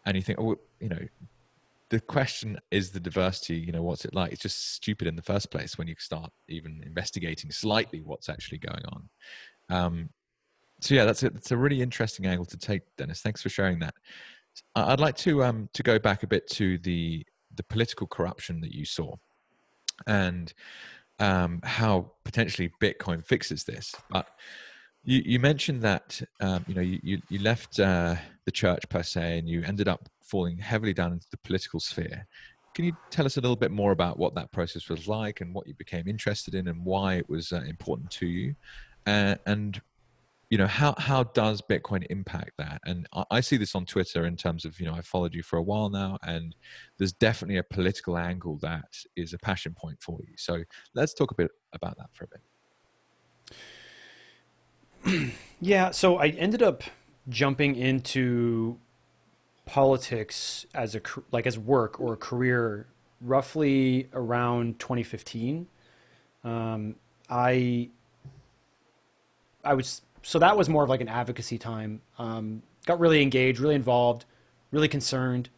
And 0.06 0.16
you 0.16 0.22
think 0.22 0.38
oh 0.38 0.56
you 0.80 0.88
know 0.88 1.00
the 1.90 2.00
question 2.00 2.58
is 2.70 2.90
the 2.90 3.00
diversity 3.00 3.56
you 3.56 3.72
know 3.72 3.82
what's 3.82 4.04
it 4.04 4.14
like? 4.14 4.32
It's 4.32 4.42
just 4.42 4.74
stupid 4.74 5.06
in 5.06 5.16
the 5.16 5.22
first 5.22 5.50
place 5.50 5.78
when 5.78 5.88
you 5.88 5.94
start 5.98 6.30
even 6.48 6.82
investigating 6.84 7.50
slightly 7.50 8.00
what's 8.02 8.28
actually 8.28 8.58
going 8.58 8.82
on. 8.86 9.08
Um, 9.70 10.10
so 10.80 10.94
yeah 10.94 11.04
that's 11.04 11.22
a, 11.22 11.30
that's 11.30 11.52
a 11.52 11.56
really 11.56 11.80
interesting 11.80 12.26
angle 12.26 12.44
to 12.46 12.56
take 12.56 12.82
dennis. 12.96 13.20
Thanks 13.20 13.42
for 13.42 13.48
sharing 13.48 13.78
that. 13.80 13.94
I'd 14.74 15.00
like 15.00 15.16
to 15.18 15.44
um 15.44 15.68
to 15.72 15.82
go 15.82 15.98
back 15.98 16.22
a 16.22 16.26
bit 16.26 16.48
to 16.50 16.78
the 16.78 17.24
the 17.56 17.62
political 17.64 18.06
corruption 18.06 18.60
that 18.60 18.74
you 18.74 18.84
saw 18.84 19.14
and 20.06 20.52
um, 21.18 21.60
how 21.62 22.12
potentially 22.24 22.72
Bitcoin 22.80 23.24
fixes 23.24 23.64
this. 23.64 23.94
But 24.10 24.26
you, 25.04 25.22
you 25.24 25.38
mentioned 25.38 25.82
that 25.82 26.20
um, 26.40 26.64
you 26.66 26.74
know 26.74 26.80
you, 26.80 27.20
you, 27.28 27.38
left 27.38 27.78
uh, 27.78 28.16
the 28.44 28.50
church 28.50 28.88
per 28.88 29.02
se, 29.02 29.38
and 29.38 29.48
you 29.48 29.62
ended 29.64 29.88
up 29.88 30.08
falling 30.22 30.58
heavily 30.58 30.94
down 30.94 31.12
into 31.12 31.26
the 31.30 31.36
political 31.38 31.78
sphere. 31.78 32.26
can 32.74 32.84
you 32.86 32.96
tell 33.10 33.26
us 33.26 33.36
a 33.36 33.40
little 33.40 33.56
bit 33.56 33.70
more 33.70 33.92
about 33.92 34.18
what 34.18 34.34
that 34.34 34.50
process 34.52 34.88
was 34.88 35.06
like 35.06 35.40
and 35.40 35.54
what 35.54 35.66
you 35.66 35.74
became 35.74 36.08
interested 36.08 36.54
in 36.54 36.68
and 36.68 36.84
why 36.84 37.14
it 37.14 37.28
was 37.28 37.52
uh, 37.52 37.62
important 37.66 38.10
to 38.10 38.26
you? 38.26 38.54
Uh, 39.06 39.34
and 39.46 39.80
you 40.50 40.58
know 40.58 40.66
how 40.66 40.94
how 40.98 41.24
does 41.24 41.62
bitcoin 41.62 42.06
impact 42.10 42.52
that? 42.58 42.80
And 42.84 43.06
I, 43.12 43.24
I, 43.30 43.40
see 43.40 43.56
this 43.56 43.74
on 43.74 43.86
twitter 43.86 44.26
in 44.26 44.36
terms 44.36 44.64
of 44.64 44.78
you 44.78 44.86
know 44.86 44.94
i 44.94 45.00
followed 45.00 45.34
you 45.34 45.42
for 45.42 45.58
a 45.58 45.62
while 45.62 45.90
now 45.90 46.18
and 46.22 46.54
there's 46.98 47.12
definitely 47.12 47.56
a 47.56 47.62
political 47.62 48.16
angle 48.16 48.58
that 48.62 48.96
is 49.16 49.32
a 49.32 49.38
passion 49.38 49.74
point 49.74 49.98
for 50.00 50.18
you. 50.22 50.34
So 50.36 50.62
let's 50.94 51.14
talk 51.14 51.30
a 51.30 51.34
bit 51.34 51.50
about 51.72 51.96
that 51.98 52.10
for 52.12 52.24
a 52.24 52.28
bit. 52.28 52.40
Yeah 55.60 55.92
so 55.92 56.18
i 56.18 56.28
ended 56.28 56.62
up 56.62 56.82
jumping 57.28 57.76
into 57.76 58.78
politics 59.66 60.66
as 60.74 60.94
a 60.94 61.00
like 61.30 61.46
as 61.46 61.58
work 61.58 62.00
or 62.00 62.14
a 62.14 62.16
career 62.16 62.86
roughly 63.20 64.08
around 64.12 64.78
2015 64.78 65.66
um, 66.44 66.96
i 67.30 67.88
i 69.64 69.72
was 69.72 70.02
so 70.24 70.38
that 70.38 70.56
was 70.56 70.68
more 70.70 70.82
of 70.82 70.88
like 70.88 71.02
an 71.02 71.08
advocacy 71.08 71.58
time. 71.58 72.00
Um, 72.18 72.62
got 72.86 72.98
really 72.98 73.22
engaged, 73.22 73.60
really 73.60 73.74
involved, 73.74 74.24
really 74.70 74.88
concerned. 74.88 75.50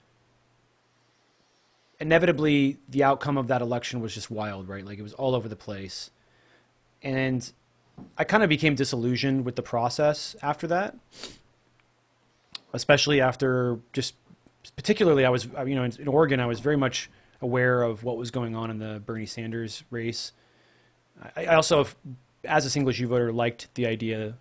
Inevitably, 2.01 2.79
the 2.89 3.05
outcome 3.05 3.39
of 3.39 3.47
that 3.47 3.63
election 3.63 4.01
was 4.01 4.13
just 4.13 4.31
wild, 4.31 4.69
right? 4.69 4.85
Like 4.85 4.99
it 4.99 5.03
was 5.03 5.15
all 5.15 5.35
over 5.35 5.49
the 5.49 5.57
place. 5.57 6.11
And 7.01 7.51
I 8.19 8.25
kind 8.25 8.43
of 8.43 8.49
became 8.49 8.75
disillusioned 8.75 9.45
with 9.45 9.55
the 9.55 9.63
process 9.63 10.35
after 10.43 10.67
that, 10.67 10.97
especially 12.73 13.21
after 13.21 13.79
just 13.93 14.15
particularly 14.75 15.25
I 15.25 15.31
was, 15.31 15.45
you 15.65 15.77
know, 15.77 15.85
in, 15.85 15.93
in 16.01 16.09
Oregon, 16.09 16.41
I 16.41 16.47
was 16.47 16.59
very 16.59 16.77
much 16.77 17.09
aware 17.41 17.83
of 17.83 18.03
what 18.03 18.17
was 18.17 18.33
going 18.33 18.57
on 18.57 18.71
in 18.73 18.79
the 18.79 19.01
Bernie 19.07 19.27
Sanders 19.27 19.85
race. 19.91 20.33
I, 21.37 21.47
I 21.47 21.55
also, 21.55 21.87
as 22.45 22.67
a 22.67 22.71
single 22.71 22.91
issue 22.91 23.07
voter, 23.07 23.33
liked 23.33 23.73
the 23.75 23.87
idea 23.87 24.35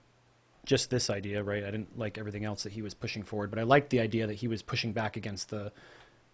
just 0.65 0.89
this 0.89 1.10
idea, 1.10 1.43
right? 1.43 1.63
I 1.63 1.71
didn't 1.71 1.97
like 1.97 2.17
everything 2.17 2.45
else 2.45 2.63
that 2.63 2.71
he 2.73 2.82
was 2.82 2.93
pushing 2.93 3.23
forward, 3.23 3.49
but 3.49 3.60
I 3.60 3.63
liked 3.63 3.89
the 3.89 3.99
idea 3.99 4.28
that 4.28 4.36
he 4.36 4.47
was 4.47 4.62
pushing 4.62 4.91
back 4.91 5.17
against 5.17 5.49
the 5.49 5.71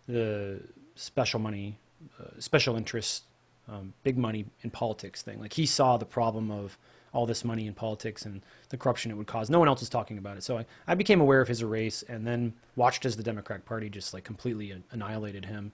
the 0.08 0.60
special 0.96 1.40
money, 1.40 1.78
uh, 2.20 2.40
special 2.40 2.76
interest, 2.76 3.24
um, 3.70 3.94
big 4.04 4.18
money 4.18 4.46
in 4.62 4.70
politics 4.70 5.22
thing. 5.22 5.40
Like 5.40 5.54
he 5.54 5.66
saw 5.66 5.98
the 5.98 6.06
problem 6.06 6.52
of 6.52 6.78
all 7.14 7.26
this 7.26 7.44
money 7.44 7.68
in 7.68 7.74
politics 7.74 8.26
and 8.26 8.42
the 8.70 8.78
corruption 8.78 9.12
it 9.12 9.16
would 9.16 9.28
cause. 9.28 9.50
No 9.50 9.60
one 9.60 9.68
else 9.68 9.82
was 9.82 9.90
talking 9.90 10.18
about 10.18 10.38
it. 10.38 10.44
So 10.44 10.58
I, 10.58 10.66
I 10.88 10.96
became 10.96 11.20
aware 11.20 11.42
of 11.42 11.48
his 11.48 11.64
race 11.64 12.04
and 12.04 12.26
then 12.26 12.54
watched 12.76 13.06
as 13.06 13.18
the 13.18 13.24
Democratic 13.24 13.66
Party 13.66 13.90
just 13.90 14.14
like 14.14 14.24
completely 14.24 14.74
annihilated 14.92 15.46
him, 15.46 15.72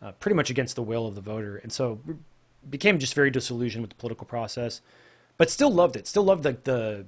uh, 0.00 0.12
pretty 0.12 0.36
much 0.36 0.50
against 0.50 0.76
the 0.76 0.82
will 0.82 1.06
of 1.06 1.14
the 1.14 1.20
voter. 1.20 1.58
And 1.58 1.70
so 1.70 2.00
became 2.68 2.98
just 2.98 3.14
very 3.14 3.30
disillusioned 3.30 3.82
with 3.82 3.90
the 3.90 3.96
political 3.96 4.26
process, 4.26 4.80
but 5.36 5.50
still 5.50 5.70
loved 5.70 5.96
it. 5.96 6.06
Still 6.06 6.24
loved 6.24 6.44
like 6.44 6.64
the 6.64 7.06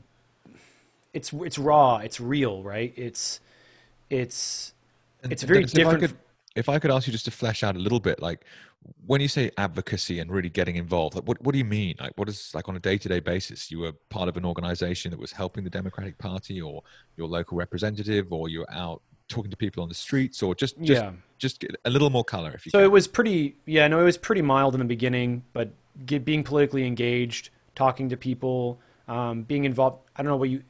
it's 1.13 1.33
it's 1.33 1.59
raw, 1.59 1.99
it's 1.99 2.21
real, 2.21 2.63
right? 2.63 2.93
It's 2.97 3.41
it's 4.11 4.75
it's 5.23 5.43
very 5.43 5.65
different. 5.65 6.03
If 6.03 6.11
I, 6.11 6.13
could, 6.13 6.19
if 6.57 6.69
I 6.69 6.79
could 6.79 6.91
ask 6.91 7.07
you 7.07 7.13
just 7.13 7.25
to 7.27 7.31
flesh 7.31 7.63
out 7.63 7.77
a 7.77 7.79
little 7.79 8.01
bit, 8.01 8.21
like 8.21 8.45
when 9.07 9.21
you 9.21 9.29
say 9.29 9.51
advocacy 9.59 10.19
and 10.19 10.31
really 10.31 10.49
getting 10.49 10.77
involved, 10.77 11.15
like 11.15 11.25
what 11.25 11.41
what 11.43 11.53
do 11.53 11.59
you 11.59 11.65
mean? 11.65 11.95
Like 12.01 12.13
what 12.17 12.29
is 12.29 12.55
like 12.55 12.69
on 12.69 12.77
a 12.77 12.81
day 12.81 12.99
to 12.99 13.09
day 13.09 13.21
basis? 13.21 13.71
You 13.71 13.81
were 13.81 13.93
part 14.11 14.29
of 14.29 14.37
an 14.37 14.45
organization 14.45 15.11
that 15.11 15.21
was 15.21 15.33
helping 15.33 15.65
the 15.65 15.71
Democratic 15.71 16.19
Party, 16.19 16.61
or 16.61 16.83
your 17.17 17.29
local 17.29 17.57
representative, 17.57 18.33
or 18.33 18.49
you're 18.49 18.71
out 18.71 19.03
talking 19.29 19.51
to 19.51 19.57
people 19.57 19.83
on 19.83 19.89
the 19.89 19.95
streets, 19.95 20.43
or 20.43 20.55
just 20.55 20.81
just 20.81 21.03
yeah. 21.03 21.13
just 21.39 21.65
a 21.85 21.91
little 21.91 22.11
more 22.11 22.25
color 22.25 22.53
if 22.55 22.67
you. 22.67 22.71
So 22.71 22.79
can. 22.79 22.85
it 22.85 22.91
was 22.91 23.07
pretty, 23.07 23.57
yeah, 23.67 23.89
no, 23.89 24.01
it 24.01 24.05
was 24.05 24.19
pretty 24.19 24.43
mild 24.43 24.75
in 24.75 24.79
the 24.79 24.87
beginning, 24.87 25.43
but 25.53 25.71
get, 26.07 26.25
being 26.25 26.43
politically 26.43 26.87
engaged, 26.87 27.51
talking 27.75 28.09
to 28.09 28.17
people, 28.17 28.81
um, 29.09 29.43
being 29.43 29.65
involved. 29.65 29.99
I 30.17 30.23
don't 30.23 30.31
know 30.31 30.37
what 30.37 30.51
you 30.51 30.63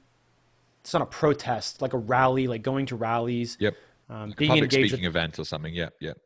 it's 0.83 0.93
not 0.93 1.03
a 1.03 1.07
protest, 1.07 1.81
like 1.81 1.93
a 1.93 1.99
rally, 1.99 2.47
like 2.47 2.63
going 2.63 2.87
to 2.87 2.97
rallies. 2.97 3.57
Yep. 3.61 3.75
Um, 4.11 4.29
like 4.31 4.37
being 4.37 4.49
public 4.51 4.65
engaged 4.65 4.91
speaking 4.91 5.07
with, 5.07 5.17
event 5.17 5.39
or 5.39 5.45
something. 5.45 5.73
Yep. 5.73 5.95
Yep. 6.01 6.19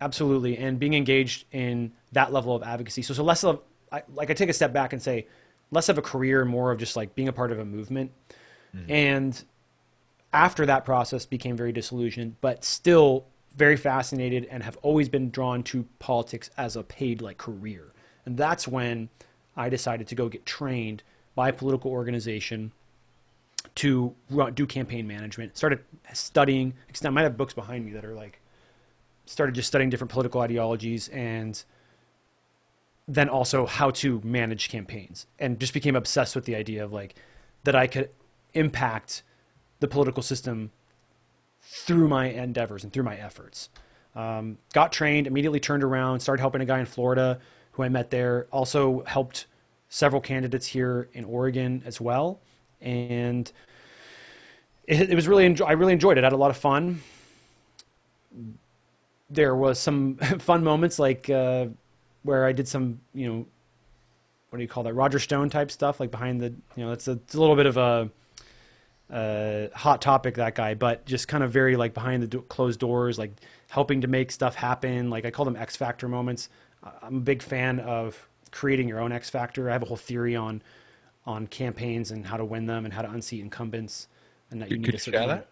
Absolutely, 0.00 0.56
and 0.58 0.78
being 0.78 0.94
engaged 0.94 1.44
in 1.52 1.92
that 2.12 2.32
level 2.32 2.54
of 2.54 2.62
advocacy. 2.62 3.02
So, 3.02 3.14
so 3.14 3.22
less 3.22 3.44
of 3.44 3.60
I, 3.92 4.02
like 4.14 4.30
I 4.30 4.34
take 4.34 4.48
a 4.48 4.52
step 4.52 4.72
back 4.72 4.92
and 4.92 5.02
say 5.02 5.26
less 5.70 5.88
of 5.88 5.98
a 5.98 6.02
career, 6.02 6.44
more 6.44 6.70
of 6.70 6.78
just 6.78 6.96
like 6.96 7.14
being 7.14 7.28
a 7.28 7.32
part 7.32 7.52
of 7.52 7.58
a 7.58 7.64
movement. 7.64 8.12
Mm-hmm. 8.74 8.90
And 8.90 9.44
after 10.32 10.66
that 10.66 10.84
process, 10.84 11.26
became 11.26 11.56
very 11.56 11.72
disillusioned, 11.72 12.36
but 12.40 12.64
still 12.64 13.26
very 13.56 13.76
fascinated 13.76 14.46
and 14.50 14.62
have 14.62 14.76
always 14.82 15.08
been 15.08 15.30
drawn 15.30 15.62
to 15.64 15.84
politics 15.98 16.50
as 16.56 16.76
a 16.76 16.82
paid 16.82 17.20
like 17.20 17.38
career. 17.38 17.92
And 18.24 18.36
that's 18.36 18.68
when 18.68 19.08
I 19.56 19.68
decided 19.68 20.06
to 20.08 20.14
go 20.14 20.28
get 20.28 20.46
trained 20.46 21.02
by 21.34 21.48
a 21.48 21.52
political 21.52 21.90
organization 21.90 22.72
to 23.76 24.14
do 24.54 24.66
campaign 24.66 25.06
management. 25.06 25.56
Started 25.56 25.80
studying. 26.12 26.74
I 27.04 27.08
might 27.10 27.22
have 27.22 27.36
books 27.36 27.54
behind 27.54 27.84
me 27.84 27.92
that 27.92 28.04
are 28.04 28.14
like 28.14 28.40
started 29.26 29.54
just 29.54 29.68
studying 29.68 29.90
different 29.90 30.10
political 30.10 30.40
ideologies 30.40 31.08
and 31.08 31.62
then 33.06 33.28
also 33.28 33.66
how 33.66 33.90
to 33.90 34.20
manage 34.24 34.68
campaigns 34.68 35.26
and 35.38 35.58
just 35.60 35.72
became 35.72 35.96
obsessed 35.96 36.34
with 36.34 36.44
the 36.44 36.54
idea 36.54 36.84
of 36.84 36.92
like 36.92 37.14
that 37.64 37.74
I 37.74 37.86
could 37.86 38.10
impact 38.54 39.22
the 39.80 39.88
political 39.88 40.22
system 40.22 40.70
through 41.60 42.08
my 42.08 42.26
endeavors 42.26 42.84
and 42.84 42.92
through 42.92 43.02
my 43.04 43.16
efforts. 43.16 43.68
Um, 44.14 44.58
got 44.72 44.92
trained, 44.92 45.26
immediately 45.26 45.60
turned 45.60 45.84
around, 45.84 46.20
started 46.20 46.40
helping 46.40 46.60
a 46.60 46.64
guy 46.64 46.80
in 46.80 46.86
Florida 46.86 47.38
who 47.72 47.82
I 47.82 47.88
met 47.88 48.10
there. 48.10 48.46
Also 48.50 49.04
helped 49.06 49.46
several 49.88 50.20
candidates 50.20 50.66
here 50.66 51.08
in 51.12 51.24
Oregon 51.24 51.82
as 51.86 52.00
well, 52.00 52.40
and 52.80 53.50
it, 54.86 55.10
it 55.10 55.14
was 55.14 55.28
really 55.28 55.44
I 55.62 55.72
really 55.72 55.92
enjoyed 55.92 56.18
it. 56.18 56.24
I 56.24 56.26
had 56.26 56.32
a 56.32 56.36
lot 56.36 56.50
of 56.50 56.56
fun. 56.56 57.00
There 59.30 59.54
was 59.54 59.78
some 59.78 60.16
fun 60.38 60.64
moments 60.64 60.98
like 60.98 61.28
uh, 61.30 61.66
where 62.22 62.46
I 62.46 62.52
did 62.52 62.68
some 62.68 63.00
you 63.14 63.28
know 63.28 63.46
what 64.50 64.56
do 64.56 64.62
you 64.62 64.68
call 64.68 64.82
that 64.84 64.94
Roger 64.94 65.18
Stone 65.18 65.50
type 65.50 65.70
stuff 65.70 66.00
like 66.00 66.10
behind 66.10 66.40
the 66.40 66.54
you 66.76 66.84
know 66.84 66.92
it's 66.92 67.08
a, 67.08 67.12
it's 67.12 67.34
a 67.34 67.40
little 67.40 67.56
bit 67.56 67.66
of 67.66 67.76
a 67.76 68.10
uh, 69.10 69.68
hot 69.74 70.02
topic 70.02 70.34
that 70.34 70.54
guy, 70.54 70.74
but 70.74 71.04
just 71.06 71.28
kind 71.28 71.42
of 71.42 71.50
very 71.50 71.76
like 71.76 71.94
behind 71.94 72.22
the 72.22 72.26
do- 72.26 72.42
closed 72.42 72.80
doors, 72.80 73.18
like 73.18 73.32
helping 73.68 74.02
to 74.02 74.06
make 74.06 74.30
stuff 74.30 74.54
happen. 74.54 75.10
Like 75.10 75.24
I 75.24 75.30
call 75.30 75.44
them 75.44 75.56
X 75.56 75.76
Factor 75.76 76.08
moments. 76.08 76.48
I'm 77.02 77.16
a 77.16 77.20
big 77.20 77.42
fan 77.42 77.80
of 77.80 78.28
creating 78.50 78.88
your 78.88 79.00
own 79.00 79.12
X 79.12 79.30
Factor. 79.30 79.68
I 79.68 79.72
have 79.72 79.82
a 79.82 79.86
whole 79.86 79.96
theory 79.96 80.36
on 80.36 80.62
on 81.28 81.46
campaigns 81.46 82.10
and 82.10 82.26
how 82.26 82.38
to 82.38 82.44
win 82.44 82.64
them 82.64 82.86
and 82.86 82.94
how 82.94 83.02
to 83.02 83.10
unseat 83.10 83.40
incumbents 83.40 84.08
and 84.50 84.62
that 84.62 84.70
you, 84.70 84.76
you 84.76 84.82
need 84.82 84.92
could 84.92 85.00
share 85.00 85.26
that. 85.26 85.48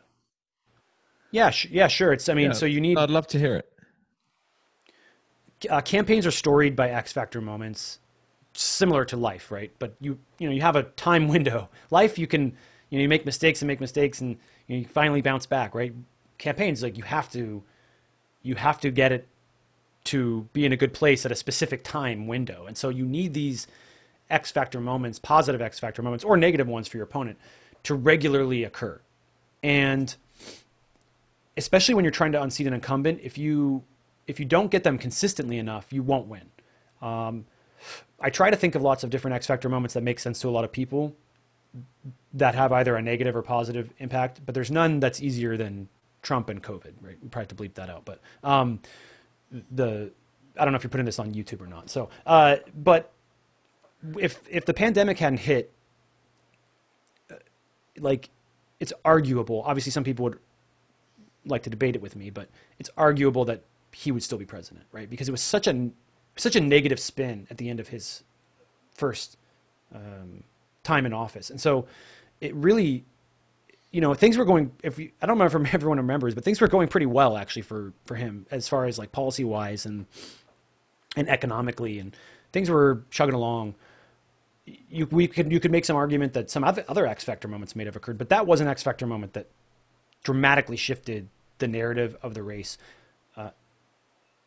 Yeah, 1.31 1.51
sh- 1.51 1.69
yeah, 1.71 1.87
sure. 1.87 2.15
It's 2.15 2.29
I 2.31 2.35
mean, 2.35 2.47
yeah, 2.47 2.53
so 2.53 2.65
you 2.65 2.81
need. 2.81 2.97
I'd 2.97 3.11
love 3.11 3.27
to 3.29 3.39
hear 3.39 3.57
it. 3.57 3.73
Uh, 5.69 5.83
campaigns 5.83 6.27
are 6.27 6.31
storied 6.31 6.75
by 6.75 6.89
X 6.91 7.13
factor 7.13 7.43
moments, 7.43 7.99
similar 8.55 9.05
to 9.05 9.19
life, 9.19 9.51
right? 9.51 9.71
But 9.79 9.95
you 10.01 10.19
you 10.39 10.49
know 10.49 10.55
you 10.55 10.63
have 10.63 10.77
a 10.77 10.85
time 10.85 11.29
window. 11.37 11.69
Life, 11.91 12.19
you 12.19 12.27
can 12.27 12.57
you 12.89 12.99
know 12.99 13.03
you 13.03 13.09
make 13.09 13.27
mistakes 13.27 13.61
and 13.61 13.67
make 13.67 13.81
mistakes, 13.81 14.23
and 14.23 14.39
you, 14.67 14.77
know, 14.77 14.81
you 14.81 14.87
finally 14.87 15.21
bounce 15.21 15.45
back, 15.45 15.75
right? 15.75 15.93
Campaigns 16.39 16.83
like 16.83 16.97
you 16.97 17.05
have 17.05 17.31
to 17.33 17.63
you 18.43 18.55
have 18.55 18.81
to 18.81 18.91
get 18.91 19.13
it 19.13 19.29
to 20.05 20.49
be 20.55 20.65
in 20.65 20.73
a 20.73 20.77
good 20.77 20.95
place 20.95 21.27
at 21.27 21.33
a 21.33 21.37
specific 21.37 21.85
time 21.85 22.27
window, 22.27 22.65
and 22.65 22.79
so 22.79 22.89
you 22.89 23.05
need 23.05 23.35
these 23.35 23.67
X 24.31 24.51
factor 24.51 24.81
moments, 24.81 25.19
positive 25.19 25.61
X 25.61 25.79
factor 25.79 26.03
moments, 26.03 26.25
or 26.25 26.37
negative 26.37 26.69
ones 26.69 26.89
for 26.89 26.97
your 26.97 27.05
opponent 27.05 27.39
to 27.85 27.95
regularly 27.95 28.65
occur. 28.65 29.01
And 29.63 30.15
especially 31.57 31.95
when 31.95 32.05
you're 32.05 32.13
trying 32.13 32.33
to 32.33 32.43
unseat 32.43 32.67
an 32.67 32.73
incumbent, 32.73 33.21
if 33.23 33.39
you 33.39 33.85
if 34.27 34.41
you 34.41 34.47
don't 34.47 34.71
get 34.71 34.83
them 34.83 34.99
consistently 34.99 35.59
enough, 35.59 35.93
you 35.93 36.03
won't 36.03 36.27
win. 36.27 36.51
Um, 37.01 37.47
I 38.21 38.31
try 38.31 38.51
to 38.51 38.57
think 38.57 38.75
of 38.75 38.83
lots 38.83 39.05
of 39.05 39.11
different 39.11 39.35
X 39.37 39.47
factor 39.47 39.69
moments 39.69 39.95
that 39.95 40.03
make 40.03 40.19
sense 40.19 40.41
to 40.41 40.49
a 40.49 40.51
lot 40.51 40.65
of 40.65 40.73
people 40.73 41.15
that 42.33 42.55
have 42.55 42.73
either 42.73 42.97
a 42.97 43.03
negative 43.03 43.37
or 43.37 43.43
positive 43.43 43.93
impact, 43.99 44.41
but 44.45 44.55
there's 44.55 44.71
none 44.71 45.01
that's 45.01 45.21
easier 45.23 45.57
than 45.57 45.89
Trump 46.23 46.49
and 46.49 46.63
COVID, 46.63 46.93
right? 47.01 47.17
We 47.23 47.29
probably 47.29 47.43
have 47.43 47.49
to 47.49 47.55
bleep 47.55 47.75
that 47.75 47.91
out, 47.91 48.05
but 48.05 48.21
um, 48.43 48.81
the 49.71 50.11
I 50.59 50.65
don't 50.65 50.73
know 50.73 50.77
if 50.77 50.83
you're 50.83 50.91
putting 50.91 51.07
this 51.07 51.19
on 51.19 51.33
YouTube 51.33 51.61
or 51.61 51.67
not. 51.67 51.91
So, 51.91 52.09
uh, 52.25 52.57
but 52.75 53.13
if 54.19 54.41
if 54.51 54.65
the 54.65 54.75
pandemic 54.75 55.19
hadn't 55.19 55.39
hit, 55.41 55.73
like 57.99 58.31
it's 58.81 58.93
arguable. 59.05 59.63
Obviously, 59.63 59.93
some 59.93 60.05
people 60.05 60.25
would 60.25 60.39
like 61.45 61.63
to 61.63 61.71
debate 61.71 61.97
it 61.97 62.03
with 62.03 62.17
me, 62.17 62.31
but 62.31 62.49
it's 62.79 62.91
arguable 62.97 63.45
that 63.47 63.63
he 63.93 64.13
would 64.13 64.23
still 64.23 64.39
be 64.39 64.45
president, 64.45 64.85
right? 64.93 65.09
Because 65.09 65.29
it 65.29 65.33
was 65.33 65.43
such 65.43 65.67
a 65.67 65.91
such 66.37 66.57
a 66.57 66.61
negative 66.61 67.01
spin 67.01 67.47
at 67.51 67.59
the 67.59 67.69
end 67.69 67.81
of 67.81 67.89
his 67.89 68.23
first 68.95 69.39
um, 69.95 70.45
time 70.83 71.07
in 71.07 71.13
office, 71.13 71.51
and 71.51 71.61
so 71.61 71.87
it 72.41 72.55
really 72.55 73.05
you 73.97 74.03
know, 74.03 74.13
things 74.13 74.37
were 74.37 74.45
going. 74.45 74.73
If 74.83 74.99
we, 74.99 75.13
I 75.23 75.27
don't 75.27 75.39
remember 75.39 75.63
if 75.63 75.75
everyone 75.75 75.97
remembers, 75.97 76.35
but 76.35 76.45
things 76.45 76.61
were 76.61 76.69
going 76.69 76.89
pretty 76.89 77.07
well 77.07 77.37
actually 77.37 77.63
for 77.63 77.95
for 78.05 78.15
him 78.15 78.45
as 78.51 78.69
far 78.69 78.85
as 78.85 78.99
like 78.99 79.11
policy 79.11 79.43
wise 79.43 79.87
and 79.87 80.05
and 81.17 81.29
economically, 81.31 81.99
and 81.99 82.15
things 82.53 82.69
were 82.69 83.05
chugging 83.11 83.35
along. 83.35 83.75
You 84.67 85.07
we 85.07 85.29
could 85.29 85.53
you 85.53 85.61
could 85.61 85.71
make 85.71 85.85
some 85.85 85.97
argument 85.97 86.33
that 86.33 86.51
some 86.51 86.65
other 86.65 87.07
X 87.07 87.23
Factor 87.23 87.47
moments 87.47 87.77
may 87.77 87.85
have 87.85 87.95
occurred, 87.95 88.19
but 88.19 88.31
that 88.31 88.47
was 88.47 88.61
an 88.61 88.67
X 88.67 88.83
Factor 88.83 89.07
moment 89.07 89.35
that 89.35 89.47
dramatically 90.25 90.77
shifted 90.77 91.29
the 91.59 91.69
narrative 91.69 92.17
of 92.23 92.35
the 92.35 92.43
race. 92.43 92.77
Uh, 93.37 93.51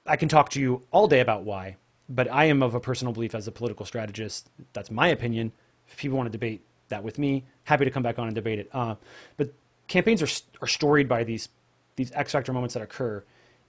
I 0.05 0.17
can 0.17 0.28
talk 0.28 0.49
to 0.51 0.59
you 0.59 0.84
all 0.91 1.07
day 1.07 1.22
about 1.22 1.43
why, 1.43 1.78
but 2.09 2.30
I 2.30 2.45
am 2.45 2.61
of 2.61 2.76
a 2.76 2.82
personal 2.82 3.13
belief 3.13 3.34
as 3.34 3.47
a 3.47 3.51
political 3.51 3.86
strategist. 3.86 4.49
That's 4.74 4.91
my 4.91 5.07
opinion. 5.07 5.53
If 5.88 5.97
people 5.97 6.17
want 6.17 6.28
to 6.28 6.32
debate 6.32 6.61
that 6.89 7.03
with 7.03 7.17
me, 7.17 7.45
happy 7.63 7.86
to 7.86 7.91
come 7.91 8.03
back 8.03 8.20
on 8.20 8.28
and 8.28 8.36
debate 8.36 8.59
it. 8.59 8.70
Uh, 8.74 8.95
but 9.38 9.53
campaigns 9.88 10.22
are 10.22 10.28
are 10.61 10.67
storied 10.67 11.07
by 11.07 11.24
these 11.24 11.47
these 11.95 12.11
X 12.13 12.34
factor 12.34 12.51
moments 12.51 12.74
that 12.74 12.84
occur, 12.84 13.24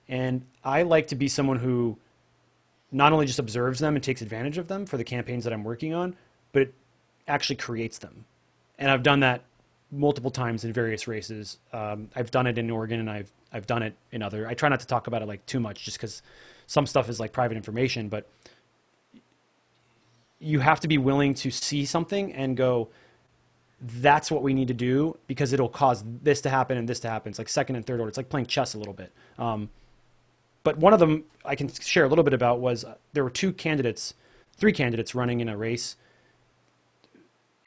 and 0.09 0.45
I 0.65 0.83
like 0.83 1.09
to 1.09 1.15
be 1.15 1.29
someone 1.29 1.59
who 1.59 1.97
not 2.91 3.13
only 3.13 3.27
just 3.27 3.39
observes 3.39 3.79
them 3.79 3.95
and 3.95 4.03
takes 4.03 4.21
advantage 4.21 4.59
of 4.59 4.67
them 4.67 4.85
for 4.85 4.97
the 4.97 5.05
campaigns 5.05 5.45
that 5.45 5.53
I'm 5.53 5.63
working 5.63 5.95
on, 5.95 6.17
but 6.53 6.63
it 6.63 6.75
actually 7.29 7.57
creates 7.57 7.99
them. 7.99 8.25
And 8.79 8.91
I've 8.91 9.03
done 9.03 9.21
that 9.21 9.43
multiple 9.91 10.31
times 10.31 10.65
in 10.65 10.73
various 10.73 11.09
races. 11.09 11.59
Um, 11.73 12.11
I've 12.15 12.31
done 12.31 12.47
it 12.47 12.59
in 12.59 12.71
Oregon, 12.71 13.01
and 13.01 13.11
I've 13.11 13.31
I've 13.53 13.67
done 13.67 13.83
it 13.83 13.95
in 14.13 14.23
other. 14.23 14.47
I 14.47 14.55
try 14.55 14.69
not 14.69 14.81
to 14.81 14.87
talk 14.87 15.07
about 15.07 15.23
it 15.23 15.29
like 15.29 15.45
too 15.47 15.61
much, 15.61 15.85
just 15.85 15.97
because 15.97 16.23
some 16.67 16.87
stuff 16.87 17.09
is 17.09 17.19
like 17.19 17.33
private 17.33 17.57
information. 17.57 18.09
But 18.09 18.29
you 20.39 20.61
have 20.61 20.81
to 20.81 20.89
be 20.89 20.99
willing 20.99 21.35
to 21.35 21.51
see 21.51 21.85
something 21.85 22.33
and 22.33 22.57
go, 22.57 22.89
"That's 23.81 24.31
what 24.31 24.43
we 24.43 24.55
need 24.55 24.69
to 24.69 24.75
do," 24.75 25.19
because 25.27 25.53
it'll 25.53 25.69
cause 25.69 26.05
this 26.23 26.41
to 26.43 26.51
happen 26.51 26.79
and 26.79 26.89
this 26.89 27.01
to 27.01 27.11
happen. 27.11 27.31
It's 27.31 27.39
like 27.39 27.49
second 27.49 27.77
and 27.77 27.85
third 27.85 28.01
order. 28.01 28.09
It's 28.09 28.19
like 28.19 28.29
playing 28.29 28.47
chess 28.47 28.75
a 28.75 28.79
little 28.79 28.95
bit. 28.95 29.13
Um, 29.39 29.71
but 30.63 30.77
one 30.79 30.93
of 30.93 31.01
them 31.01 31.25
I 31.45 31.57
can 31.57 31.69
share 31.69 32.05
a 32.05 32.09
little 32.09 32.25
bit 32.25 32.35
about 32.35 32.61
was 32.61 32.85
uh, 32.85 32.95
there 33.13 33.25
were 33.25 33.31
two 33.31 33.53
candidates, 33.53 34.15
three 34.57 34.73
candidates 34.73 35.15
running 35.15 35.41
in 35.41 35.49
a 35.49 35.57
race, 35.57 35.97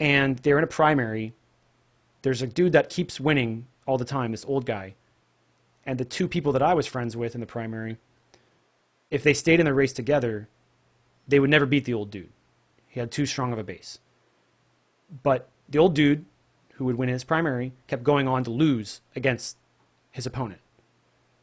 and 0.03 0.37
they're 0.39 0.57
in 0.57 0.63
a 0.63 0.67
primary 0.67 1.33
there's 2.23 2.41
a 2.41 2.47
dude 2.47 2.71
that 2.71 2.89
keeps 2.89 3.19
winning 3.19 3.67
all 3.85 3.97
the 3.97 4.05
time, 4.05 4.31
this 4.31 4.45
old 4.45 4.65
guy. 4.65 4.95
And 5.85 5.99
the 5.99 6.05
two 6.05 6.27
people 6.27 6.53
that 6.53 6.61
I 6.61 6.73
was 6.73 6.87
friends 6.87 7.15
with 7.15 7.35
in 7.35 7.41
the 7.41 7.47
primary, 7.47 7.97
if 9.11 9.23
they 9.23 9.33
stayed 9.33 9.59
in 9.59 9.65
the 9.65 9.73
race 9.73 9.93
together, 9.93 10.47
they 11.27 11.39
would 11.39 11.49
never 11.49 11.65
beat 11.65 11.85
the 11.85 11.93
old 11.93 12.09
dude. 12.09 12.31
He 12.87 12.99
had 12.99 13.11
too 13.11 13.25
strong 13.25 13.51
of 13.51 13.59
a 13.59 13.63
base. 13.63 13.99
But 15.21 15.49
the 15.67 15.79
old 15.79 15.93
dude, 15.93 16.25
who 16.75 16.85
would 16.85 16.97
win 16.97 17.09
his 17.09 17.25
primary, 17.25 17.73
kept 17.87 18.03
going 18.03 18.27
on 18.27 18.43
to 18.45 18.49
lose 18.49 19.01
against 19.15 19.57
his 20.11 20.25
opponent. 20.25 20.61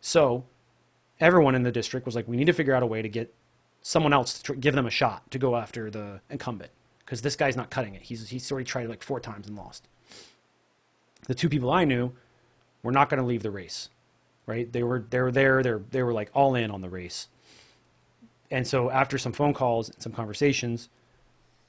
So 0.01 0.45
everyone 1.21 1.55
in 1.55 1.63
the 1.63 1.71
district 1.71 2.07
was 2.07 2.15
like, 2.15 2.27
we 2.27 2.39
need 2.39 2.47
to 2.47 2.55
figure 2.55 2.75
out 2.75 2.83
a 2.83 2.87
way 2.87 3.03
to 3.03 3.09
get 3.09 3.35
someone 3.83 4.15
else 4.15 4.41
to 4.43 4.55
give 4.55 4.75
them 4.75 4.87
a 4.87 4.91
shot 4.91 5.31
to 5.31 5.39
go 5.39 5.57
after 5.57 5.91
the 5.91 6.21
incumbent 6.31 6.71
because 7.11 7.23
this 7.23 7.35
guy's 7.35 7.57
not 7.57 7.71
cutting 7.71 7.97
it. 7.97 8.03
He's, 8.03 8.29
he's 8.29 8.53
already 8.53 8.65
tried 8.65 8.89
like 8.89 9.03
four 9.03 9.19
times 9.19 9.49
and 9.49 9.57
lost 9.57 9.89
the 11.27 11.35
two 11.35 11.49
people 11.49 11.71
I 11.71 11.85
knew 11.85 12.13
were 12.83 12.93
not 12.93 13.09
going 13.09 13.21
to 13.21 13.27
leave 13.27 13.45
the 13.45 13.51
race, 13.53 13.89
right? 14.47 14.71
They 14.73 14.83
were 14.83 15.05
they 15.11 15.21
were 15.21 15.31
there. 15.31 15.63
They 15.63 15.75
they 15.91 16.03
were 16.03 16.13
like 16.13 16.31
all 16.35 16.55
in 16.55 16.71
on 16.71 16.81
the 16.81 16.89
race. 16.89 17.29
And 18.51 18.67
so 18.67 18.91
after 18.91 19.17
some 19.17 19.33
phone 19.33 19.55
calls 19.55 19.91
and 19.91 20.03
some 20.03 20.13
conversations, 20.13 20.89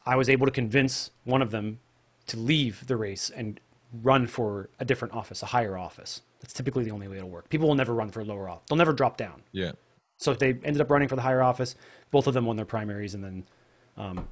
I 0.03 0.15
was 0.15 0.29
able 0.29 0.47
to 0.47 0.51
convince 0.51 1.11
one 1.25 1.43
of 1.43 1.51
them 1.51 1.79
to 2.25 2.37
leave 2.37 2.87
the 2.87 2.97
race 2.97 3.29
and 3.29 3.59
run 4.01 4.25
for 4.25 4.69
a 4.79 4.85
different 4.85 5.13
office, 5.13 5.43
a 5.43 5.47
higher 5.47 5.77
office. 5.77 6.23
That's 6.39 6.53
typically 6.53 6.83
the 6.83 6.91
only 6.91 7.07
way 7.07 7.17
it'll 7.17 7.29
work. 7.29 7.49
People 7.49 7.67
will 7.67 7.75
never 7.75 7.93
run 7.93 8.09
for 8.09 8.21
a 8.21 8.25
lower 8.25 8.49
office. 8.49 8.65
They'll 8.67 8.77
never 8.77 8.93
drop 8.93 9.15
down. 9.15 9.43
Yeah. 9.51 9.73
So 10.17 10.33
they 10.33 10.49
ended 10.63 10.81
up 10.81 10.89
running 10.89 11.07
for 11.07 11.15
the 11.15 11.21
higher 11.21 11.43
office. 11.43 11.75
Both 12.09 12.25
of 12.25 12.33
them 12.33 12.45
won 12.45 12.55
their 12.55 12.65
primaries, 12.65 13.13
and 13.13 13.23
then 13.23 13.43
um, 13.95 14.27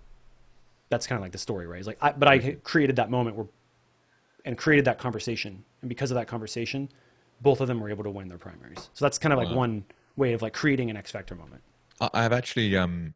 that's 0.90 1.08
kind 1.08 1.18
of 1.18 1.22
like 1.22 1.32
the 1.32 1.38
story, 1.38 1.68
right? 1.68 1.78
It's 1.78 1.88
like, 1.88 1.98
I, 2.02 2.12
but 2.12 2.28
I 2.28 2.58
created 2.64 2.96
that 2.98 3.10
moment 3.10 3.36
where 3.36 3.48
and 4.46 4.58
created 4.58 4.86
that 4.86 4.98
conversation. 4.98 5.64
And 5.82 5.90
because 5.90 6.12
of 6.12 6.16
that 6.16 6.28
conversation, 6.28 6.90
both 7.42 7.62
of 7.62 7.68
them 7.68 7.80
were 7.80 7.90
able 7.90 8.04
to 8.04 8.10
win 8.10 8.28
their 8.28 8.38
primaries. 8.38 8.90
So 8.94 9.06
that's 9.06 9.18
kind 9.18 9.34
of 9.34 9.40
like 9.40 9.50
wow. 9.50 9.56
one 9.56 9.86
way 10.16 10.34
of 10.34 10.42
like 10.42 10.54
creating 10.54 10.90
an 10.90 10.98
X 10.98 11.12
factor 11.12 11.36
moment. 11.36 11.62
I've 12.14 12.34
actually 12.34 12.78
um 12.78 13.14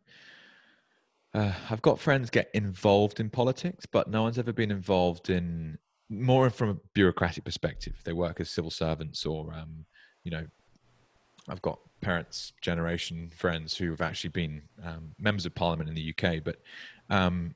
uh, 1.34 1.53
I've 1.69 1.82
got 1.82 1.99
friends 1.99 2.30
get 2.30 2.49
involved 2.53 3.19
in 3.19 3.30
politics, 3.30 3.86
but 3.88 4.09
no 4.09 4.21
one's 4.21 4.38
ever 4.38 4.53
been 4.53 4.69
involved 4.69 5.32
in 5.32 5.80
more 6.09 6.49
from 6.51 6.69
a 6.69 6.76
bureaucratic 6.93 7.43
perspective. 7.43 7.95
They 8.03 8.13
work 8.13 8.39
as 8.39 8.51
civil 8.51 8.69
servants, 8.69 9.26
or 9.26 9.51
um, 9.53 9.86
you 10.24 10.30
know, 10.30 10.45
I've 11.49 11.61
got 11.63 11.80
parents' 12.01 12.53
generation 12.61 13.32
friends 13.36 13.76
who 13.76 13.89
have 13.89 14.01
actually 14.01 14.30
been 14.30 14.61
um, 14.84 15.13
members 15.17 15.47
of 15.47 15.55
parliament 15.55 15.89
in 15.89 15.95
the 15.95 16.13
UK, 16.15 16.43
but 16.43 16.57
um, 17.09 17.55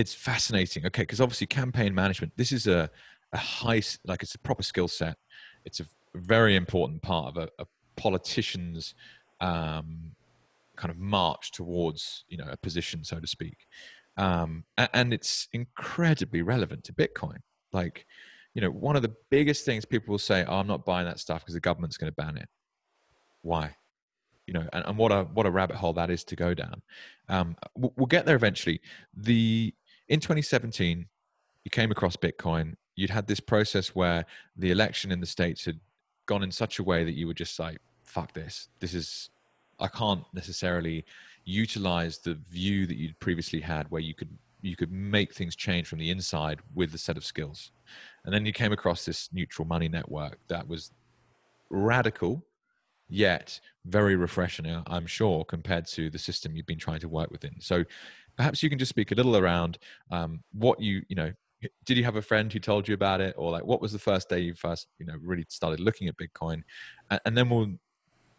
it's 0.00 0.14
fascinating. 0.14 0.86
Okay, 0.86 1.02
because 1.02 1.20
obviously 1.20 1.46
campaign 1.46 1.94
management. 1.94 2.32
This 2.36 2.52
is 2.52 2.66
a 2.66 2.90
a 3.32 3.36
high 3.36 3.82
like 4.06 4.22
it's 4.22 4.34
a 4.34 4.38
proper 4.38 4.62
skill 4.62 4.88
set. 4.88 5.16
It's 5.64 5.80
a 5.80 5.86
very 6.14 6.56
important 6.56 7.02
part 7.02 7.28
of 7.28 7.36
a, 7.36 7.48
a 7.62 7.66
politician's 7.96 8.94
um, 9.40 10.12
kind 10.76 10.90
of 10.90 10.98
march 10.98 11.52
towards 11.52 12.24
you 12.28 12.38
know 12.38 12.48
a 12.50 12.56
position, 12.56 13.04
so 13.04 13.20
to 13.20 13.26
speak. 13.26 13.66
Um, 14.16 14.64
and, 14.76 15.14
it's 15.14 15.48
incredibly 15.52 16.42
relevant 16.42 16.84
to 16.84 16.92
Bitcoin. 16.92 17.38
Like, 17.72 18.06
you 18.52 18.60
know, 18.60 18.68
one 18.68 18.96
of 18.96 19.02
the 19.02 19.14
biggest 19.30 19.64
things 19.64 19.86
people 19.86 20.12
will 20.12 20.18
say, 20.18 20.44
oh, 20.46 20.56
"I'm 20.56 20.66
not 20.66 20.84
buying 20.84 21.06
that 21.06 21.20
stuff 21.20 21.42
because 21.42 21.54
the 21.54 21.60
government's 21.60 21.96
going 21.96 22.10
to 22.10 22.16
ban 22.16 22.36
it." 22.36 22.48
Why? 23.42 23.76
you 24.50 24.54
know, 24.54 24.66
and, 24.72 24.84
and, 24.84 24.98
what 24.98 25.12
a 25.12 25.22
what 25.32 25.46
a 25.46 25.50
rabbit 25.50 25.76
hole 25.76 25.92
that 25.92 26.10
is 26.10 26.24
to 26.24 26.34
go 26.34 26.54
down. 26.54 26.82
Um, 27.28 27.54
we'll, 27.76 27.92
we'll, 27.96 28.06
get 28.06 28.26
there 28.26 28.34
eventually. 28.34 28.80
The 29.16 29.72
in 30.10 30.18
2017, 30.18 31.06
you 31.64 31.70
came 31.70 31.90
across 31.90 32.16
Bitcoin. 32.16 32.74
You'd 32.96 33.10
had 33.10 33.26
this 33.26 33.40
process 33.40 33.94
where 33.94 34.26
the 34.56 34.72
election 34.72 35.12
in 35.12 35.20
the 35.20 35.26
states 35.26 35.64
had 35.64 35.78
gone 36.26 36.42
in 36.42 36.50
such 36.50 36.78
a 36.78 36.84
way 36.84 37.04
that 37.04 37.12
you 37.12 37.26
were 37.26 37.34
just 37.34 37.58
like, 37.58 37.78
"Fuck 38.02 38.34
this! 38.34 38.68
This 38.80 38.92
is 38.92 39.30
I 39.78 39.88
can't 39.88 40.24
necessarily 40.34 41.06
utilize 41.44 42.18
the 42.18 42.34
view 42.34 42.86
that 42.86 42.96
you'd 42.96 43.18
previously 43.20 43.60
had, 43.60 43.90
where 43.90 44.02
you 44.02 44.14
could 44.14 44.36
you 44.62 44.76
could 44.76 44.92
make 44.92 45.32
things 45.32 45.56
change 45.56 45.86
from 45.86 46.00
the 46.00 46.10
inside 46.10 46.60
with 46.74 46.92
a 46.92 46.98
set 46.98 47.16
of 47.16 47.24
skills." 47.24 47.70
And 48.24 48.34
then 48.34 48.44
you 48.44 48.52
came 48.52 48.72
across 48.72 49.04
this 49.04 49.32
neutral 49.32 49.66
money 49.66 49.88
network 49.88 50.38
that 50.48 50.66
was 50.66 50.90
radical 51.70 52.44
yet 53.10 53.60
very 53.84 54.16
refreshing, 54.16 54.66
uh, 54.66 54.82
I'm 54.86 55.06
sure, 55.06 55.44
compared 55.44 55.86
to 55.88 56.10
the 56.10 56.18
system 56.18 56.54
you've 56.54 56.66
been 56.66 56.78
trying 56.78 57.00
to 57.00 57.08
work 57.08 57.30
within. 57.30 57.54
So 57.60 57.84
perhaps 58.40 58.62
you 58.62 58.70
can 58.70 58.78
just 58.78 58.88
speak 58.88 59.12
a 59.12 59.14
little 59.14 59.36
around 59.36 59.76
um, 60.10 60.42
what 60.54 60.80
you, 60.80 61.02
you 61.10 61.14
know, 61.14 61.30
did 61.84 61.98
you 61.98 62.04
have 62.04 62.16
a 62.16 62.22
friend 62.22 62.50
who 62.50 62.58
told 62.58 62.88
you 62.88 62.94
about 62.94 63.20
it 63.20 63.34
or 63.36 63.50
like 63.50 63.66
what 63.66 63.82
was 63.82 63.92
the 63.92 63.98
first 63.98 64.30
day 64.30 64.40
you 64.40 64.54
first, 64.54 64.86
you 64.98 65.04
know, 65.04 65.12
really 65.22 65.44
started 65.50 65.78
looking 65.78 66.08
at 66.08 66.16
Bitcoin? 66.16 66.62
And, 67.10 67.20
and 67.26 67.36
then 67.36 67.50
we'll 67.50 67.74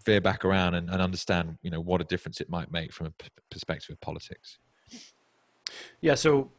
veer 0.03 0.19
back 0.19 0.43
around 0.43 0.73
and, 0.73 0.89
and, 0.89 0.99
understand, 1.03 1.55
you 1.61 1.69
know, 1.69 1.79
what 1.79 2.01
a 2.01 2.03
difference 2.03 2.41
it 2.41 2.49
might 2.49 2.71
make 2.71 2.91
from 2.91 3.05
a 3.05 3.11
p- 3.11 3.29
perspective 3.51 3.93
of 3.93 4.01
politics. 4.01 4.57
Yeah. 6.01 6.15
So 6.15 6.49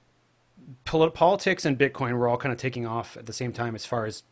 politics 0.84 1.64
and 1.64 1.76
Bitcoin 1.76 2.12
were 2.12 2.28
all 2.28 2.36
kind 2.36 2.52
of 2.52 2.60
taking 2.60 2.86
off 2.86 3.16
at 3.16 3.26
the 3.26 3.32
same 3.32 3.52
time 3.52 3.74
as 3.74 3.84
far 3.84 4.06
as 4.06 4.22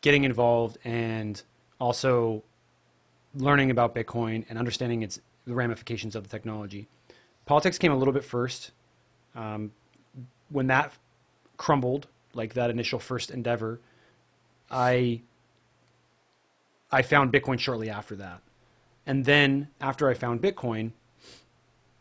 getting 0.00 0.24
involved 0.24 0.78
and 0.82 1.40
also 1.78 2.42
learning 3.36 3.70
about 3.70 3.94
Bitcoin 3.94 4.44
and 4.48 4.58
understanding 4.58 5.02
its 5.02 5.20
the 5.46 5.54
ramifications 5.54 6.16
of 6.16 6.24
the 6.24 6.28
technology. 6.28 6.88
Politics 7.46 7.78
came 7.78 7.92
a 7.92 7.96
little 7.96 8.12
bit 8.12 8.24
first. 8.24 8.72
Um, 9.34 9.72
when 10.50 10.66
that 10.66 10.92
crumbled, 11.56 12.08
like 12.34 12.54
that 12.54 12.70
initial 12.70 12.98
first 12.98 13.30
endeavor, 13.30 13.80
I 14.70 15.22
I 16.90 17.02
found 17.02 17.32
Bitcoin 17.32 17.58
shortly 17.58 17.90
after 17.90 18.14
that. 18.16 18.40
And 19.06 19.24
then 19.24 19.68
after 19.80 20.08
I 20.08 20.14
found 20.14 20.42
Bitcoin, 20.42 20.92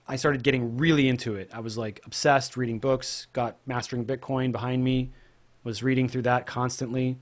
I 0.08 0.16
started 0.16 0.44
getting 0.44 0.78
really 0.78 1.08
into 1.08 1.36
it. 1.36 1.50
I 1.54 1.60
was 1.60 1.78
like 1.78 2.02
obsessed, 2.06 2.58
reading 2.58 2.80
books, 2.80 3.28
got 3.34 3.58
Mastering 3.66 4.06
Bitcoin 4.06 4.52
behind 4.52 4.84
me, 4.84 5.12
was 5.64 5.82
reading 5.82 6.08
through 6.08 6.24
that 6.24 6.46
constantly 6.46 7.18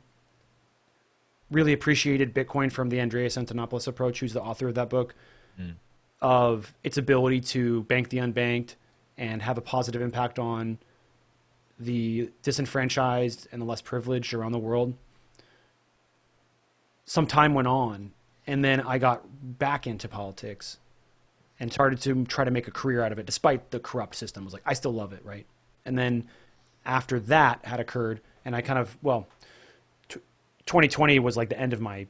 really 1.54 1.74
appreciated 1.74 2.34
Bitcoin 2.34 2.72
from 2.72 2.90
the 2.90 3.00
Andreas 3.00 3.38
Antonopoulos 3.38 3.88
approach, 3.88 4.20
who's 4.20 4.34
the 4.34 4.42
author 4.42 4.68
of 4.68 4.76
that 4.76 4.90
book, 4.90 5.16
mm. 5.60 5.76
Of 6.24 6.74
its 6.84 6.98
ability 6.98 7.42
to 7.42 7.84
bank 7.84 8.10
the 8.10 8.18
unbanked 8.18 8.76
and 9.18 9.42
have 9.42 9.58
a 9.58 9.62
positive 9.62 10.02
impact 10.02 10.40
on 10.40 10.80
the 11.78 12.32
disenfranchised 12.42 13.48
and 13.52 13.62
the 13.62 13.66
less 13.66 13.82
privileged 13.82 14.34
around 14.34 14.54
the 14.54 14.60
world. 14.60 14.96
Some 17.06 17.28
time 17.28 17.54
went 17.54 17.68
on, 17.68 18.14
and 18.48 18.64
then 18.64 18.80
I 18.82 18.98
got 18.98 19.24
back 19.60 19.86
into 19.86 20.08
politics 20.08 20.78
and 21.60 21.72
started 21.72 22.02
to 22.02 22.24
try 22.26 22.46
to 22.46 22.52
make 22.52 22.68
a 22.68 22.72
career 22.72 23.04
out 23.04 23.12
of 23.12 23.20
it, 23.20 23.26
despite 23.26 23.72
the 23.72 23.80
corrupt 23.80 24.16
system. 24.16 24.44
I 24.44 24.46
was 24.46 24.54
like, 24.54 24.64
I 24.66 24.74
still 24.74 24.94
love 24.94 25.12
it, 25.12 25.24
right? 25.26 25.46
And 25.86 25.98
then 25.98 26.28
after 26.86 27.20
that 27.22 27.66
had 27.66 27.82
occurred, 27.82 28.22
and 28.46 28.56
I 28.56 28.62
kind 28.62 28.80
of, 28.80 28.98
well, 29.02 29.28
2020 30.66 31.20
was 31.20 31.36
like 31.36 31.50
the 31.50 31.60
end 31.60 31.74
of 31.74 31.82
my 31.82 32.08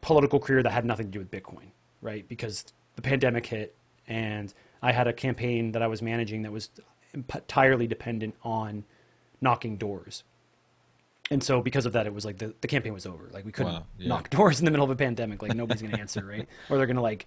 political 0.00 0.40
career 0.40 0.62
that 0.62 0.72
had 0.72 0.84
nothing 0.84 1.06
to 1.06 1.12
do 1.12 1.18
with 1.20 1.30
Bitcoin, 1.30 1.68
right? 2.04 2.28
Because 2.28 2.64
the 2.94 3.02
pandemic 3.02 3.46
hit 3.46 3.74
and 4.06 4.52
I 4.82 4.92
had 4.92 5.08
a 5.08 5.12
campaign 5.12 5.72
that 5.72 5.82
I 5.82 5.86
was 5.86 6.02
managing 6.02 6.42
that 6.42 6.52
was 6.52 6.68
entirely 7.14 7.86
dependent 7.86 8.34
on 8.42 8.84
knocking 9.40 9.76
doors. 9.76 10.22
And 11.30 11.42
so 11.42 11.62
because 11.62 11.86
of 11.86 11.94
that, 11.94 12.06
it 12.06 12.12
was 12.12 12.24
like 12.26 12.36
the, 12.38 12.54
the 12.60 12.68
campaign 12.68 12.92
was 12.92 13.06
over. 13.06 13.30
Like 13.32 13.46
we 13.46 13.52
couldn't 13.52 13.72
wow, 13.72 13.86
yeah. 13.98 14.08
knock 14.08 14.30
doors 14.38 14.58
in 14.58 14.66
the 14.66 14.70
middle 14.70 14.84
of 14.84 14.90
a 14.90 14.96
pandemic. 14.96 15.42
Like 15.42 15.54
nobody's 15.54 15.80
going 15.80 15.94
to 15.94 16.00
answer, 16.00 16.24
right? 16.24 16.46
Or 16.70 16.76
they're 16.76 16.86
going 16.86 16.96
to 16.96 17.02
like 17.02 17.26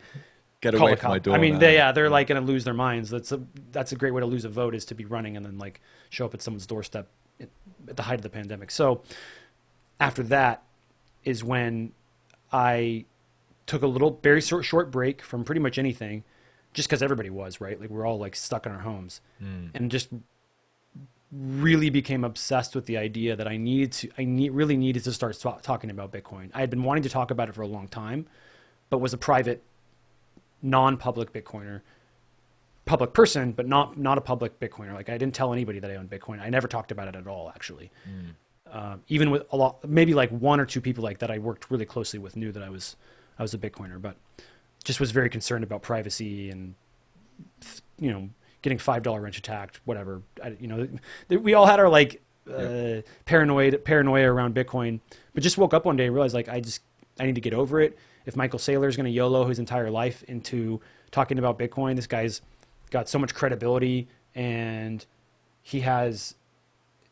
get 0.62 0.76
away 0.76 0.96
from 0.96 1.10
my 1.10 1.20
door. 1.20 1.36
I 1.36 1.40
mean, 1.40 1.58
they, 1.58 1.76
yeah, 1.76 1.92
they're 1.92 2.10
like 2.10 2.28
going 2.28 2.40
to 2.40 2.48
lose 2.48 2.64
their 2.64 2.76
minds. 2.76 3.10
That's 3.10 3.32
a 3.32 3.42
that's 3.72 3.92
a 3.92 3.96
great 3.96 4.14
way 4.14 4.22
to 4.22 4.28
lose 4.28 4.46
a 4.46 4.50
vote 4.50 4.76
is 4.76 4.86
to 4.86 4.96
be 4.96 5.06
running 5.06 5.36
and 5.36 5.46
then 5.46 5.58
like 5.58 5.82
show 6.10 6.26
up 6.26 6.36
at 6.36 6.42
someone's 6.44 6.68
doorstep 6.68 7.10
at, 7.40 7.50
at 7.88 7.98
the 7.98 8.04
height 8.04 8.20
of 8.20 8.22
the 8.22 8.30
pandemic. 8.30 8.70
So 8.70 9.02
after 10.00 10.22
that 10.24 10.64
is 11.24 11.44
when 11.44 11.92
I 12.52 13.06
took 13.68 13.84
a 13.84 13.88
little 13.88 14.20
very 14.24 14.42
short 14.42 14.66
short 14.66 14.90
break 14.90 15.22
from 15.22 15.44
pretty 15.44 15.62
much 15.62 15.78
anything, 15.78 16.24
just 16.74 16.90
because 16.90 17.04
everybody 17.04 17.30
was 17.30 17.62
right. 17.62 17.80
Like 17.80 17.90
we're 17.90 18.06
all 18.06 18.18
like 18.18 18.36
stuck 18.36 18.66
in 18.66 18.72
our 18.72 18.80
homes, 18.80 19.22
mm. 19.44 19.70
and 19.76 19.92
just 19.92 20.10
really 21.32 21.90
became 21.90 22.24
obsessed 22.24 22.74
with 22.74 22.86
the 22.86 22.98
idea 22.98 23.36
that 23.36 23.48
I 23.48 23.58
needed 23.58 23.92
to, 23.92 24.10
I 24.18 24.24
need, 24.24 24.52
really 24.52 24.78
needed 24.78 25.04
to 25.04 25.12
start 25.12 25.38
talking 25.62 25.90
about 25.90 26.12
Bitcoin. 26.12 26.50
I 26.54 26.62
had 26.62 26.70
been 26.70 26.84
wanting 26.84 27.04
to 27.04 27.10
talk 27.10 27.32
about 27.32 27.50
it 27.50 27.56
for 27.56 27.64
a 27.64 27.68
long 27.68 27.90
time, 27.90 28.28
but 28.90 29.00
was 29.00 29.14
a 29.14 29.18
private, 29.18 29.62
non-public 30.62 31.34
Bitcoiner, 31.34 31.82
public 32.86 33.14
person, 33.14 33.52
but 33.52 33.68
not 33.68 33.98
not 33.98 34.18
a 34.18 34.22
public 34.22 34.60
Bitcoiner. 34.60 34.94
Like 34.94 35.10
I 35.10 35.18
didn't 35.18 35.36
tell 35.36 35.52
anybody 35.52 35.80
that 35.80 35.92
I 35.92 35.96
owned 35.96 36.10
Bitcoin. 36.10 36.40
I 36.40 36.50
never 36.50 36.68
talked 36.68 36.92
about 36.92 37.10
it 37.10 37.16
at 37.16 37.28
all, 37.28 37.52
actually. 37.54 37.92
Mm. 38.10 38.34
Uh, 38.72 38.98
even 39.08 39.32
with 39.32 39.44
a 39.52 39.58
lot, 39.58 39.88
maybe 39.88 40.14
like 40.14 40.30
one 40.30 40.60
or 40.60 40.66
two 40.66 40.82
people 40.82 41.04
like 41.04 41.20
that 41.20 41.32
I 41.32 41.38
worked 41.40 41.72
really 41.72 41.86
closely 41.86 42.20
with 42.20 42.36
knew 42.36 42.52
that 42.52 42.64
I 42.64 42.70
was 42.70 42.98
I 43.38 43.42
was 43.42 43.54
a 43.54 43.58
Bitcoiner, 43.58 44.02
but 44.02 44.18
just 44.84 45.00
was 45.00 45.12
very 45.12 45.30
concerned 45.30 45.64
about 45.64 45.82
privacy 45.82 46.50
and 46.50 46.76
you 48.00 48.12
know 48.12 48.30
getting 48.62 48.78
five 48.78 49.04
dollar 49.04 49.22
wrench 49.22 49.38
attacked, 49.38 49.80
whatever. 49.86 50.22
I, 50.44 50.56
you 50.60 50.68
know, 50.68 50.88
we 51.30 51.54
all 51.54 51.66
had 51.66 51.80
our 51.80 51.90
like 51.90 52.22
uh, 52.52 53.02
paranoid 53.26 53.84
paranoia 53.84 54.32
around 54.32 54.56
Bitcoin, 54.56 55.00
but 55.34 55.44
just 55.44 55.58
woke 55.58 55.74
up 55.74 55.86
one 55.86 55.96
day 55.96 56.06
and 56.06 56.14
realized 56.14 56.34
like 56.34 56.50
I 56.50 56.60
just 56.60 56.82
I 57.20 57.26
need 57.26 57.36
to 57.36 57.42
get 57.42 57.54
over 57.54 57.80
it. 57.82 57.98
If 58.26 58.36
Michael 58.36 58.60
Saylor 58.60 58.88
is 58.88 58.96
going 58.96 59.06
to 59.06 59.12
YOLO 59.12 59.46
his 59.46 59.60
entire 59.60 59.90
life 59.90 60.24
into 60.24 60.82
talking 61.12 61.40
about 61.40 61.58
Bitcoin, 61.58 61.96
this 61.96 62.08
guy's 62.08 62.42
got 62.90 63.08
so 63.08 63.20
much 63.20 63.34
credibility 63.34 64.08
and 64.36 65.06
he 65.62 65.82
has 65.82 66.36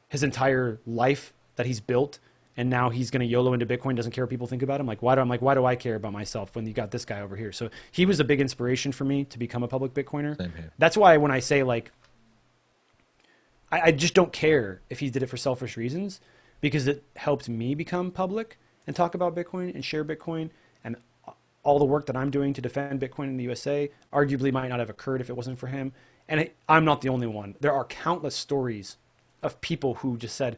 his 0.09 0.23
entire 0.23 0.79
life 0.85 1.33
that 1.55 1.65
he's 1.65 1.79
built 1.79 2.19
and 2.57 2.69
now 2.69 2.89
he's 2.89 3.11
going 3.11 3.19
to 3.21 3.25
YOLO 3.25 3.53
into 3.53 3.65
Bitcoin, 3.65 3.95
doesn't 3.95 4.13
care 4.13 4.23
what 4.23 4.29
people 4.29 4.47
think 4.47 4.63
about 4.63 4.79
him. 4.79 4.87
Like, 4.87 5.01
why 5.01 5.15
do 5.15 5.21
I'm 5.21 5.27
like, 5.27 5.41
why 5.41 5.53
do 5.55 5.65
I 5.65 5.75
care 5.75 5.95
about 5.95 6.13
myself 6.13 6.55
when 6.55 6.65
you 6.65 6.73
got 6.73 6.91
this 6.91 7.05
guy 7.05 7.21
over 7.21 7.35
here? 7.35 7.51
So 7.51 7.69
he 7.91 8.05
was 8.05 8.19
a 8.19 8.23
big 8.23 8.39
inspiration 8.39 8.91
for 8.91 9.03
me 9.03 9.25
to 9.25 9.37
become 9.37 9.63
a 9.63 9.67
public 9.67 9.93
Bitcoiner. 9.93 10.37
That's 10.77 10.95
why 10.95 11.17
when 11.17 11.31
I 11.31 11.39
say 11.39 11.63
like, 11.63 11.91
I, 13.71 13.81
I, 13.81 13.91
just 13.91 14.13
don't 14.13 14.31
care 14.31 14.81
if 14.89 14.99
he 14.99 15.09
did 15.09 15.23
it 15.23 15.27
for 15.27 15.37
selfish 15.37 15.75
reasons 15.75 16.21
because 16.61 16.87
it 16.87 17.03
helped 17.15 17.49
me 17.49 17.75
become 17.75 18.11
public 18.11 18.57
and 18.87 18.95
talk 18.95 19.15
about 19.15 19.35
Bitcoin 19.35 19.73
and 19.73 19.83
share 19.83 20.05
Bitcoin 20.05 20.49
and 20.83 20.95
all 21.63 21.79
the 21.79 21.85
work 21.85 22.05
that 22.05 22.15
I'm 22.15 22.29
doing 22.29 22.53
to 22.53 22.61
defend 22.61 23.01
Bitcoin 23.01 23.25
in 23.25 23.37
the 23.37 23.43
USA 23.45 23.89
arguably 24.13 24.53
might 24.53 24.69
not 24.69 24.79
have 24.79 24.89
occurred 24.89 25.19
if 25.19 25.29
it 25.29 25.35
wasn't 25.35 25.57
for 25.57 25.67
him. 25.67 25.91
And 26.29 26.39
it, 26.39 26.55
I'm 26.69 26.85
not 26.85 27.01
the 27.01 27.09
only 27.09 27.27
one. 27.27 27.55
There 27.59 27.73
are 27.73 27.83
countless 27.85 28.35
stories 28.35 28.97
of 29.43 29.59
people 29.61 29.95
who 29.95 30.17
just 30.17 30.35
said, 30.35 30.57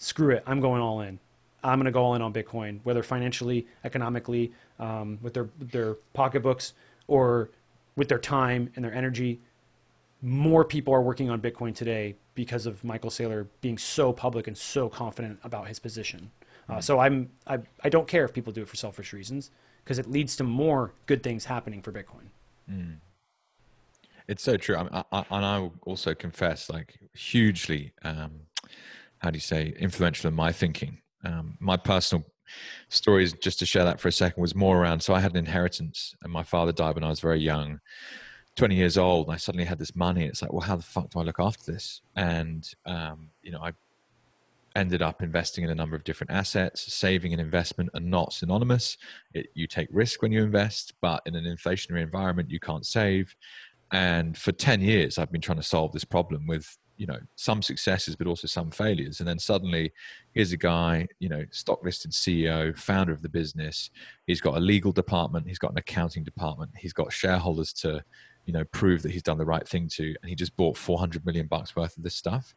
screw 0.00 0.34
it, 0.34 0.42
I'm 0.46 0.60
going 0.60 0.80
all 0.80 1.00
in. 1.00 1.18
I'm 1.62 1.78
going 1.78 1.86
to 1.86 1.90
go 1.92 2.02
all 2.02 2.14
in 2.14 2.22
on 2.22 2.32
Bitcoin, 2.32 2.80
whether 2.84 3.02
financially, 3.02 3.66
economically, 3.84 4.52
um, 4.78 5.18
with 5.20 5.34
their 5.34 5.48
their 5.58 5.94
pocketbooks, 6.14 6.72
or 7.06 7.50
with 7.96 8.08
their 8.08 8.18
time 8.18 8.70
and 8.76 8.84
their 8.84 8.94
energy. 8.94 9.40
More 10.22 10.64
people 10.64 10.92
are 10.94 11.02
working 11.02 11.30
on 11.30 11.40
Bitcoin 11.40 11.74
today 11.74 12.14
because 12.34 12.66
of 12.66 12.82
Michael 12.84 13.10
Saylor 13.10 13.46
being 13.60 13.78
so 13.78 14.12
public 14.12 14.46
and 14.46 14.56
so 14.56 14.88
confident 14.88 15.38
about 15.44 15.68
his 15.68 15.78
position. 15.78 16.30
Uh, 16.68 16.76
mm. 16.76 16.82
so 16.82 16.98
I'm 16.98 17.30
I, 17.46 17.58
I 17.84 17.88
don't 17.88 18.06
care 18.06 18.24
if 18.24 18.32
people 18.32 18.52
do 18.52 18.62
it 18.62 18.68
for 18.68 18.76
selfish 18.76 19.12
reasons 19.12 19.50
because 19.84 19.98
it 19.98 20.10
leads 20.10 20.36
to 20.36 20.44
more 20.44 20.92
good 21.06 21.22
things 21.22 21.44
happening 21.44 21.82
for 21.82 21.92
Bitcoin. 21.92 22.28
Mm. 22.70 22.96
It's 24.28 24.42
so 24.42 24.56
true. 24.56 24.76
I, 24.76 25.04
I, 25.12 25.24
and 25.30 25.44
I 25.44 25.58
will 25.58 25.74
also 25.82 26.14
confess, 26.14 26.70
like 26.70 26.98
hugely 27.14 27.92
um, 28.04 28.30
how 29.20 29.30
do 29.30 29.36
you 29.36 29.40
say 29.40 29.74
influential 29.78 30.28
in 30.28 30.34
my 30.34 30.52
thinking. 30.52 30.98
Um, 31.24 31.56
my 31.60 31.76
personal 31.76 32.24
story 32.88 33.22
is 33.22 33.32
just 33.34 33.58
to 33.60 33.66
share 33.66 33.84
that 33.84 34.00
for 34.00 34.08
a 34.08 34.12
second 34.12 34.40
was 34.40 34.54
more 34.54 34.80
around. 34.80 35.00
So 35.00 35.14
I 35.14 35.20
had 35.20 35.32
an 35.32 35.36
inheritance, 35.36 36.14
and 36.22 36.32
my 36.32 36.42
father 36.42 36.72
died 36.72 36.94
when 36.94 37.04
I 37.04 37.08
was 37.08 37.20
very 37.20 37.40
young. 37.40 37.80
20 38.56 38.74
years 38.74 38.98
old 38.98 39.26
and 39.26 39.34
I 39.34 39.38
suddenly 39.38 39.64
had 39.64 39.78
this 39.78 39.94
money. 39.94 40.26
It's 40.26 40.42
like, 40.42 40.52
well, 40.52 40.60
how 40.60 40.76
the 40.76 40.82
fuck 40.82 41.10
do 41.10 41.20
I 41.20 41.22
look 41.22 41.38
after 41.38 41.72
this? 41.72 42.02
And, 42.16 42.68
um, 42.84 43.30
you 43.42 43.52
know, 43.52 43.60
I 43.60 43.72
ended 44.76 45.02
up 45.02 45.22
investing 45.22 45.64
in 45.64 45.70
a 45.70 45.74
number 45.74 45.96
of 45.96 46.04
different 46.04 46.32
assets. 46.32 46.92
Saving 46.92 47.32
and 47.32 47.40
investment 47.40 47.90
are 47.94 48.00
not 48.00 48.32
synonymous. 48.32 48.96
It, 49.34 49.46
you 49.54 49.66
take 49.66 49.88
risk 49.92 50.20
when 50.20 50.32
you 50.32 50.42
invest, 50.42 50.94
but 51.00 51.22
in 51.26 51.36
an 51.36 51.44
inflationary 51.44 52.02
environment, 52.02 52.50
you 52.50 52.60
can't 52.60 52.84
save. 52.84 53.34
And 53.92 54.36
for 54.36 54.52
10 54.52 54.80
years, 54.80 55.18
I've 55.18 55.32
been 55.32 55.40
trying 55.40 55.58
to 55.58 55.64
solve 55.64 55.92
this 55.92 56.04
problem 56.04 56.46
with 56.46 56.76
you 57.00 57.06
know 57.06 57.18
some 57.34 57.62
successes 57.62 58.14
but 58.14 58.26
also 58.26 58.46
some 58.46 58.70
failures. 58.70 59.20
And 59.20 59.28
then 59.28 59.38
suddenly 59.38 59.90
here's 60.34 60.52
a 60.52 60.58
guy 60.58 61.08
you 61.18 61.30
know 61.30 61.42
stock 61.50 61.82
listed 61.82 62.12
ceo 62.12 62.76
founder 62.76 63.12
of 63.12 63.22
the 63.22 63.28
business. 63.28 63.88
He's 64.26 64.42
got 64.42 64.58
a 64.58 64.60
legal 64.60 64.92
department. 64.92 65.48
He's 65.48 65.58
got 65.58 65.72
an 65.72 65.78
accounting 65.78 66.24
department. 66.24 66.72
He's 66.76 66.92
got 66.92 67.10
shareholders 67.10 67.72
to 67.84 68.04
you 68.44 68.52
know 68.52 68.64
prove 68.64 69.00
that 69.02 69.12
he's 69.12 69.22
done 69.22 69.38
the 69.38 69.46
right 69.46 69.66
thing 69.66 69.88
to. 69.94 70.14
And 70.20 70.28
he 70.28 70.34
just 70.34 70.54
bought 70.58 70.76
400 70.76 71.24
million 71.24 71.46
bucks 71.46 71.74
worth 71.74 71.96
of 71.96 72.02
this 72.02 72.16
stuff. 72.16 72.54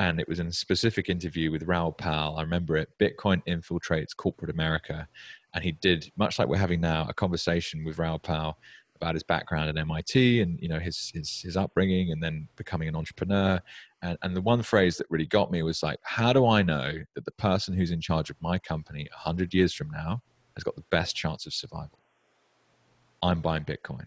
And 0.00 0.18
it 0.20 0.28
was 0.28 0.40
in 0.40 0.48
a 0.48 0.52
specific 0.52 1.08
interview 1.08 1.52
with 1.52 1.62
Raoul 1.62 1.92
Pal. 1.92 2.36
I 2.36 2.42
remember 2.42 2.76
it. 2.76 2.90
Bitcoin 2.98 3.40
infiltrates 3.46 4.14
corporate 4.16 4.50
America, 4.50 5.08
and 5.54 5.62
he 5.62 5.72
did 5.72 6.10
much 6.18 6.40
like 6.40 6.48
we're 6.48 6.56
having 6.56 6.80
now 6.80 7.06
a 7.08 7.14
conversation 7.14 7.84
with 7.84 7.98
Raoul 7.98 8.18
Pal 8.18 8.58
about 8.96 9.14
his 9.14 9.22
background 9.22 9.68
at 9.68 9.76
MIT 9.76 10.40
and 10.40 10.58
you 10.60 10.68
know 10.68 10.78
his 10.78 11.10
his 11.14 11.40
his 11.40 11.56
upbringing 11.56 12.12
and 12.12 12.22
then 12.22 12.48
becoming 12.56 12.88
an 12.88 12.96
entrepreneur. 12.96 13.60
And 14.02 14.18
and 14.22 14.36
the 14.36 14.40
one 14.40 14.62
phrase 14.62 14.96
that 14.96 15.06
really 15.10 15.26
got 15.26 15.50
me 15.50 15.62
was 15.62 15.82
like, 15.82 15.98
how 16.02 16.32
do 16.32 16.46
I 16.46 16.62
know 16.62 16.92
that 17.14 17.24
the 17.24 17.32
person 17.32 17.74
who's 17.74 17.90
in 17.90 18.00
charge 18.00 18.30
of 18.30 18.36
my 18.40 18.58
company 18.58 19.08
hundred 19.12 19.54
years 19.54 19.72
from 19.72 19.90
now 19.90 20.22
has 20.54 20.64
got 20.64 20.76
the 20.76 20.84
best 20.90 21.14
chance 21.16 21.46
of 21.46 21.54
survival? 21.54 21.98
I'm 23.22 23.40
buying 23.40 23.64
Bitcoin. 23.64 24.06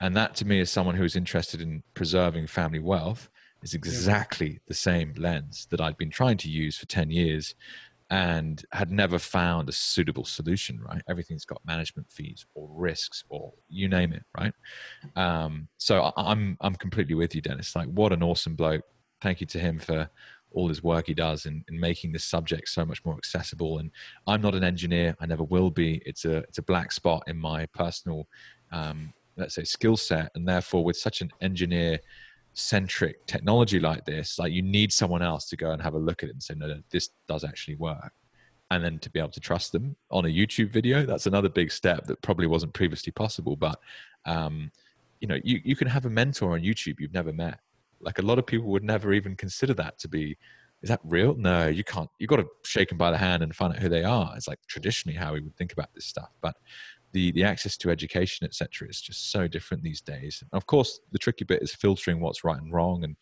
And 0.00 0.16
that 0.16 0.34
to 0.36 0.44
me 0.44 0.60
as 0.60 0.70
someone 0.70 0.96
who 0.96 1.04
is 1.04 1.16
interested 1.16 1.60
in 1.60 1.82
preserving 1.94 2.46
family 2.48 2.78
wealth 2.78 3.30
is 3.62 3.74
exactly 3.74 4.60
the 4.68 4.74
same 4.74 5.14
lens 5.16 5.66
that 5.70 5.80
I'd 5.80 5.96
been 5.96 6.10
trying 6.10 6.36
to 6.38 6.50
use 6.50 6.76
for 6.76 6.86
10 6.86 7.10
years 7.10 7.54
and 8.14 8.64
had 8.70 8.92
never 8.92 9.18
found 9.18 9.68
a 9.68 9.72
suitable 9.72 10.24
solution 10.24 10.80
right? 10.80 11.02
Everything's 11.08 11.44
got 11.44 11.60
management 11.66 12.08
fees 12.12 12.46
or 12.54 12.68
risks 12.70 13.24
or 13.28 13.52
you 13.68 13.88
name 13.88 14.12
it 14.12 14.22
right? 14.38 14.54
Um, 15.16 15.66
so 15.78 16.12
i'm 16.16 16.56
i'm 16.60 16.76
completely 16.76 17.16
with 17.16 17.34
you 17.34 17.40
dennis. 17.40 17.74
Like 17.74 17.88
what 17.88 18.12
an 18.12 18.22
awesome 18.22 18.54
bloke. 18.54 18.84
Thank 19.20 19.40
you 19.40 19.48
to 19.48 19.58
him 19.58 19.80
for 19.80 20.08
all 20.52 20.68
his 20.68 20.84
work 20.84 21.08
he 21.08 21.14
does 21.14 21.46
in, 21.46 21.64
in 21.68 21.80
making 21.80 22.12
this 22.12 22.22
subject 22.22 22.68
so 22.68 22.84
much 22.84 23.04
more 23.04 23.16
accessible. 23.16 23.78
And 23.78 23.90
i'm 24.28 24.40
not 24.40 24.54
an 24.54 24.62
engineer. 24.62 25.16
I 25.20 25.26
never 25.26 25.42
will 25.42 25.70
be. 25.70 26.00
It's 26.06 26.24
a 26.24 26.36
it's 26.48 26.58
a 26.58 26.62
black 26.62 26.92
spot 26.92 27.24
in 27.26 27.36
my 27.36 27.66
personal 27.66 28.28
um, 28.70 29.12
let's 29.36 29.56
say 29.56 29.64
skill 29.64 29.96
set. 29.96 30.30
And 30.36 30.46
therefore 30.46 30.84
with 30.84 30.96
such 30.96 31.20
an 31.20 31.30
engineer 31.40 31.98
centric 32.54 33.26
technology 33.26 33.80
like 33.80 34.04
this, 34.04 34.38
like 34.38 34.52
you 34.52 34.62
need 34.62 34.92
someone 34.92 35.22
else 35.22 35.48
to 35.48 35.56
go 35.56 35.72
and 35.72 35.82
have 35.82 35.94
a 35.94 35.98
look 35.98 36.22
at 36.22 36.28
it 36.28 36.32
and 36.32 36.42
say, 36.42 36.54
no, 36.56 36.66
no, 36.66 36.80
this 36.90 37.10
does 37.28 37.44
actually 37.44 37.74
work. 37.74 38.12
And 38.70 38.82
then 38.82 38.98
to 39.00 39.10
be 39.10 39.18
able 39.18 39.30
to 39.30 39.40
trust 39.40 39.72
them 39.72 39.94
on 40.10 40.24
a 40.24 40.28
YouTube 40.28 40.70
video, 40.70 41.04
that's 41.04 41.26
another 41.26 41.48
big 41.48 41.70
step 41.70 42.06
that 42.06 42.22
probably 42.22 42.46
wasn't 42.46 42.72
previously 42.72 43.12
possible. 43.12 43.56
But, 43.56 43.78
um, 44.24 44.70
you 45.20 45.28
know, 45.28 45.38
you, 45.44 45.60
you 45.64 45.76
can 45.76 45.88
have 45.88 46.06
a 46.06 46.10
mentor 46.10 46.52
on 46.52 46.60
YouTube 46.60 46.98
you've 46.98 47.12
never 47.12 47.32
met. 47.32 47.60
Like 48.00 48.18
a 48.18 48.22
lot 48.22 48.38
of 48.38 48.46
people 48.46 48.68
would 48.68 48.84
never 48.84 49.12
even 49.12 49.36
consider 49.36 49.74
that 49.74 49.98
to 49.98 50.08
be, 50.08 50.36
is 50.82 50.88
that 50.88 51.00
real? 51.04 51.34
No, 51.36 51.68
you 51.68 51.84
can't. 51.84 52.10
You've 52.18 52.30
got 52.30 52.36
to 52.36 52.46
shake 52.64 52.88
them 52.88 52.98
by 52.98 53.10
the 53.10 53.18
hand 53.18 53.42
and 53.42 53.54
find 53.54 53.72
out 53.72 53.80
who 53.80 53.88
they 53.88 54.04
are. 54.04 54.32
It's 54.36 54.48
like 54.48 54.60
traditionally 54.66 55.16
how 55.16 55.32
we 55.32 55.40
would 55.40 55.56
think 55.56 55.72
about 55.72 55.88
this 55.94 56.06
stuff. 56.06 56.30
But 56.40 56.54
the 57.14 57.32
the 57.32 57.42
access 57.42 57.76
to 57.78 57.90
education 57.90 58.44
etc 58.44 58.86
is 58.88 59.00
just 59.00 59.30
so 59.30 59.48
different 59.48 59.82
these 59.82 60.02
days 60.02 60.42
and 60.42 60.50
of 60.52 60.66
course 60.66 61.00
the 61.12 61.18
tricky 61.18 61.44
bit 61.44 61.62
is 61.62 61.74
filtering 61.74 62.20
what's 62.20 62.44
right 62.44 62.60
and 62.60 62.72
wrong 62.72 63.04
and 63.04 63.16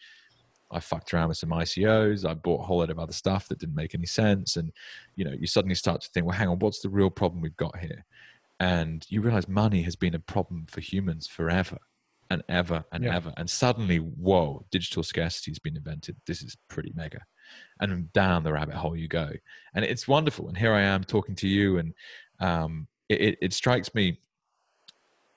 i 0.72 0.80
fucked 0.80 1.14
around 1.14 1.28
with 1.28 1.38
some 1.38 1.51
icos 1.51 2.28
i 2.28 2.34
bought 2.34 2.61
a 2.61 2.64
whole 2.64 2.78
lot 2.78 2.90
of 2.90 2.99
other 2.99 3.12
stuff 3.12 3.47
that 3.47 3.61
didn't 3.61 3.76
make 3.76 3.95
any 3.95 4.07
sense 4.07 4.57
and 4.57 4.72
you 5.14 5.24
know 5.24 5.34
you 5.38 5.47
suddenly 5.47 5.74
start 5.76 6.01
to 6.01 6.09
think 6.11 6.26
well 6.26 6.36
hang 6.36 6.49
on 6.49 6.59
what's 6.59 6.80
the 6.80 6.88
real 6.88 7.11
problem 7.11 7.40
we've 7.40 7.57
got 7.57 7.78
here 7.78 8.05
and 8.59 9.07
you 9.09 9.20
realize 9.20 9.49
money 9.49 9.82
has 9.82 9.97
been 9.97 10.14
a 10.14 10.20
problem 10.20 10.66
for 10.68 10.80
humans 10.80 11.26
forever 11.26 11.78
and 12.32 12.43
ever 12.49 12.84
and 12.93 13.05
yeah. 13.05 13.16
ever. 13.16 13.32
And 13.36 13.49
suddenly, 13.49 13.99
whoa, 13.99 14.64
digital 14.70 15.03
scarcity 15.03 15.51
has 15.51 15.59
been 15.59 15.76
invented. 15.76 16.16
This 16.26 16.43
is 16.43 16.57
pretty 16.68 16.93
mega. 16.95 17.20
And 17.80 18.12
down 18.12 18.43
the 18.43 18.53
rabbit 18.53 18.74
hole 18.74 18.97
you 18.97 19.09
go. 19.09 19.30
And 19.74 19.84
it's 19.84 20.09
wonderful. 20.09 20.49
And 20.49 20.57
here 20.57 20.72
I 20.72 20.82
am 20.82 21.05
talking 21.05 21.34
to 21.36 21.49
you. 21.49 21.78
And 21.78 21.93
um, 22.40 22.88
it, 23.20 23.38
it 23.40 23.52
strikes 23.52 23.94
me 23.94 24.18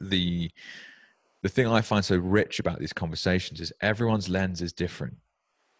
the 0.01 0.51
the 1.41 1.49
thing 1.49 1.67
I 1.67 1.81
find 1.81 2.03
so 2.03 2.17
rich 2.17 2.59
about 2.59 2.79
these 2.79 2.93
conversations 2.93 3.61
is 3.61 3.71
everyone's 3.81 4.27
lens 4.27 4.61
is 4.63 4.73
different. 4.73 5.15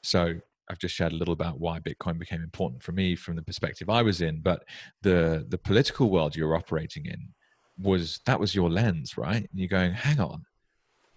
So 0.04 0.36
I've 0.70 0.78
just 0.78 0.94
shared 0.94 1.12
a 1.12 1.16
little 1.16 1.34
about 1.34 1.60
why 1.60 1.80
Bitcoin 1.80 2.20
became 2.20 2.44
important 2.44 2.84
for 2.84 2.92
me 2.92 3.16
from 3.16 3.36
the 3.36 3.42
perspective 3.42 3.90
I 3.90 4.02
was 4.02 4.22
in, 4.22 4.42
but 4.42 4.64
the 5.02 5.46
the 5.50 5.58
political 5.58 6.10
world 6.10 6.36
you're 6.36 6.56
operating 6.56 7.06
in 7.06 7.30
was 7.82 8.20
that 8.26 8.40
was 8.40 8.56
your 8.56 8.70
lens, 8.70 9.18
right? 9.18 9.38
And 9.38 9.50
you're 9.54 9.68
going, 9.68 9.94
hang 9.94 10.20
on, 10.20 10.46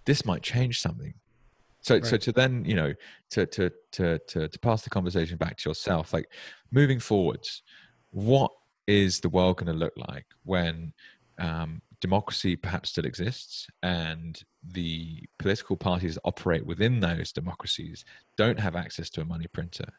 this 0.04 0.24
might 0.24 0.42
change 0.42 0.80
something. 0.80 1.14
So 1.80 1.94
right. 1.94 2.06
so 2.06 2.16
to 2.16 2.32
then, 2.32 2.64
you 2.64 2.74
know, 2.74 2.94
to, 3.30 3.46
to 3.46 3.70
to 3.92 4.18
to 4.28 4.48
to 4.48 4.58
pass 4.58 4.82
the 4.82 4.90
conversation 4.90 5.36
back 5.36 5.56
to 5.58 5.68
yourself, 5.70 6.12
like 6.12 6.30
moving 6.70 6.98
forwards, 6.98 7.62
what 8.10 8.50
is 8.88 9.20
the 9.20 9.28
world 9.28 9.58
going 9.58 9.72
to 9.72 9.78
look 9.78 9.92
like 10.08 10.26
when 10.44 10.92
um, 11.38 11.82
democracy 12.00 12.56
perhaps 12.56 12.90
still 12.90 13.04
exists 13.04 13.68
and 13.82 14.42
the 14.66 15.22
political 15.38 15.76
parties 15.76 16.14
that 16.14 16.22
operate 16.24 16.66
within 16.66 16.98
those 16.98 17.30
democracies 17.30 18.04
don't 18.36 18.58
have 18.58 18.74
access 18.74 19.10
to 19.10 19.20
a 19.20 19.24
money 19.24 19.46
printer? 19.52 19.92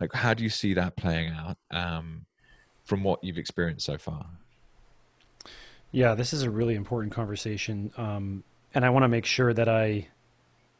Like 0.00 0.12
how 0.14 0.32
do 0.32 0.42
you 0.42 0.48
see 0.48 0.72
that 0.74 0.96
playing 0.96 1.32
out 1.32 1.58
um, 1.70 2.24
from 2.86 3.04
what 3.04 3.22
you've 3.22 3.38
experienced 3.38 3.84
so 3.84 3.98
far? 3.98 4.26
Yeah 5.92 6.14
this 6.14 6.32
is 6.32 6.42
a 6.42 6.50
really 6.50 6.74
important 6.74 7.12
conversation 7.12 7.92
um, 7.96 8.42
and 8.74 8.84
i 8.84 8.90
want 8.90 9.02
to 9.02 9.08
make 9.08 9.26
sure 9.26 9.52
that 9.52 9.68
i 9.68 10.06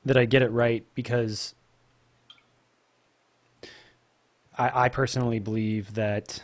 that 0.05 0.17
i 0.17 0.25
get 0.25 0.41
it 0.41 0.51
right 0.53 0.85
because 0.95 1.55
I, 4.57 4.85
I 4.85 4.89
personally 4.89 5.41
believe 5.41 5.95
that 5.95 6.43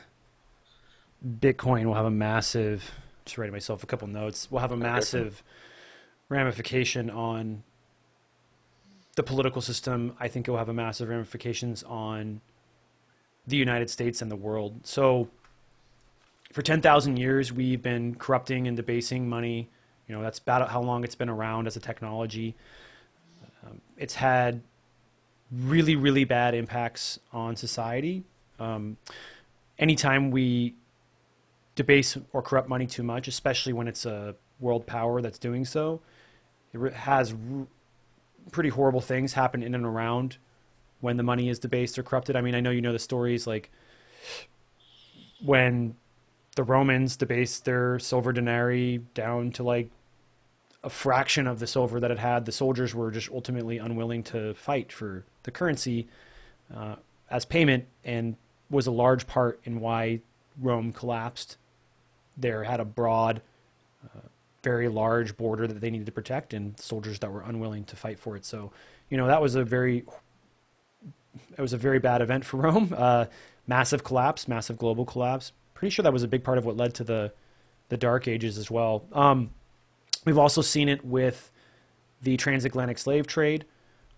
bitcoin 1.24 1.84
will 1.86 1.94
have 1.94 2.04
a 2.04 2.10
massive 2.10 2.90
just 3.26 3.36
writing 3.38 3.52
myself 3.52 3.82
a 3.82 3.86
couple 3.86 4.08
notes. 4.08 4.48
We'll 4.50 4.60
have 4.60 4.72
a 4.72 4.76
massive 4.76 5.42
ramification 6.28 7.10
on 7.10 7.64
the 9.16 9.22
political 9.22 9.60
system. 9.60 10.16
I 10.18 10.28
think 10.28 10.48
it 10.48 10.50
will 10.52 10.58
have 10.58 10.68
a 10.68 10.74
massive 10.74 11.08
ramifications 11.08 11.82
on 11.82 12.40
the 13.46 13.56
United 13.56 13.90
States 13.90 14.22
and 14.22 14.30
the 14.30 14.36
world. 14.36 14.86
So, 14.86 15.28
for 16.52 16.62
10,000 16.62 17.18
years, 17.18 17.52
we've 17.52 17.82
been 17.82 18.14
corrupting 18.14 18.68
and 18.68 18.76
debasing 18.76 19.28
money. 19.28 19.68
You 20.08 20.14
know, 20.14 20.22
that's 20.22 20.38
about 20.38 20.70
how 20.70 20.80
long 20.80 21.02
it's 21.02 21.16
been 21.16 21.28
around 21.28 21.66
as 21.66 21.76
a 21.76 21.80
technology. 21.80 22.54
Um, 23.66 23.80
it's 23.96 24.14
had 24.14 24.62
really, 25.50 25.96
really 25.96 26.24
bad 26.24 26.54
impacts 26.54 27.18
on 27.32 27.56
society. 27.56 28.22
Um, 28.60 28.96
anytime 29.78 30.30
we 30.30 30.74
debase 31.76 32.16
or 32.32 32.42
corrupt 32.42 32.68
money 32.68 32.86
too 32.86 33.04
much, 33.04 33.28
especially 33.28 33.72
when 33.72 33.86
it's 33.86 34.04
a 34.04 34.34
world 34.58 34.86
power 34.86 35.22
that's 35.22 35.38
doing 35.38 35.64
so. 35.64 36.00
It 36.72 36.92
has 36.92 37.34
pretty 38.50 38.70
horrible 38.70 39.00
things 39.00 39.34
happen 39.34 39.62
in 39.62 39.74
and 39.74 39.84
around 39.84 40.38
when 41.00 41.16
the 41.16 41.22
money 41.22 41.48
is 41.48 41.58
debased 41.58 41.98
or 41.98 42.02
corrupted. 42.02 42.34
I 42.34 42.40
mean, 42.40 42.54
I 42.54 42.60
know 42.60 42.70
you 42.70 42.80
know 42.80 42.92
the 42.92 42.98
stories 42.98 43.46
like 43.46 43.70
when 45.44 45.94
the 46.56 46.64
Romans 46.64 47.16
debased 47.16 47.64
their 47.64 47.98
silver 47.98 48.32
denarii 48.32 48.98
down 49.14 49.52
to 49.52 49.62
like 49.62 49.90
a 50.82 50.88
fraction 50.88 51.46
of 51.46 51.58
the 51.58 51.66
silver 51.66 52.00
that 52.00 52.10
it 52.10 52.18
had. 52.18 52.46
The 52.46 52.52
soldiers 52.52 52.94
were 52.94 53.10
just 53.10 53.30
ultimately 53.30 53.76
unwilling 53.78 54.22
to 54.24 54.54
fight 54.54 54.90
for 54.90 55.24
the 55.42 55.50
currency 55.50 56.08
uh, 56.74 56.96
as 57.30 57.44
payment, 57.44 57.84
and 58.04 58.36
was 58.70 58.86
a 58.86 58.90
large 58.90 59.26
part 59.26 59.60
in 59.64 59.80
why 59.80 60.20
Rome 60.60 60.92
collapsed 60.92 61.58
there 62.36 62.64
had 62.64 62.80
a 62.80 62.84
broad, 62.84 63.40
uh, 64.04 64.20
very 64.62 64.88
large 64.88 65.36
border 65.36 65.66
that 65.66 65.80
they 65.80 65.90
needed 65.90 66.06
to 66.06 66.12
protect, 66.12 66.54
and 66.54 66.78
soldiers 66.78 67.18
that 67.20 67.32
were 67.32 67.42
unwilling 67.42 67.84
to 67.84 67.96
fight 67.96 68.18
for 68.18 68.36
it. 68.36 68.44
So, 68.44 68.72
you 69.08 69.16
know, 69.16 69.26
that 69.26 69.40
was 69.40 69.54
a 69.54 69.64
very, 69.64 70.04
it 71.56 71.60
was 71.60 71.72
a 71.72 71.78
very 71.78 71.98
bad 71.98 72.22
event 72.22 72.44
for 72.44 72.56
Rome. 72.62 72.94
Uh, 72.96 73.26
massive 73.66 74.04
collapse, 74.04 74.48
massive 74.48 74.78
global 74.78 75.04
collapse. 75.04 75.52
Pretty 75.74 75.90
sure 75.90 76.02
that 76.02 76.12
was 76.12 76.22
a 76.22 76.28
big 76.28 76.44
part 76.44 76.58
of 76.58 76.64
what 76.64 76.76
led 76.76 76.94
to 76.94 77.04
the, 77.04 77.32
the 77.88 77.96
Dark 77.96 78.28
Ages 78.28 78.58
as 78.58 78.70
well. 78.70 79.04
Um, 79.12 79.50
we've 80.24 80.38
also 80.38 80.62
seen 80.62 80.88
it 80.88 81.04
with 81.04 81.50
the 82.22 82.36
transatlantic 82.36 82.98
slave 82.98 83.26
trade 83.26 83.64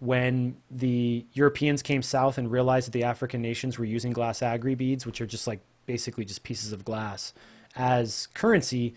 when 0.01 0.57
the 0.71 1.27
Europeans 1.33 1.83
came 1.83 2.03
south 2.03 2.39
and 2.39 2.51
realized 2.51 2.87
that 2.87 2.93
the 2.93 3.03
African 3.03 3.43
nations 3.43 3.79
were 3.79 3.85
using 3.85 4.13
glass 4.13 4.41
aggry 4.41 4.77
beads, 4.77 5.05
which 5.05 5.21
are 5.21 5.27
just 5.27 5.47
like 5.47 5.61
basically 5.87 6.25
just 6.25 6.45
pieces 6.45 6.73
of 6.73 6.85
glass 6.85 7.33
as 7.79 8.27
currency, 8.35 8.95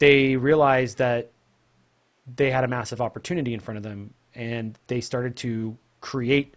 they 0.00 0.36
realized 0.36 0.98
that 0.98 1.30
they 2.36 2.50
had 2.50 2.64
a 2.64 2.68
massive 2.68 3.00
opportunity 3.00 3.54
in 3.54 3.60
front 3.60 3.78
of 3.78 3.84
them 3.84 4.12
and 4.34 4.78
they 4.88 5.00
started 5.00 5.36
to 5.36 5.76
create 6.00 6.54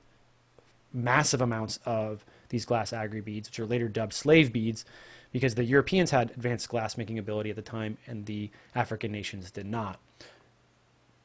massive 0.91 1.41
amounts 1.41 1.79
of 1.85 2.25
these 2.49 2.65
glass 2.65 2.91
aggry 2.91 3.23
beads, 3.23 3.49
which 3.49 3.59
are 3.59 3.65
later 3.65 3.87
dubbed 3.87 4.13
slave 4.13 4.51
beads, 4.51 4.85
because 5.31 5.55
the 5.55 5.63
Europeans 5.63 6.11
had 6.11 6.31
advanced 6.31 6.69
glass 6.69 6.97
making 6.97 7.19
ability 7.19 7.49
at 7.49 7.55
the 7.55 7.61
time 7.61 7.97
and 8.07 8.25
the 8.25 8.49
African 8.73 9.11
nations 9.11 9.51
did 9.51 9.65
not. 9.65 9.99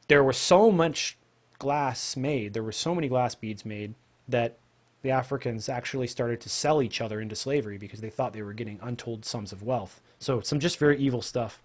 There 0.07 0.23
was 0.23 0.37
so 0.37 0.71
much 0.71 1.17
glass 1.57 2.15
made, 2.15 2.53
there 2.53 2.63
were 2.63 2.71
so 2.71 2.93
many 2.93 3.07
glass 3.07 3.33
beads 3.33 3.65
made 3.65 3.95
that 4.27 4.57
the 5.01 5.11
Africans 5.11 5.67
actually 5.67 6.07
started 6.07 6.39
to 6.41 6.49
sell 6.49 6.81
each 6.81 7.01
other 7.01 7.19
into 7.19 7.35
slavery 7.35 7.77
because 7.77 8.01
they 8.01 8.09
thought 8.09 8.33
they 8.33 8.43
were 8.43 8.53
getting 8.53 8.79
untold 8.81 9.25
sums 9.25 9.51
of 9.51 9.63
wealth. 9.63 9.99
So 10.19 10.41
some 10.41 10.59
just 10.59 10.77
very 10.77 10.97
evil 10.97 11.21
stuff 11.21 11.61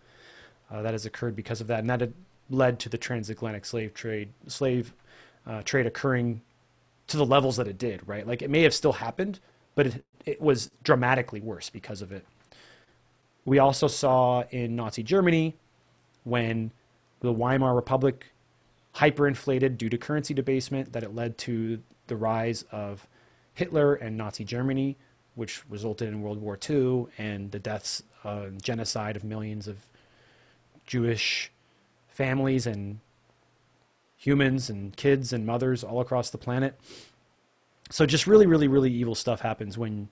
uh, 0.71 0.83
that 0.83 0.95
has 0.95 1.05
occurred 1.05 1.37
because 1.37 1.61
of 1.61 1.67
that, 1.67 1.81
and 1.81 1.91
that 1.91 2.11
led 2.49 2.79
to 2.81 2.89
the 2.89 2.99
transatlantic 2.99 3.65
slave 3.65 3.93
trade, 3.93 4.31
slave 4.47 4.93
uh, 5.47 5.63
trade 5.63 5.87
occurring 5.87 6.41
to 7.09 7.17
the 7.17 7.27
levels 7.27 7.57
that 7.57 7.69
it 7.69 7.79
did. 7.79 8.01
Right, 8.07 8.27
like 8.27 8.43
it 8.43 8.51
may 8.51 8.63
have 8.63 8.75
still 8.75 8.95
happened, 8.95 9.39
but 9.75 9.87
it, 9.87 10.05
it 10.25 10.41
was 10.41 10.71
dramatically 10.83 11.41
worse 11.41 11.69
because 11.69 12.01
of 12.03 12.13
it. 12.13 12.25
We 13.45 13.59
also 13.59 13.87
saw 13.87 14.43
in 14.51 14.75
Nazi 14.75 15.03
Germany 15.03 15.55
when 16.25 16.73
the 17.21 17.33
Weimar 17.33 17.75
Republic 17.75 18.27
hyperinflated 18.97 19.77
due 19.77 19.91
to 19.91 19.99
currency 19.99 20.35
debasement 20.35 20.93
that 20.95 21.03
it 21.03 21.15
led 21.15 21.37
to 21.39 21.81
the 22.07 22.17
rise 22.17 22.65
of 22.73 23.07
Hitler 23.57 23.95
and 23.95 24.19
Nazi 24.19 24.45
Germany, 24.45 24.97
which 25.35 25.63
resulted 25.69 26.09
in 26.09 26.21
World 26.21 26.41
War 26.41 26.59
II 26.69 27.07
and 27.17 27.51
the 27.51 27.59
deaths, 27.59 28.03
uh, 28.23 28.49
genocide 28.63 29.17
of 29.17 29.25
millions 29.25 29.67
of 29.67 29.79
Jewish 30.87 31.51
families 32.07 32.67
and 32.67 33.01
humans 34.19 34.69
and 34.69 34.95
kids 34.95 35.33
and 35.33 35.47
mothers 35.47 35.83
all 35.83 36.01
across 36.03 36.29
the 36.29 36.37
planet. 36.37 36.79
So 37.91 38.05
just 38.05 38.27
really, 38.27 38.47
really, 38.47 38.69
really 38.69 38.93
evil 38.93 39.15
stuff 39.15 39.41
happens 39.41 39.79
when 39.79 40.09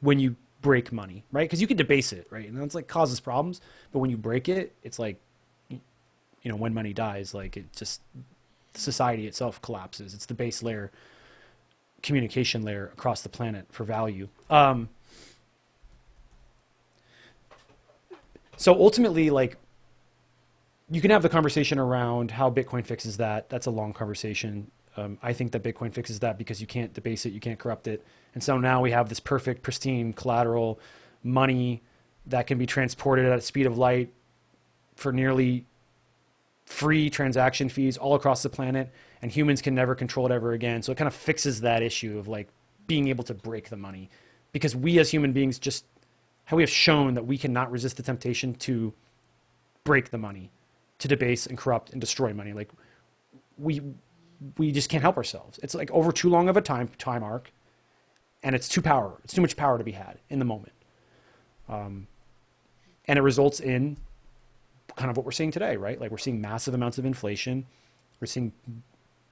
when 0.00 0.18
you 0.18 0.34
break 0.60 0.92
money, 0.92 1.22
right? 1.30 1.44
Because 1.44 1.60
you 1.60 1.68
can 1.68 1.76
debase 1.76 2.12
it, 2.12 2.26
right? 2.28 2.48
And 2.48 2.60
that's 2.60 2.74
like 2.74 2.88
causes 2.88 3.20
problems. 3.20 3.60
But 3.92 4.00
when 4.00 4.10
you 4.10 4.16
break 4.16 4.48
it, 4.48 4.74
it's 4.82 4.98
like 4.98 5.20
you 5.68 5.80
know 6.44 6.56
when 6.56 6.74
money 6.74 6.92
dies, 6.92 7.34
like 7.34 7.56
it 7.56 7.72
just 7.72 8.00
society 8.74 9.28
itself 9.28 9.62
collapses. 9.62 10.12
It's 10.12 10.26
the 10.26 10.34
base 10.34 10.60
layer 10.60 10.90
communication 12.04 12.62
layer 12.62 12.90
across 12.92 13.22
the 13.22 13.28
planet 13.28 13.66
for 13.70 13.82
value. 13.82 14.28
Um, 14.50 14.90
so 18.56 18.74
ultimately, 18.74 19.30
like, 19.30 19.56
you 20.90 21.00
can 21.00 21.10
have 21.10 21.22
the 21.22 21.28
conversation 21.28 21.78
around 21.78 22.30
how 22.30 22.50
Bitcoin 22.50 22.84
fixes 22.84 23.16
that. 23.16 23.48
That's 23.48 23.66
a 23.66 23.70
long 23.70 23.94
conversation. 23.94 24.70
Um, 24.96 25.18
I 25.22 25.32
think 25.32 25.52
that 25.52 25.62
Bitcoin 25.62 25.92
fixes 25.92 26.20
that 26.20 26.38
because 26.38 26.60
you 26.60 26.66
can't 26.66 26.92
debase 26.92 27.26
it, 27.26 27.32
you 27.32 27.40
can't 27.40 27.58
corrupt 27.58 27.88
it. 27.88 28.04
And 28.34 28.42
so 28.42 28.58
now 28.58 28.82
we 28.82 28.90
have 28.90 29.08
this 29.08 29.18
perfect, 29.18 29.62
pristine 29.62 30.12
collateral 30.12 30.78
money 31.22 31.82
that 32.26 32.46
can 32.46 32.58
be 32.58 32.66
transported 32.66 33.24
at 33.24 33.34
the 33.34 33.42
speed 33.42 33.66
of 33.66 33.78
light 33.78 34.12
for 34.94 35.10
nearly 35.10 35.64
free 36.66 37.10
transaction 37.10 37.68
fees 37.68 37.96
all 37.96 38.14
across 38.14 38.42
the 38.42 38.48
planet 38.50 38.92
and 39.24 39.32
humans 39.32 39.62
can 39.62 39.74
never 39.74 39.94
control 39.94 40.26
it 40.26 40.32
ever 40.32 40.52
again. 40.52 40.82
So 40.82 40.92
it 40.92 40.98
kind 40.98 41.08
of 41.08 41.14
fixes 41.14 41.62
that 41.62 41.82
issue 41.82 42.18
of 42.18 42.28
like 42.28 42.46
being 42.86 43.08
able 43.08 43.24
to 43.24 43.32
break 43.32 43.70
the 43.70 43.76
money 43.78 44.10
because 44.52 44.76
we 44.76 44.98
as 44.98 45.10
human 45.10 45.32
beings 45.32 45.58
just 45.58 45.86
how 46.44 46.58
we 46.58 46.62
have 46.62 46.68
shown 46.68 47.14
that 47.14 47.26
we 47.26 47.38
cannot 47.38 47.70
resist 47.70 47.96
the 47.96 48.02
temptation 48.02 48.52
to 48.56 48.92
break 49.82 50.10
the 50.10 50.18
money, 50.18 50.50
to 50.98 51.08
debase 51.08 51.46
and 51.46 51.56
corrupt 51.56 51.90
and 51.90 52.02
destroy 52.02 52.34
money. 52.34 52.52
Like 52.52 52.70
we 53.56 53.80
we 54.58 54.70
just 54.72 54.90
can't 54.90 55.00
help 55.00 55.16
ourselves. 55.16 55.58
It's 55.62 55.74
like 55.74 55.90
over 55.90 56.12
too 56.12 56.28
long 56.28 56.50
of 56.50 56.58
a 56.58 56.60
time 56.60 56.90
time 56.98 57.22
arc, 57.22 57.50
and 58.42 58.54
it's 58.54 58.68
too 58.68 58.82
power. 58.82 59.18
It's 59.24 59.32
too 59.32 59.40
much 59.40 59.56
power 59.56 59.78
to 59.78 59.84
be 59.84 59.92
had 59.92 60.18
in 60.28 60.38
the 60.38 60.44
moment, 60.44 60.74
um, 61.70 62.08
and 63.08 63.18
it 63.18 63.22
results 63.22 63.60
in 63.60 63.96
kind 64.96 65.10
of 65.10 65.16
what 65.16 65.24
we're 65.24 65.32
seeing 65.32 65.50
today, 65.50 65.78
right? 65.78 65.98
Like 65.98 66.10
we're 66.10 66.18
seeing 66.18 66.42
massive 66.42 66.74
amounts 66.74 66.98
of 66.98 67.06
inflation. 67.06 67.64
We're 68.20 68.26
seeing 68.26 68.52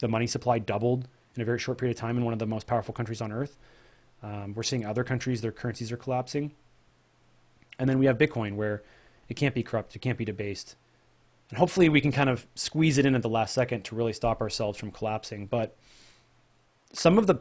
the 0.03 0.09
money 0.09 0.27
supply 0.27 0.59
doubled 0.59 1.09
in 1.35 1.41
a 1.41 1.45
very 1.45 1.59
short 1.59 1.79
period 1.79 1.97
of 1.97 2.01
time 2.01 2.19
in 2.19 2.25
one 2.25 2.33
of 2.33 2.39
the 2.41 2.47
most 2.47 2.67
powerful 2.67 2.93
countries 2.93 3.23
on 3.23 3.33
earth. 3.33 3.57
Um, 4.23 4.53
we're 4.53 4.65
seeing 4.65 4.85
other 4.85 5.05
countries, 5.05 5.41
their 5.41 5.53
currencies 5.53 5.91
are 5.91 5.97
collapsing. 5.97 6.53
And 7.79 7.89
then 7.89 7.99
we 7.99 8.07
have 8.07 8.19
Bitcoin, 8.19 8.57
where 8.57 8.83
it 9.29 9.35
can't 9.35 9.55
be 9.55 9.63
corrupt, 9.63 9.97
it 9.97 10.01
can't 10.01 10.19
be 10.19 10.25
debased. 10.25 10.75
And 11.49 11.59
hopefully 11.59 11.89
we 11.89 12.01
can 12.01 12.13
kind 12.13 12.29
of 12.29 12.47
squeeze 12.55 12.99
it 12.99 13.07
in 13.07 13.15
at 13.15 13.23
the 13.23 13.29
last 13.29 13.55
second 13.55 13.85
to 13.85 13.95
really 13.95 14.13
stop 14.13 14.41
ourselves 14.41 14.77
from 14.77 14.91
collapsing. 14.91 15.47
But 15.47 15.77
some 16.93 17.17
of 17.17 17.27
the 17.27 17.37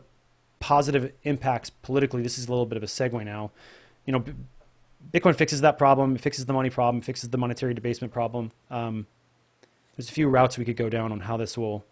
positive 0.59 1.11
impacts 1.23 1.71
politically, 1.71 2.21
this 2.21 2.37
is 2.37 2.47
a 2.47 2.51
little 2.51 2.67
bit 2.67 2.77
of 2.77 2.83
a 2.83 2.87
segue 2.87 3.25
now. 3.25 3.51
You 4.05 4.13
know, 4.13 4.23
Bitcoin 5.11 5.35
fixes 5.35 5.61
that 5.61 5.79
problem, 5.79 6.15
it 6.15 6.21
fixes 6.21 6.45
the 6.45 6.53
money 6.53 6.69
problem, 6.69 7.01
fixes 7.01 7.31
the 7.31 7.37
monetary 7.37 7.73
debasement 7.73 8.13
problem. 8.13 8.51
Um, 8.69 9.07
there's 9.97 10.09
a 10.09 10.13
few 10.13 10.29
routes 10.29 10.57
we 10.57 10.65
could 10.65 10.77
go 10.77 10.89
down 10.89 11.11
on 11.11 11.21
how 11.21 11.37
this 11.37 11.57
will 11.57 11.83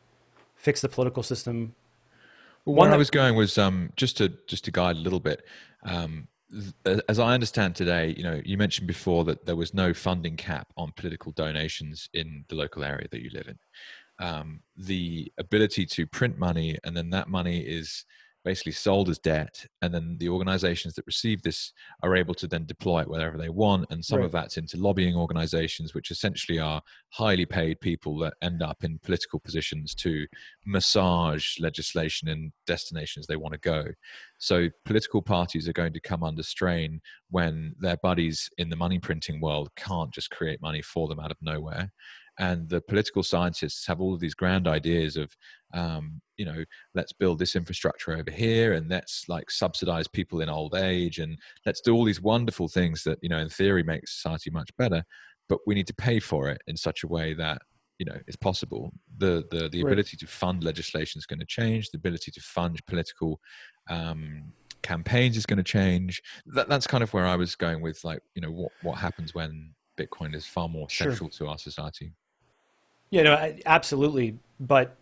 fix 0.59 0.81
the 0.81 0.89
political 0.89 1.23
system. 1.23 1.73
Well, 2.65 2.75
where 2.75 2.89
that, 2.89 2.95
I 2.95 2.97
was 2.97 3.09
going 3.09 3.35
was 3.35 3.57
um, 3.57 3.91
just 3.95 4.17
to 4.17 4.29
just 4.47 4.65
to 4.65 4.71
guide 4.71 4.97
a 4.97 4.99
little 4.99 5.19
bit. 5.19 5.45
Um, 5.83 6.27
as 7.07 7.19
I 7.19 7.33
understand 7.33 7.75
today, 7.75 8.13
you 8.17 8.23
know, 8.23 8.41
you 8.43 8.57
mentioned 8.57 8.87
before 8.87 9.23
that 9.25 9.45
there 9.45 9.55
was 9.55 9.73
no 9.73 9.93
funding 9.93 10.35
cap 10.35 10.67
on 10.77 10.91
political 10.95 11.31
donations 11.31 12.09
in 12.13 12.43
the 12.49 12.55
local 12.55 12.83
area 12.83 13.07
that 13.11 13.21
you 13.21 13.29
live 13.31 13.47
in. 13.47 13.59
Um, 14.19 14.61
the 14.75 15.31
ability 15.37 15.85
to 15.85 16.07
print 16.07 16.37
money 16.37 16.77
and 16.83 16.97
then 16.97 17.09
that 17.11 17.29
money 17.29 17.59
is 17.59 18.03
basically 18.45 18.71
sold 18.71 19.09
as 19.09 19.19
debt 19.19 19.65
and 19.81 19.93
then 19.93 20.15
the 20.19 20.29
organizations 20.29 20.93
that 20.93 21.05
receive 21.05 21.41
this 21.41 21.73
are 22.03 22.15
able 22.15 22.33
to 22.33 22.47
then 22.47 22.65
deploy 22.65 23.01
it 23.01 23.09
wherever 23.09 23.37
they 23.37 23.49
want 23.49 23.85
and 23.89 24.03
some 24.03 24.19
right. 24.19 24.25
of 24.25 24.31
that's 24.31 24.57
into 24.57 24.77
lobbying 24.77 25.15
organizations 25.15 25.93
which 25.93 26.11
essentially 26.11 26.59
are 26.59 26.81
highly 27.09 27.45
paid 27.45 27.79
people 27.81 28.17
that 28.17 28.33
end 28.41 28.61
up 28.61 28.83
in 28.83 28.99
political 28.99 29.39
positions 29.39 29.93
to 29.93 30.25
massage 30.65 31.59
legislation 31.59 32.29
in 32.29 32.51
destinations 32.65 33.27
they 33.27 33.35
want 33.35 33.53
to 33.53 33.59
go 33.59 33.85
so 34.37 34.69
political 34.85 35.21
parties 35.21 35.67
are 35.67 35.73
going 35.73 35.93
to 35.93 35.99
come 35.99 36.23
under 36.23 36.43
strain 36.43 37.01
when 37.29 37.75
their 37.79 37.97
buddies 37.97 38.49
in 38.57 38.69
the 38.69 38.75
money 38.75 38.99
printing 38.99 39.41
world 39.41 39.69
can't 39.75 40.13
just 40.13 40.31
create 40.31 40.61
money 40.61 40.81
for 40.81 41.07
them 41.07 41.19
out 41.19 41.31
of 41.31 41.37
nowhere 41.41 41.91
and 42.39 42.69
the 42.69 42.81
political 42.81 43.21
scientists 43.21 43.85
have 43.85 43.99
all 43.99 44.13
of 44.13 44.19
these 44.19 44.33
grand 44.33 44.67
ideas 44.67 45.17
of 45.17 45.35
um, 45.73 46.21
you 46.37 46.45
know 46.45 46.63
let's 46.95 47.13
build 47.13 47.37
this 47.37 47.55
infrastructure 47.55 48.13
over 48.13 48.31
here 48.31 48.73
and 48.73 48.89
let's 48.89 49.25
like 49.27 49.51
subsidize 49.51 50.07
people 50.07 50.41
in 50.41 50.49
old 50.49 50.73
age 50.73 51.19
and 51.19 51.37
let's 51.65 51.81
do 51.81 51.93
all 51.93 52.05
these 52.05 52.21
wonderful 52.21 52.67
things 52.67 53.03
that 53.03 53.19
you 53.21 53.29
know 53.29 53.37
in 53.37 53.49
theory 53.49 53.83
make 53.83 54.07
society 54.07 54.49
much 54.49 54.69
better 54.77 55.03
but 55.49 55.59
we 55.67 55.75
need 55.75 55.87
to 55.87 55.93
pay 55.93 56.19
for 56.19 56.49
it 56.49 56.61
in 56.67 56.77
such 56.77 57.03
a 57.03 57.07
way 57.07 57.33
that 57.33 57.61
you 57.99 58.05
know 58.05 58.17
it's 58.25 58.37
possible 58.37 58.91
the 59.17 59.43
the, 59.51 59.69
the 59.69 59.83
right. 59.83 59.91
ability 59.91 60.15
to 60.17 60.25
fund 60.25 60.63
legislation 60.63 61.19
is 61.19 61.25
going 61.25 61.39
to 61.39 61.45
change 61.45 61.91
the 61.91 61.97
ability 61.97 62.31
to 62.31 62.41
fund 62.41 62.79
political 62.87 63.39
um, 63.89 64.53
campaigns 64.81 65.35
is 65.35 65.45
going 65.45 65.57
to 65.57 65.63
change 65.63 66.21
that, 66.45 66.69
that's 66.69 66.87
kind 66.87 67.03
of 67.03 67.13
where 67.13 67.27
i 67.27 67.35
was 67.35 67.55
going 67.55 67.81
with 67.81 68.01
like 68.05 68.21
you 68.33 68.41
know 68.41 68.49
what 68.49 68.71
what 68.81 68.97
happens 68.97 69.35
when 69.35 69.73
bitcoin 69.99 70.33
is 70.33 70.45
far 70.45 70.69
more 70.69 70.89
central 70.89 71.29
sure. 71.29 71.47
to 71.47 71.51
our 71.51 71.57
society 71.57 72.13
yeah, 73.09 73.23
no, 73.23 73.55
absolutely. 73.65 74.37
But 74.59 74.95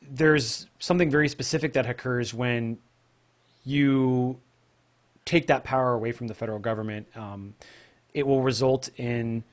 there's 0.00 0.66
something 0.78 1.10
very 1.10 1.28
specific 1.28 1.72
that 1.74 1.88
occurs 1.88 2.34
when 2.34 2.78
you 3.64 4.38
take 5.24 5.46
that 5.46 5.64
power 5.64 5.92
away 5.92 6.12
from 6.12 6.26
the 6.26 6.34
federal 6.34 6.58
government. 6.58 7.06
Um, 7.16 7.54
it 8.12 8.26
will 8.26 8.42
result 8.42 8.90
in 8.96 9.44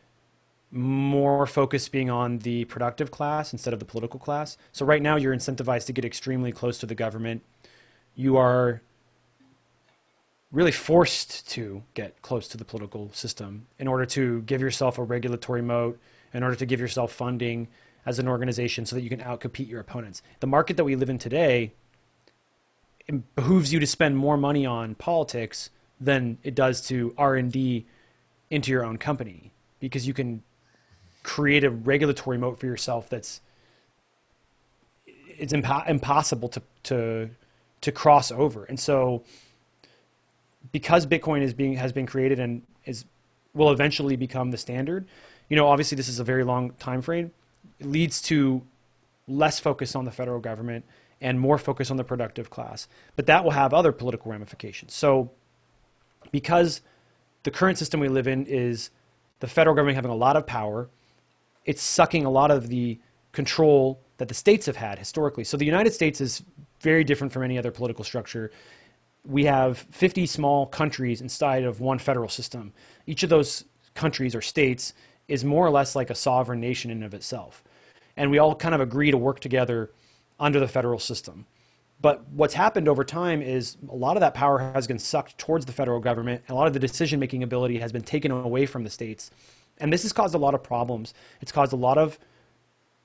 more 0.72 1.48
focus 1.48 1.90
being 1.90 2.10
on 2.10 2.40
the 2.40 2.66
productive 2.66 3.10
class 3.10 3.54
instead 3.54 3.74
of 3.74 3.80
the 3.80 3.86
political 3.86 4.20
class. 4.20 4.58
So 4.72 4.86
right 4.86 5.02
now 5.02 5.16
you're 5.16 5.36
incentivized 5.36 5.86
to 5.88 5.94
get 5.94 6.06
extremely 6.06 6.52
close 6.52 6.78
to 6.80 6.86
the 6.86 6.96
government. 6.96 7.42
You 8.16 8.38
are 8.38 8.82
really 10.52 10.72
forced 10.72 11.48
to 11.50 11.84
get 11.94 12.22
close 12.22 12.48
to 12.50 12.58
the 12.58 12.66
political 12.66 13.12
system 13.14 13.68
in 13.78 13.88
order 13.88 14.06
to 14.06 14.42
give 14.42 14.62
yourself 14.62 14.98
a 14.98 15.04
regulatory 15.04 15.62
moat, 15.62 16.00
in 16.34 16.44
order 16.44 16.56
to 16.56 16.66
give 16.66 16.80
yourself 16.80 17.12
funding 17.12 17.68
as 18.06 18.20
an 18.20 18.28
organization 18.28 18.86
so 18.86 18.96
that 18.96 19.02
you 19.02 19.10
can 19.10 19.20
outcompete 19.20 19.70
your 19.70 19.80
opponents. 19.80 20.22
The 20.40 20.48
market 20.48 20.78
that 20.78 20.84
we 20.84 20.96
live 20.96 21.10
in 21.10 21.18
today 21.18 21.74
behooves 23.36 23.74
you 23.74 23.80
to 23.80 23.88
spend 23.88 24.18
more 24.18 24.38
money 24.38 24.66
on 24.66 24.96
politics 24.96 25.70
than 26.00 26.38
it 26.44 26.56
does 26.56 26.82
to 26.88 27.14
R&D 27.18 27.86
into 28.50 28.72
your 28.72 28.86
own 28.86 28.98
company 28.98 29.52
because 29.80 30.08
you 30.08 30.14
can 30.14 30.44
create 31.24 31.64
a 31.64 31.70
regulatory 31.70 32.38
moat 32.38 32.60
for 32.60 32.66
yourself 32.66 33.10
that's 33.10 33.42
it's 35.06 35.54
impo- 35.54 35.88
impossible 35.88 36.50
to 36.50 36.62
to 36.84 37.30
to 37.82 37.92
cross 37.92 38.32
over. 38.32 38.66
And 38.66 38.80
so 38.80 39.24
because 40.72 41.06
Bitcoin 41.06 41.42
is 41.42 41.54
being 41.54 41.74
has 41.76 41.94
been 41.94 42.06
created 42.06 42.40
and 42.40 42.62
is 42.86 43.06
will 43.54 43.72
eventually 43.72 44.16
become 44.16 44.52
the 44.52 44.58
standard, 44.58 45.08
you 45.50 45.56
know, 45.56 45.68
obviously 45.68 45.96
this 45.96 46.08
is 46.08 46.20
a 46.20 46.24
very 46.24 46.44
long 46.44 46.72
time 46.74 47.02
frame. 47.02 47.32
It 47.80 47.88
leads 47.88 48.22
to 48.24 48.62
less 49.28 49.60
focus 49.60 49.96
on 49.96 50.06
the 50.06 50.12
federal 50.12 50.40
government 50.40 50.86
and 51.22 51.40
more 51.40 51.58
focus 51.58 51.92
on 51.92 51.98
the 51.98 52.04
productive 52.04 52.50
class. 52.50 52.88
But 53.16 53.26
that 53.26 53.44
will 53.44 53.52
have 53.52 53.74
other 53.74 53.92
political 53.92 54.32
ramifications. 54.32 54.94
So 54.94 55.32
because 56.32 56.82
the 57.44 57.52
current 57.52 57.78
system 57.78 58.00
we 58.00 58.08
live 58.08 58.28
in 58.28 58.46
is 58.46 58.92
the 59.40 59.48
federal 59.48 59.76
government 59.76 59.96
having 59.96 60.12
a 60.12 60.16
lot 60.16 60.36
of 60.36 60.46
power, 60.46 60.90
it's 61.66 61.82
sucking 61.82 62.26
a 62.26 62.30
lot 62.30 62.52
of 62.52 62.68
the 62.70 63.00
control 63.32 64.02
that 64.18 64.28
the 64.28 64.34
states 64.34 64.66
have 64.66 64.76
had 64.76 65.00
historically. 65.00 65.44
So 65.44 65.58
the 65.58 65.66
United 65.66 65.94
States 65.94 66.22
is 66.22 66.44
very 66.82 67.04
different 67.04 67.34
from 67.34 67.44
any 67.44 67.58
other 67.58 67.72
political 67.72 68.04
structure. 68.04 68.52
We 69.26 69.46
have 69.46 69.80
50 69.92 70.26
small 70.26 70.66
countries 70.66 71.22
inside 71.22 71.64
of 71.64 71.82
one 71.82 72.00
federal 72.00 72.30
system. 72.30 72.74
Each 73.06 73.24
of 73.24 73.30
those 73.30 73.66
countries 73.94 74.36
or 74.36 74.42
states 74.42 74.94
is 75.30 75.46
more 75.46 75.66
or 75.66 75.70
less 75.70 75.96
like 75.96 76.10
a 76.10 76.16
sovereign 76.16 76.60
nation 76.60 76.92
in 76.92 77.04
of 77.04 77.14
itself. 77.14 77.64
And 78.18 78.32
we 78.32 78.40
all 78.40 78.56
kind 78.56 78.76
of 78.76 78.82
agree 78.82 79.12
to 79.12 79.18
work 79.18 79.40
together 79.40 79.92
under 80.40 80.60
the 80.60 80.68
federal 80.68 81.00
system. 81.00 81.46
But 82.02 82.28
what's 82.30 82.54
happened 82.54 82.88
over 82.88 83.04
time 83.04 83.42
is 83.42 83.78
a 83.90 83.96
lot 83.96 84.16
of 84.16 84.22
that 84.22 84.34
power 84.34 84.58
has 84.74 84.88
been 84.88 85.00
sucked 85.00 85.38
towards 85.38 85.66
the 85.66 85.74
federal 85.74 86.00
government, 86.00 86.44
a 86.48 86.54
lot 86.54 86.68
of 86.68 86.74
the 86.74 86.80
decision 86.80 87.20
making 87.20 87.44
ability 87.44 87.78
has 87.80 87.92
been 87.92 88.02
taken 88.02 88.32
away 88.32 88.66
from 88.66 88.84
the 88.84 88.90
states. 88.90 89.32
And 89.80 89.92
this 89.92 90.04
has 90.04 90.14
caused 90.14 90.34
a 90.34 90.38
lot 90.38 90.54
of 90.54 90.64
problems. 90.64 91.14
It's 91.42 91.52
caused 91.52 91.74
a 91.74 91.78
lot 91.78 91.98
of 91.98 92.18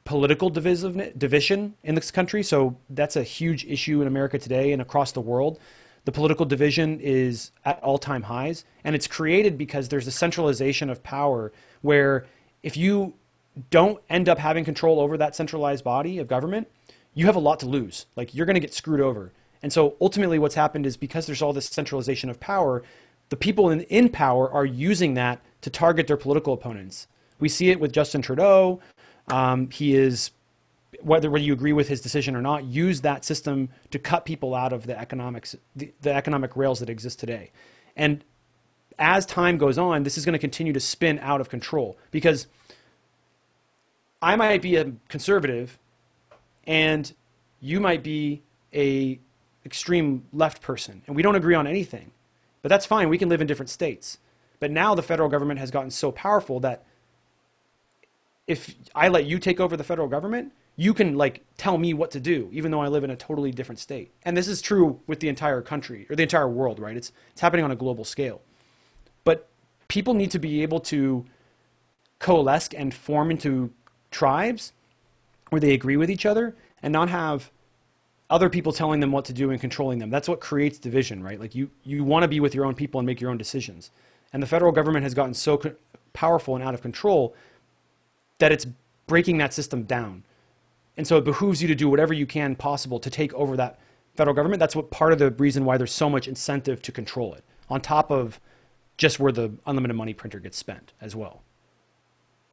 political 0.04 0.50
division 0.50 1.74
in 1.82 1.94
this 1.94 2.10
country. 2.10 2.42
So 2.42 2.76
that's 2.90 3.16
a 3.16 3.22
huge 3.22 3.64
issue 3.64 4.00
in 4.00 4.06
America 4.06 4.38
today 4.38 4.72
and 4.72 4.82
across 4.82 5.12
the 5.12 5.20
world. 5.20 5.58
The 6.04 6.12
political 6.12 6.44
division 6.44 7.00
is 7.00 7.50
at 7.64 7.82
all 7.82 7.98
time 7.98 8.22
highs, 8.22 8.64
and 8.84 8.94
it's 8.94 9.06
created 9.06 9.56
because 9.56 9.88
there's 9.88 10.06
a 10.06 10.12
centralization 10.12 10.90
of 10.90 11.02
power 11.02 11.52
where 11.82 12.26
if 12.62 12.76
you 12.76 13.14
don't 13.70 14.00
end 14.10 14.28
up 14.28 14.38
having 14.38 14.64
control 14.64 15.00
over 15.00 15.16
that 15.16 15.34
centralized 15.34 15.84
body 15.84 16.18
of 16.18 16.28
government, 16.28 16.68
you 17.14 17.26
have 17.26 17.36
a 17.36 17.40
lot 17.40 17.60
to 17.60 17.66
lose. 17.66 18.06
Like 18.16 18.34
you're 18.34 18.46
going 18.46 18.54
to 18.54 18.60
get 18.60 18.74
screwed 18.74 19.00
over. 19.00 19.32
And 19.62 19.72
so 19.72 19.96
ultimately, 20.00 20.38
what's 20.38 20.56
happened 20.56 20.84
is 20.84 20.96
because 20.96 21.26
there's 21.26 21.40
all 21.40 21.54
this 21.54 21.66
centralization 21.66 22.28
of 22.28 22.38
power, 22.38 22.82
the 23.30 23.36
people 23.36 23.70
in, 23.70 23.80
in 23.82 24.10
power 24.10 24.50
are 24.50 24.66
using 24.66 25.14
that 25.14 25.40
to 25.62 25.70
target 25.70 26.06
their 26.06 26.18
political 26.18 26.52
opponents. 26.52 27.06
We 27.38 27.48
see 27.48 27.70
it 27.70 27.80
with 27.80 27.92
Justin 27.92 28.20
Trudeau. 28.20 28.80
Um, 29.28 29.70
he 29.70 29.94
is, 29.94 30.32
whether, 31.04 31.30
whether 31.30 31.44
you 31.44 31.52
agree 31.52 31.72
with 31.72 31.88
his 31.88 32.00
decision 32.00 32.34
or 32.34 32.42
not, 32.42 32.64
use 32.64 33.02
that 33.02 33.24
system 33.24 33.68
to 33.90 33.98
cut 33.98 34.24
people 34.24 34.54
out 34.54 34.72
of 34.72 34.86
the 34.86 34.98
economics, 34.98 35.54
the, 35.76 35.92
the 36.00 36.12
economic 36.12 36.56
rails 36.56 36.80
that 36.80 36.88
exist 36.88 37.18
today. 37.18 37.50
And 37.96 38.24
as 38.98 39.26
time 39.26 39.58
goes 39.58 39.78
on, 39.78 40.02
this 40.02 40.16
is 40.16 40.24
going 40.24 40.34
to 40.34 40.38
continue 40.38 40.72
to 40.72 40.80
spin 40.80 41.18
out 41.20 41.40
of 41.40 41.48
control 41.48 41.98
because 42.10 42.46
I 44.22 44.36
might 44.36 44.62
be 44.62 44.76
a 44.76 44.92
conservative 45.08 45.78
and 46.66 47.12
you 47.60 47.80
might 47.80 48.02
be 48.02 48.42
a 48.72 49.20
extreme 49.66 50.26
left 50.32 50.62
person 50.62 51.02
and 51.06 51.16
we 51.16 51.22
don't 51.22 51.34
agree 51.34 51.54
on 51.54 51.66
anything. 51.66 52.12
But 52.62 52.70
that's 52.70 52.86
fine. 52.86 53.10
We 53.10 53.18
can 53.18 53.28
live 53.28 53.42
in 53.42 53.46
different 53.46 53.68
states. 53.68 54.18
But 54.58 54.70
now 54.70 54.94
the 54.94 55.02
federal 55.02 55.28
government 55.28 55.60
has 55.60 55.70
gotten 55.70 55.90
so 55.90 56.10
powerful 56.10 56.60
that 56.60 56.84
if 58.46 58.74
I 58.94 59.08
let 59.08 59.26
you 59.26 59.38
take 59.38 59.60
over 59.60 59.76
the 59.76 59.84
federal 59.84 60.08
government, 60.08 60.52
you 60.76 60.92
can 60.92 61.16
like 61.16 61.44
tell 61.56 61.78
me 61.78 61.94
what 61.94 62.10
to 62.10 62.20
do 62.20 62.48
even 62.52 62.70
though 62.70 62.80
I 62.80 62.88
live 62.88 63.04
in 63.04 63.10
a 63.10 63.16
totally 63.16 63.52
different 63.52 63.78
state. 63.78 64.12
And 64.24 64.36
this 64.36 64.48
is 64.48 64.60
true 64.60 65.00
with 65.06 65.20
the 65.20 65.28
entire 65.28 65.62
country 65.62 66.06
or 66.10 66.16
the 66.16 66.22
entire 66.22 66.48
world, 66.48 66.78
right? 66.78 66.96
It's 66.96 67.12
it's 67.32 67.40
happening 67.40 67.64
on 67.64 67.70
a 67.70 67.76
global 67.76 68.04
scale. 68.04 68.40
But 69.24 69.48
people 69.88 70.14
need 70.14 70.30
to 70.32 70.38
be 70.38 70.62
able 70.62 70.80
to 70.80 71.24
coalesce 72.18 72.68
and 72.74 72.92
form 72.92 73.30
into 73.30 73.70
tribes 74.10 74.72
where 75.50 75.60
they 75.60 75.74
agree 75.74 75.96
with 75.96 76.10
each 76.10 76.26
other 76.26 76.54
and 76.82 76.92
not 76.92 77.08
have 77.08 77.50
other 78.30 78.48
people 78.48 78.72
telling 78.72 79.00
them 79.00 79.12
what 79.12 79.24
to 79.26 79.32
do 79.32 79.50
and 79.50 79.60
controlling 79.60 79.98
them. 79.98 80.10
That's 80.10 80.28
what 80.28 80.40
creates 80.40 80.78
division, 80.78 81.22
right? 81.22 81.38
Like 81.38 81.54
you, 81.54 81.70
you 81.84 82.02
want 82.02 82.22
to 82.22 82.28
be 82.28 82.40
with 82.40 82.54
your 82.54 82.64
own 82.64 82.74
people 82.74 82.98
and 82.98 83.06
make 83.06 83.20
your 83.20 83.30
own 83.30 83.36
decisions. 83.36 83.90
And 84.32 84.42
the 84.42 84.46
federal 84.46 84.72
government 84.72 85.04
has 85.04 85.14
gotten 85.14 85.34
so 85.34 85.58
co- 85.58 85.74
powerful 86.12 86.54
and 86.54 86.64
out 86.64 86.74
of 86.74 86.82
control 86.82 87.34
that 88.38 88.50
it's 88.50 88.66
breaking 89.06 89.38
that 89.38 89.52
system 89.52 89.84
down. 89.84 90.24
And 90.96 91.06
so 91.06 91.16
it 91.18 91.24
behooves 91.24 91.60
you 91.60 91.68
to 91.68 91.74
do 91.74 91.88
whatever 91.88 92.14
you 92.14 92.26
can 92.26 92.54
possible 92.54 93.00
to 93.00 93.10
take 93.10 93.34
over 93.34 93.56
that 93.56 93.78
federal 94.14 94.34
government. 94.34 94.60
That's 94.60 94.76
what 94.76 94.90
part 94.90 95.12
of 95.12 95.18
the 95.18 95.30
reason 95.32 95.64
why 95.64 95.76
there's 95.76 95.92
so 95.92 96.08
much 96.08 96.28
incentive 96.28 96.82
to 96.82 96.92
control 96.92 97.34
it, 97.34 97.44
on 97.68 97.80
top 97.80 98.10
of 98.10 98.40
just 98.96 99.18
where 99.18 99.32
the 99.32 99.52
unlimited 99.66 99.96
money 99.96 100.14
printer 100.14 100.38
gets 100.38 100.56
spent 100.56 100.92
as 101.00 101.16
well. 101.16 101.42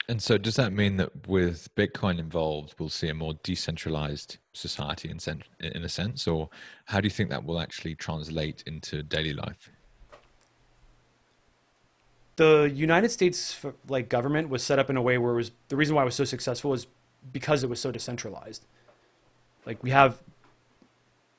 And 0.09 0.21
so, 0.21 0.37
does 0.37 0.55
that 0.55 0.73
mean 0.73 0.97
that 0.97 1.27
with 1.27 1.73
Bitcoin 1.75 2.19
involved, 2.19 2.73
we'll 2.79 2.89
see 2.89 3.07
a 3.09 3.13
more 3.13 3.35
decentralized 3.43 4.39
society 4.51 5.09
in, 5.09 5.19
sen- 5.19 5.43
in 5.59 5.83
a 5.83 5.89
sense, 5.89 6.27
or 6.27 6.49
how 6.85 6.99
do 6.99 7.05
you 7.05 7.11
think 7.11 7.29
that 7.29 7.45
will 7.45 7.61
actually 7.61 7.95
translate 7.95 8.63
into 8.65 9.03
daily 9.03 9.33
life? 9.33 9.69
The 12.37 12.71
United 12.73 13.09
States 13.09 13.63
like 13.87 14.09
government 14.09 14.49
was 14.49 14.63
set 14.63 14.79
up 14.79 14.89
in 14.89 14.97
a 14.97 15.01
way 15.01 15.19
where 15.19 15.33
it 15.33 15.35
was 15.35 15.51
the 15.69 15.75
reason 15.75 15.95
why 15.95 16.01
it 16.01 16.05
was 16.05 16.15
so 16.15 16.23
successful 16.23 16.73
is 16.73 16.87
because 17.31 17.63
it 17.63 17.69
was 17.69 17.79
so 17.79 17.91
decentralized. 17.91 18.65
Like 19.65 19.83
we 19.83 19.91
have 19.91 20.21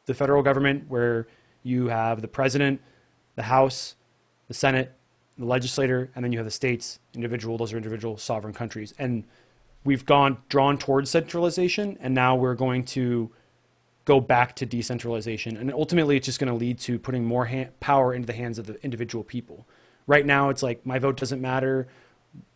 the 0.07 0.15
federal 0.15 0.43
government 0.43 0.85
where 0.89 1.27
you 1.63 1.89
have 1.89 2.21
the 2.23 2.29
president, 2.29 2.81
the 3.37 3.43
House, 3.43 3.95
the 4.49 4.55
Senate, 4.55 4.93
the 5.39 5.45
legislator, 5.45 6.11
and 6.15 6.25
then 6.25 6.33
you 6.33 6.39
have 6.39 6.47
the 6.47 6.51
states, 6.51 6.99
individual, 7.15 7.57
those 7.57 7.73
are 7.73 7.77
individual 7.77 8.17
sovereign 8.17 8.53
countries. 8.53 8.95
And 8.99 9.25
we've 9.85 10.05
gone 10.05 10.39
drawn 10.49 10.79
towards 10.79 11.11
centralization, 11.11 11.97
and 12.01 12.15
now 12.15 12.37
we're 12.37 12.55
going 12.55 12.85
to 12.87 13.31
go 14.05 14.21
back 14.21 14.57
to 14.57 14.67
decentralization. 14.67 15.57
And 15.57 15.73
ultimately, 15.73 16.17
it's 16.17 16.27
just 16.27 16.41
going 16.41 16.53
to 16.53 16.59
lead 16.59 16.79
to 16.81 16.99
putting 16.99 17.25
more 17.25 17.47
ha- 17.47 17.69
power 17.81 18.15
into 18.15 18.27
the 18.27 18.33
hands 18.33 18.59
of 18.59 18.67
the 18.67 18.83
individual 18.83 19.25
people. 19.25 19.67
Right 20.07 20.27
now, 20.27 20.49
it's 20.49 20.63
like 20.63 20.85
my 20.85 20.99
vote 20.99 21.17
doesn't 21.17 21.41
matter. 21.41 21.89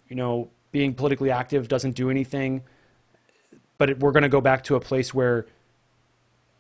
You 0.09 0.17
know, 0.17 0.51
being 0.73 0.95
politically 0.95 1.31
active 1.31 1.69
doesn't 1.69 1.93
do 1.93 2.11
anything. 2.11 2.63
But 3.79 3.99
we're 3.99 4.13
going 4.13 4.23
to 4.23 4.29
go 4.29 4.41
back 4.41 4.65
to 4.65 4.77
a 4.77 4.81
place 4.81 5.13
where 5.13 5.47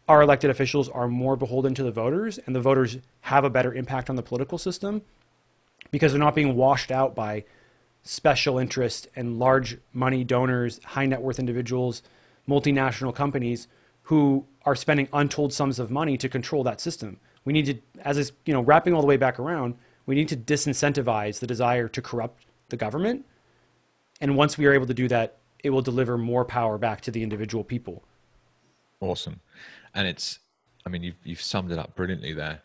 our 0.09 0.23
elected 0.23 0.51
officials 0.51 0.89
are 0.89 1.09
more 1.09 1.37
beholden 1.37 1.75
to 1.75 1.83
the 1.83 1.91
voters, 1.91 2.39
and 2.39 2.55
the 2.55 2.61
voters 2.61 2.99
have 3.23 3.45
a 3.45 3.51
better 3.51 3.75
impact 3.75 4.09
on 4.09 4.17
the 4.17 4.23
political 4.23 4.59
system 4.59 5.03
because 5.91 6.13
they're 6.13 6.21
not 6.21 6.35
being 6.35 6.57
washed 6.57 6.91
out 6.91 7.15
by 7.15 7.45
special 8.03 8.59
interest 8.59 9.09
and 9.17 9.39
large 9.39 9.79
money 9.93 10.23
donors, 10.23 10.81
high 10.85 11.07
net 11.07 11.21
worth 11.21 11.39
individuals, 11.39 12.03
multinational 12.49 13.15
companies 13.15 13.67
who 14.03 14.47
are 14.65 14.77
spending 14.77 15.09
untold 15.13 15.53
sums 15.53 15.81
of 15.81 15.91
money 15.91 16.17
to 16.17 16.29
control 16.29 16.63
that 16.63 16.81
system. 16.81 17.19
We 17.45 17.53
need 17.53 17.67
to, 17.67 18.01
as 18.01 18.19
is, 18.19 18.33
you 18.45 18.53
know, 18.53 18.61
wrapping 18.61 18.95
all 18.95 19.01
the 19.01 19.07
way 19.07 19.17
back 19.17 19.41
around, 19.41 19.75
we 20.07 20.15
need 20.15 20.29
to 20.29 20.37
disincentivize 20.37 21.41
the 21.41 21.47
desire 21.47 21.89
to 21.89 22.03
corrupt 22.03 22.47
the 22.69 22.77
government. 22.77 23.27
And 24.21 24.37
once 24.37 24.57
we 24.57 24.67
are 24.67 24.73
able 24.73 24.87
to 24.87 24.95
do 24.95 25.09
that, 25.09 25.39
it 25.63 25.71
will 25.71 25.83
deliver 25.83 26.17
more 26.19 26.45
power 26.45 26.79
back 26.79 27.01
to 27.03 27.11
the 27.11 27.23
individual 27.23 27.65
people. 27.65 28.05
Awesome. 29.01 29.41
And 29.95 30.07
it's, 30.07 30.39
I 30.85 30.89
mean, 30.89 31.03
you've, 31.03 31.17
you've 31.25 31.43
summed 31.43 31.73
it 31.73 31.79
up 31.79 31.95
brilliantly 31.97 32.33
there. 32.33 32.61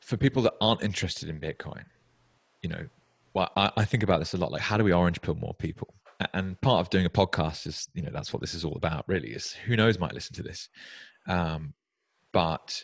For 0.00 0.16
people 0.16 0.42
that 0.42 0.54
aren't 0.60 0.82
interested 0.82 1.28
in 1.28 1.40
Bitcoin, 1.40 1.84
you 2.62 2.68
know, 2.68 2.86
well, 3.34 3.50
I, 3.56 3.70
I 3.76 3.84
think 3.84 4.02
about 4.02 4.18
this 4.20 4.34
a 4.34 4.38
lot. 4.38 4.52
Like, 4.52 4.62
how 4.62 4.76
do 4.76 4.84
we 4.84 4.92
orange 4.92 5.20
pill 5.20 5.34
more 5.34 5.54
people? 5.54 5.94
And 6.32 6.58
part 6.62 6.80
of 6.80 6.90
doing 6.90 7.04
a 7.04 7.10
podcast 7.10 7.66
is, 7.66 7.88
you 7.92 8.02
know, 8.02 8.10
that's 8.12 8.32
what 8.32 8.40
this 8.40 8.54
is 8.54 8.64
all 8.64 8.76
about. 8.76 9.04
Really, 9.06 9.32
is 9.32 9.52
who 9.52 9.76
knows 9.76 9.98
might 9.98 10.14
listen 10.14 10.34
to 10.36 10.42
this. 10.42 10.70
Um, 11.26 11.74
but 12.32 12.82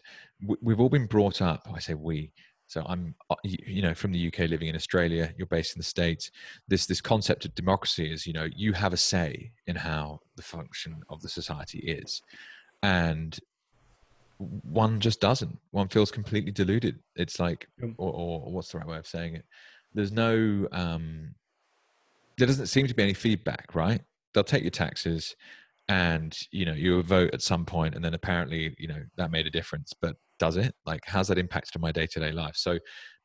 we've 0.60 0.80
all 0.80 0.90
been 0.90 1.06
brought 1.06 1.40
up. 1.40 1.66
I 1.74 1.78
say 1.78 1.94
we. 1.94 2.32
So 2.72 2.82
I'm, 2.86 3.14
uh, 3.28 3.34
you 3.44 3.82
know, 3.82 3.92
from 3.92 4.12
the 4.12 4.28
UK, 4.28 4.48
living 4.48 4.68
in 4.68 4.74
Australia. 4.74 5.34
You're 5.36 5.46
based 5.46 5.76
in 5.76 5.78
the 5.78 5.84
States. 5.84 6.30
This 6.68 6.86
this 6.86 7.02
concept 7.02 7.44
of 7.44 7.54
democracy 7.54 8.10
is, 8.10 8.26
you 8.26 8.32
know, 8.32 8.48
you 8.56 8.72
have 8.72 8.94
a 8.94 8.96
say 8.96 9.52
in 9.66 9.76
how 9.76 10.20
the 10.36 10.42
function 10.42 11.02
of 11.10 11.20
the 11.20 11.28
society 11.28 11.80
is, 11.80 12.22
and 12.82 13.38
one 14.38 15.00
just 15.00 15.20
doesn't. 15.20 15.58
One 15.72 15.88
feels 15.88 16.10
completely 16.10 16.50
deluded. 16.50 16.98
It's 17.14 17.38
like, 17.38 17.68
or, 17.98 18.10
or 18.10 18.50
what's 18.50 18.72
the 18.72 18.78
right 18.78 18.86
way 18.86 18.96
of 18.96 19.06
saying 19.06 19.36
it? 19.36 19.44
There's 19.92 20.10
no, 20.10 20.66
um, 20.72 21.34
there 22.38 22.46
doesn't 22.46 22.68
seem 22.68 22.86
to 22.86 22.94
be 22.94 23.02
any 23.02 23.12
feedback, 23.12 23.74
right? 23.74 24.00
They'll 24.32 24.44
take 24.44 24.62
your 24.62 24.70
taxes, 24.70 25.36
and 25.92 26.34
you 26.50 26.64
know 26.64 26.72
you 26.72 27.02
vote 27.02 27.34
at 27.34 27.42
some 27.42 27.66
point, 27.66 27.94
and 27.94 28.02
then 28.04 28.14
apparently 28.14 28.74
you 28.78 28.88
know 28.88 29.02
that 29.18 29.30
made 29.30 29.46
a 29.46 29.50
difference. 29.50 29.92
But 30.00 30.16
does 30.38 30.56
it? 30.56 30.74
Like, 30.86 31.02
how's 31.04 31.28
that 31.28 31.38
impacted 31.38 31.82
my 31.82 31.92
day 31.92 32.06
to 32.06 32.20
day 32.20 32.32
life? 32.32 32.56
So 32.56 32.78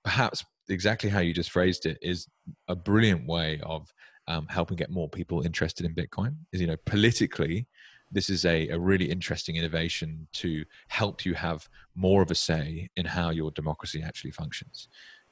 perhaps 0.04 0.44
exactly 0.70 1.10
how 1.10 1.20
you 1.20 1.34
just 1.34 1.52
phrased 1.52 1.86
it 1.86 1.98
is 2.02 2.28
a 2.68 2.76
brilliant 2.76 3.26
way 3.26 3.62
of 3.64 3.88
um, 4.28 4.48
helping 4.50 4.76
get 4.76 4.90
more 4.90 5.10
people 5.10 5.44
interested 5.44 5.86
in 5.86 5.96
Bitcoin. 5.96 6.36
Is 6.52 6.60
you 6.60 6.68
know 6.68 6.76
politically 6.86 7.68
this 8.12 8.30
is 8.30 8.46
a, 8.46 8.70
a 8.70 8.80
really 8.80 9.10
interesting 9.10 9.56
innovation 9.58 10.28
to 10.32 10.64
help 10.88 11.26
you 11.26 11.34
have 11.34 11.68
more 11.96 12.22
of 12.22 12.32
a 12.32 12.36
say 12.36 12.90
in 12.96 13.06
how 13.06 13.30
your 13.32 13.52
democracy 13.52 14.02
actually 14.02 14.32
functions, 14.32 14.88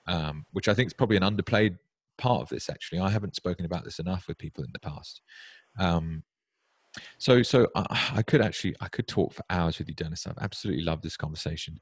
um, 0.07 0.45
which 0.51 0.67
I 0.67 0.73
think 0.73 0.87
is 0.87 0.93
probably 0.93 1.17
an 1.17 1.23
underplayed 1.23 1.77
part 2.17 2.41
of 2.41 2.49
this. 2.49 2.69
Actually, 2.69 2.99
I 2.99 3.09
haven't 3.09 3.35
spoken 3.35 3.65
about 3.65 3.83
this 3.83 3.99
enough 3.99 4.25
with 4.27 4.37
people 4.37 4.63
in 4.63 4.71
the 4.71 4.79
past. 4.79 5.21
Um, 5.79 6.23
so, 7.17 7.41
so 7.41 7.67
I, 7.75 8.13
I, 8.15 8.21
could 8.21 8.41
actually 8.41 8.75
I 8.81 8.87
could 8.87 9.07
talk 9.07 9.33
for 9.33 9.43
hours 9.49 9.77
with 9.77 9.87
you, 9.87 9.95
Dennis. 9.95 10.27
I've 10.27 10.37
absolutely 10.41 10.83
loved 10.83 11.03
this 11.03 11.17
conversation. 11.17 11.79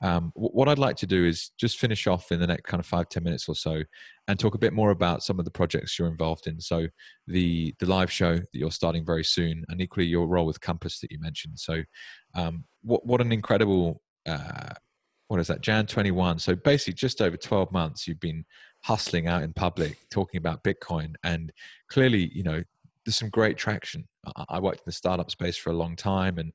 Um, 0.00 0.30
what 0.34 0.68
I'd 0.68 0.78
like 0.78 0.96
to 0.98 1.06
do 1.06 1.24
is 1.24 1.50
just 1.58 1.78
finish 1.78 2.06
off 2.06 2.30
in 2.30 2.38
the 2.38 2.46
next 2.46 2.64
kind 2.64 2.78
of 2.78 2.86
five 2.86 3.08
ten 3.08 3.24
minutes 3.24 3.48
or 3.48 3.56
so, 3.56 3.82
and 4.28 4.38
talk 4.38 4.54
a 4.54 4.58
bit 4.58 4.72
more 4.72 4.90
about 4.90 5.24
some 5.24 5.38
of 5.38 5.44
the 5.44 5.50
projects 5.50 5.98
you're 5.98 6.08
involved 6.08 6.46
in. 6.46 6.60
So 6.60 6.86
the 7.26 7.74
the 7.80 7.86
live 7.86 8.10
show 8.10 8.36
that 8.36 8.48
you're 8.52 8.70
starting 8.70 9.04
very 9.04 9.24
soon, 9.24 9.64
and 9.68 9.80
equally 9.80 10.06
your 10.06 10.28
role 10.28 10.46
with 10.46 10.60
Compass 10.60 11.00
that 11.00 11.10
you 11.10 11.18
mentioned. 11.18 11.58
So 11.58 11.82
um, 12.36 12.64
what 12.82 13.04
what 13.06 13.20
an 13.20 13.32
incredible 13.32 14.00
uh, 14.26 14.74
what 15.28 15.40
is 15.40 15.46
that 15.48 15.60
Jan 15.60 15.86
21? 15.86 16.38
So 16.38 16.54
basically, 16.54 16.94
just 16.94 17.20
over 17.20 17.36
12 17.36 17.70
months, 17.70 18.08
you've 18.08 18.20
been 18.20 18.44
hustling 18.82 19.26
out 19.26 19.42
in 19.42 19.52
public, 19.52 19.98
talking 20.10 20.38
about 20.38 20.64
Bitcoin, 20.64 21.14
and 21.22 21.52
clearly, 21.90 22.30
you 22.34 22.42
know, 22.42 22.62
there's 23.08 23.16
some 23.16 23.30
great 23.30 23.56
traction. 23.56 24.06
I 24.50 24.60
worked 24.60 24.80
in 24.80 24.84
the 24.84 24.92
startup 24.92 25.30
space 25.30 25.56
for 25.56 25.70
a 25.70 25.74
long 25.74 25.96
time, 25.96 26.36
and 26.36 26.52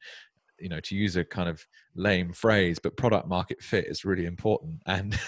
you 0.60 0.70
know 0.70 0.80
to 0.82 0.96
use 0.96 1.16
a 1.16 1.26
kind 1.26 1.50
of 1.50 1.66
lame 1.96 2.32
phrase 2.32 2.78
but 2.78 2.96
product 2.96 3.28
market 3.28 3.60
fit 3.62 3.88
is 3.88 4.06
really 4.06 4.28
important. 4.28 4.84
And 4.86 5.20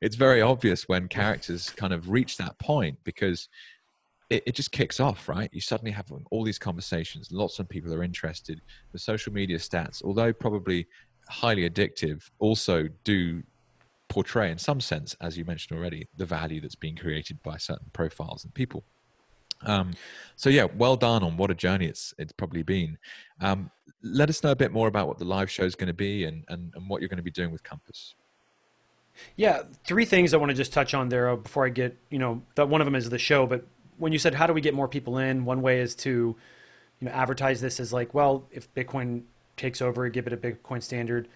it's 0.00 0.14
very 0.14 0.42
obvious 0.42 0.88
when 0.88 1.08
characters 1.08 1.70
kind 1.70 1.92
of 1.92 2.08
reach 2.08 2.36
that 2.36 2.56
point 2.60 2.98
because 3.02 3.48
it, 4.30 4.44
it, 4.46 4.54
just 4.54 4.70
kicks 4.70 5.00
off 5.00 5.28
right? 5.28 5.50
You 5.52 5.60
suddenly 5.60 5.90
have 5.90 6.06
all 6.30 6.44
these 6.44 6.58
conversations 6.58 7.32
lots 7.32 7.58
of 7.58 7.68
people 7.68 7.92
are 7.92 8.04
interested. 8.04 8.62
The 8.92 8.98
social 9.00 9.32
media 9.32 9.58
stats 9.58 10.04
although 10.04 10.32
probably 10.32 10.86
highly 11.28 11.68
addictive 11.68 12.30
also 12.38 12.88
do 13.02 13.42
portray 14.08 14.52
in 14.52 14.58
some 14.58 14.80
sense 14.80 15.16
as 15.20 15.36
you 15.36 15.44
mentioned 15.44 15.76
already 15.76 16.06
the 16.16 16.26
value 16.26 16.60
that's 16.60 16.76
being 16.76 16.96
created 16.96 17.42
by 17.42 17.56
certain 17.56 17.90
profiles 17.92 18.44
and 18.44 18.54
people 18.54 18.84
um, 19.62 19.92
so 20.36 20.48
yeah, 20.50 20.66
well 20.76 20.96
done 20.96 21.22
on 21.22 21.36
what 21.36 21.50
a 21.50 21.54
journey 21.54 21.86
it's 21.86 22.14
it's 22.18 22.32
probably 22.32 22.62
been. 22.62 22.98
Um, 23.40 23.70
let 24.02 24.30
us 24.30 24.42
know 24.42 24.50
a 24.50 24.56
bit 24.56 24.72
more 24.72 24.88
about 24.88 25.08
what 25.08 25.18
the 25.18 25.24
live 25.24 25.50
show 25.50 25.64
is 25.64 25.74
going 25.74 25.88
to 25.88 25.94
be 25.94 26.24
and, 26.24 26.44
and, 26.48 26.72
and 26.74 26.88
what 26.88 27.02
you're 27.02 27.08
going 27.08 27.18
to 27.18 27.22
be 27.22 27.30
doing 27.30 27.50
with 27.50 27.62
Compass. 27.62 28.14
Yeah, 29.36 29.62
three 29.84 30.06
things 30.06 30.32
I 30.32 30.38
want 30.38 30.50
to 30.50 30.54
just 30.54 30.72
touch 30.72 30.94
on 30.94 31.10
there 31.10 31.28
uh, 31.28 31.36
before 31.36 31.66
I 31.66 31.68
get, 31.68 31.98
you 32.08 32.18
know, 32.18 32.42
that 32.54 32.68
one 32.68 32.80
of 32.80 32.86
them 32.86 32.94
is 32.94 33.10
the 33.10 33.18
show. 33.18 33.46
But 33.46 33.66
when 33.98 34.12
you 34.12 34.18
said 34.18 34.34
how 34.34 34.46
do 34.46 34.54
we 34.54 34.62
get 34.62 34.72
more 34.72 34.88
people 34.88 35.18
in, 35.18 35.44
one 35.44 35.60
way 35.60 35.80
is 35.80 35.94
to, 35.96 36.10
you 37.00 37.06
know, 37.06 37.10
advertise 37.10 37.60
this 37.60 37.78
as 37.80 37.92
like, 37.92 38.14
well, 38.14 38.46
if 38.50 38.72
Bitcoin 38.74 39.22
takes 39.56 39.82
over, 39.82 40.08
give 40.08 40.26
it 40.26 40.32
a 40.32 40.36
Bitcoin 40.36 40.82
standard, 40.82 41.28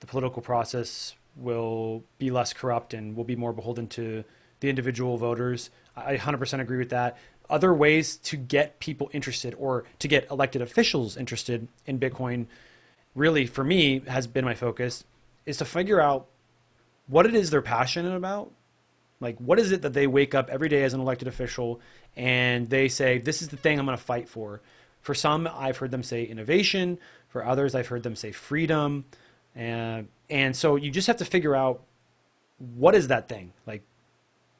the 0.00 0.06
political 0.06 0.42
process 0.42 1.14
will 1.36 2.02
be 2.18 2.30
less 2.30 2.52
corrupt 2.52 2.94
and 2.94 3.14
will 3.14 3.24
be 3.24 3.36
more 3.36 3.52
beholden 3.52 3.86
to 3.86 4.24
the 4.60 4.68
individual 4.68 5.16
voters. 5.16 5.70
I 5.96 6.16
100% 6.16 6.60
agree 6.60 6.78
with 6.78 6.90
that 6.90 7.16
other 7.50 7.72
ways 7.72 8.16
to 8.16 8.36
get 8.36 8.78
people 8.80 9.10
interested 9.12 9.54
or 9.58 9.84
to 9.98 10.08
get 10.08 10.30
elected 10.30 10.62
officials 10.62 11.16
interested 11.16 11.68
in 11.86 11.98
Bitcoin, 11.98 12.46
really 13.14 13.46
for 13.46 13.64
me 13.64 14.00
has 14.06 14.26
been 14.26 14.44
my 14.44 14.54
focus, 14.54 15.04
is 15.46 15.56
to 15.58 15.64
figure 15.64 16.00
out 16.00 16.26
what 17.06 17.26
it 17.26 17.34
is 17.34 17.50
they're 17.50 17.62
passionate 17.62 18.14
about. 18.14 18.52
Like, 19.20 19.36
what 19.38 19.58
is 19.58 19.72
it 19.72 19.82
that 19.82 19.94
they 19.94 20.06
wake 20.06 20.34
up 20.34 20.48
every 20.50 20.68
day 20.68 20.84
as 20.84 20.94
an 20.94 21.00
elected 21.00 21.26
official 21.26 21.80
and 22.16 22.68
they 22.68 22.88
say, 22.88 23.18
this 23.18 23.42
is 23.42 23.48
the 23.48 23.56
thing 23.56 23.78
I'm 23.78 23.86
going 23.86 23.96
to 23.96 24.02
fight 24.02 24.28
for? 24.28 24.60
For 25.00 25.14
some, 25.14 25.48
I've 25.52 25.78
heard 25.78 25.90
them 25.90 26.02
say 26.02 26.24
innovation. 26.24 26.98
For 27.28 27.44
others, 27.44 27.74
I've 27.74 27.88
heard 27.88 28.02
them 28.02 28.14
say 28.14 28.30
freedom. 28.30 29.06
And, 29.54 30.08
and 30.30 30.54
so 30.54 30.76
you 30.76 30.90
just 30.90 31.06
have 31.06 31.16
to 31.16 31.24
figure 31.24 31.56
out 31.56 31.82
what 32.76 32.94
is 32.94 33.08
that 33.08 33.28
thing? 33.28 33.52
Like, 33.66 33.82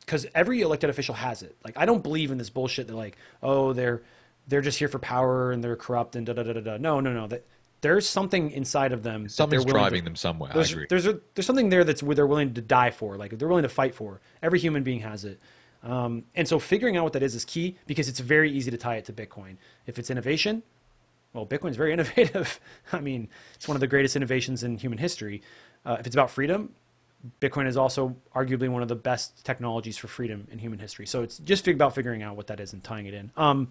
because 0.09 0.25
every 0.35 0.63
elected 0.63 0.89
official 0.89 1.15
has 1.15 1.43
it. 1.43 1.55
Like 1.63 1.77
I 1.77 1.85
don't 1.85 2.03
believe 2.03 2.31
in 2.31 2.39
this 2.39 2.49
bullshit 2.49 2.87
that 2.87 2.97
like 2.97 3.17
oh 3.43 3.75
they're 3.75 4.03
they're 4.47 4.63
just 4.63 4.79
here 4.79 4.89
for 4.89 4.99
power 4.99 5.53
and 5.53 5.63
they're 5.63 5.77
corrupt 5.77 6.17
and 6.17 6.25
da 6.25 6.33
da 6.33 6.43
da 6.43 6.55
da 6.55 6.61
da. 6.61 6.77
No 6.79 7.01
no 7.01 7.13
no. 7.13 7.27
That 7.27 7.45
there's 7.83 8.09
something 8.09 8.51
inside 8.51 8.93
of 8.93 9.03
them. 9.03 9.29
Something's 9.29 9.67
driving 9.67 10.01
to, 10.01 10.05
them 10.07 10.17
somewhere. 10.17 10.51
There's, 10.55 10.71
I 10.71 10.73
agree. 10.73 10.87
There's 10.89 11.07
a, 11.07 11.21
there's 11.35 11.47
something 11.47 11.69
there 11.69 11.85
that's 11.85 12.03
where 12.03 12.17
they're 12.17 12.27
willing 12.27 12.55
to 12.55 12.63
die 12.63 12.91
for. 12.91 13.17
Like 13.17 13.39
they're 13.39 13.47
willing 13.49 13.63
to 13.63 13.69
fight 13.69 13.95
for. 13.95 14.21
Every 14.43 14.59
human 14.59 14.83
being 14.83 15.01
has 15.01 15.25
it. 15.25 15.39
Um, 15.85 16.25
and 16.35 16.49
so 16.49 16.59
figuring 16.59 16.97
out 16.97 17.05
what 17.05 17.13
that 17.13 17.23
is 17.23 17.35
is 17.35 17.45
key 17.45 17.77
because 17.87 18.09
it's 18.09 18.19
very 18.19 18.51
easy 18.51 18.71
to 18.71 18.79
tie 18.79 18.97
it 18.97 19.05
to 19.05 19.13
Bitcoin. 19.13 19.59
If 19.87 19.99
it's 19.99 20.11
innovation, 20.11 20.63
well, 21.33 21.47
Bitcoin's 21.47 21.77
very 21.77 21.93
innovative. 21.95 22.59
I 22.93 23.01
mean, 23.01 23.29
it's 23.55 23.69
one 23.69 23.77
of 23.77 23.81
the 23.81 23.87
greatest 23.87 24.17
innovations 24.17 24.65
in 24.65 24.79
human 24.79 24.99
history. 24.99 25.43
Uh, 25.87 25.97
if 26.01 26.07
it's 26.07 26.17
about 26.17 26.31
freedom, 26.31 26.75
Bitcoin 27.41 27.67
is 27.67 27.77
also 27.77 28.15
arguably 28.35 28.69
one 28.69 28.83
of 28.83 28.89
the 28.89 28.95
best 28.95 29.45
technologies 29.45 29.97
for 29.97 30.07
freedom 30.09 30.47
in 30.51 30.59
human 30.59 30.79
history. 30.79 31.07
So 31.07 31.23
it's 31.23 31.39
just 31.39 31.67
about 31.67 31.95
figuring 31.95 32.23
out 32.23 32.37
what 32.37 32.47
that 32.47 32.61
is 32.61 32.73
and 32.73 32.83
tying 32.83 33.07
it 33.07 33.15
in. 33.15 33.31
Um, 33.37 33.69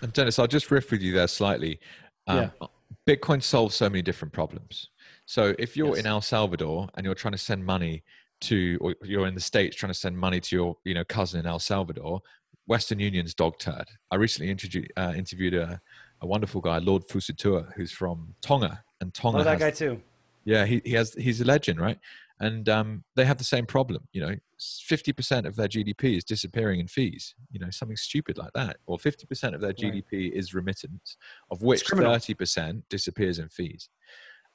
and 0.00 0.12
Dennis, 0.12 0.38
I'll 0.38 0.46
just 0.46 0.70
riff 0.70 0.90
with 0.90 1.00
you 1.00 1.12
there 1.12 1.28
slightly. 1.28 1.78
Um, 2.26 2.50
yeah. 2.60 2.66
Bitcoin 3.06 3.42
solves 3.42 3.74
so 3.74 3.88
many 3.88 4.02
different 4.02 4.32
problems. 4.32 4.88
So 5.26 5.54
if 5.58 5.76
you're 5.76 5.96
yes. 5.96 5.98
in 5.98 6.06
El 6.06 6.20
Salvador 6.20 6.88
and 6.94 7.04
you're 7.04 7.14
trying 7.14 7.32
to 7.32 7.38
send 7.38 7.64
money 7.64 8.02
to, 8.42 8.78
or 8.80 8.94
you're 9.02 9.26
in 9.26 9.34
the 9.34 9.40
States 9.40 9.76
trying 9.76 9.92
to 9.92 9.98
send 9.98 10.18
money 10.18 10.40
to 10.40 10.56
your, 10.56 10.76
you 10.84 10.94
know, 10.94 11.04
cousin 11.04 11.40
in 11.40 11.46
El 11.46 11.58
Salvador, 11.58 12.20
Western 12.66 12.98
Union's 12.98 13.34
dog 13.34 13.58
turd. 13.58 13.88
I 14.10 14.16
recently 14.16 14.50
uh, 14.96 15.12
interviewed 15.16 15.54
a, 15.54 15.80
a, 16.20 16.26
wonderful 16.26 16.60
guy, 16.60 16.78
Lord 16.78 17.06
Fusitu'a, 17.06 17.72
who's 17.74 17.92
from 17.92 18.34
Tonga, 18.40 18.82
and 19.00 19.12
Tonga. 19.12 19.38
Oh, 19.38 19.44
that 19.44 19.60
has, 19.60 19.60
guy 19.60 19.70
too. 19.70 20.00
Yeah, 20.44 20.64
he, 20.66 20.80
he 20.84 20.92
has. 20.92 21.14
He's 21.14 21.40
a 21.40 21.44
legend, 21.44 21.80
right? 21.80 21.98
And 22.44 22.68
um, 22.68 23.04
they 23.16 23.24
have 23.24 23.38
the 23.38 23.44
same 23.44 23.66
problem. 23.66 24.06
You 24.12 24.20
know, 24.20 24.34
fifty 24.60 25.12
percent 25.12 25.46
of 25.46 25.56
their 25.56 25.68
GDP 25.68 26.16
is 26.16 26.24
disappearing 26.24 26.80
in 26.80 26.88
fees. 26.88 27.34
You 27.50 27.60
know, 27.60 27.70
something 27.70 27.96
stupid 27.96 28.38
like 28.38 28.52
that. 28.54 28.76
Or 28.86 28.98
fifty 28.98 29.26
percent 29.26 29.54
of 29.54 29.60
their 29.60 29.72
GDP 29.72 30.12
right. 30.12 30.32
is 30.34 30.54
remittance, 30.54 31.16
of 31.50 31.62
which 31.62 31.82
thirty 31.82 32.34
percent 32.34 32.84
disappears 32.88 33.38
in 33.38 33.48
fees. 33.48 33.88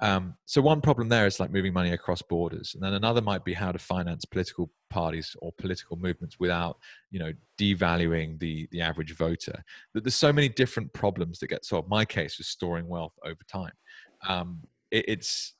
Um, 0.01 0.35
so 0.45 0.61
one 0.61 0.79
problem 0.79 1.09
there 1.09 1.27
is 1.27 1.39
like 1.39 1.51
moving 1.51 1.73
money 1.73 1.91
across 1.91 2.21
borders, 2.21 2.73
and 2.73 2.81
then 2.81 2.93
another 2.93 3.21
might 3.21 3.43
be 3.43 3.53
how 3.53 3.71
to 3.71 3.79
finance 3.79 4.23
political 4.23 4.71
parties 4.89 5.35
or 5.41 5.51
political 5.57 5.97
movements 5.97 6.39
without, 6.39 6.77
you 7.11 7.19
know, 7.19 7.33
devaluing 7.59 8.39
the 8.39 8.67
the 8.71 8.81
average 8.81 9.15
voter. 9.15 9.63
That 9.93 10.03
there's 10.03 10.15
so 10.15 10.31
many 10.31 10.47
different 10.47 10.93
problems 10.93 11.39
that 11.39 11.47
get 11.47 11.65
solved. 11.65 11.89
My 11.89 12.05
case 12.05 12.37
was 12.37 12.47
storing 12.47 12.87
wealth 12.87 13.13
over 13.25 13.41
time. 13.51 13.73
Um, 14.27 14.61
it, 14.89 15.05
it's 15.07 15.53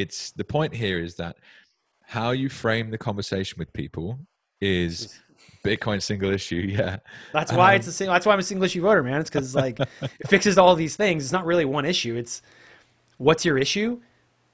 it's 0.00 0.32
the 0.32 0.44
point 0.44 0.74
here 0.74 0.98
is 0.98 1.16
that 1.16 1.36
how 2.02 2.30
you 2.30 2.48
frame 2.48 2.90
the 2.90 2.98
conversation 2.98 3.56
with 3.58 3.72
people 3.72 4.18
is 4.60 5.20
Bitcoin 5.64 6.02
single 6.02 6.30
issue. 6.30 6.56
Yeah, 6.70 6.98
that's 7.32 7.52
why 7.52 7.70
um, 7.70 7.76
it's 7.76 7.86
a 7.86 7.92
single. 7.92 8.14
That's 8.14 8.26
why 8.26 8.32
I'm 8.32 8.38
a 8.38 8.42
single 8.42 8.64
issue 8.64 8.82
voter, 8.82 9.02
man. 9.02 9.20
It's 9.20 9.30
because 9.30 9.54
like 9.54 9.78
it 9.80 10.28
fixes 10.28 10.58
all 10.58 10.74
these 10.74 10.96
things. 10.96 11.24
It's 11.24 11.32
not 11.32 11.44
really 11.44 11.64
one 11.64 11.84
issue. 11.84 12.16
It's 12.16 12.42
what's 13.18 13.44
your 13.44 13.58
issue? 13.58 14.00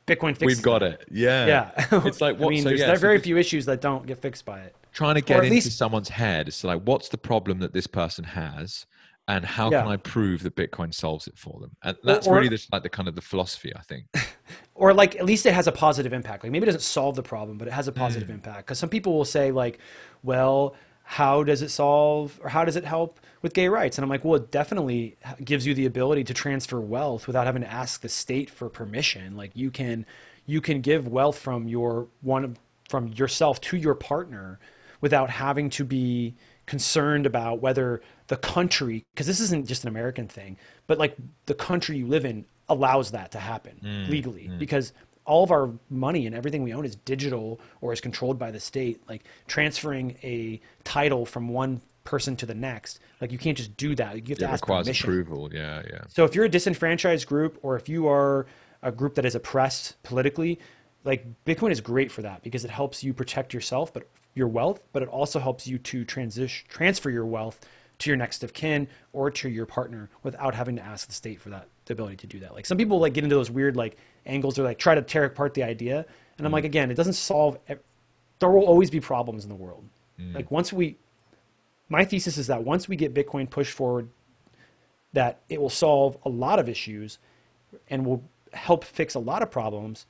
Bitcoin 0.07 0.37
fixes. 0.37 0.59
We've 0.59 0.63
got 0.63 0.83
it. 0.83 1.07
Yeah. 1.11 1.47
Yeah. 1.47 1.87
It's 2.05 2.21
like 2.21 2.37
what? 2.39 2.49
I 2.49 2.51
mean, 2.51 2.63
so, 2.63 2.69
there's 2.69 2.81
yeah, 2.81 2.95
very 2.97 3.19
so 3.19 3.25
few 3.25 3.37
issues 3.39 3.67
that 3.67 3.81
don't 3.81 4.07
get 4.07 4.19
fixed 4.19 4.45
by 4.45 4.61
it. 4.61 4.75
Trying 4.93 5.17
to 5.17 5.21
get 5.21 5.39
into 5.39 5.51
least, 5.51 5.77
someone's 5.77 6.09
head. 6.09 6.49
It's 6.49 6.65
like, 6.65 6.81
what's 6.83 7.09
the 7.09 7.19
problem 7.19 7.59
that 7.59 7.73
this 7.73 7.87
person 7.87 8.25
has, 8.25 8.87
and 9.29 9.45
how 9.45 9.71
yeah. 9.71 9.83
can 9.83 9.91
I 9.91 9.97
prove 9.97 10.43
that 10.45 10.55
Bitcoin 10.55 10.95
solves 10.95 11.27
it 11.27 11.37
for 11.37 11.59
them? 11.61 11.77
And 11.83 11.97
that's 12.05 12.27
or, 12.27 12.37
really 12.37 12.49
the, 12.49 12.65
like 12.71 12.83
the 12.83 12.89
kind 12.89 13.09
of 13.09 13.17
the 13.17 13.21
philosophy, 13.21 13.73
I 13.75 13.81
think. 13.81 14.07
or 14.75 14.95
like 14.95 15.17
at 15.17 15.25
least 15.25 15.47
it 15.47 15.55
has 15.55 15.67
a 15.67 15.73
positive 15.73 16.13
impact. 16.13 16.45
Like 16.45 16.53
maybe 16.53 16.65
it 16.65 16.67
doesn't 16.67 16.83
solve 16.83 17.17
the 17.17 17.23
problem, 17.23 17.59
but 17.59 17.67
it 17.67 17.73
has 17.73 17.89
a 17.89 17.93
positive 17.93 18.29
mm. 18.29 18.35
impact. 18.35 18.67
Because 18.67 18.79
some 18.79 18.89
people 18.89 19.15
will 19.15 19.25
say 19.25 19.51
like, 19.51 19.79
well, 20.23 20.77
how 21.03 21.43
does 21.43 21.63
it 21.63 21.71
solve 21.71 22.39
or 22.43 22.49
how 22.49 22.65
does 22.65 22.77
it 22.77 22.85
help 22.85 23.19
with 23.43 23.53
gay 23.53 23.69
rights? 23.69 23.99
And 23.99 24.05
I'm 24.05 24.09
like, 24.09 24.25
well, 24.25 24.37
it 24.37 24.53
definitely 24.53 25.17
gives 25.45 25.67
you 25.67 25.75
the 25.75 25.87
ability 25.87 26.23
to 26.25 26.35
transfer 26.35 26.81
wealth 26.81 27.27
without 27.27 27.47
having 27.47 27.63
to 27.63 27.71
ask 27.71 28.01
the 28.01 28.09
state 28.09 28.49
for 28.49 28.69
permission. 28.69 29.37
Like 29.37 29.51
you 29.55 29.73
can, 29.73 30.07
you 30.47 30.61
can 30.61 30.81
give 30.81 31.09
wealth 31.09 31.39
from 31.39 31.67
your 31.67 32.07
one 32.23 32.57
from 32.89 33.09
yourself 33.09 33.61
to 33.61 33.77
your 33.77 33.97
partner 33.97 34.61
without 35.01 35.29
having 35.29 35.69
to 35.71 35.85
be 35.85 36.37
concerned 36.67 37.27
about 37.27 37.61
whether 37.61 38.01
the 38.27 38.37
country, 38.37 39.05
because 39.15 39.27
this 39.27 39.41
isn't 39.41 39.67
just 39.67 39.85
an 39.85 39.89
American 39.89 40.29
thing, 40.29 40.57
but 40.87 40.99
like 40.99 41.17
the 41.47 41.55
country 41.55 41.97
you 41.99 42.07
live 42.07 42.25
in 42.25 42.45
allows 42.69 43.13
that 43.13 43.31
to 43.33 43.39
happen 43.39 43.81
mm, 43.83 44.09
legally 44.09 44.49
mm. 44.49 44.59
because 44.59 44.93
all 45.25 45.43
of 45.43 45.51
our 45.51 45.71
money 45.91 46.27
and 46.27 46.35
everything 46.35 46.63
we 46.63 46.73
own 46.73 46.85
is 46.85 46.97
digital 46.97 47.61
or 47.81 47.93
is 47.93 48.01
controlled 48.01 48.39
by 48.39 48.51
the 48.51 48.61
state. 48.61 49.03
Like 49.09 49.25
transferring 49.47 50.17
a 50.23 50.61
title 50.85 51.27
from 51.27 51.49
one 51.49 51.81
person 52.05 52.37
to 52.37 52.47
the 52.47 52.55
next, 52.55 53.01
like 53.21 53.33
you 53.33 53.39
can't 53.39 53.57
just 53.57 53.77
do 53.77 53.95
that. 53.97 54.17
You 54.17 54.23
have 54.35 54.39
to 54.39 54.49
ask 54.49 54.65
permission. 54.65 55.09
approval. 55.09 55.53
Yeah, 55.53 55.83
yeah. 55.91 56.03
So 56.09 56.25
if 56.25 56.35
you're 56.35 56.45
a 56.45 56.49
disenfranchised 56.49 57.27
group 57.27 57.59
or 57.63 57.77
if 57.77 57.89
you 57.89 58.09
are 58.09 58.47
a 58.83 58.93
group 58.93 59.15
that 59.17 59.25
is 59.25 59.35
oppressed 59.35 60.01
politically, 60.03 60.61
like 61.05 61.25
Bitcoin 61.45 61.71
is 61.71 61.81
great 61.81 62.11
for 62.11 62.23
that 62.23 62.43
because 62.43 62.65
it 62.65 62.71
helps 62.71 63.03
you 63.03 63.13
protect 63.13 63.53
yourself, 63.53 63.93
but 63.93 64.09
your 64.37 64.49
wealth, 64.49 64.81
but 64.93 65.03
it 65.03 65.09
also 65.09 65.41
helps 65.41 65.67
you 65.67 65.79
to 65.79 66.05
transition 66.05 66.67
transfer 66.69 67.11
your 67.11 67.27
wealth 67.27 67.61
to 67.99 68.11
your 68.11 68.17
next 68.17 68.45
of 68.45 68.53
kin 68.53 68.87
or 69.13 69.31
to 69.31 69.49
your 69.49 69.67
partner 69.67 70.11
without 70.23 70.55
having 70.55 70.77
to 70.77 70.83
ask 70.83 71.09
the 71.09 71.15
state 71.15 71.41
for 71.41 71.49
that 71.49 71.67
the 71.87 71.95
ability 71.95 72.17
to 72.17 72.27
do 72.27 72.39
that. 72.41 72.53
Like 72.53 72.67
some 72.67 72.77
people 72.77 73.01
like 73.01 73.15
get 73.15 73.25
into 73.25 73.35
those 73.37 73.51
weird 73.51 73.77
like 73.77 73.97
angles 74.27 74.59
or 74.59 74.65
like 74.65 74.79
try 74.79 74.95
to 74.95 75.03
tear 75.03 75.25
apart 75.25 75.55
the 75.55 75.63
idea. 75.63 76.05
And 76.37 76.47
I'm 76.47 76.51
mm. 76.51 76.55
like, 76.55 76.65
again, 76.65 76.91
it 76.91 76.95
doesn't 76.95 77.15
solve. 77.15 77.59
There 77.67 78.51
will 78.51 78.67
always 78.67 78.91
be 78.91 79.01
problems 79.01 79.45
in 79.45 79.49
the 79.49 79.57
world. 79.57 79.85
Mm. 80.21 80.35
Like 80.35 80.51
once 80.51 80.73
we, 80.73 80.99
my 81.89 82.05
thesis 82.05 82.37
is 82.37 82.49
that 82.49 82.63
once 82.63 82.89
we 82.89 82.97
get 82.97 83.15
Bitcoin 83.15 83.49
pushed 83.49 83.73
forward, 83.73 84.09
that 85.13 85.41
it 85.49 85.61
will 85.61 85.71
solve 85.71 86.19
a 86.27 86.29
lot 86.29 86.59
of 86.59 86.69
issues, 86.69 87.19
and 87.89 88.05
will 88.05 88.23
help 88.53 88.85
fix 88.85 89.15
a 89.15 89.19
lot 89.19 89.43
of 89.43 89.51
problems. 89.51 90.05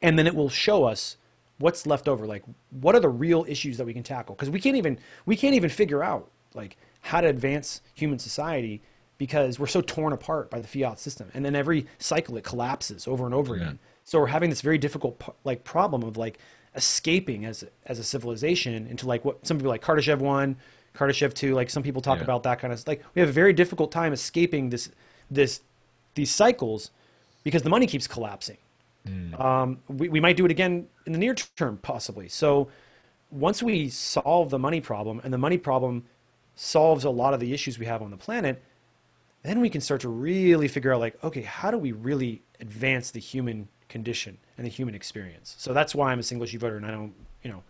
And 0.00 0.18
then 0.18 0.26
it 0.26 0.34
will 0.34 0.48
show 0.48 0.84
us 0.84 1.16
what's 1.58 1.86
left 1.86 2.08
over. 2.08 2.26
Like 2.26 2.44
what 2.70 2.94
are 2.94 3.00
the 3.00 3.08
real 3.08 3.44
issues 3.48 3.78
that 3.78 3.86
we 3.86 3.92
can 3.92 4.02
tackle? 4.02 4.34
Because 4.34 4.50
we 4.50 4.60
can't 4.60 4.76
even 4.76 4.98
we 5.26 5.36
can't 5.36 5.54
even 5.54 5.70
figure 5.70 6.02
out 6.02 6.30
like 6.54 6.76
how 7.02 7.20
to 7.20 7.28
advance 7.28 7.80
human 7.94 8.18
society 8.18 8.82
because 9.18 9.58
we're 9.58 9.66
so 9.66 9.80
torn 9.80 10.12
apart 10.12 10.50
by 10.50 10.60
the 10.60 10.68
fiat 10.68 10.98
system 10.98 11.28
and 11.34 11.44
then 11.44 11.54
every 11.54 11.86
cycle 11.98 12.36
it 12.36 12.44
collapses 12.44 13.06
over 13.06 13.26
and 13.26 13.34
over 13.34 13.56
yeah. 13.56 13.62
again 13.62 13.78
so 14.04 14.18
we're 14.18 14.26
having 14.26 14.50
this 14.50 14.60
very 14.60 14.78
difficult 14.78 15.20
like 15.44 15.64
problem 15.64 16.02
of 16.02 16.16
like 16.16 16.38
escaping 16.74 17.44
as 17.44 17.64
as 17.86 17.98
a 17.98 18.04
civilization 18.04 18.86
into 18.86 19.06
like 19.06 19.24
what 19.24 19.46
some 19.46 19.58
people 19.58 19.70
like 19.70 19.82
Kardashev 19.82 20.18
1 20.18 20.56
Kardashev 20.94 21.34
2 21.34 21.54
like 21.54 21.70
some 21.70 21.82
people 21.82 22.00
talk 22.00 22.18
yeah. 22.18 22.24
about 22.24 22.42
that 22.44 22.58
kind 22.58 22.72
of 22.72 22.86
like 22.86 23.04
we 23.14 23.20
have 23.20 23.28
a 23.28 23.32
very 23.32 23.52
difficult 23.52 23.90
time 23.92 24.12
escaping 24.12 24.70
this 24.70 24.90
this 25.30 25.60
these 26.14 26.30
cycles 26.30 26.90
because 27.42 27.62
the 27.62 27.70
money 27.70 27.86
keeps 27.86 28.06
collapsing 28.06 28.58
mm. 29.06 29.40
um, 29.40 29.78
we, 29.88 30.08
we 30.08 30.20
might 30.20 30.36
do 30.36 30.44
it 30.44 30.50
again 30.50 30.86
in 31.06 31.12
the 31.12 31.18
near 31.18 31.34
term 31.34 31.78
possibly 31.82 32.28
so 32.28 32.68
once 33.30 33.62
we 33.62 33.88
solve 33.88 34.50
the 34.50 34.58
money 34.58 34.80
problem 34.80 35.20
and 35.22 35.32
the 35.32 35.38
money 35.38 35.58
problem 35.58 36.04
solves 36.54 37.04
a 37.04 37.10
lot 37.10 37.34
of 37.34 37.40
the 37.40 37.52
issues 37.52 37.78
we 37.78 37.86
have 37.86 38.02
on 38.02 38.10
the 38.10 38.16
planet 38.16 38.62
then 39.42 39.60
we 39.60 39.70
can 39.70 39.80
start 39.80 40.00
to 40.02 40.08
really 40.08 40.68
figure 40.68 40.92
out 40.92 41.00
like, 41.00 41.22
okay, 41.22 41.42
how 41.42 41.70
do 41.70 41.78
we 41.78 41.92
really 41.92 42.42
advance 42.60 43.10
the 43.10 43.20
human 43.20 43.68
condition 43.88 44.38
and 44.56 44.66
the 44.66 44.70
human 44.70 44.94
experience? 44.94 45.54
So 45.58 45.72
that's 45.72 45.94
why 45.94 46.12
I'm 46.12 46.18
a 46.18 46.22
single 46.22 46.44
issue 46.44 46.58
voter, 46.58 46.76
and 46.76 46.84
I 46.84 46.90
don't, 46.90 47.14
you 47.42 47.50
know, 47.50 47.62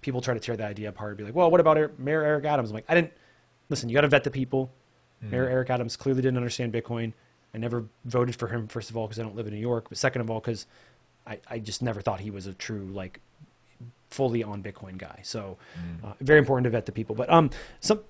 people 0.00 0.20
try 0.20 0.34
to 0.34 0.40
tear 0.40 0.56
the 0.56 0.64
idea 0.64 0.90
apart 0.90 1.10
and 1.10 1.18
be 1.18 1.24
like, 1.24 1.34
well, 1.34 1.50
what 1.50 1.60
about 1.60 1.98
Mayor 1.98 2.22
Eric 2.22 2.44
Adams? 2.44 2.70
I'm 2.70 2.74
like, 2.74 2.84
I 2.88 2.94
didn't 2.94 3.12
listen. 3.68 3.88
You 3.88 3.94
got 3.94 4.02
to 4.02 4.08
vet 4.08 4.24
the 4.24 4.30
people. 4.30 4.70
Mm. 5.24 5.30
Mayor 5.30 5.48
Eric 5.48 5.70
Adams 5.70 5.96
clearly 5.96 6.20
didn't 6.20 6.36
understand 6.36 6.72
Bitcoin. 6.72 7.14
I 7.54 7.58
never 7.58 7.84
voted 8.04 8.36
for 8.36 8.48
him 8.48 8.66
first 8.66 8.90
of 8.90 8.96
all 8.96 9.06
because 9.06 9.18
I 9.18 9.22
don't 9.22 9.36
live 9.36 9.46
in 9.46 9.54
New 9.54 9.60
York, 9.60 9.86
but 9.88 9.98
second 9.98 10.20
of 10.20 10.30
all 10.30 10.40
because 10.40 10.66
I, 11.26 11.38
I 11.48 11.58
just 11.58 11.82
never 11.82 12.00
thought 12.00 12.20
he 12.20 12.30
was 12.30 12.46
a 12.46 12.54
true 12.54 12.86
like 12.86 13.20
fully 14.10 14.42
on 14.42 14.62
Bitcoin 14.62 14.98
guy. 14.98 15.20
So 15.22 15.56
mm. 15.78 16.08
uh, 16.08 16.14
very 16.20 16.38
important 16.38 16.64
to 16.64 16.70
vet 16.70 16.86
the 16.86 16.92
people. 16.92 17.14
But 17.14 17.30
um, 17.30 17.50
some 17.80 18.00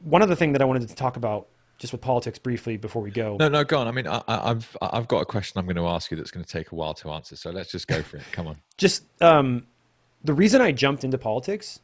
one 0.00 0.22
other 0.22 0.34
thing 0.34 0.52
that 0.52 0.62
I 0.62 0.64
wanted 0.64 0.88
to 0.88 0.94
talk 0.94 1.16
about 1.16 1.48
just 1.78 1.92
with 1.92 2.02
politics 2.02 2.38
briefly 2.38 2.76
before 2.76 3.02
we 3.02 3.10
go. 3.10 3.36
No, 3.38 3.48
no, 3.48 3.64
go 3.64 3.78
on. 3.78 3.86
I 3.86 3.92
mean, 3.92 4.06
I, 4.06 4.22
have 4.28 4.76
I've 4.82 5.06
got 5.06 5.20
a 5.20 5.24
question 5.24 5.58
I'm 5.58 5.64
going 5.64 5.76
to 5.76 5.86
ask 5.86 6.10
you 6.10 6.16
that's 6.16 6.32
going 6.32 6.44
to 6.44 6.50
take 6.50 6.72
a 6.72 6.74
while 6.74 6.92
to 6.94 7.10
answer. 7.10 7.36
So 7.36 7.50
let's 7.50 7.70
just 7.70 7.86
go 7.86 8.02
for 8.02 8.16
it. 8.16 8.24
Come 8.32 8.48
on. 8.48 8.56
Just 8.78 9.04
um, 9.22 9.66
the 10.24 10.34
reason 10.34 10.60
I 10.60 10.72
jumped 10.72 11.04
into 11.04 11.18
politics 11.18 11.80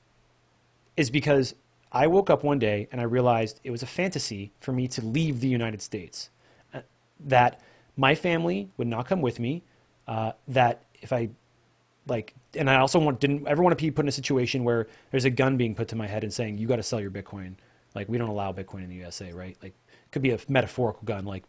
is 0.97 1.11
because 1.11 1.55
I 1.93 2.09
woke 2.09 2.29
up 2.29 2.43
one 2.43 2.59
day 2.59 2.89
and 2.91 3.01
I 3.01 3.05
realized 3.05 3.61
it 3.63 3.71
was 3.71 3.83
a 3.83 3.87
fantasy 3.87 4.53
for 4.61 4.73
me 4.73 4.89
to 4.89 5.05
leave 5.05 5.41
the 5.41 5.49
United 5.49 5.81
States. 5.81 6.31
That 7.21 7.61
my 7.97 8.15
family 8.15 8.71
would 8.77 8.89
not 8.89 9.07
come 9.07 9.21
with 9.21 9.39
me. 9.39 9.63
Uh, 10.07 10.33
that 10.49 10.85
if 11.01 11.13
I 11.13 11.31
like, 12.07 12.35
and 12.55 12.69
I 12.69 12.77
also 12.77 12.99
want 12.99 13.21
didn't 13.21 13.47
ever 13.49 13.63
want 13.63 13.77
to 13.77 13.83
be 13.83 13.91
put 13.91 14.05
in 14.05 14.09
a 14.09 14.13
situation 14.13 14.65
where 14.65 14.87
there's 15.11 15.25
a 15.25 15.31
gun 15.31 15.57
being 15.57 15.75
put 15.75 15.89
to 15.89 15.97
my 15.97 16.07
head 16.07 16.25
and 16.25 16.33
saying 16.33 16.59
you 16.59 16.67
got 16.67 16.77
to 16.77 16.83
sell 16.83 17.01
your 17.01 17.11
Bitcoin. 17.11 17.55
Like 17.95 18.09
we 18.09 18.19
don't 18.19 18.29
allow 18.29 18.53
Bitcoin 18.53 18.83
in 18.83 18.89
the 18.89 18.97
USA, 18.97 19.33
right? 19.33 19.57
Like 19.63 19.73
it 19.73 20.11
could 20.11 20.23
be 20.23 20.33
a 20.33 20.39
metaphorical 20.49 21.03
gun 21.05 21.25
like 21.25 21.45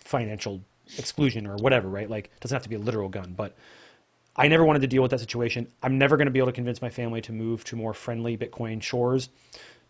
financial 0.00 0.62
exclusion 0.96 1.46
or 1.46 1.56
whatever, 1.56 1.88
right? 1.88 2.08
Like 2.08 2.26
it 2.26 2.40
doesn't 2.40 2.54
have 2.54 2.62
to 2.62 2.68
be 2.68 2.76
a 2.76 2.80
literal 2.80 3.08
gun, 3.08 3.34
but 3.36 3.56
I 4.36 4.46
never 4.46 4.64
wanted 4.64 4.80
to 4.82 4.86
deal 4.86 5.02
with 5.02 5.10
that 5.10 5.20
situation. 5.20 5.66
I'm 5.82 5.98
never 5.98 6.16
going 6.16 6.26
to 6.26 6.30
be 6.30 6.38
able 6.38 6.46
to 6.46 6.52
convince 6.52 6.80
my 6.80 6.90
family 6.90 7.20
to 7.22 7.32
move 7.32 7.64
to 7.64 7.76
more 7.76 7.92
friendly 7.92 8.36
Bitcoin 8.36 8.80
shores. 8.80 9.30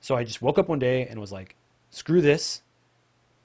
So 0.00 0.16
I 0.16 0.24
just 0.24 0.40
woke 0.40 0.58
up 0.58 0.68
one 0.68 0.78
day 0.78 1.06
and 1.06 1.20
was 1.20 1.30
like, 1.30 1.54
screw 1.90 2.22
this. 2.22 2.62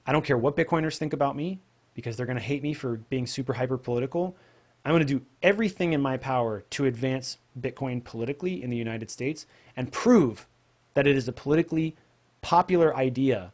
I 0.06 0.12
don't 0.12 0.24
care 0.24 0.38
what 0.38 0.56
Bitcoiners 0.56 0.96
think 0.96 1.12
about 1.12 1.36
me 1.36 1.60
because 1.94 2.16
they're 2.16 2.26
going 2.26 2.38
to 2.38 2.42
hate 2.42 2.62
me 2.62 2.74
for 2.74 2.96
being 3.08 3.26
super 3.26 3.52
hyper 3.52 3.78
political. 3.78 4.36
I'm 4.84 4.92
going 4.92 5.06
to 5.06 5.18
do 5.18 5.24
everything 5.42 5.92
in 5.92 6.00
my 6.00 6.16
power 6.16 6.64
to 6.70 6.84
advance 6.84 7.38
Bitcoin 7.58 8.04
politically 8.04 8.62
in 8.62 8.68
the 8.68 8.76
United 8.76 9.10
States 9.10 9.46
and 9.76 9.90
prove 9.90 10.46
that 10.92 11.06
it 11.06 11.16
is 11.16 11.26
a 11.26 11.32
politically 11.32 11.96
popular 12.42 12.94
idea 12.94 13.52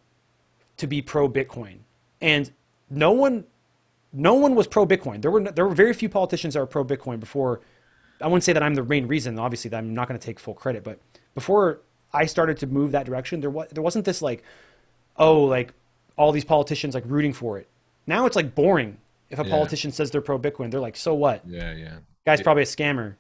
to 0.77 0.87
be 0.87 1.01
pro 1.01 1.29
Bitcoin. 1.29 1.79
And 2.21 2.51
no 2.89 3.13
one, 3.13 3.45
no 4.13 4.35
one 4.35 4.57
was 4.57 4.67
pro 4.67 4.85
Bitcoin. 4.87 5.23
There 5.23 5.31
were 5.31 5.43
there 5.43 5.67
were 5.67 5.75
very 5.75 5.95
few 5.95 6.09
politicians 6.09 6.55
that 6.55 6.61
were 6.61 6.67
pro 6.67 6.85
Bitcoin 6.85 7.21
before. 7.21 7.61
I 8.21 8.27
wouldn't 8.27 8.45
say 8.45 8.53
that 8.53 8.63
I'm 8.63 8.75
the 8.75 8.83
main 8.83 9.07
reason. 9.07 9.39
Obviously, 9.39 9.73
I'm 9.73 9.95
not 9.95 10.09
going 10.09 10.19
to 10.19 10.25
take 10.25 10.41
full 10.41 10.55
credit. 10.55 10.83
But 10.83 10.99
before 11.35 11.81
I 12.13 12.27
started 12.27 12.59
to 12.59 12.67
move 12.67 12.93
that 12.93 13.07
direction, 13.07 13.41
there 13.41 13.51
was 13.51 13.69
there 13.71 13.83
wasn't 13.83 14.05
this 14.05 14.21
like, 14.21 14.43
oh, 15.17 15.45
like 15.45 15.73
all 16.21 16.33
these 16.33 16.45
politicians 16.45 16.95
like 16.95 17.05
rooting 17.07 17.33
for 17.33 17.57
it. 17.59 17.67
Now 18.07 18.27
it's 18.27 18.37
like 18.37 18.55
boring. 18.55 18.99
If 19.31 19.39
a 19.39 19.43
Yeah. 19.45 19.51
politician 19.51 19.91
says 19.91 20.11
they're 20.11 20.21
pro 20.21 20.39
Bitcoin, 20.39 20.71
they're 20.71 20.79
like, 20.79 20.97
so 20.97 21.15
what? 21.15 21.41
Yeah, 21.49 21.73
yeah. 21.73 21.97
Guy's 22.27 22.43
probably 22.43 22.63
a 22.65 22.67
scammer. 22.67 23.15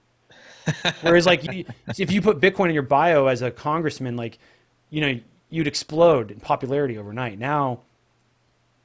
Whereas, 1.01 1.24
like, 1.24 1.42
you, 1.51 1.64
if 1.98 2.12
you 2.12 2.20
put 2.20 2.40
Bitcoin 2.40 2.68
in 2.68 2.74
your 2.74 2.82
bio 2.82 3.26
as 3.26 3.40
a 3.40 3.51
congressman, 3.51 4.16
like, 4.16 4.38
you 4.90 5.01
know, 5.01 5.18
you'd 5.48 5.66
explode 5.66 6.30
in 6.30 6.40
popularity 6.40 6.98
overnight. 6.98 7.38
Now, 7.38 7.80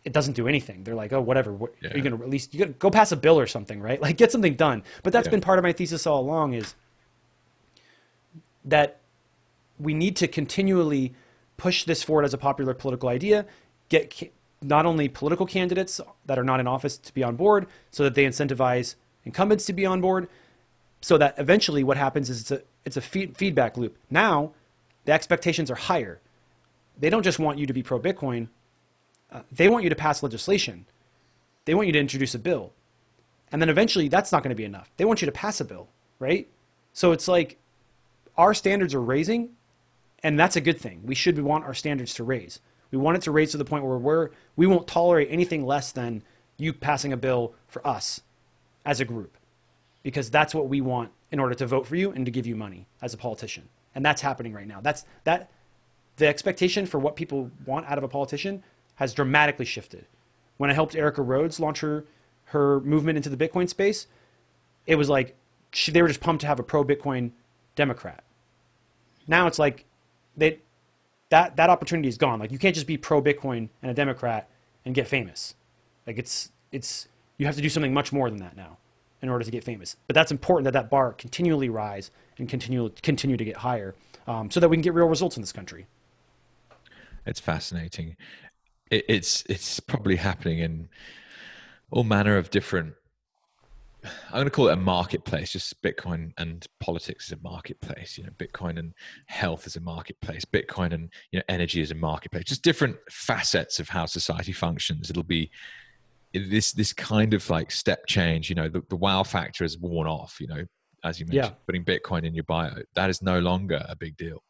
it 0.06 0.14
doesn't 0.14 0.34
do 0.34 0.48
anything. 0.48 0.86
They're 0.86 0.96
like, 0.96 1.12
oh, 1.12 1.20
whatever. 1.20 1.52
What, 1.52 1.74
Are 1.84 1.98
you 1.98 2.02
going 2.02 2.18
to 2.18 2.24
release? 2.24 2.48
You 2.54 2.60
got 2.60 2.66
to 2.68 2.72
go 2.74 2.90
pass 2.90 3.12
a 3.12 3.18
bill 3.18 3.38
or 3.38 3.48
something, 3.48 3.82
right? 3.82 4.02
Like, 4.06 4.16
get 4.16 4.32
something 4.32 4.56
done. 4.56 4.84
But 5.04 5.12
that's 5.12 5.28
Yeah. 5.28 5.32
been 5.32 5.42
part 5.42 5.60
of 5.60 5.64
my 5.64 5.74
thesis 5.74 6.08
all 6.08 6.22
along 6.22 6.54
is 6.54 6.74
that 8.64 9.00
we 9.78 9.94
need 9.94 10.16
to 10.18 10.28
continually 10.30 11.14
push 11.58 11.84
this 11.84 12.02
forward 12.04 12.24
as 12.26 12.34
a 12.34 12.38
popular 12.38 12.74
political 12.74 13.10
idea, 13.10 13.46
get 13.90 14.34
not 14.62 14.86
only 14.86 15.08
political 15.08 15.46
candidates 15.46 16.02
that 16.26 16.40
are 16.40 16.44
not 16.44 16.60
in 16.60 16.68
office 16.68 16.98
to 16.98 17.14
be 17.14 17.24
on 17.24 17.36
board, 17.36 17.68
so 17.92 18.04
that 18.04 18.16
they 18.16 18.26
incentivize 18.26 18.96
incumbents 19.24 19.66
to 19.66 19.74
be 19.74 19.86
on 19.86 20.02
board, 20.02 20.28
so 21.02 21.18
that 21.18 21.36
eventually 21.38 21.84
what 21.84 21.98
happens 21.98 22.30
is 22.30 22.42
it's 22.42 22.52
a, 22.52 22.62
it's 22.84 22.98
a 22.98 23.02
feed, 23.02 23.38
feedback 23.38 23.78
loop. 23.78 23.98
Now, 24.10 24.54
the 25.06 25.12
expectations 25.12 25.70
are 25.70 25.76
higher. 25.76 26.20
They 26.98 27.10
don't 27.10 27.24
just 27.24 27.40
want 27.40 27.60
you 27.60 27.68
to 27.68 27.74
be 27.74 27.84
pro 27.84 28.00
Bitcoin, 28.00 28.48
uh, 29.32 29.42
they 29.52 29.70
want 29.70 29.84
you 29.84 29.90
to 29.90 29.96
pass 29.96 30.24
legislation. 30.24 30.86
They 31.66 31.74
want 31.74 31.88
you 31.88 31.94
to 31.94 32.00
introduce 32.00 32.36
a 32.36 32.40
bill. 32.40 32.74
And 33.52 33.62
then 33.62 33.70
eventually 33.70 34.08
that's 34.08 34.32
not 34.32 34.44
going 34.44 34.50
to 34.50 34.56
be 34.56 34.66
enough. 34.66 34.92
They 34.98 35.06
want 35.06 35.22
you 35.22 35.26
to 35.26 35.32
pass 35.32 35.60
a 35.60 35.66
bill, 35.66 35.88
right? 36.20 36.48
So 36.94 37.12
it's 37.12 37.28
like 37.28 37.58
our 38.38 38.54
standards 38.54 38.94
are 38.94 39.02
raising, 39.02 39.50
and 40.24 40.40
that's 40.40 40.56
a 40.56 40.62
good 40.62 40.80
thing. 40.80 41.02
We 41.04 41.16
should 41.16 41.38
want 41.40 41.66
our 41.66 41.74
standards 41.74 42.14
to 42.16 42.24
raise. 42.24 42.60
We 42.92 42.98
want 42.98 43.18
it 43.18 43.24
to 43.24 43.32
raise 43.32 43.52
to 43.52 43.58
the 43.58 43.66
point 43.66 43.84
where 43.84 43.98
we're, 43.98 44.30
we 44.56 44.68
won't 44.68 44.88
tolerate 44.88 45.28
anything 45.30 45.66
less 45.66 45.92
than 45.92 46.24
you 46.58 46.74
passing 46.74 47.12
a 47.12 47.18
bill 47.18 47.54
for 47.68 47.86
us 47.86 48.22
as 48.86 49.00
a 49.00 49.06
group, 49.06 49.38
because 50.04 50.30
that's 50.30 50.56
what 50.56 50.70
we 50.70 50.80
want 50.80 51.12
in 51.32 51.40
order 51.40 51.56
to 51.56 51.66
vote 51.66 51.88
for 51.88 51.96
you 51.96 52.12
and 52.12 52.26
to 52.26 52.32
give 52.32 52.46
you 52.46 52.56
money 52.56 52.88
as 53.02 53.14
a 53.14 53.18
politician. 53.18 53.68
And 53.94 54.06
that's 54.06 54.22
happening 54.22 54.54
right 54.54 54.68
now. 54.68 54.80
That's 54.82 55.06
that 55.24 55.50
the 56.18 56.28
expectation 56.28 56.86
for 56.86 57.00
what 57.00 57.16
people 57.16 57.52
want 57.66 57.88
out 57.88 57.98
of 57.98 58.04
a 58.04 58.08
politician 58.08 58.64
has 58.96 59.14
dramatically 59.14 59.66
shifted. 59.66 60.06
When 60.58 60.70
I 60.70 60.74
helped 60.74 60.96
Erica 60.96 61.22
Rhodes 61.22 61.60
launch 61.60 61.82
her 61.82 62.06
her 62.50 62.80
movement 62.82 63.18
into 63.18 63.30
the 63.30 63.38
Bitcoin 63.38 63.68
space, 63.68 64.08
it 64.86 64.96
was 64.96 65.10
like 65.10 65.36
she, 65.72 65.92
they 65.92 66.02
were 66.02 66.08
just 66.08 66.22
pumped 66.22 66.42
to 66.42 66.48
have 66.48 66.60
a 66.60 66.64
pro 66.64 66.86
Bitcoin 66.86 67.32
Democrat. 67.76 68.24
Now 69.28 69.48
it's 69.48 69.60
like 69.60 69.86
they 70.38 70.60
that 71.30 71.56
that 71.56 71.70
opportunity 71.70 72.08
is 72.08 72.18
gone. 72.18 72.40
Like 72.40 72.52
you 72.52 72.60
can't 72.60 72.76
just 72.76 72.88
be 72.88 72.98
pro 72.98 73.22
Bitcoin 73.22 73.70
and 73.82 73.92
a 73.92 73.94
Democrat 73.94 74.50
and 74.86 74.94
get 74.94 75.08
famous. 75.08 75.56
Like 76.06 76.18
it's 76.18 76.52
it's 76.72 77.08
you 77.38 77.46
have 77.46 77.56
to 77.56 77.62
do 77.62 77.70
something 77.70 77.94
much 77.94 78.14
more 78.14 78.30
than 78.30 78.40
that 78.40 78.56
now 78.56 78.78
in 79.22 79.30
order 79.30 79.44
to 79.44 79.52
get 79.52 79.64
famous. 79.64 79.96
But 80.08 80.14
that's 80.14 80.32
important 80.32 80.66
that 80.66 80.74
that 80.74 80.90
bar 80.90 81.14
continually 81.14 81.70
rise 81.70 82.12
and 82.38 82.48
continue 82.48 82.90
continue 83.02 83.38
to 83.38 83.46
get 83.46 83.58
higher, 83.58 83.96
um, 84.28 84.52
so 84.52 84.60
that 84.60 84.70
we 84.70 84.78
can 84.78 84.82
get 84.82 84.94
real 84.94 85.08
results 85.08 85.36
in 85.38 85.42
this 85.42 85.52
country. 85.52 85.88
It's 87.26 87.40
fascinating. 87.40 88.16
It, 88.92 89.06
it's 89.08 89.44
it's 89.50 89.80
probably 89.80 90.18
happening 90.18 90.60
in 90.60 90.90
all 91.92 92.04
manner 92.04 92.38
of 92.38 92.50
different. 92.50 92.96
I'm 94.28 94.34
going 94.34 94.46
to 94.46 94.52
call 94.52 94.68
it 94.70 94.74
a 94.74 94.78
marketplace. 94.78 95.52
Just 95.52 95.82
Bitcoin 95.82 96.32
and 96.38 96.66
politics 96.80 97.28
is 97.28 97.32
a 97.34 97.38
marketplace. 97.42 98.18
You 98.18 98.26
know, 98.26 98.32
Bitcoin 98.38 98.80
and 98.80 98.94
health 99.28 99.68
is 99.68 99.76
a 99.76 99.82
marketplace. 99.82 100.46
Bitcoin 100.46 100.94
and 100.94 101.12
you 101.32 101.40
know 101.40 101.44
energy 101.50 101.82
is 101.82 101.92
a 101.92 101.96
marketplace. 101.96 102.44
Just 102.46 102.64
different 102.64 102.96
facets 103.10 103.80
of 103.80 103.90
how 103.90 104.06
society 104.06 104.52
functions. 104.52 105.10
It'll 105.10 105.24
be 105.24 105.50
this 106.34 106.72
this 106.74 106.94
kind 106.94 107.34
of 107.34 107.50
like 107.50 107.72
step 107.72 108.06
change. 108.08 108.50
You 108.50 108.56
know, 108.56 108.70
the, 108.70 108.82
the 108.90 108.96
wow 108.96 109.24
factor 109.24 109.64
has 109.64 109.78
worn 109.78 110.08
off. 110.08 110.38
You 110.40 110.48
know, 110.48 110.66
as 111.04 111.20
you 111.20 111.26
mentioned, 111.26 111.54
Yeah. 111.54 111.58
putting 111.66 111.86
Bitcoin 111.86 112.26
in 112.26 112.34
your 112.34 112.44
bio 112.46 112.72
that 112.96 113.10
is 113.10 113.22
no 113.22 113.40
longer 113.40 113.86
a 113.88 113.96
big 113.96 114.18
deal. 114.18 114.44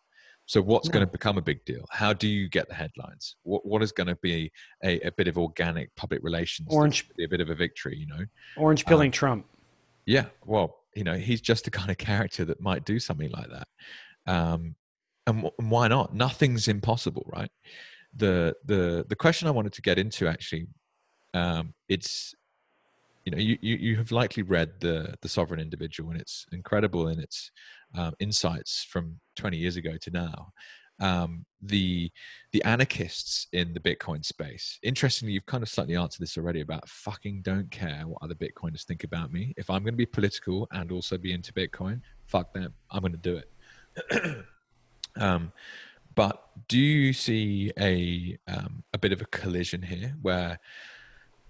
So 0.47 0.61
what's 0.61 0.89
going 0.89 1.05
to 1.05 1.11
become 1.11 1.37
a 1.37 1.41
big 1.41 1.65
deal? 1.65 1.85
How 1.89 2.13
do 2.13 2.27
you 2.27 2.47
get 2.47 2.67
the 2.67 2.75
headlines? 2.75 3.35
What 3.43 3.65
what 3.65 3.81
is 3.81 3.91
going 3.91 4.07
to 4.07 4.15
be 4.17 4.51
a, 4.83 4.99
a 5.07 5.11
bit 5.11 5.27
of 5.27 5.37
organic 5.37 5.95
public 5.95 6.21
relations? 6.23 6.67
Orange- 6.71 7.09
be 7.17 7.23
a 7.23 7.29
bit 7.29 7.41
of 7.41 7.49
a 7.49 7.55
victory, 7.55 7.97
you 7.97 8.05
know? 8.05 8.25
Orange 8.57 8.85
pilling 8.85 9.11
Trump. 9.11 9.45
Yeah, 10.05 10.25
well, 10.45 10.77
you 10.95 11.03
know, 11.03 11.15
he's 11.15 11.41
just 11.41 11.65
the 11.65 11.71
kind 11.71 11.89
of 11.89 11.97
character 11.97 12.45
that 12.45 12.61
might 12.61 12.85
do 12.85 12.99
something 12.99 13.31
like 13.31 13.47
that. 13.49 13.67
Um, 14.27 14.75
and, 15.25 15.41
wh- 15.41 15.59
and 15.59 15.71
why 15.71 15.87
not? 15.87 16.13
Nothing's 16.13 16.67
impossible, 16.67 17.25
right? 17.27 17.49
The 18.15 18.55
the 18.65 19.05
the 19.09 19.15
question 19.15 19.47
I 19.47 19.51
wanted 19.51 19.73
to 19.73 19.81
get 19.81 19.97
into 19.97 20.27
actually, 20.27 20.67
um, 21.33 21.73
it's 21.89 22.35
you 23.25 23.31
know, 23.31 23.39
you, 23.39 23.57
you 23.61 23.75
you 23.77 23.95
have 23.97 24.11
likely 24.11 24.43
read 24.43 24.79
the 24.79 25.15
the 25.21 25.27
Sovereign 25.27 25.59
Individual, 25.59 26.11
and 26.11 26.21
it's 26.21 26.45
incredible 26.51 27.07
in 27.07 27.19
its 27.19 27.49
um, 27.95 28.13
insights 28.19 28.85
from 28.89 29.19
20 29.35 29.57
years 29.57 29.75
ago 29.75 29.97
to 30.01 30.11
now. 30.11 30.51
Um, 31.01 31.45
the 31.61 32.09
the 32.53 32.63
anarchists 32.63 33.47
in 33.51 33.73
the 33.73 33.81
Bitcoin 33.81 34.23
space. 34.23 34.79
Interestingly, 34.81 35.33
you've 35.33 35.45
kind 35.45 35.61
of 35.61 35.67
slightly 35.67 35.97
answered 35.97 36.21
this 36.21 36.37
already 36.37 36.61
about 36.61 36.87
fucking 36.87 37.41
don't 37.41 37.69
care 37.69 38.03
what 38.05 38.19
other 38.21 38.35
Bitcoiners 38.35 38.85
think 38.85 39.03
about 39.03 39.33
me. 39.33 39.53
If 39.57 39.69
I'm 39.69 39.83
going 39.83 39.93
to 39.93 39.97
be 39.97 40.05
political 40.05 40.69
and 40.71 40.91
also 40.93 41.17
be 41.17 41.33
into 41.33 41.51
Bitcoin, 41.51 41.99
fuck 42.27 42.53
them. 42.53 42.73
I'm 42.91 43.01
going 43.01 43.11
to 43.11 43.17
do 43.17 43.41
it. 43.41 44.45
um, 45.19 45.51
but 46.15 46.45
do 46.69 46.77
you 46.77 47.11
see 47.11 47.71
a 47.77 48.37
um, 48.47 48.83
a 48.93 48.97
bit 48.97 49.11
of 49.11 49.21
a 49.21 49.25
collision 49.25 49.81
here 49.81 50.15
where 50.21 50.57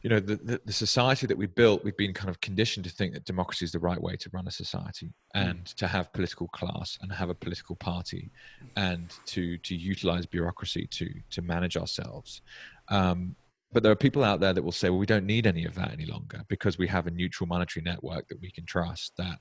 you 0.06 0.10
know 0.10 0.20
the, 0.20 0.36
the, 0.36 0.62
the 0.66 0.72
society 0.72 1.26
that 1.26 1.36
we 1.36 1.48
built 1.48 1.84
we've 1.84 1.98
been 1.98 2.14
kind 2.14 2.30
of 2.30 2.40
conditioned 2.40 2.84
to 2.86 2.92
think 2.92 3.12
that 3.16 3.26
democracy 3.26 3.66
is 3.66 3.72
the 3.72 3.80
right 3.80 4.00
way 4.00 4.16
to 4.16 4.30
run 4.32 4.48
a 4.48 4.52
society 4.52 5.12
and 5.34 5.66
to 5.66 5.88
have 5.88 6.14
political 6.14 6.48
class 6.50 7.00
and 7.02 7.12
have 7.12 7.32
a 7.32 7.34
political 7.34 7.76
party 7.76 8.30
and 8.76 9.18
to 9.26 9.58
to 9.58 9.76
utilize 9.76 10.28
bureaucracy 10.28 10.88
to 10.92 11.10
to 11.32 11.42
manage 11.42 11.76
ourselves 11.76 12.44
um, 12.90 13.36
but 13.74 13.82
there 13.82 13.92
are 13.92 13.96
people 13.96 14.24
out 14.24 14.40
there 14.40 14.54
that 14.54 14.62
will 14.62 14.72
say 14.72 14.92
well 14.92 15.00
we 15.00 15.08
don't 15.08 15.26
need 15.26 15.48
any 15.48 15.66
of 15.66 15.74
that 15.74 15.92
any 15.92 16.06
longer 16.06 16.40
because 16.50 16.78
we 16.78 16.88
have 16.88 17.08
a 17.08 17.12
neutral 17.12 17.48
monetary 17.48 17.84
network 17.84 18.28
that 18.28 18.40
we 18.40 18.52
can 18.52 18.64
trust 18.64 19.12
that 19.18 19.40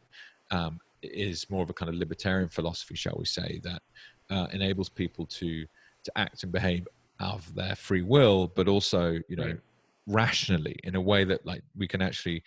um, 0.51 0.79
is 1.03 1.51
more 1.51 1.63
of 1.63 1.69
a 1.69 1.75
kind 1.75 1.91
of 1.91 1.95
libertarian 1.95 2.49
philosophy 2.49 2.95
shall 2.95 3.17
we 3.19 3.27
say 3.27 3.61
that 3.63 3.83
uh, 4.31 4.47
enables 4.55 4.89
people 4.89 5.27
to 5.27 5.67
to 6.05 6.13
act 6.17 6.43
and 6.43 6.53
behave 6.53 6.89
of 7.21 7.55
their 7.55 7.77
free 7.77 8.01
will 8.01 8.51
but 8.57 8.67
also 8.67 9.21
you 9.29 9.37
know 9.37 9.49
Right. 9.49 9.61
Rationally 10.07 10.77
in 10.85 10.95
a 10.95 11.01
way 11.01 11.25
that 11.25 11.45
like 11.47 11.63
we 11.77 11.89
can 11.89 12.03
actually 12.03 12.43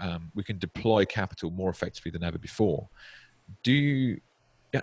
um, 0.00 0.30
we 0.34 0.44
can 0.44 0.58
deploy 0.58 1.04
capital 1.04 1.50
more 1.50 1.70
effectively 1.70 2.10
than 2.10 2.22
ever 2.22 2.38
before. 2.38 2.88
Do 3.62 3.72
you 3.72 4.20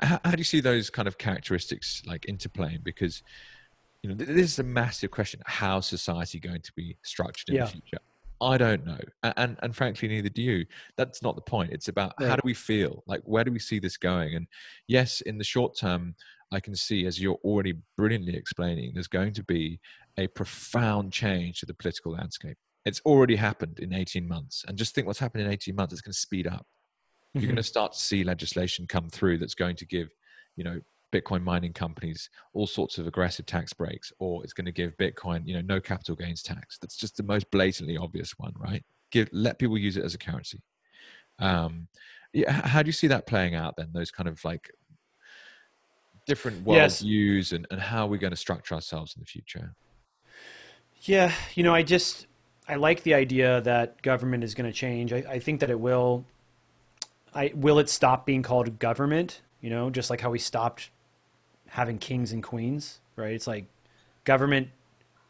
how, 0.01 0.19
how 0.25 0.31
do 0.31 0.37
you 0.37 0.43
see 0.43 0.61
those 0.61 0.89
kind 0.89 1.07
of 1.07 1.17
characteristics 1.17 2.01
like 2.05 2.23
interplaying? 2.23 2.83
Because 2.83 3.23
you 4.01 4.09
know 4.09 4.15
this 4.15 4.51
is 4.51 4.59
a 4.59 4.63
massive 4.63 5.11
question. 5.11 5.41
How 5.45 5.79
society 5.79 6.39
going 6.39 6.61
to 6.61 6.71
be 6.75 6.97
structured 7.03 7.49
in 7.49 7.55
Yeah. 7.55 7.65
the 7.65 7.71
future? 7.71 7.99
I 8.41 8.57
don't 8.57 8.85
know. 8.85 8.99
And 9.37 9.57
and 9.61 9.75
frankly 9.75 10.09
neither 10.09 10.29
do 10.29 10.41
you. 10.41 10.65
That's 10.97 11.21
not 11.21 11.35
the 11.35 11.41
point. 11.41 11.71
It's 11.71 11.87
about 11.87 12.13
how 12.19 12.35
do 12.35 12.41
we 12.43 12.53
feel? 12.53 13.03
Like 13.07 13.21
where 13.23 13.43
do 13.43 13.51
we 13.51 13.59
see 13.59 13.79
this 13.79 13.95
going? 13.97 14.35
And 14.35 14.47
yes 14.87 15.21
in 15.21 15.37
the 15.37 15.43
short 15.43 15.77
term 15.77 16.15
i 16.51 16.59
can 16.59 16.75
see 16.75 17.07
as 17.07 17.19
you're 17.19 17.39
already 17.43 17.73
brilliantly 17.97 18.35
explaining 18.35 18.91
there's 18.93 19.07
going 19.07 19.33
to 19.33 19.43
be 19.43 19.79
a 20.17 20.27
profound 20.27 21.11
change 21.11 21.59
to 21.59 21.65
the 21.65 21.73
political 21.73 22.13
landscape. 22.13 22.57
It's 22.85 23.01
already 23.01 23.35
happened 23.35 23.79
in 23.79 23.93
18 23.93 24.27
months 24.27 24.63
and 24.67 24.77
just 24.77 24.93
think 24.93 25.07
what's 25.07 25.19
happened 25.19 25.43
in 25.43 25.51
18 25.51 25.75
months 25.75 25.93
it's 25.93 26.01
going 26.01 26.13
to 26.13 26.19
speed 26.19 26.47
up. 26.47 26.65
You're 27.33 27.43
Mhm. 27.43 27.47
going 27.47 27.55
to 27.57 27.63
start 27.63 27.93
to 27.93 27.99
see 27.99 28.23
legislation 28.23 28.87
come 28.87 29.09
through 29.09 29.39
that's 29.39 29.55
going 29.55 29.75
to 29.77 29.85
give 29.85 30.09
you 30.55 30.63
know 30.63 30.79
bitcoin 31.13 31.43
mining 31.43 31.73
companies 31.73 32.29
all 32.53 32.67
sorts 32.67 32.97
of 32.97 33.07
aggressive 33.07 33.45
tax 33.45 33.73
breaks 33.73 34.11
or 34.19 34.43
it's 34.43 34.53
going 34.53 34.65
to 34.65 34.71
give 34.71 34.95
bitcoin 34.97 35.41
you 35.45 35.53
know 35.53 35.61
no 35.61 35.79
capital 35.81 36.15
gains 36.15 36.41
tax. 36.43 36.77
That's 36.79 36.97
just 36.97 37.17
the 37.17 37.23
most 37.23 37.49
blatantly 37.51 37.97
obvious 37.97 38.33
one 38.37 38.53
right? 38.57 38.83
Give 39.11 39.29
let 39.31 39.59
people 39.59 39.77
use 39.77 39.97
it 39.97 40.05
as 40.05 40.13
a 40.13 40.17
currency. 40.17 40.61
Um 41.39 41.87
yeah, 42.33 42.51
how 42.51 42.81
do 42.83 42.87
you 42.87 42.93
see 42.93 43.07
that 43.07 43.27
playing 43.27 43.55
out 43.55 43.75
then 43.77 43.91
those 43.93 44.11
kind 44.11 44.29
of 44.29 44.43
like 44.45 44.69
different 46.27 46.65
Yes. 46.67 47.03
worldviews 47.03 47.53
and, 47.53 47.67
and 47.71 47.79
how 47.79 48.07
we're 48.07 48.17
going 48.19 48.31
to 48.31 48.37
structure 48.37 48.75
ourselves 48.75 49.15
in 49.15 49.21
the 49.21 49.25
future 49.25 49.75
Yeah, 51.05 51.31
you 51.53 51.63
know, 51.63 51.73
I 51.73 51.83
just 51.83 52.25
I 52.67 52.75
like 52.75 53.03
the 53.03 53.13
idea 53.13 53.61
that 53.61 54.01
government 54.01 54.43
is 54.43 54.55
going 54.55 54.69
to 54.69 54.75
change. 54.75 55.13
I, 55.13 55.17
I 55.29 55.39
think 55.39 55.59
that 55.59 55.69
it 55.69 55.79
will. 55.79 56.25
I 57.33 57.51
will 57.53 57.79
it 57.79 57.89
stop 57.89 58.25
being 58.25 58.41
called 58.41 58.79
government? 58.79 59.41
You 59.61 59.69
know, 59.69 59.89
just 59.89 60.09
like 60.09 60.21
how 60.21 60.31
we 60.31 60.39
stopped 60.39 60.89
having 61.67 61.97
kings 61.99 62.31
and 62.31 62.41
queens, 62.41 62.99
right? 63.15 63.33
It's 63.33 63.47
like 63.47 63.65
government 64.23 64.69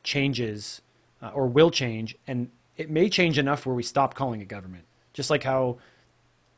changes 0.04 0.82
uh, 1.22 1.32
or 1.34 1.48
will 1.48 1.72
change, 1.72 2.16
and 2.26 2.50
it 2.78 2.90
may 2.90 3.10
change 3.10 3.38
enough 3.38 3.66
where 3.66 3.76
we 3.76 3.84
stop 3.84 4.14
calling 4.14 4.42
it 4.42 4.48
government. 4.48 4.86
Just 5.14 5.30
like 5.30 5.44
how 5.44 5.78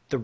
the 0.10 0.22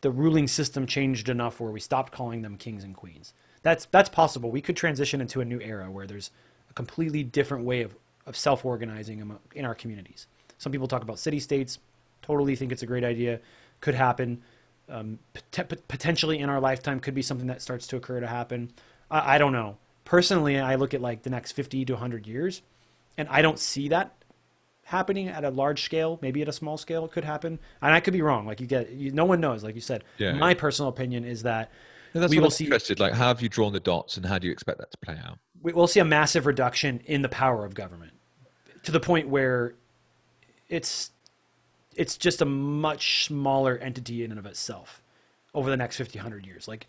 the 0.00 0.10
ruling 0.10 0.48
system 0.48 0.86
changed 0.86 1.28
enough 1.28 1.60
where 1.60 1.70
we 1.70 1.80
stopped 1.80 2.12
calling 2.12 2.42
them 2.42 2.56
kings 2.56 2.82
and 2.82 2.96
queens. 2.96 3.34
That's 3.62 3.86
that's 3.86 4.08
possible. 4.08 4.50
We 4.50 4.60
could 4.60 4.76
transition 4.76 5.20
into 5.20 5.40
a 5.40 5.44
new 5.44 5.60
era 5.60 5.90
where 5.90 6.06
there's 6.06 6.30
a 6.70 6.72
completely 6.72 7.22
different 7.22 7.64
way 7.64 7.82
of, 7.82 7.94
of 8.26 8.36
self-organizing 8.36 9.38
in 9.54 9.64
our 9.64 9.74
communities. 9.74 10.26
Some 10.58 10.72
people 10.72 10.88
talk 10.88 11.02
about 11.02 11.18
city 11.18 11.40
states. 11.40 11.78
Totally 12.22 12.56
think 12.56 12.72
it's 12.72 12.82
a 12.82 12.86
great 12.86 13.04
idea. 13.04 13.40
Could 13.80 13.94
happen. 13.94 14.42
Um, 14.88 15.18
pot- 15.52 15.72
potentially 15.88 16.38
in 16.38 16.48
our 16.48 16.60
lifetime 16.60 17.00
could 17.00 17.14
be 17.14 17.22
something 17.22 17.48
that 17.48 17.62
starts 17.62 17.86
to 17.88 17.96
occur 17.96 18.20
to 18.20 18.26
happen. 18.26 18.72
I, 19.10 19.36
I 19.36 19.38
don't 19.38 19.52
know. 19.52 19.76
Personally, 20.04 20.58
I 20.58 20.76
look 20.76 20.94
at 20.94 21.00
like 21.00 21.22
the 21.22 21.30
next 21.30 21.52
50 21.52 21.84
to 21.86 21.92
100 21.94 22.26
years, 22.26 22.62
and 23.16 23.28
I 23.28 23.42
don't 23.42 23.58
see 23.58 23.88
that 23.88 24.12
happening 24.86 25.26
at 25.28 25.44
a 25.44 25.50
large 25.50 25.82
scale, 25.82 26.16
maybe 26.22 26.40
at 26.42 26.48
a 26.48 26.52
small 26.52 26.78
scale, 26.78 27.04
it 27.04 27.10
could 27.10 27.24
happen. 27.24 27.58
And 27.82 27.92
I 27.92 27.98
could 27.98 28.12
be 28.12 28.22
wrong. 28.22 28.46
Like 28.46 28.60
you 28.60 28.68
get, 28.68 28.90
you, 28.90 29.10
no 29.10 29.24
one 29.24 29.40
knows. 29.40 29.64
Like 29.64 29.74
you 29.74 29.80
said, 29.80 30.04
yeah, 30.16 30.32
my 30.32 30.50
yeah. 30.50 30.54
personal 30.54 30.88
opinion 30.88 31.24
is 31.24 31.42
that 31.42 31.72
yeah, 32.14 32.20
that's 32.20 32.30
we 32.30 32.38
will 32.38 32.46
I'm 32.46 32.50
see. 32.52 32.64
Interested. 32.64 33.00
Like, 33.00 33.12
how 33.12 33.28
have 33.28 33.42
you 33.42 33.48
drawn 33.48 33.72
the 33.72 33.80
dots, 33.80 34.16
and 34.16 34.24
how 34.24 34.38
do 34.38 34.46
you 34.46 34.52
expect 34.52 34.78
that 34.78 34.90
to 34.92 34.98
play 34.98 35.18
out? 35.22 35.38
We 35.60 35.72
will 35.72 35.88
see 35.88 36.00
a 36.00 36.04
massive 36.04 36.46
reduction 36.46 37.00
in 37.04 37.22
the 37.22 37.28
power 37.28 37.64
of 37.64 37.74
government, 37.74 38.12
to 38.86 38.92
the 38.92 39.00
point 39.00 39.28
where 39.28 39.74
it's 40.68 41.10
it's 41.94 42.16
just 42.16 42.42
a 42.42 42.44
much 42.44 43.26
smaller 43.26 43.78
entity 43.78 44.24
in 44.24 44.30
and 44.30 44.38
of 44.38 44.46
itself 44.46 45.02
over 45.54 45.70
the 45.70 45.76
next 45.76 45.96
50 45.96 46.18
100 46.18 46.44
years 46.46 46.66
like 46.66 46.86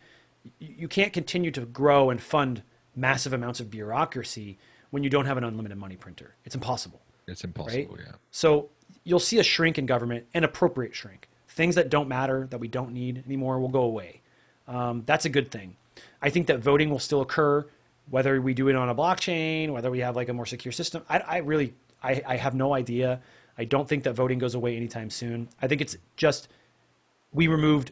you 0.60 0.88
can't 0.88 1.14
continue 1.14 1.52
to 1.52 1.62
grow 1.62 2.10
and 2.10 2.22
fund 2.22 2.64
massive 2.96 3.34
amounts 3.34 3.60
of 3.60 3.70
bureaucracy 3.70 4.58
when 4.90 5.04
you 5.04 5.10
don't 5.10 5.26
have 5.26 5.38
an 5.38 5.44
unlimited 5.44 5.78
money 5.78 5.96
printer 5.96 6.34
it's 6.46 6.56
impossible 6.56 7.02
it's 7.28 7.44
impossible, 7.44 7.96
right? 7.96 8.06
yeah. 8.06 8.14
So 8.32 8.70
you'll 9.04 9.20
see 9.20 9.40
a 9.40 9.44
shrink 9.44 9.78
in 9.78 9.86
government, 9.86 10.26
an 10.34 10.44
appropriate 10.44 10.96
shrink. 10.96 11.28
Things 11.50 11.76
that 11.76 11.90
don't 11.90 12.08
matter, 12.08 12.48
that 12.50 12.60
we 12.60 12.68
don't 12.68 12.94
need 12.94 13.24
anymore, 13.26 13.60
will 13.60 13.70
go 13.70 13.82
away. 13.82 14.22
Um, 14.68 15.04
that's 15.06 15.26
a 15.26 15.30
good 15.30 15.52
thing. 15.52 15.76
I 16.22 16.30
think 16.30 16.48
that 16.48 16.60
voting 16.60 16.90
will 16.90 17.00
still 17.00 17.22
occur, 17.22 17.66
whether 18.10 18.40
we 18.42 18.54
do 18.54 18.68
it 18.70 18.76
on 18.76 18.90
a 18.90 18.96
blockchain, 18.96 19.72
whether 19.72 19.92
we 19.92 20.00
have 20.00 20.16
like 20.16 20.30
a 20.30 20.34
more 20.34 20.46
secure 20.46 20.72
system. 20.72 21.04
I, 21.10 21.20
I 21.20 21.38
really, 21.38 21.74
I, 22.04 22.22
I 22.26 22.36
have 22.38 22.56
no 22.56 22.74
idea. 22.74 23.22
I 23.58 23.66
don't 23.66 23.88
think 23.88 24.04
that 24.04 24.14
voting 24.14 24.40
goes 24.40 24.56
away 24.56 24.76
anytime 24.76 25.10
soon. 25.10 25.50
I 25.62 25.68
think 25.68 25.82
it's 25.82 25.98
just 26.16 26.48
we 27.34 27.48
removed, 27.48 27.92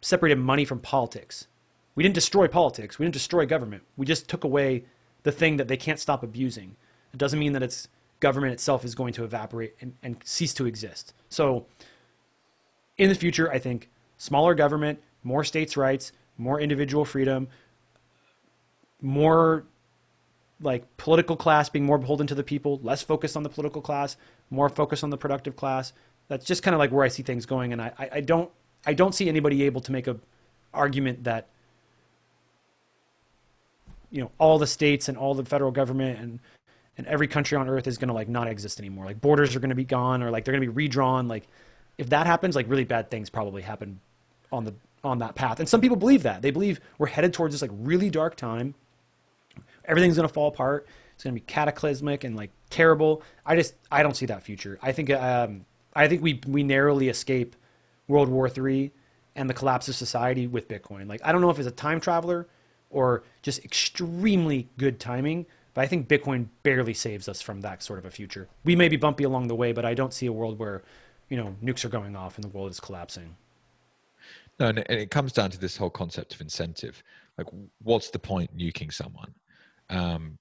separated 0.00 0.38
money 0.38 0.64
from 0.64 0.78
politics. 0.80 1.46
We 1.94 2.02
didn't 2.02 2.14
destroy 2.14 2.48
politics. 2.48 2.98
We 2.98 3.04
didn't 3.04 3.14
destroy 3.14 3.46
government. 3.46 3.82
We 3.96 4.06
just 4.06 4.28
took 4.28 4.44
away 4.44 4.84
the 5.22 5.32
thing 5.32 5.56
that 5.58 5.68
they 5.68 5.76
can't 5.76 6.00
stop 6.00 6.22
abusing. 6.22 6.76
It 7.12 7.18
doesn't 7.18 7.38
mean 7.38 7.52
that 7.52 7.62
it's 7.62 7.88
government 8.20 8.52
itself 8.52 8.84
is 8.84 8.94
going 8.94 9.12
to 9.14 9.24
evaporate 9.24 9.74
and, 9.80 9.94
and 10.02 10.16
cease 10.24 10.54
to 10.54 10.66
exist. 10.66 11.12
So, 11.28 11.66
in 12.96 13.08
the 13.08 13.14
future, 13.14 13.50
I 13.50 13.58
think 13.58 13.90
smaller 14.16 14.54
government, 14.54 15.00
more 15.22 15.44
states' 15.44 15.76
rights, 15.76 16.12
more 16.38 16.60
individual 16.60 17.04
freedom, 17.04 17.48
more 19.00 19.64
like 20.62 20.96
political 20.96 21.36
class 21.36 21.68
being 21.68 21.84
more 21.84 21.98
beholden 21.98 22.26
to 22.28 22.34
the 22.34 22.42
people, 22.42 22.80
less 22.82 23.02
focused 23.02 23.36
on 23.36 23.42
the 23.42 23.48
political 23.48 23.82
class, 23.82 24.16
more 24.50 24.68
focused 24.68 25.04
on 25.04 25.10
the 25.10 25.18
productive 25.18 25.56
class. 25.56 25.92
That's 26.28 26.44
just 26.44 26.62
kind 26.62 26.74
of 26.74 26.78
like 26.78 26.90
where 26.90 27.04
I 27.04 27.08
see 27.08 27.22
things 27.22 27.46
going, 27.46 27.72
and 27.72 27.82
I, 27.82 27.92
I, 27.98 28.08
I 28.14 28.20
don't 28.20 28.50
I 28.86 28.94
don't 28.94 29.14
see 29.14 29.28
anybody 29.28 29.64
able 29.64 29.80
to 29.82 29.92
make 29.92 30.06
a 30.06 30.16
argument 30.72 31.24
that 31.24 31.48
you 34.10 34.22
know 34.22 34.30
all 34.38 34.58
the 34.58 34.66
states 34.66 35.08
and 35.08 35.18
all 35.18 35.34
the 35.34 35.44
federal 35.44 35.70
government 35.70 36.18
and 36.18 36.38
and 36.98 37.06
every 37.06 37.26
country 37.26 37.56
on 37.56 37.68
earth 37.68 37.86
is 37.86 37.98
going 37.98 38.08
to 38.08 38.14
like 38.14 38.28
not 38.28 38.48
exist 38.48 38.78
anymore. 38.78 39.06
Like 39.06 39.20
borders 39.20 39.56
are 39.56 39.60
going 39.60 39.70
to 39.70 39.74
be 39.74 39.84
gone 39.84 40.22
or 40.22 40.30
like 40.30 40.44
they're 40.44 40.52
going 40.52 40.62
to 40.62 40.72
be 40.72 40.74
redrawn. 40.74 41.28
Like 41.28 41.48
if 41.98 42.10
that 42.10 42.26
happens, 42.26 42.54
like 42.54 42.68
really 42.68 42.84
bad 42.84 43.10
things 43.10 43.30
probably 43.30 43.62
happen 43.62 44.00
on 44.50 44.64
the 44.64 44.74
on 45.02 45.18
that 45.18 45.34
path. 45.34 45.58
And 45.58 45.68
some 45.68 45.80
people 45.80 45.96
believe 45.96 46.22
that. 46.22 46.42
They 46.42 46.50
believe 46.50 46.80
we're 46.98 47.08
headed 47.08 47.32
towards 47.32 47.54
this 47.54 47.62
like 47.62 47.70
really 47.72 48.10
dark 48.10 48.36
time. 48.36 48.74
Everything's 49.84 50.16
going 50.16 50.28
to 50.28 50.32
fall 50.32 50.48
apart. 50.48 50.86
It's 51.14 51.24
going 51.24 51.34
to 51.34 51.40
be 51.40 51.44
cataclysmic 51.46 52.24
and 52.24 52.36
like 52.36 52.50
terrible. 52.70 53.22
I 53.44 53.56
just 53.56 53.74
I 53.90 54.02
don't 54.02 54.16
see 54.16 54.26
that 54.26 54.42
future. 54.42 54.78
I 54.82 54.92
think 54.92 55.10
um 55.10 55.64
I 55.94 56.08
think 56.08 56.22
we 56.22 56.40
we 56.46 56.62
narrowly 56.62 57.08
escape 57.08 57.56
World 58.08 58.28
War 58.28 58.48
3 58.48 58.90
and 59.36 59.48
the 59.48 59.54
collapse 59.54 59.88
of 59.88 59.94
society 59.94 60.46
with 60.46 60.68
Bitcoin. 60.68 61.08
Like 61.08 61.20
I 61.24 61.32
don't 61.32 61.40
know 61.40 61.50
if 61.50 61.58
it's 61.58 61.68
a 61.68 61.72
time 61.72 62.00
traveler 62.00 62.48
or 62.90 63.24
just 63.42 63.64
extremely 63.64 64.68
good 64.78 65.00
timing, 65.00 65.46
but 65.74 65.82
I 65.82 65.86
think 65.86 66.08
Bitcoin 66.08 66.48
barely 66.62 66.94
saves 66.94 67.28
us 67.28 67.40
from 67.40 67.62
that 67.62 67.82
sort 67.82 67.98
of 67.98 68.04
a 68.04 68.10
future. 68.10 68.48
We 68.64 68.76
may 68.76 68.88
be 68.88 68.96
bumpy 68.96 69.24
along 69.24 69.48
the 69.48 69.54
way, 69.54 69.72
but 69.72 69.84
I 69.84 69.94
don't 69.94 70.12
see 70.12 70.26
a 70.26 70.32
world 70.32 70.58
where, 70.58 70.82
you 71.28 71.36
know, 71.36 71.56
nukes 71.62 71.84
are 71.84 71.88
going 71.88 72.14
off 72.14 72.36
and 72.36 72.44
the 72.44 72.48
world 72.48 72.70
is 72.70 72.80
collapsing. 72.80 73.36
No, 74.60 74.68
and 74.68 74.78
it 74.78 75.10
comes 75.10 75.32
down 75.32 75.50
to 75.50 75.58
this 75.58 75.76
whole 75.76 75.90
concept 75.90 76.34
of 76.34 76.40
incentive. 76.40 77.02
Like, 77.38 77.46
what's 77.82 78.10
the 78.10 78.18
point 78.18 78.56
nuking 78.56 78.92
someone? 78.92 79.34
Um, 79.92 80.38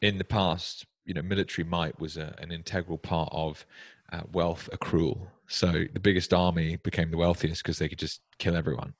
in 0.00 0.18
the 0.18 0.24
past, 0.24 0.86
you 1.04 1.14
know, 1.14 1.22
military 1.22 1.66
might 1.66 1.98
was 1.98 2.16
a, 2.16 2.34
an 2.38 2.52
integral 2.52 2.98
part 2.98 3.30
of 3.32 3.66
uh, 4.12 4.22
wealth 4.32 4.68
accrual. 4.72 5.26
So 5.48 5.84
the 5.92 6.00
biggest 6.00 6.32
army 6.32 6.76
became 6.76 7.10
the 7.10 7.16
wealthiest 7.16 7.62
because 7.62 7.78
they 7.78 7.88
could 7.88 7.98
just 7.98 8.20
kill 8.38 8.56
everyone. 8.56 8.94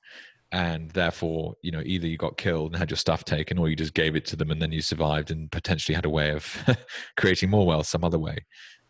And 0.50 0.90
therefore 0.92 1.56
you 1.60 1.70
know 1.70 1.82
either 1.84 2.06
you 2.06 2.16
got 2.16 2.38
killed 2.38 2.72
and 2.72 2.78
had 2.78 2.90
your 2.90 2.96
stuff 2.96 3.24
taken 3.24 3.58
or 3.58 3.68
you 3.68 3.76
just 3.76 3.92
gave 3.92 4.16
it 4.16 4.24
to 4.26 4.36
them 4.36 4.50
and 4.50 4.62
then 4.62 4.72
you 4.72 4.80
survived 4.80 5.30
and 5.30 5.50
potentially 5.52 5.94
had 5.94 6.06
a 6.06 6.10
way 6.10 6.30
of 6.30 6.64
creating 7.18 7.50
more 7.50 7.66
wealth 7.66 7.86
some 7.86 8.02
other 8.02 8.18
way. 8.18 8.38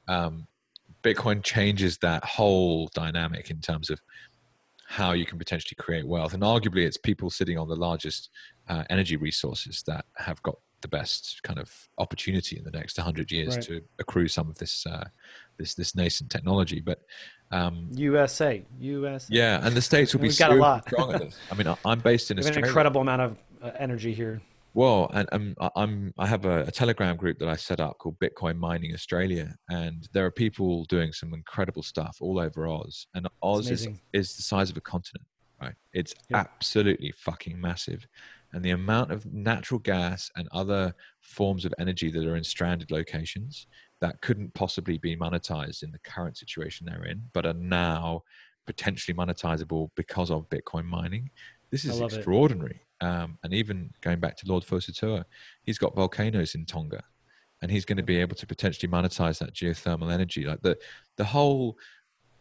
Um, 0.07 0.47
bitcoin 1.03 1.43
changes 1.43 1.99
that 1.99 2.25
whole 2.25 2.89
dynamic 2.95 3.51
in 3.51 3.61
terms 3.61 3.91
of 3.91 4.01
how 4.87 5.13
you 5.13 5.27
can 5.27 5.37
potentially 5.37 5.77
create 5.79 6.07
wealth. 6.07 6.33
And 6.33 6.43
arguably 6.43 6.87
it's 6.87 6.97
people 6.97 7.29
sitting 7.29 7.59
on 7.59 7.69
the 7.69 7.77
largest 7.77 8.31
uh, 8.69 8.85
energy 8.89 9.17
resources 9.17 9.83
that 9.87 10.05
have 10.17 10.41
got 10.43 10.57
the 10.81 10.89
best 10.89 11.43
kind 11.43 11.59
of 11.59 11.71
opportunity 11.99 12.57
in 12.57 12.65
the 12.65 12.71
next 12.71 12.97
100 12.97 13.31
years 13.31 13.57
right. 13.57 13.65
to 13.65 13.81
accrue 13.99 14.29
some 14.29 14.49
of 14.49 14.57
this 14.59 14.87
uh, 14.87 15.05
this 15.59 15.75
this 15.75 15.95
nascent 15.95 16.31
technology 16.31 16.81
but 16.81 17.01
um, 17.51 17.89
USA, 17.93 18.63
US. 18.81 19.27
Yeah, 19.31 19.65
and 19.67 19.75
the 19.75 19.83
states 19.83 20.15
will 20.15 20.21
be 20.21 20.31
so 20.31 20.49
got 20.49 20.57
a 20.57 20.61
lot. 20.61 20.87
strong 20.87 21.15
at 21.15 21.21
this. 21.23 21.39
I 21.51 21.55
mean, 21.55 21.75
I'm 21.85 22.01
based 22.01 22.31
in 22.31 22.39
Australia. 22.39 22.63
an 22.63 22.69
incredible 22.69 23.01
amount 23.01 23.23
of 23.23 23.37
uh, 23.63 23.71
energy 23.79 24.13
here. 24.13 24.43
Well, 24.75 25.11
and 25.13 25.29
I'm, 25.33 25.57
I'm 25.75 26.15
I 26.19 26.27
have 26.27 26.45
a, 26.45 26.63
a, 26.63 26.71
Telegram 26.71 27.17
group 27.17 27.39
that 27.39 27.49
I 27.49 27.57
set 27.57 27.81
up 27.81 27.99
called 27.99 28.19
Bitcoin 28.21 28.59
Mining 28.59 28.93
Australia, 28.93 29.57
and 29.71 30.07
there 30.13 30.25
are 30.27 30.31
people 30.31 30.85
doing 30.85 31.13
some 31.13 31.33
incredible 31.33 31.83
stuff 31.83 32.19
all 32.21 32.39
over 32.39 32.69
Oz. 32.69 33.07
And 33.15 33.27
Oz 33.43 33.71
is, 33.71 33.89
is 34.13 34.37
the 34.37 34.43
size 34.43 34.71
of 34.71 34.77
a 34.77 34.81
continent, 34.81 35.27
right? 35.61 35.75
It's 35.95 36.15
yeah. 36.31 36.41
absolutely 36.41 37.13
fucking 37.17 37.59
massive, 37.61 38.07
and 38.53 38.65
the 38.65 38.71
amount 38.71 39.13
of 39.13 39.27
natural 39.27 39.79
gas 39.79 40.31
and 40.37 40.49
other 40.53 40.95
forms 41.21 41.65
of 41.65 41.75
energy 41.79 42.11
that 42.11 42.27
are 42.27 42.37
in 42.37 42.45
stranded 42.45 42.91
locations 42.91 43.67
that 44.01 44.21
couldn't 44.21 44.55
possibly 44.55 44.99
be 44.99 45.17
monetized 45.17 45.83
in 45.83 45.91
the 45.91 45.99
current 45.99 46.37
situation 46.37 46.87
they're 46.87 47.05
in, 47.05 47.23
but 47.33 47.45
are 47.45 47.55
now 47.55 48.23
potentially 48.67 49.17
monetizable 49.17 49.91
because 49.97 50.31
of 50.31 50.49
Bitcoin 50.49 50.85
mining. 50.85 51.31
This 51.71 51.85
is 51.85 52.01
extraordinary. 52.01 52.81
Um, 53.01 53.39
and 53.45 53.53
even 53.53 53.91
going 54.01 54.21
back 54.21 54.37
to 54.39 54.47
Lord 54.49 54.65
Fusitu'a, 54.65 55.25
he's 55.63 55.79
got 55.79 55.95
volcanoes 55.95 56.55
in 56.55 56.65
Tonga, 56.65 57.03
and 57.63 57.71
he's 57.71 57.85
going 57.85 57.97
to 57.97 58.03
be 58.03 58.17
able 58.17 58.37
to 58.37 58.47
potentially 58.47 58.91
monetize 58.91 59.39
that 59.39 59.55
geothermal 59.55 60.13
energy. 60.13 60.45
Like 60.45 60.63
the 60.63 60.77
the 61.17 61.25
whole 61.25 61.77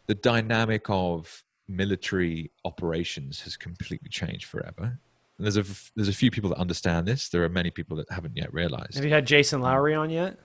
the 0.07 0.15
dynamic 0.15 0.85
of 0.89 1.43
military 1.67 2.51
operations 2.65 3.41
has 3.41 3.57
completely 3.57 4.09
changed 4.09 4.45
forever. 4.45 4.99
And 5.37 5.45
there's 5.45 5.57
a 5.57 5.65
there's 5.95 6.09
a 6.09 6.13
few 6.13 6.31
people 6.31 6.49
that 6.49 6.57
understand 6.57 7.07
this. 7.07 7.29
There 7.29 7.43
are 7.43 7.49
many 7.49 7.69
people 7.69 7.95
that 7.97 8.09
haven't 8.09 8.35
yet 8.35 8.53
realized. 8.53 8.95
Have 8.95 9.05
you 9.05 9.11
had 9.11 9.25
Jason 9.25 9.61
Lowery 9.61 9.93
on 9.93 10.09
yet? 10.09 10.37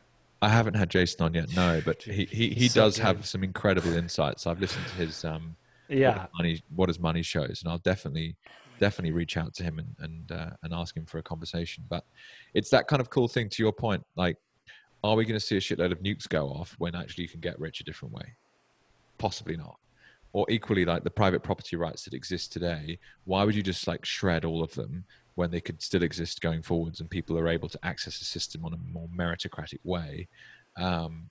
I 0.42 0.48
haven't 0.48 0.74
had 0.74 0.90
Jason 0.90 1.24
on 1.24 1.34
yet, 1.34 1.54
no, 1.54 1.80
but 1.84 2.02
he 2.02 2.26
he, 2.26 2.50
he 2.50 2.68
so 2.68 2.82
does 2.82 2.96
good. 2.96 3.04
have 3.04 3.26
some 3.26 3.42
incredible 3.42 3.94
insights. 3.94 4.46
I've 4.46 4.60
listened 4.60 4.84
to 4.86 4.94
his 4.94 5.24
um 5.24 5.56
yeah 5.88 6.18
what 6.18 6.30
money 6.38 6.62
what 6.74 6.90
is 6.90 6.98
money 6.98 7.22
shows, 7.22 7.62
and 7.62 7.70
I'll 7.70 7.78
definitely 7.78 8.36
definitely 8.78 9.12
reach 9.12 9.36
out 9.36 9.54
to 9.54 9.62
him 9.62 9.78
and 9.78 9.94
and 10.00 10.32
uh, 10.32 10.50
and 10.62 10.74
ask 10.74 10.96
him 10.96 11.06
for 11.06 11.18
a 11.18 11.22
conversation. 11.22 11.84
But 11.88 12.04
it's 12.52 12.68
that 12.70 12.86
kind 12.86 13.00
of 13.00 13.08
cool 13.08 13.28
thing. 13.28 13.48
To 13.48 13.62
your 13.62 13.72
point, 13.72 14.04
like, 14.16 14.36
are 15.04 15.16
we 15.16 15.24
going 15.24 15.38
to 15.38 15.44
see 15.44 15.56
a 15.56 15.60
shitload 15.60 15.92
of 15.92 16.00
nukes 16.00 16.28
go 16.28 16.48
off 16.48 16.74
when 16.78 16.94
actually 16.94 17.22
you 17.22 17.28
can 17.28 17.40
get 17.40 17.58
rich 17.58 17.80
a 17.80 17.84
different 17.84 18.12
way? 18.12 18.34
Possibly 19.18 19.56
not. 19.56 19.78
Or 20.32 20.46
equally, 20.48 20.84
like 20.84 21.04
the 21.04 21.10
private 21.10 21.42
property 21.42 21.76
rights 21.76 22.04
that 22.04 22.14
exist 22.14 22.52
today, 22.52 22.98
why 23.24 23.44
would 23.44 23.54
you 23.54 23.62
just 23.62 23.86
like 23.86 24.04
shred 24.04 24.44
all 24.44 24.62
of 24.62 24.74
them 24.74 25.04
when 25.34 25.50
they 25.50 25.60
could 25.60 25.82
still 25.82 26.02
exist 26.02 26.40
going 26.40 26.62
forwards 26.62 27.00
and 27.00 27.10
people 27.10 27.38
are 27.38 27.48
able 27.48 27.68
to 27.68 27.78
access 27.82 28.18
the 28.18 28.24
system 28.24 28.64
on 28.64 28.72
a 28.72 28.76
more 28.76 29.08
meritocratic 29.08 29.78
way, 29.84 30.28
um, 30.76 31.28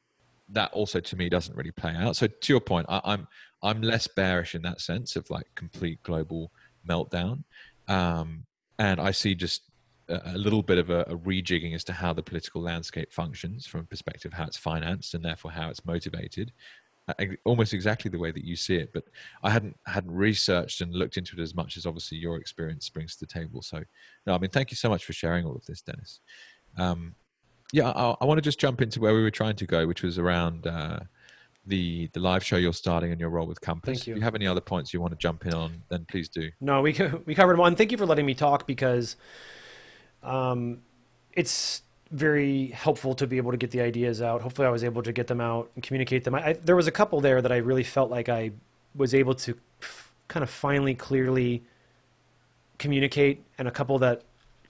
that 0.50 0.72
also 0.74 1.00
to 1.00 1.16
me 1.16 1.30
doesn't 1.30 1.56
really 1.56 1.72
play 1.72 1.96
out. 1.96 2.16
So 2.16 2.28
to 2.28 2.54
your 2.54 2.60
point, 2.60 2.86
I, 2.90 3.02
I'm 3.04 3.28
I'm 3.64 3.82
less 3.82 4.08
bearish 4.08 4.56
in 4.56 4.64
that 4.64 4.82
sense 4.82 5.16
of 5.16 5.30
like 5.30 5.46
complete 5.56 6.02
global 6.04 6.52
meltdown, 6.88 7.44
um, 7.88 8.46
and 8.80 9.00
I 9.00 9.12
see 9.12 9.36
just 9.36 9.64
a, 10.10 10.38
little 10.38 10.62
bit 10.62 10.78
of 10.78 10.90
a, 10.90 11.02
a, 11.02 11.16
rejigging 11.16 11.74
as 11.74 11.84
to 11.86 11.94
how 11.94 12.14
the 12.14 12.24
political 12.24 12.62
landscape 12.62 13.14
functions 13.14 13.66
from 13.66 13.82
a 13.82 13.84
perspective 13.84 14.34
of 14.34 14.38
how 14.38 14.46
it's 14.46 14.58
financed 14.58 15.14
and 15.14 15.24
therefore 15.24 15.52
how 15.52 15.70
it's 15.70 15.86
motivated, 15.86 16.52
almost 17.46 17.74
exactly 17.74 18.10
the 18.10 18.20
way 18.20 18.32
that 18.32 18.44
you 18.44 18.56
see 18.56 18.76
it. 18.76 18.92
But 18.94 19.06
I 19.44 19.50
hadn't 19.50 19.78
hadn't 19.86 20.12
researched 20.12 20.82
and 20.82 20.94
looked 20.94 21.18
into 21.18 21.38
it 21.38 21.42
as 21.42 21.56
much 21.56 21.78
as 21.78 21.86
obviously 21.86 22.18
your 22.18 22.38
experience 22.38 22.90
brings 22.90 23.16
to 23.16 23.26
the 23.26 23.34
table. 23.34 23.62
So, 23.62 23.84
no, 24.26 24.34
I 24.34 24.38
mean, 24.38 24.50
thank 24.50 24.72
you 24.72 24.78
so 24.78 24.90
much 24.90 25.06
for 25.06 25.14
sharing 25.14 25.46
all 25.46 25.56
of 25.56 25.66
this, 25.66 25.82
Dennis. 25.82 26.20
Um, 26.78 27.16
yeah, 27.74 27.90
I, 27.90 28.16
I 28.22 28.26
want 28.26 28.38
to 28.38 28.42
just 28.42 28.60
jump 28.60 28.82
into 28.82 29.00
where 29.00 29.14
we 29.14 29.22
were 29.22 29.32
trying 29.32 29.56
to 29.56 29.66
go, 29.66 29.88
which 29.88 30.04
was 30.04 30.18
around 30.20 30.68
uh, 30.68 31.00
the 31.66 32.10
the 32.14 32.20
live 32.20 32.44
show 32.44 32.58
you're 32.58 32.74
starting 32.74 33.12
and 33.12 33.20
your 33.20 33.30
role 33.30 33.48
with 33.48 33.62
Compass. 33.62 34.00
Thank 34.00 34.08
you. 34.08 34.14
If 34.14 34.18
you 34.18 34.24
have 34.24 34.36
any 34.36 34.48
other 34.48 34.62
points 34.62 34.94
you 34.94 35.02
want 35.02 35.12
to 35.12 35.18
jump 35.18 35.46
in 35.46 35.54
on, 35.54 35.84
then 35.90 36.06
please 36.06 36.30
do. 36.30 36.50
No, 36.60 36.82
we 36.82 36.98
we 37.26 37.36
covered 37.36 37.58
one. 37.58 37.76
Thank 37.76 37.92
you 37.92 37.98
for 37.98 38.06
letting 38.06 38.26
me 38.26 38.34
talk 38.34 38.68
because 38.68 39.16
um, 40.24 40.82
it's 41.34 41.84
very 42.12 42.68
helpful 42.68 43.16
to 43.16 43.26
be 43.26 43.38
able 43.38 43.52
to 43.52 43.58
get 43.58 43.72
the 43.72 43.82
ideas 43.82 44.22
out. 44.22 44.42
Hopefully, 44.42 44.68
I 44.68 44.72
was 44.72 44.84
able 44.84 45.02
to 45.04 45.12
get 45.12 45.28
them 45.28 45.42
out 45.42 45.72
and 45.76 45.84
communicate 45.84 46.24
them. 46.24 46.36
I, 46.36 46.48
I, 46.48 46.54
there 46.54 46.76
was 46.76 46.88
a 46.88 46.92
couple 46.92 47.22
there 47.22 47.42
that 47.42 47.52
I 47.52 47.58
really 47.58 47.84
felt 47.84 48.12
like 48.12 48.30
I 48.30 48.52
was 48.96 49.14
able 49.14 49.34
to 49.36 49.58
f- 49.82 50.12
kind 50.28 50.44
of 50.44 50.50
finally, 50.50 50.94
clearly 50.94 51.64
communicate, 52.78 53.44
and 53.58 53.68
a 53.68 53.72
couple 53.72 54.00
that 54.00 54.24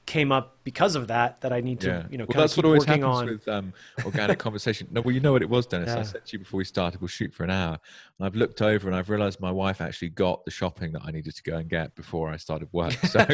came 0.05 0.31
up 0.31 0.57
because 0.63 0.95
of 0.95 1.07
that 1.07 1.39
that 1.41 1.53
I 1.53 1.61
need 1.61 1.79
to 1.81 1.87
yeah. 1.87 2.03
you 2.09 2.17
know 2.17 2.25
well, 2.27 2.41
that's 2.41 2.57
what 2.57 2.65
always 2.65 2.83
happens 2.83 3.05
on. 3.05 3.25
with 3.27 3.47
um, 3.47 3.73
organic 4.03 4.39
conversation. 4.47 4.87
No, 4.91 5.01
well 5.01 5.13
you 5.13 5.19
know 5.19 5.31
what 5.31 5.41
it 5.41 5.49
was, 5.49 5.67
Dennis. 5.67 5.89
Yeah. 5.89 5.99
I 5.99 6.03
said 6.03 6.25
to 6.25 6.33
you 6.33 6.39
before 6.39 6.57
we 6.57 6.65
started, 6.65 7.01
we'll 7.01 7.07
shoot 7.07 7.33
for 7.33 7.43
an 7.43 7.49
hour. 7.49 7.79
And 8.17 8.25
I've 8.25 8.35
looked 8.35 8.61
over 8.61 8.87
and 8.87 8.95
I've 8.95 9.09
realised 9.09 9.39
my 9.39 9.51
wife 9.51 9.79
actually 9.79 10.09
got 10.09 10.43
the 10.45 10.51
shopping 10.51 10.91
that 10.93 11.03
I 11.05 11.11
needed 11.11 11.35
to 11.35 11.43
go 11.43 11.57
and 11.57 11.69
get 11.69 11.95
before 11.95 12.29
I 12.29 12.37
started 12.37 12.67
work. 12.71 12.93
So 12.93 13.19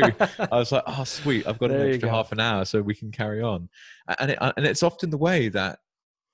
I 0.51 0.57
was 0.57 0.71
like, 0.71 0.83
oh 0.87 1.03
sweet, 1.03 1.47
I've 1.47 1.57
got 1.57 1.69
there 1.69 1.85
an 1.85 1.89
extra 1.93 2.09
half 2.09 2.31
an 2.31 2.39
hour 2.39 2.65
so 2.65 2.81
we 2.81 2.95
can 2.95 3.11
carry 3.11 3.41
on. 3.41 3.69
And 4.19 4.31
it, 4.31 4.37
and 4.41 4.65
it's 4.65 4.83
often 4.83 5.09
the 5.09 5.17
way 5.17 5.49
that 5.49 5.79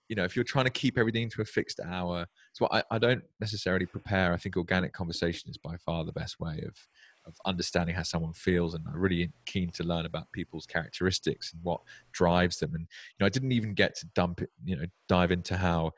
you 0.10 0.16
know 0.16 0.24
if 0.24 0.36
you're 0.36 0.44
trying 0.44 0.66
to 0.66 0.72
keep 0.72 0.98
everything 0.98 1.30
to 1.30 1.42
a 1.42 1.46
fixed 1.46 1.80
hour. 1.80 2.26
So 2.54 2.68
I, 2.72 2.84
I 2.92 2.98
don't 2.98 3.24
necessarily 3.40 3.86
prepare. 3.86 4.34
I 4.34 4.38
think 4.38 4.58
organic 4.58 4.94
conversation 4.94 5.50
is 5.50 5.58
by 5.58 5.78
far 5.78 6.04
the 6.04 6.12
best 6.12 6.40
way 6.40 6.64
of 6.68 6.76
of 7.26 7.36
understanding 7.46 7.96
how 7.96 8.04
someone 8.04 8.34
feels 8.34 8.74
and 8.74 8.84
I'm 8.88 9.00
really 9.00 9.32
keen 9.46 9.70
to 9.72 9.84
learn 9.84 10.06
about 10.06 10.32
people's 10.32 10.66
characteristics 10.66 11.54
and 11.54 11.64
what 11.64 11.82
drives 12.12 12.60
them. 12.60 12.74
And 12.76 12.82
you 12.82 13.18
know 13.20 13.26
I 13.26 13.30
didn't 13.30 13.52
even 13.52 13.74
get 13.74 13.96
to 13.98 14.08
dump 14.16 14.42
it 14.42 14.50
you 14.66 14.76
know 14.76 14.86
dive 15.08 15.32
into 15.32 15.58
how 15.58 15.92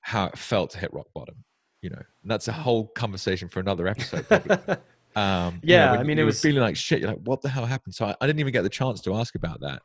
how 0.00 0.26
it 0.26 0.38
felt 0.38 0.70
to 0.70 0.78
hit 0.78 0.92
rock 0.92 1.06
bottom 1.14 1.36
you 1.80 1.90
know. 1.90 2.02
And 2.22 2.30
that's 2.30 2.48
a 2.48 2.52
whole 2.52 2.88
conversation 2.88 3.48
for 3.48 3.60
another 3.60 3.86
episode 3.88 4.26
um, 5.16 5.60
yeah 5.62 5.90
you 5.90 5.96
know, 5.96 6.00
I 6.00 6.02
mean 6.02 6.18
it 6.18 6.24
was 6.24 6.40
feeling 6.40 6.62
like 6.62 6.76
shit 6.76 7.00
you're 7.00 7.10
like 7.10 7.20
what 7.24 7.42
the 7.42 7.48
hell 7.48 7.66
happened? 7.66 7.94
So 7.94 8.06
I, 8.06 8.16
I 8.20 8.26
didn't 8.26 8.40
even 8.40 8.52
get 8.52 8.62
the 8.62 8.70
chance 8.70 9.00
to 9.02 9.14
ask 9.14 9.34
about 9.34 9.60
that. 9.60 9.82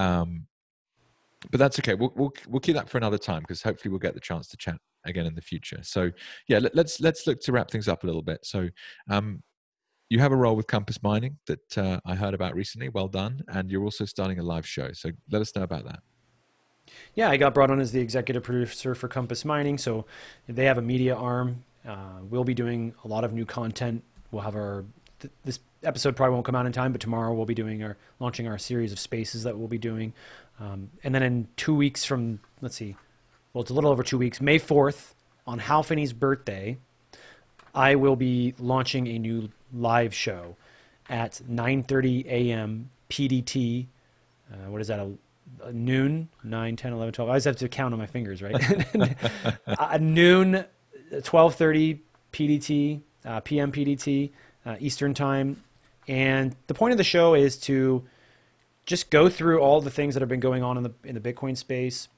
Um, 0.00 0.46
but 1.50 1.58
that's 1.58 1.78
okay. 1.78 1.94
We'll, 1.94 2.12
we'll 2.16 2.32
we'll 2.48 2.60
keep 2.60 2.74
that 2.74 2.88
for 2.88 2.98
another 2.98 3.18
time 3.18 3.40
because 3.42 3.62
hopefully 3.62 3.90
we'll 3.90 4.00
get 4.00 4.14
the 4.14 4.20
chance 4.20 4.48
to 4.48 4.56
chat 4.56 4.76
again 5.04 5.26
in 5.26 5.34
the 5.34 5.42
future. 5.42 5.78
So 5.82 6.10
yeah 6.48 6.58
let, 6.58 6.72
us 6.72 6.76
let's, 6.76 7.00
let's 7.00 7.26
look 7.26 7.40
to 7.42 7.52
wrap 7.52 7.70
things 7.70 7.88
up 7.88 8.04
a 8.04 8.06
little 8.06 8.22
bit. 8.22 8.40
So 8.44 8.68
um, 9.10 9.42
you 10.08 10.20
have 10.20 10.32
a 10.32 10.36
role 10.36 10.56
with 10.56 10.66
Compass 10.66 11.02
Mining 11.02 11.38
that 11.46 11.78
uh, 11.78 12.00
I 12.04 12.14
heard 12.14 12.34
about 12.34 12.54
recently. 12.54 12.88
Well 12.88 13.08
done. 13.08 13.42
And 13.48 13.70
you're 13.70 13.82
also 13.82 14.04
starting 14.04 14.38
a 14.38 14.42
live 14.42 14.66
show. 14.66 14.90
So 14.92 15.10
let 15.30 15.42
us 15.42 15.54
know 15.56 15.62
about 15.62 15.84
that. 15.84 16.00
Yeah, 17.14 17.30
I 17.30 17.36
got 17.36 17.54
brought 17.54 17.70
on 17.70 17.80
as 17.80 17.92
the 17.92 18.00
executive 18.00 18.44
producer 18.44 18.94
for 18.94 19.08
Compass 19.08 19.44
Mining. 19.44 19.78
So 19.78 20.06
they 20.48 20.64
have 20.64 20.78
a 20.78 20.82
media 20.82 21.16
arm. 21.16 21.64
Uh, 21.86 22.20
we'll 22.28 22.44
be 22.44 22.54
doing 22.54 22.94
a 23.04 23.08
lot 23.08 23.24
of 23.24 23.32
new 23.32 23.44
content. 23.44 24.02
We'll 24.30 24.42
have 24.42 24.54
our 24.54 24.84
th- 25.20 25.32
this 25.44 25.58
episode 25.82 26.16
probably 26.16 26.34
won't 26.34 26.46
come 26.46 26.54
out 26.54 26.66
in 26.66 26.72
time, 26.72 26.92
but 26.92 27.00
tomorrow 27.00 27.32
we'll 27.32 27.46
be 27.46 27.54
doing 27.54 27.82
our 27.82 27.96
launching 28.20 28.46
our 28.48 28.58
series 28.58 28.92
of 28.92 28.98
spaces 28.98 29.42
that 29.44 29.56
we'll 29.56 29.68
be 29.68 29.78
doing. 29.78 30.12
Um, 30.58 30.90
and 31.04 31.14
then 31.14 31.22
in 31.22 31.48
two 31.56 31.74
weeks 31.74 32.04
from 32.04 32.40
let's 32.60 32.76
see, 32.76 32.96
well 33.52 33.62
it's 33.62 33.70
a 33.70 33.74
little 33.74 33.90
over 33.90 34.02
two 34.02 34.18
weeks, 34.18 34.40
May 34.40 34.58
fourth 34.58 35.14
on 35.46 35.58
Hal 35.60 35.84
birthday, 36.18 36.76
I 37.74 37.94
will 37.94 38.16
be 38.16 38.54
launching 38.58 39.06
a 39.06 39.18
new 39.18 39.50
live 39.72 40.14
show 40.14 40.56
at 41.08 41.40
9:30 41.48 42.26
a.m. 42.26 42.90
PDT. 43.10 43.86
Uh, 44.52 44.70
what 44.70 44.80
is 44.80 44.88
that? 44.88 44.98
A, 44.98 45.10
a, 45.64 45.72
noon, 45.72 46.28
9, 46.42 46.76
10, 46.76 46.92
11, 46.92 47.14
12. 47.14 47.28
I 47.28 47.30
always 47.30 47.44
have 47.44 47.56
to 47.56 47.68
count 47.68 47.92
on 47.94 47.98
my 47.98 48.06
fingers, 48.06 48.42
right? 48.42 48.54
uh, 49.66 49.98
noon, 50.00 50.64
12:30 51.12 52.00
PDT, 52.32 53.00
uh, 53.24 53.40
PM 53.40 53.72
PDT, 53.72 54.30
Eastern 54.80 55.14
time. 55.14 55.62
And 56.08 56.54
the 56.66 56.74
point 56.74 56.92
of 56.92 56.98
the 56.98 57.04
show 57.04 57.34
is 57.34 57.56
to 57.58 58.04
just 58.84 59.10
go 59.10 59.28
through 59.28 59.60
all 59.60 59.80
the 59.80 59.90
things 59.90 60.14
that 60.14 60.20
have 60.20 60.28
been 60.28 60.40
going 60.40 60.62
on 60.62 60.76
in 60.76 60.84
the 60.84 60.92
in 61.04 61.14
the 61.14 61.20
Bitcoin 61.20 61.56
space. 61.56 62.08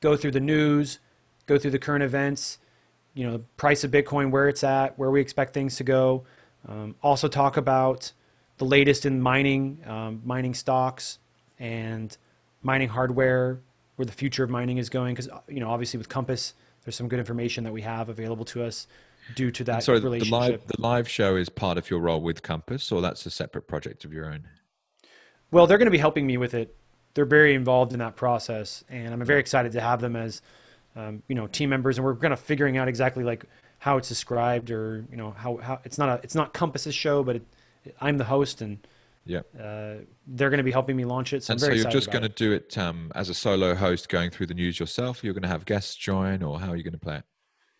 Go 0.00 0.16
through 0.16 0.32
the 0.32 0.40
news, 0.40 1.00
go 1.46 1.58
through 1.58 1.72
the 1.72 1.78
current 1.78 2.04
events, 2.04 2.58
you 3.18 3.26
know, 3.26 3.32
the 3.32 3.40
price 3.56 3.82
of 3.82 3.90
Bitcoin, 3.90 4.30
where 4.30 4.48
it's 4.48 4.62
at, 4.62 4.96
where 4.96 5.10
we 5.10 5.20
expect 5.20 5.52
things 5.52 5.74
to 5.74 5.82
go. 5.82 6.22
Um, 6.68 6.94
also 7.02 7.26
talk 7.26 7.56
about 7.56 8.12
the 8.58 8.64
latest 8.64 9.04
in 9.06 9.20
mining, 9.20 9.80
um, 9.86 10.22
mining 10.24 10.54
stocks, 10.54 11.18
and 11.58 12.16
mining 12.62 12.88
hardware, 12.88 13.58
where 13.96 14.06
the 14.06 14.12
future 14.12 14.44
of 14.44 14.50
mining 14.50 14.78
is 14.78 14.88
going. 14.88 15.16
Because 15.16 15.28
you 15.48 15.58
know, 15.58 15.68
obviously 15.68 15.98
with 15.98 16.08
Compass, 16.08 16.54
there's 16.84 16.94
some 16.94 17.08
good 17.08 17.18
information 17.18 17.64
that 17.64 17.72
we 17.72 17.82
have 17.82 18.08
available 18.08 18.44
to 18.44 18.62
us 18.62 18.86
due 19.34 19.50
to 19.50 19.64
that 19.64 19.82
sorry, 19.82 19.98
relationship. 19.98 20.30
The 20.30 20.36
live, 20.36 20.66
the 20.68 20.80
live 20.80 21.08
show 21.08 21.34
is 21.34 21.48
part 21.48 21.76
of 21.76 21.90
your 21.90 21.98
role 21.98 22.20
with 22.20 22.44
Compass, 22.44 22.92
or 22.92 23.00
that's 23.00 23.26
a 23.26 23.30
separate 23.30 23.66
project 23.66 24.04
of 24.04 24.12
your 24.12 24.32
own. 24.32 24.46
Well, 25.50 25.66
they're 25.66 25.78
going 25.78 25.86
to 25.86 25.90
be 25.90 25.98
helping 25.98 26.24
me 26.24 26.36
with 26.36 26.54
it. 26.54 26.76
They're 27.14 27.24
very 27.24 27.54
involved 27.54 27.92
in 27.92 27.98
that 27.98 28.14
process, 28.14 28.84
and 28.88 29.12
I'm 29.12 29.24
very 29.24 29.40
excited 29.40 29.72
to 29.72 29.80
have 29.80 30.00
them 30.00 30.14
as 30.14 30.40
um, 30.98 31.22
you 31.28 31.34
know 31.34 31.46
team 31.46 31.70
members, 31.70 31.98
and 31.98 32.04
we're 32.04 32.16
kind 32.16 32.32
of 32.32 32.40
figuring 32.40 32.76
out 32.76 32.88
exactly 32.88 33.24
like 33.24 33.44
how 33.78 33.96
it's 33.96 34.08
described 34.08 34.70
or 34.70 35.04
you 35.10 35.16
know 35.16 35.30
how, 35.30 35.56
how 35.58 35.80
it's 35.84 35.98
not 35.98 36.08
a 36.08 36.20
it's 36.22 36.34
not 36.34 36.52
Compass's 36.52 36.94
show, 36.94 37.22
but 37.22 37.36
it, 37.36 37.42
I'm 38.00 38.18
the 38.18 38.24
host 38.24 38.60
and 38.60 38.78
yeah, 39.24 39.40
uh, 39.60 39.96
they're 40.26 40.50
going 40.50 40.58
to 40.58 40.64
be 40.64 40.72
helping 40.72 40.96
me 40.96 41.04
launch 41.04 41.32
it. 41.32 41.44
So, 41.44 41.52
and 41.52 41.60
so 41.60 41.70
you're 41.70 41.90
just 41.90 42.10
going 42.10 42.22
to 42.22 42.30
do 42.30 42.52
it 42.52 42.76
um, 42.78 43.12
as 43.14 43.28
a 43.28 43.34
solo 43.34 43.74
host, 43.74 44.08
going 44.08 44.30
through 44.30 44.46
the 44.46 44.54
news 44.54 44.80
yourself. 44.80 45.22
You're 45.22 45.34
going 45.34 45.42
to 45.42 45.48
have 45.48 45.66
guests 45.66 45.94
join, 45.94 46.42
or 46.42 46.58
how 46.58 46.70
are 46.70 46.76
you 46.76 46.82
going 46.82 46.92
to 46.92 46.98
play 46.98 47.16
it? 47.16 47.24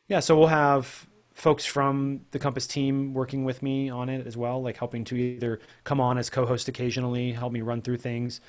Yeah, 0.09 0.21
so 0.21 0.39
we'll 0.39 0.49
have 0.49 1.07
folks 1.33 1.65
from 1.65 2.21
the 2.33 2.39
Compass 2.39 2.67
team 2.67 3.15
working 3.15 3.45
with 3.45 3.63
me 3.63 3.89
on 3.89 4.09
it 4.09 4.27
as 4.27 4.37
well, 4.37 4.61
like 4.61 4.77
helping 4.77 5.05
to 5.05 5.17
either 5.17 5.61
come 5.85 6.01
on 6.01 6.19
as 6.19 6.29
co-host 6.29 6.69
occasionally, 6.69 7.33
help 7.33 7.53
me 7.53 7.63
run 7.63 7.81
through 7.81 7.97
things, 7.97 8.41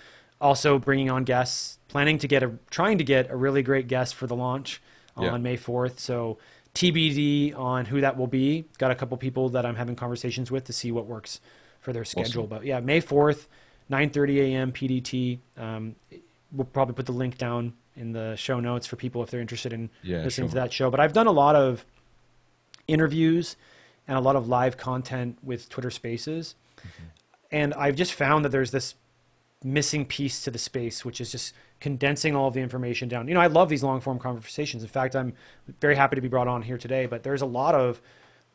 also 0.41 0.79
bringing 0.79 1.09
on 1.09 1.23
guests, 1.23 1.79
planning 1.87 2.17
to 2.19 2.27
get 2.27 2.43
a 2.43 2.51
trying 2.69 2.97
to 2.97 3.03
get 3.03 3.29
a 3.29 3.35
really 3.35 3.61
great 3.61 3.87
guest 3.87 4.15
for 4.15 4.27
the 4.27 4.35
launch 4.35 4.81
yeah. 5.19 5.29
on 5.29 5.43
May 5.43 5.57
4th. 5.57 5.99
So 5.99 6.37
TBD 6.75 7.57
on 7.57 7.85
who 7.85 8.01
that 8.01 8.17
will 8.17 8.27
be. 8.27 8.65
Got 8.77 8.91
a 8.91 8.95
couple 8.95 9.17
people 9.17 9.49
that 9.49 9.65
I'm 9.65 9.75
having 9.75 9.95
conversations 9.95 10.51
with 10.51 10.65
to 10.65 10.73
see 10.73 10.91
what 10.91 11.05
works 11.05 11.41
for 11.81 11.93
their 11.93 12.05
schedule. 12.05 12.43
Awesome. 12.43 12.57
But 12.57 12.65
yeah, 12.65 12.79
May 12.79 13.01
4th, 13.01 13.47
9:30 13.91 14.37
a.m. 14.39 14.71
PDT. 14.71 15.39
Um, 15.57 15.95
we'll 16.51 16.65
probably 16.65 16.95
put 16.95 17.05
the 17.05 17.11
link 17.11 17.37
down 17.37 17.73
in 17.95 18.13
the 18.13 18.35
show 18.35 18.59
notes 18.59 18.87
for 18.87 18.95
people 18.95 19.21
if 19.23 19.29
they're 19.29 19.41
interested 19.41 19.73
in 19.73 19.89
yeah, 20.03 20.23
listening 20.23 20.47
sure. 20.47 20.49
to 20.49 20.55
that 20.55 20.73
show. 20.73 20.89
But 20.89 20.99
I've 20.99 21.13
done 21.13 21.27
a 21.27 21.31
lot 21.31 21.55
of 21.55 21.85
interviews 22.87 23.55
and 24.07 24.17
a 24.17 24.21
lot 24.21 24.35
of 24.35 24.47
live 24.47 24.77
content 24.77 25.37
with 25.43 25.69
Twitter 25.69 25.91
Spaces, 25.91 26.55
mm-hmm. 26.77 27.03
and 27.51 27.73
I've 27.73 27.95
just 27.95 28.13
found 28.13 28.45
that 28.45 28.49
there's 28.49 28.71
this 28.71 28.95
missing 29.63 30.05
piece 30.05 30.41
to 30.43 30.51
the 30.51 30.57
space, 30.57 31.03
which 31.03 31.19
is 31.19 31.31
just 31.31 31.53
condensing 31.79 32.35
all 32.35 32.47
of 32.47 32.53
the 32.53 32.61
information 32.61 33.09
down. 33.09 33.27
You 33.27 33.33
know, 33.33 33.41
I 33.41 33.47
love 33.47 33.69
these 33.69 33.83
long 33.83 34.01
form 34.01 34.19
conversations. 34.19 34.83
In 34.83 34.89
fact, 34.89 35.15
I'm 35.15 35.33
very 35.81 35.95
happy 35.95 36.15
to 36.15 36.21
be 36.21 36.27
brought 36.27 36.47
on 36.47 36.61
here 36.61 36.77
today, 36.77 37.05
but 37.05 37.23
there's 37.23 37.41
a 37.41 37.45
lot 37.45 37.75
of 37.75 38.01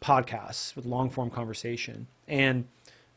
podcasts 0.01 0.77
with 0.77 0.85
long 0.85 1.11
form 1.11 1.31
conversation. 1.31 2.07
And 2.29 2.67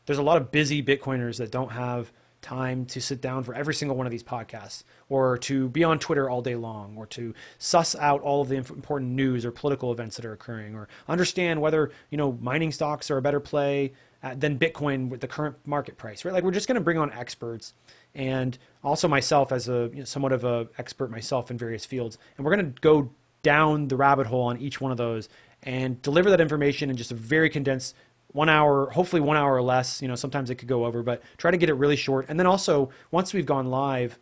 there's 0.06 0.18
a 0.18 0.22
lot 0.22 0.36
of 0.36 0.50
busy 0.50 0.82
Bitcoiners 0.82 1.38
that 1.38 1.50
don't 1.50 1.72
have 1.72 2.12
time 2.40 2.86
to 2.86 3.00
sit 3.00 3.20
down 3.20 3.42
for 3.42 3.54
every 3.54 3.74
single 3.74 3.96
one 3.96 4.06
of 4.06 4.12
these 4.12 4.22
podcasts 4.22 4.84
or 5.08 5.36
to 5.38 5.68
be 5.70 5.82
on 5.82 5.98
Twitter 5.98 6.30
all 6.30 6.40
day 6.40 6.54
long 6.54 6.94
or 6.96 7.04
to 7.04 7.34
suss 7.58 7.96
out 7.96 8.20
all 8.22 8.42
of 8.42 8.48
the 8.48 8.56
important 8.56 9.10
news 9.10 9.44
or 9.44 9.50
political 9.50 9.90
events 9.90 10.16
that 10.16 10.24
are 10.24 10.32
occurring 10.32 10.74
or 10.74 10.88
understand 11.08 11.60
whether, 11.60 11.90
you 12.10 12.16
know, 12.16 12.38
mining 12.40 12.70
stocks 12.70 13.10
are 13.10 13.18
a 13.18 13.22
better 13.22 13.40
play 13.40 13.92
uh, 14.22 14.34
than 14.34 14.58
Bitcoin 14.58 15.08
with 15.08 15.20
the 15.20 15.28
current 15.28 15.56
market 15.64 15.96
price, 15.96 16.24
right? 16.24 16.34
Like 16.34 16.44
we're 16.44 16.50
just 16.50 16.66
going 16.66 16.74
to 16.74 16.80
bring 16.80 16.98
on 16.98 17.12
experts 17.12 17.74
and 18.14 18.58
also 18.82 19.06
myself 19.08 19.52
as 19.52 19.68
a 19.68 19.90
you 19.92 20.00
know, 20.00 20.04
somewhat 20.04 20.32
of 20.32 20.44
a 20.44 20.68
expert 20.78 21.10
myself 21.10 21.50
in 21.50 21.58
various 21.58 21.84
fields, 21.84 22.18
and 22.36 22.44
we're 22.44 22.54
going 22.54 22.72
to 22.72 22.80
go 22.80 23.10
down 23.42 23.88
the 23.88 23.96
rabbit 23.96 24.26
hole 24.26 24.42
on 24.42 24.58
each 24.58 24.80
one 24.80 24.90
of 24.90 24.98
those 24.98 25.28
and 25.62 26.00
deliver 26.02 26.30
that 26.30 26.40
information 26.40 26.90
in 26.90 26.96
just 26.96 27.10
a 27.10 27.14
very 27.14 27.48
condensed 27.50 27.94
one 28.32 28.48
hour, 28.48 28.90
hopefully 28.90 29.20
one 29.20 29.36
hour 29.36 29.54
or 29.54 29.62
less. 29.62 30.02
You 30.02 30.08
know, 30.08 30.14
sometimes 30.14 30.50
it 30.50 30.56
could 30.56 30.68
go 30.68 30.84
over, 30.84 31.02
but 31.02 31.22
try 31.36 31.50
to 31.50 31.56
get 31.56 31.68
it 31.68 31.74
really 31.74 31.96
short. 31.96 32.26
And 32.28 32.38
then 32.38 32.46
also 32.46 32.90
once 33.10 33.32
we've 33.32 33.46
gone 33.46 33.66
live, 33.66 34.18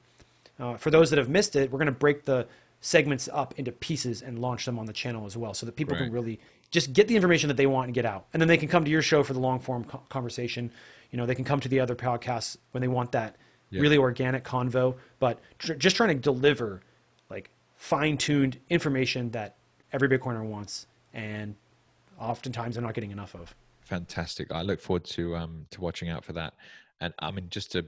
uh, 0.59 0.77
for 0.77 0.91
those 0.91 1.11
that 1.11 1.19
have 1.19 1.29
missed 1.29 1.57
it, 1.57 1.71
we're 1.71 1.79
going 1.79 1.87
to 1.87 1.93
break 1.93 2.25
the 2.25 2.47
segments 2.81 3.29
up 3.33 3.55
into 3.59 3.73
pieces 3.73 4.23
and 4.23 4.39
launch 4.39 4.65
them 4.65 4.79
on 4.79 4.87
the 4.87 4.93
channel 4.93 5.27
as 5.27 5.37
well 5.37 5.55
so 5.55 5.67
that 5.67 5.77
people 5.77 5.95
right. 5.95 6.05
can 6.05 6.13
really 6.13 6.39
just 6.77 6.93
get 6.93 7.09
the 7.09 7.17
information 7.17 7.49
that 7.49 7.57
they 7.57 7.67
want 7.67 7.87
and 7.87 7.95
get 7.95 8.05
out. 8.05 8.27
And 8.35 8.43
then 8.43 8.49
they 8.49 8.59
can 8.59 8.69
come 8.69 8.85
to 8.85 8.91
your 8.91 9.01
show 9.01 9.23
for 9.23 9.33
the 9.33 9.41
long 9.41 9.61
form 9.61 9.85
co- 9.85 10.03
conversation. 10.11 10.71
You 11.11 11.17
know 11.17 11.25
they 11.25 11.35
can 11.35 11.47
come 11.47 11.59
to 11.61 11.71
the 11.71 11.81
other 11.81 11.97
podcasts 11.97 12.59
when 12.73 12.83
they 12.83 12.89
want 12.89 13.13
that 13.13 13.37
yeah. 13.71 13.81
really 13.81 13.97
organic 13.97 14.45
convo. 14.45 14.95
But 15.19 15.41
tr- 15.59 15.73
just 15.73 15.97
trying 15.97 16.11
to 16.11 16.15
deliver 16.17 16.83
like 17.31 17.49
fine-tuned 17.77 18.59
information 18.69 19.31
that 19.31 19.57
every 19.91 20.07
bitcoiner 20.07 20.45
wants 20.45 20.87
and 21.15 21.55
oftentimes 22.21 22.75
they're 22.75 22.85
not 22.85 22.93
getting 22.93 23.11
enough 23.11 23.35
of. 23.35 23.55
Fantastic. 23.81 24.53
I 24.53 24.61
look 24.61 24.83
forward 24.83 25.05
to 25.05 25.35
um 25.35 25.65
to 25.71 25.81
watching 25.81 26.11
out 26.11 26.27
for 26.27 26.35
that. 26.35 26.53
And 27.01 27.15
i 27.21 27.31
mean 27.31 27.49
just 27.49 27.73
to 27.73 27.87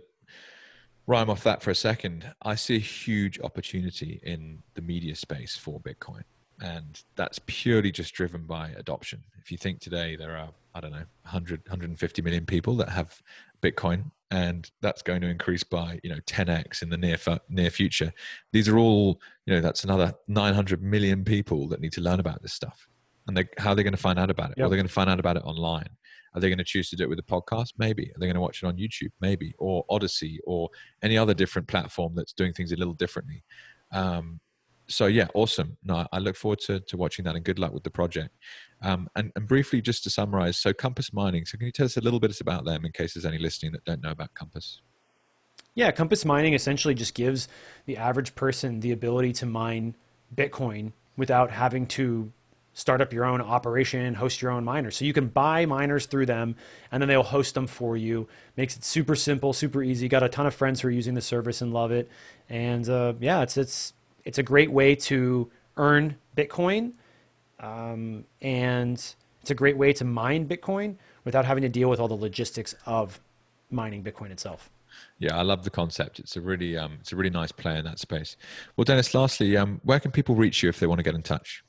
rhyme 1.07 1.29
off 1.29 1.43
that 1.45 1.63
for 1.63 1.71
a 1.71 1.75
second, 1.75 2.33
I 2.41 2.55
see 2.55 2.77
a 2.77 2.81
huge 3.05 3.39
opportunity 3.41 4.19
in 4.23 4.63
the 4.73 4.81
media 4.81 5.15
space 5.15 5.57
for 5.57 5.79
Bitcoin. 5.79 6.23
And 6.61 7.01
that's 7.17 7.39
purely 7.47 7.93
just 7.93 8.15
driven 8.15 8.43
by 8.43 8.71
adoption. 8.71 9.23
If 9.41 9.53
you 9.53 9.59
think 9.59 9.81
today 9.81 10.17
there 10.17 10.37
are, 10.37 10.51
I 10.75 10.81
don't 10.81 10.91
know, 10.91 11.05
100, 11.23 11.61
150 11.67 12.23
million 12.23 12.47
people 12.47 12.75
that 12.77 12.89
have 12.89 13.21
Bitcoin, 13.63 14.11
and 14.31 14.71
that's 14.83 15.03
going 15.03 15.21
to 15.23 15.29
increase 15.29 15.63
by, 15.63 15.99
you 16.03 16.11
know, 16.11 16.21
10x 16.27 16.83
in 16.83 16.91
the 16.91 16.97
near 16.97 17.17
near 17.49 17.71
future. 17.71 18.13
These 18.53 18.69
are 18.69 18.79
all, 18.79 19.21
you 19.47 19.55
know, 19.55 19.61
that's 19.61 19.85
another 19.85 20.15
900 20.27 20.83
million 20.83 21.25
people 21.25 21.69
that 21.69 21.81
need 21.81 21.93
to 21.93 22.01
learn 22.01 22.21
about 22.21 22.43
this 22.43 22.53
stuff. 22.53 22.89
And 23.27 23.37
they, 23.37 23.45
how 23.59 23.71
are 23.71 23.75
they 23.75 23.83
going 23.83 23.93
to 23.93 23.99
find 23.99 24.19
out 24.19 24.31
about 24.31 24.51
it? 24.51 24.55
Yep. 24.57 24.65
Well, 24.65 24.71
they're 24.71 24.79
going 24.79 24.89
to 24.89 24.93
find 24.93 25.11
out 25.11 25.21
about 25.21 25.37
it 25.37 25.45
online. 25.45 25.89
Are 26.35 26.41
they 26.41 26.49
going 26.49 26.59
to 26.59 26.65
choose 26.65 26.91
to 26.91 26.97
do 26.97 27.05
it 27.05 27.09
with 27.09 27.19
a 27.19 27.23
podcast? 27.23 27.75
Maybe. 27.79 28.11
Are 28.11 28.19
they 28.19 28.27
going 28.27 28.35
to 28.35 28.41
watch 28.41 28.63
it 28.63 28.67
on 28.67 28.77
YouTube? 28.77 29.11
Maybe. 29.21 29.55
Or 29.59 29.85
Odysee 29.91 30.41
or 30.45 30.69
any 31.03 31.17
other 31.17 31.35
different 31.35 31.69
platform 31.69 32.15
that's 32.15 32.33
doing 32.33 32.53
things 32.53 32.73
a 32.73 32.77
little 32.77 32.95
differently. 32.95 33.45
Um, 33.93 34.41
so 34.89 35.07
yeah, 35.07 35.29
awesome. 35.35 35.77
No, 35.85 36.07
I 36.13 36.19
look 36.19 36.37
forward 36.37 36.61
to, 36.61 36.81
to 36.81 36.97
watching 36.97 37.25
that 37.27 37.37
and 37.37 37.45
good 37.45 37.59
luck 37.59 37.73
with 37.73 37.85
the 37.85 37.91
project. 37.91 38.35
Um, 38.83 39.09
and, 39.17 39.33
and 39.37 39.47
briefly, 39.47 39.83
just 39.83 40.03
to 40.05 40.11
summarize, 40.11 40.57
so 40.57 40.73
Compass 40.73 41.13
Mining. 41.13 41.45
So 41.45 41.59
can 41.59 41.67
you 41.67 41.73
tell 41.73 41.87
us 41.87 41.97
a 41.97 42.01
little 42.01 42.21
bit 42.21 42.41
about 42.41 42.65
them 42.65 42.85
in 42.85 42.93
case 42.93 43.15
there's 43.15 43.27
any 43.27 43.39
listening 43.39 43.73
that 43.73 43.85
don't 43.85 44.03
know 44.03 44.11
about 44.11 44.35
Compass? 44.35 44.81
Yeah, 45.75 45.91
Compass 45.91 46.25
Mining 46.25 46.55
essentially 46.55 46.95
just 46.95 47.15
gives 47.15 47.49
the 47.87 47.97
average 47.97 48.35
person 48.35 48.81
the 48.81 48.93
ability 48.93 49.33
to 49.35 49.47
mine 49.47 49.95
Bitcoin 50.35 50.93
without 51.17 51.51
having 51.51 51.87
to 51.87 52.33
start 52.79 53.01
up 53.01 53.13
your 53.13 53.25
own 53.25 53.41
operation, 53.41 54.15
host 54.15 54.41
your 54.41 54.53
own 54.53 54.65
miners. 54.65 54.97
So 54.97 55.05
you 55.05 55.13
can 55.13 55.27
buy 55.27 55.67
miners 55.67 56.07
through 56.07 56.27
them 56.27 56.55
and 56.93 57.03
then 57.03 57.09
they'll 57.09 57.25
host 57.25 57.55
them 57.55 57.67
for 57.67 57.97
you. 57.97 58.29
Makes 58.57 58.77
it 58.77 58.85
super 58.85 59.17
simple, 59.17 59.53
super 59.53 59.83
easy. 59.83 60.09
Got 60.09 60.23
a 60.23 60.29
ton 60.29 60.47
of 60.47 60.55
friends 60.55 60.81
who 60.81 60.89
are 60.89 60.93
using 60.93 61.15
the 61.15 61.21
service 61.21 61.61
and 61.61 61.73
love 61.73 61.91
it. 61.91 62.09
And 62.49 62.89
uh, 62.89 63.15
yeah, 63.19 63.43
it's 63.43 63.57
it's 63.57 63.95
it's 64.29 64.37
a 64.37 64.43
great 64.43 64.71
way 64.71 64.95
to 64.95 65.51
earn 65.79 66.15
Bitcoin, 66.37 66.93
um, 67.61 68.27
and 68.43 68.97
it's 69.41 69.51
a 69.51 69.55
great 69.55 69.79
way 69.79 69.95
to 69.95 70.05
mine 70.05 70.47
Bitcoin 70.47 70.97
without 71.25 71.47
having 71.47 71.63
to 71.63 71.69
deal 71.71 71.89
with 71.89 71.99
all 71.99 72.09
the 72.09 72.15
logistics 72.15 72.75
of 72.85 73.21
mining 73.71 74.05
Bitcoin 74.05 74.31
itself. 74.31 74.71
Yeah, 75.19 75.39
I 75.39 75.41
love 75.41 75.65
the 75.65 75.71
concept. 75.71 76.19
It's 76.19 76.37
a 76.37 76.43
really 76.43 76.77
um, 76.77 76.99
it's 77.01 77.11
a 77.11 77.17
really 77.17 77.31
nice 77.31 77.53
play 77.53 77.79
in 77.79 77.87
that 77.87 77.99
space. 77.99 78.37
Well, 78.77 78.85
Dennis, 78.85 79.15
lastly, 79.15 79.57
um, 79.57 79.81
where 79.83 79.99
can 79.99 80.11
people 80.11 80.35
reach 80.35 80.63
you 80.63 80.69
if 80.69 80.79
they 80.79 80.87
want 80.87 80.99
to 80.99 81.03
get 81.03 81.15
in 81.15 81.23
touch? 81.23 81.65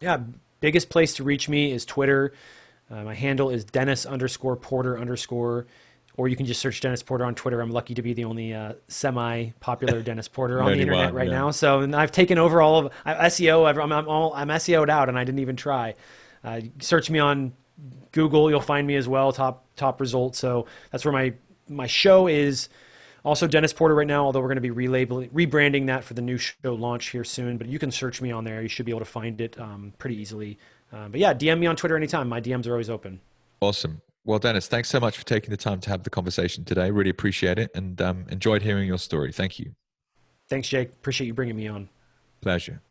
yeah, 0.00 0.18
biggest 0.60 0.90
place 0.90 1.14
to 1.14 1.24
reach 1.24 1.48
me 1.48 1.72
is 1.72 1.84
Twitter. 1.84 2.32
Uh, 2.88 3.02
my 3.02 3.14
handle 3.14 3.50
is 3.50 3.64
Dennis 3.64 4.06
underscore 4.06 4.56
Porter 4.56 4.96
underscore, 4.96 5.66
or 6.20 6.28
you 6.28 6.36
can 6.36 6.44
just 6.44 6.60
search 6.60 6.82
Dennis 6.82 7.02
Porter 7.02 7.24
on 7.24 7.34
Twitter. 7.34 7.62
I'm 7.62 7.70
lucky 7.70 7.94
to 7.94 8.02
be 8.02 8.12
the 8.12 8.26
only 8.26 8.52
uh, 8.52 8.74
semi-popular 8.88 10.02
Dennis 10.10 10.28
Porter 10.28 10.60
on 10.60 10.72
the 10.72 10.80
internet 10.80 11.14
right 11.14 11.28
yeah. 11.28 11.34
now. 11.34 11.50
So 11.50 11.80
and 11.80 11.96
I've 11.96 12.12
taken 12.12 12.36
over 12.36 12.60
all 12.60 12.78
of 12.78 12.92
I, 13.06 13.28
SEO. 13.28 13.66
I'm, 13.66 13.90
I'm, 13.90 14.06
all, 14.06 14.34
I'm 14.34 14.48
SEO'd 14.48 14.90
out, 14.90 15.08
and 15.08 15.18
I 15.18 15.24
didn't 15.24 15.38
even 15.38 15.56
try. 15.56 15.94
Uh, 16.44 16.60
search 16.78 17.08
me 17.08 17.20
on 17.20 17.54
Google, 18.12 18.50
you'll 18.50 18.60
find 18.60 18.86
me 18.86 18.96
as 18.96 19.08
well. 19.08 19.32
Top 19.32 19.64
top 19.76 19.98
results. 19.98 20.38
So 20.38 20.66
that's 20.90 21.06
where 21.06 21.12
my 21.12 21.32
my 21.68 21.86
show 21.86 22.26
is. 22.26 22.68
Also, 23.24 23.46
Dennis 23.46 23.72
Porter 23.72 23.94
right 23.94 24.06
now, 24.06 24.26
although 24.26 24.40
we're 24.40 24.52
going 24.52 24.62
to 24.62 24.62
be 24.62 24.70
relabeling, 24.70 25.30
rebranding 25.30 25.86
that 25.86 26.04
for 26.04 26.12
the 26.12 26.22
new 26.22 26.36
show 26.36 26.74
launch 26.74 27.08
here 27.08 27.24
soon. 27.24 27.56
But 27.56 27.68
you 27.68 27.78
can 27.78 27.90
search 27.90 28.20
me 28.20 28.30
on 28.30 28.44
there. 28.44 28.60
You 28.60 28.68
should 28.68 28.84
be 28.86 28.92
able 28.92 29.00
to 29.00 29.06
find 29.06 29.40
it 29.40 29.58
um, 29.58 29.94
pretty 29.98 30.16
easily. 30.16 30.58
Uh, 30.92 31.08
but 31.08 31.18
yeah, 31.18 31.32
DM 31.32 31.58
me 31.58 31.66
on 31.66 31.76
Twitter 31.76 31.96
anytime. 31.96 32.28
My 32.28 32.42
DMs 32.42 32.66
are 32.66 32.72
always 32.72 32.90
open. 32.90 33.20
Awesome. 33.60 34.02
Well, 34.24 34.38
Dennis, 34.38 34.68
thanks 34.68 34.88
so 34.88 35.00
much 35.00 35.16
for 35.16 35.24
taking 35.24 35.50
the 35.50 35.56
time 35.56 35.80
to 35.80 35.90
have 35.90 36.02
the 36.02 36.10
conversation 36.10 36.64
today. 36.64 36.90
Really 36.90 37.10
appreciate 37.10 37.58
it 37.58 37.70
and 37.74 38.00
um, 38.02 38.26
enjoyed 38.28 38.62
hearing 38.62 38.86
your 38.86 38.98
story. 38.98 39.32
Thank 39.32 39.58
you. 39.58 39.74
Thanks, 40.48 40.68
Jake. 40.68 40.88
Appreciate 40.88 41.26
you 41.26 41.34
bringing 41.34 41.56
me 41.56 41.68
on. 41.68 41.88
Pleasure. 42.40 42.82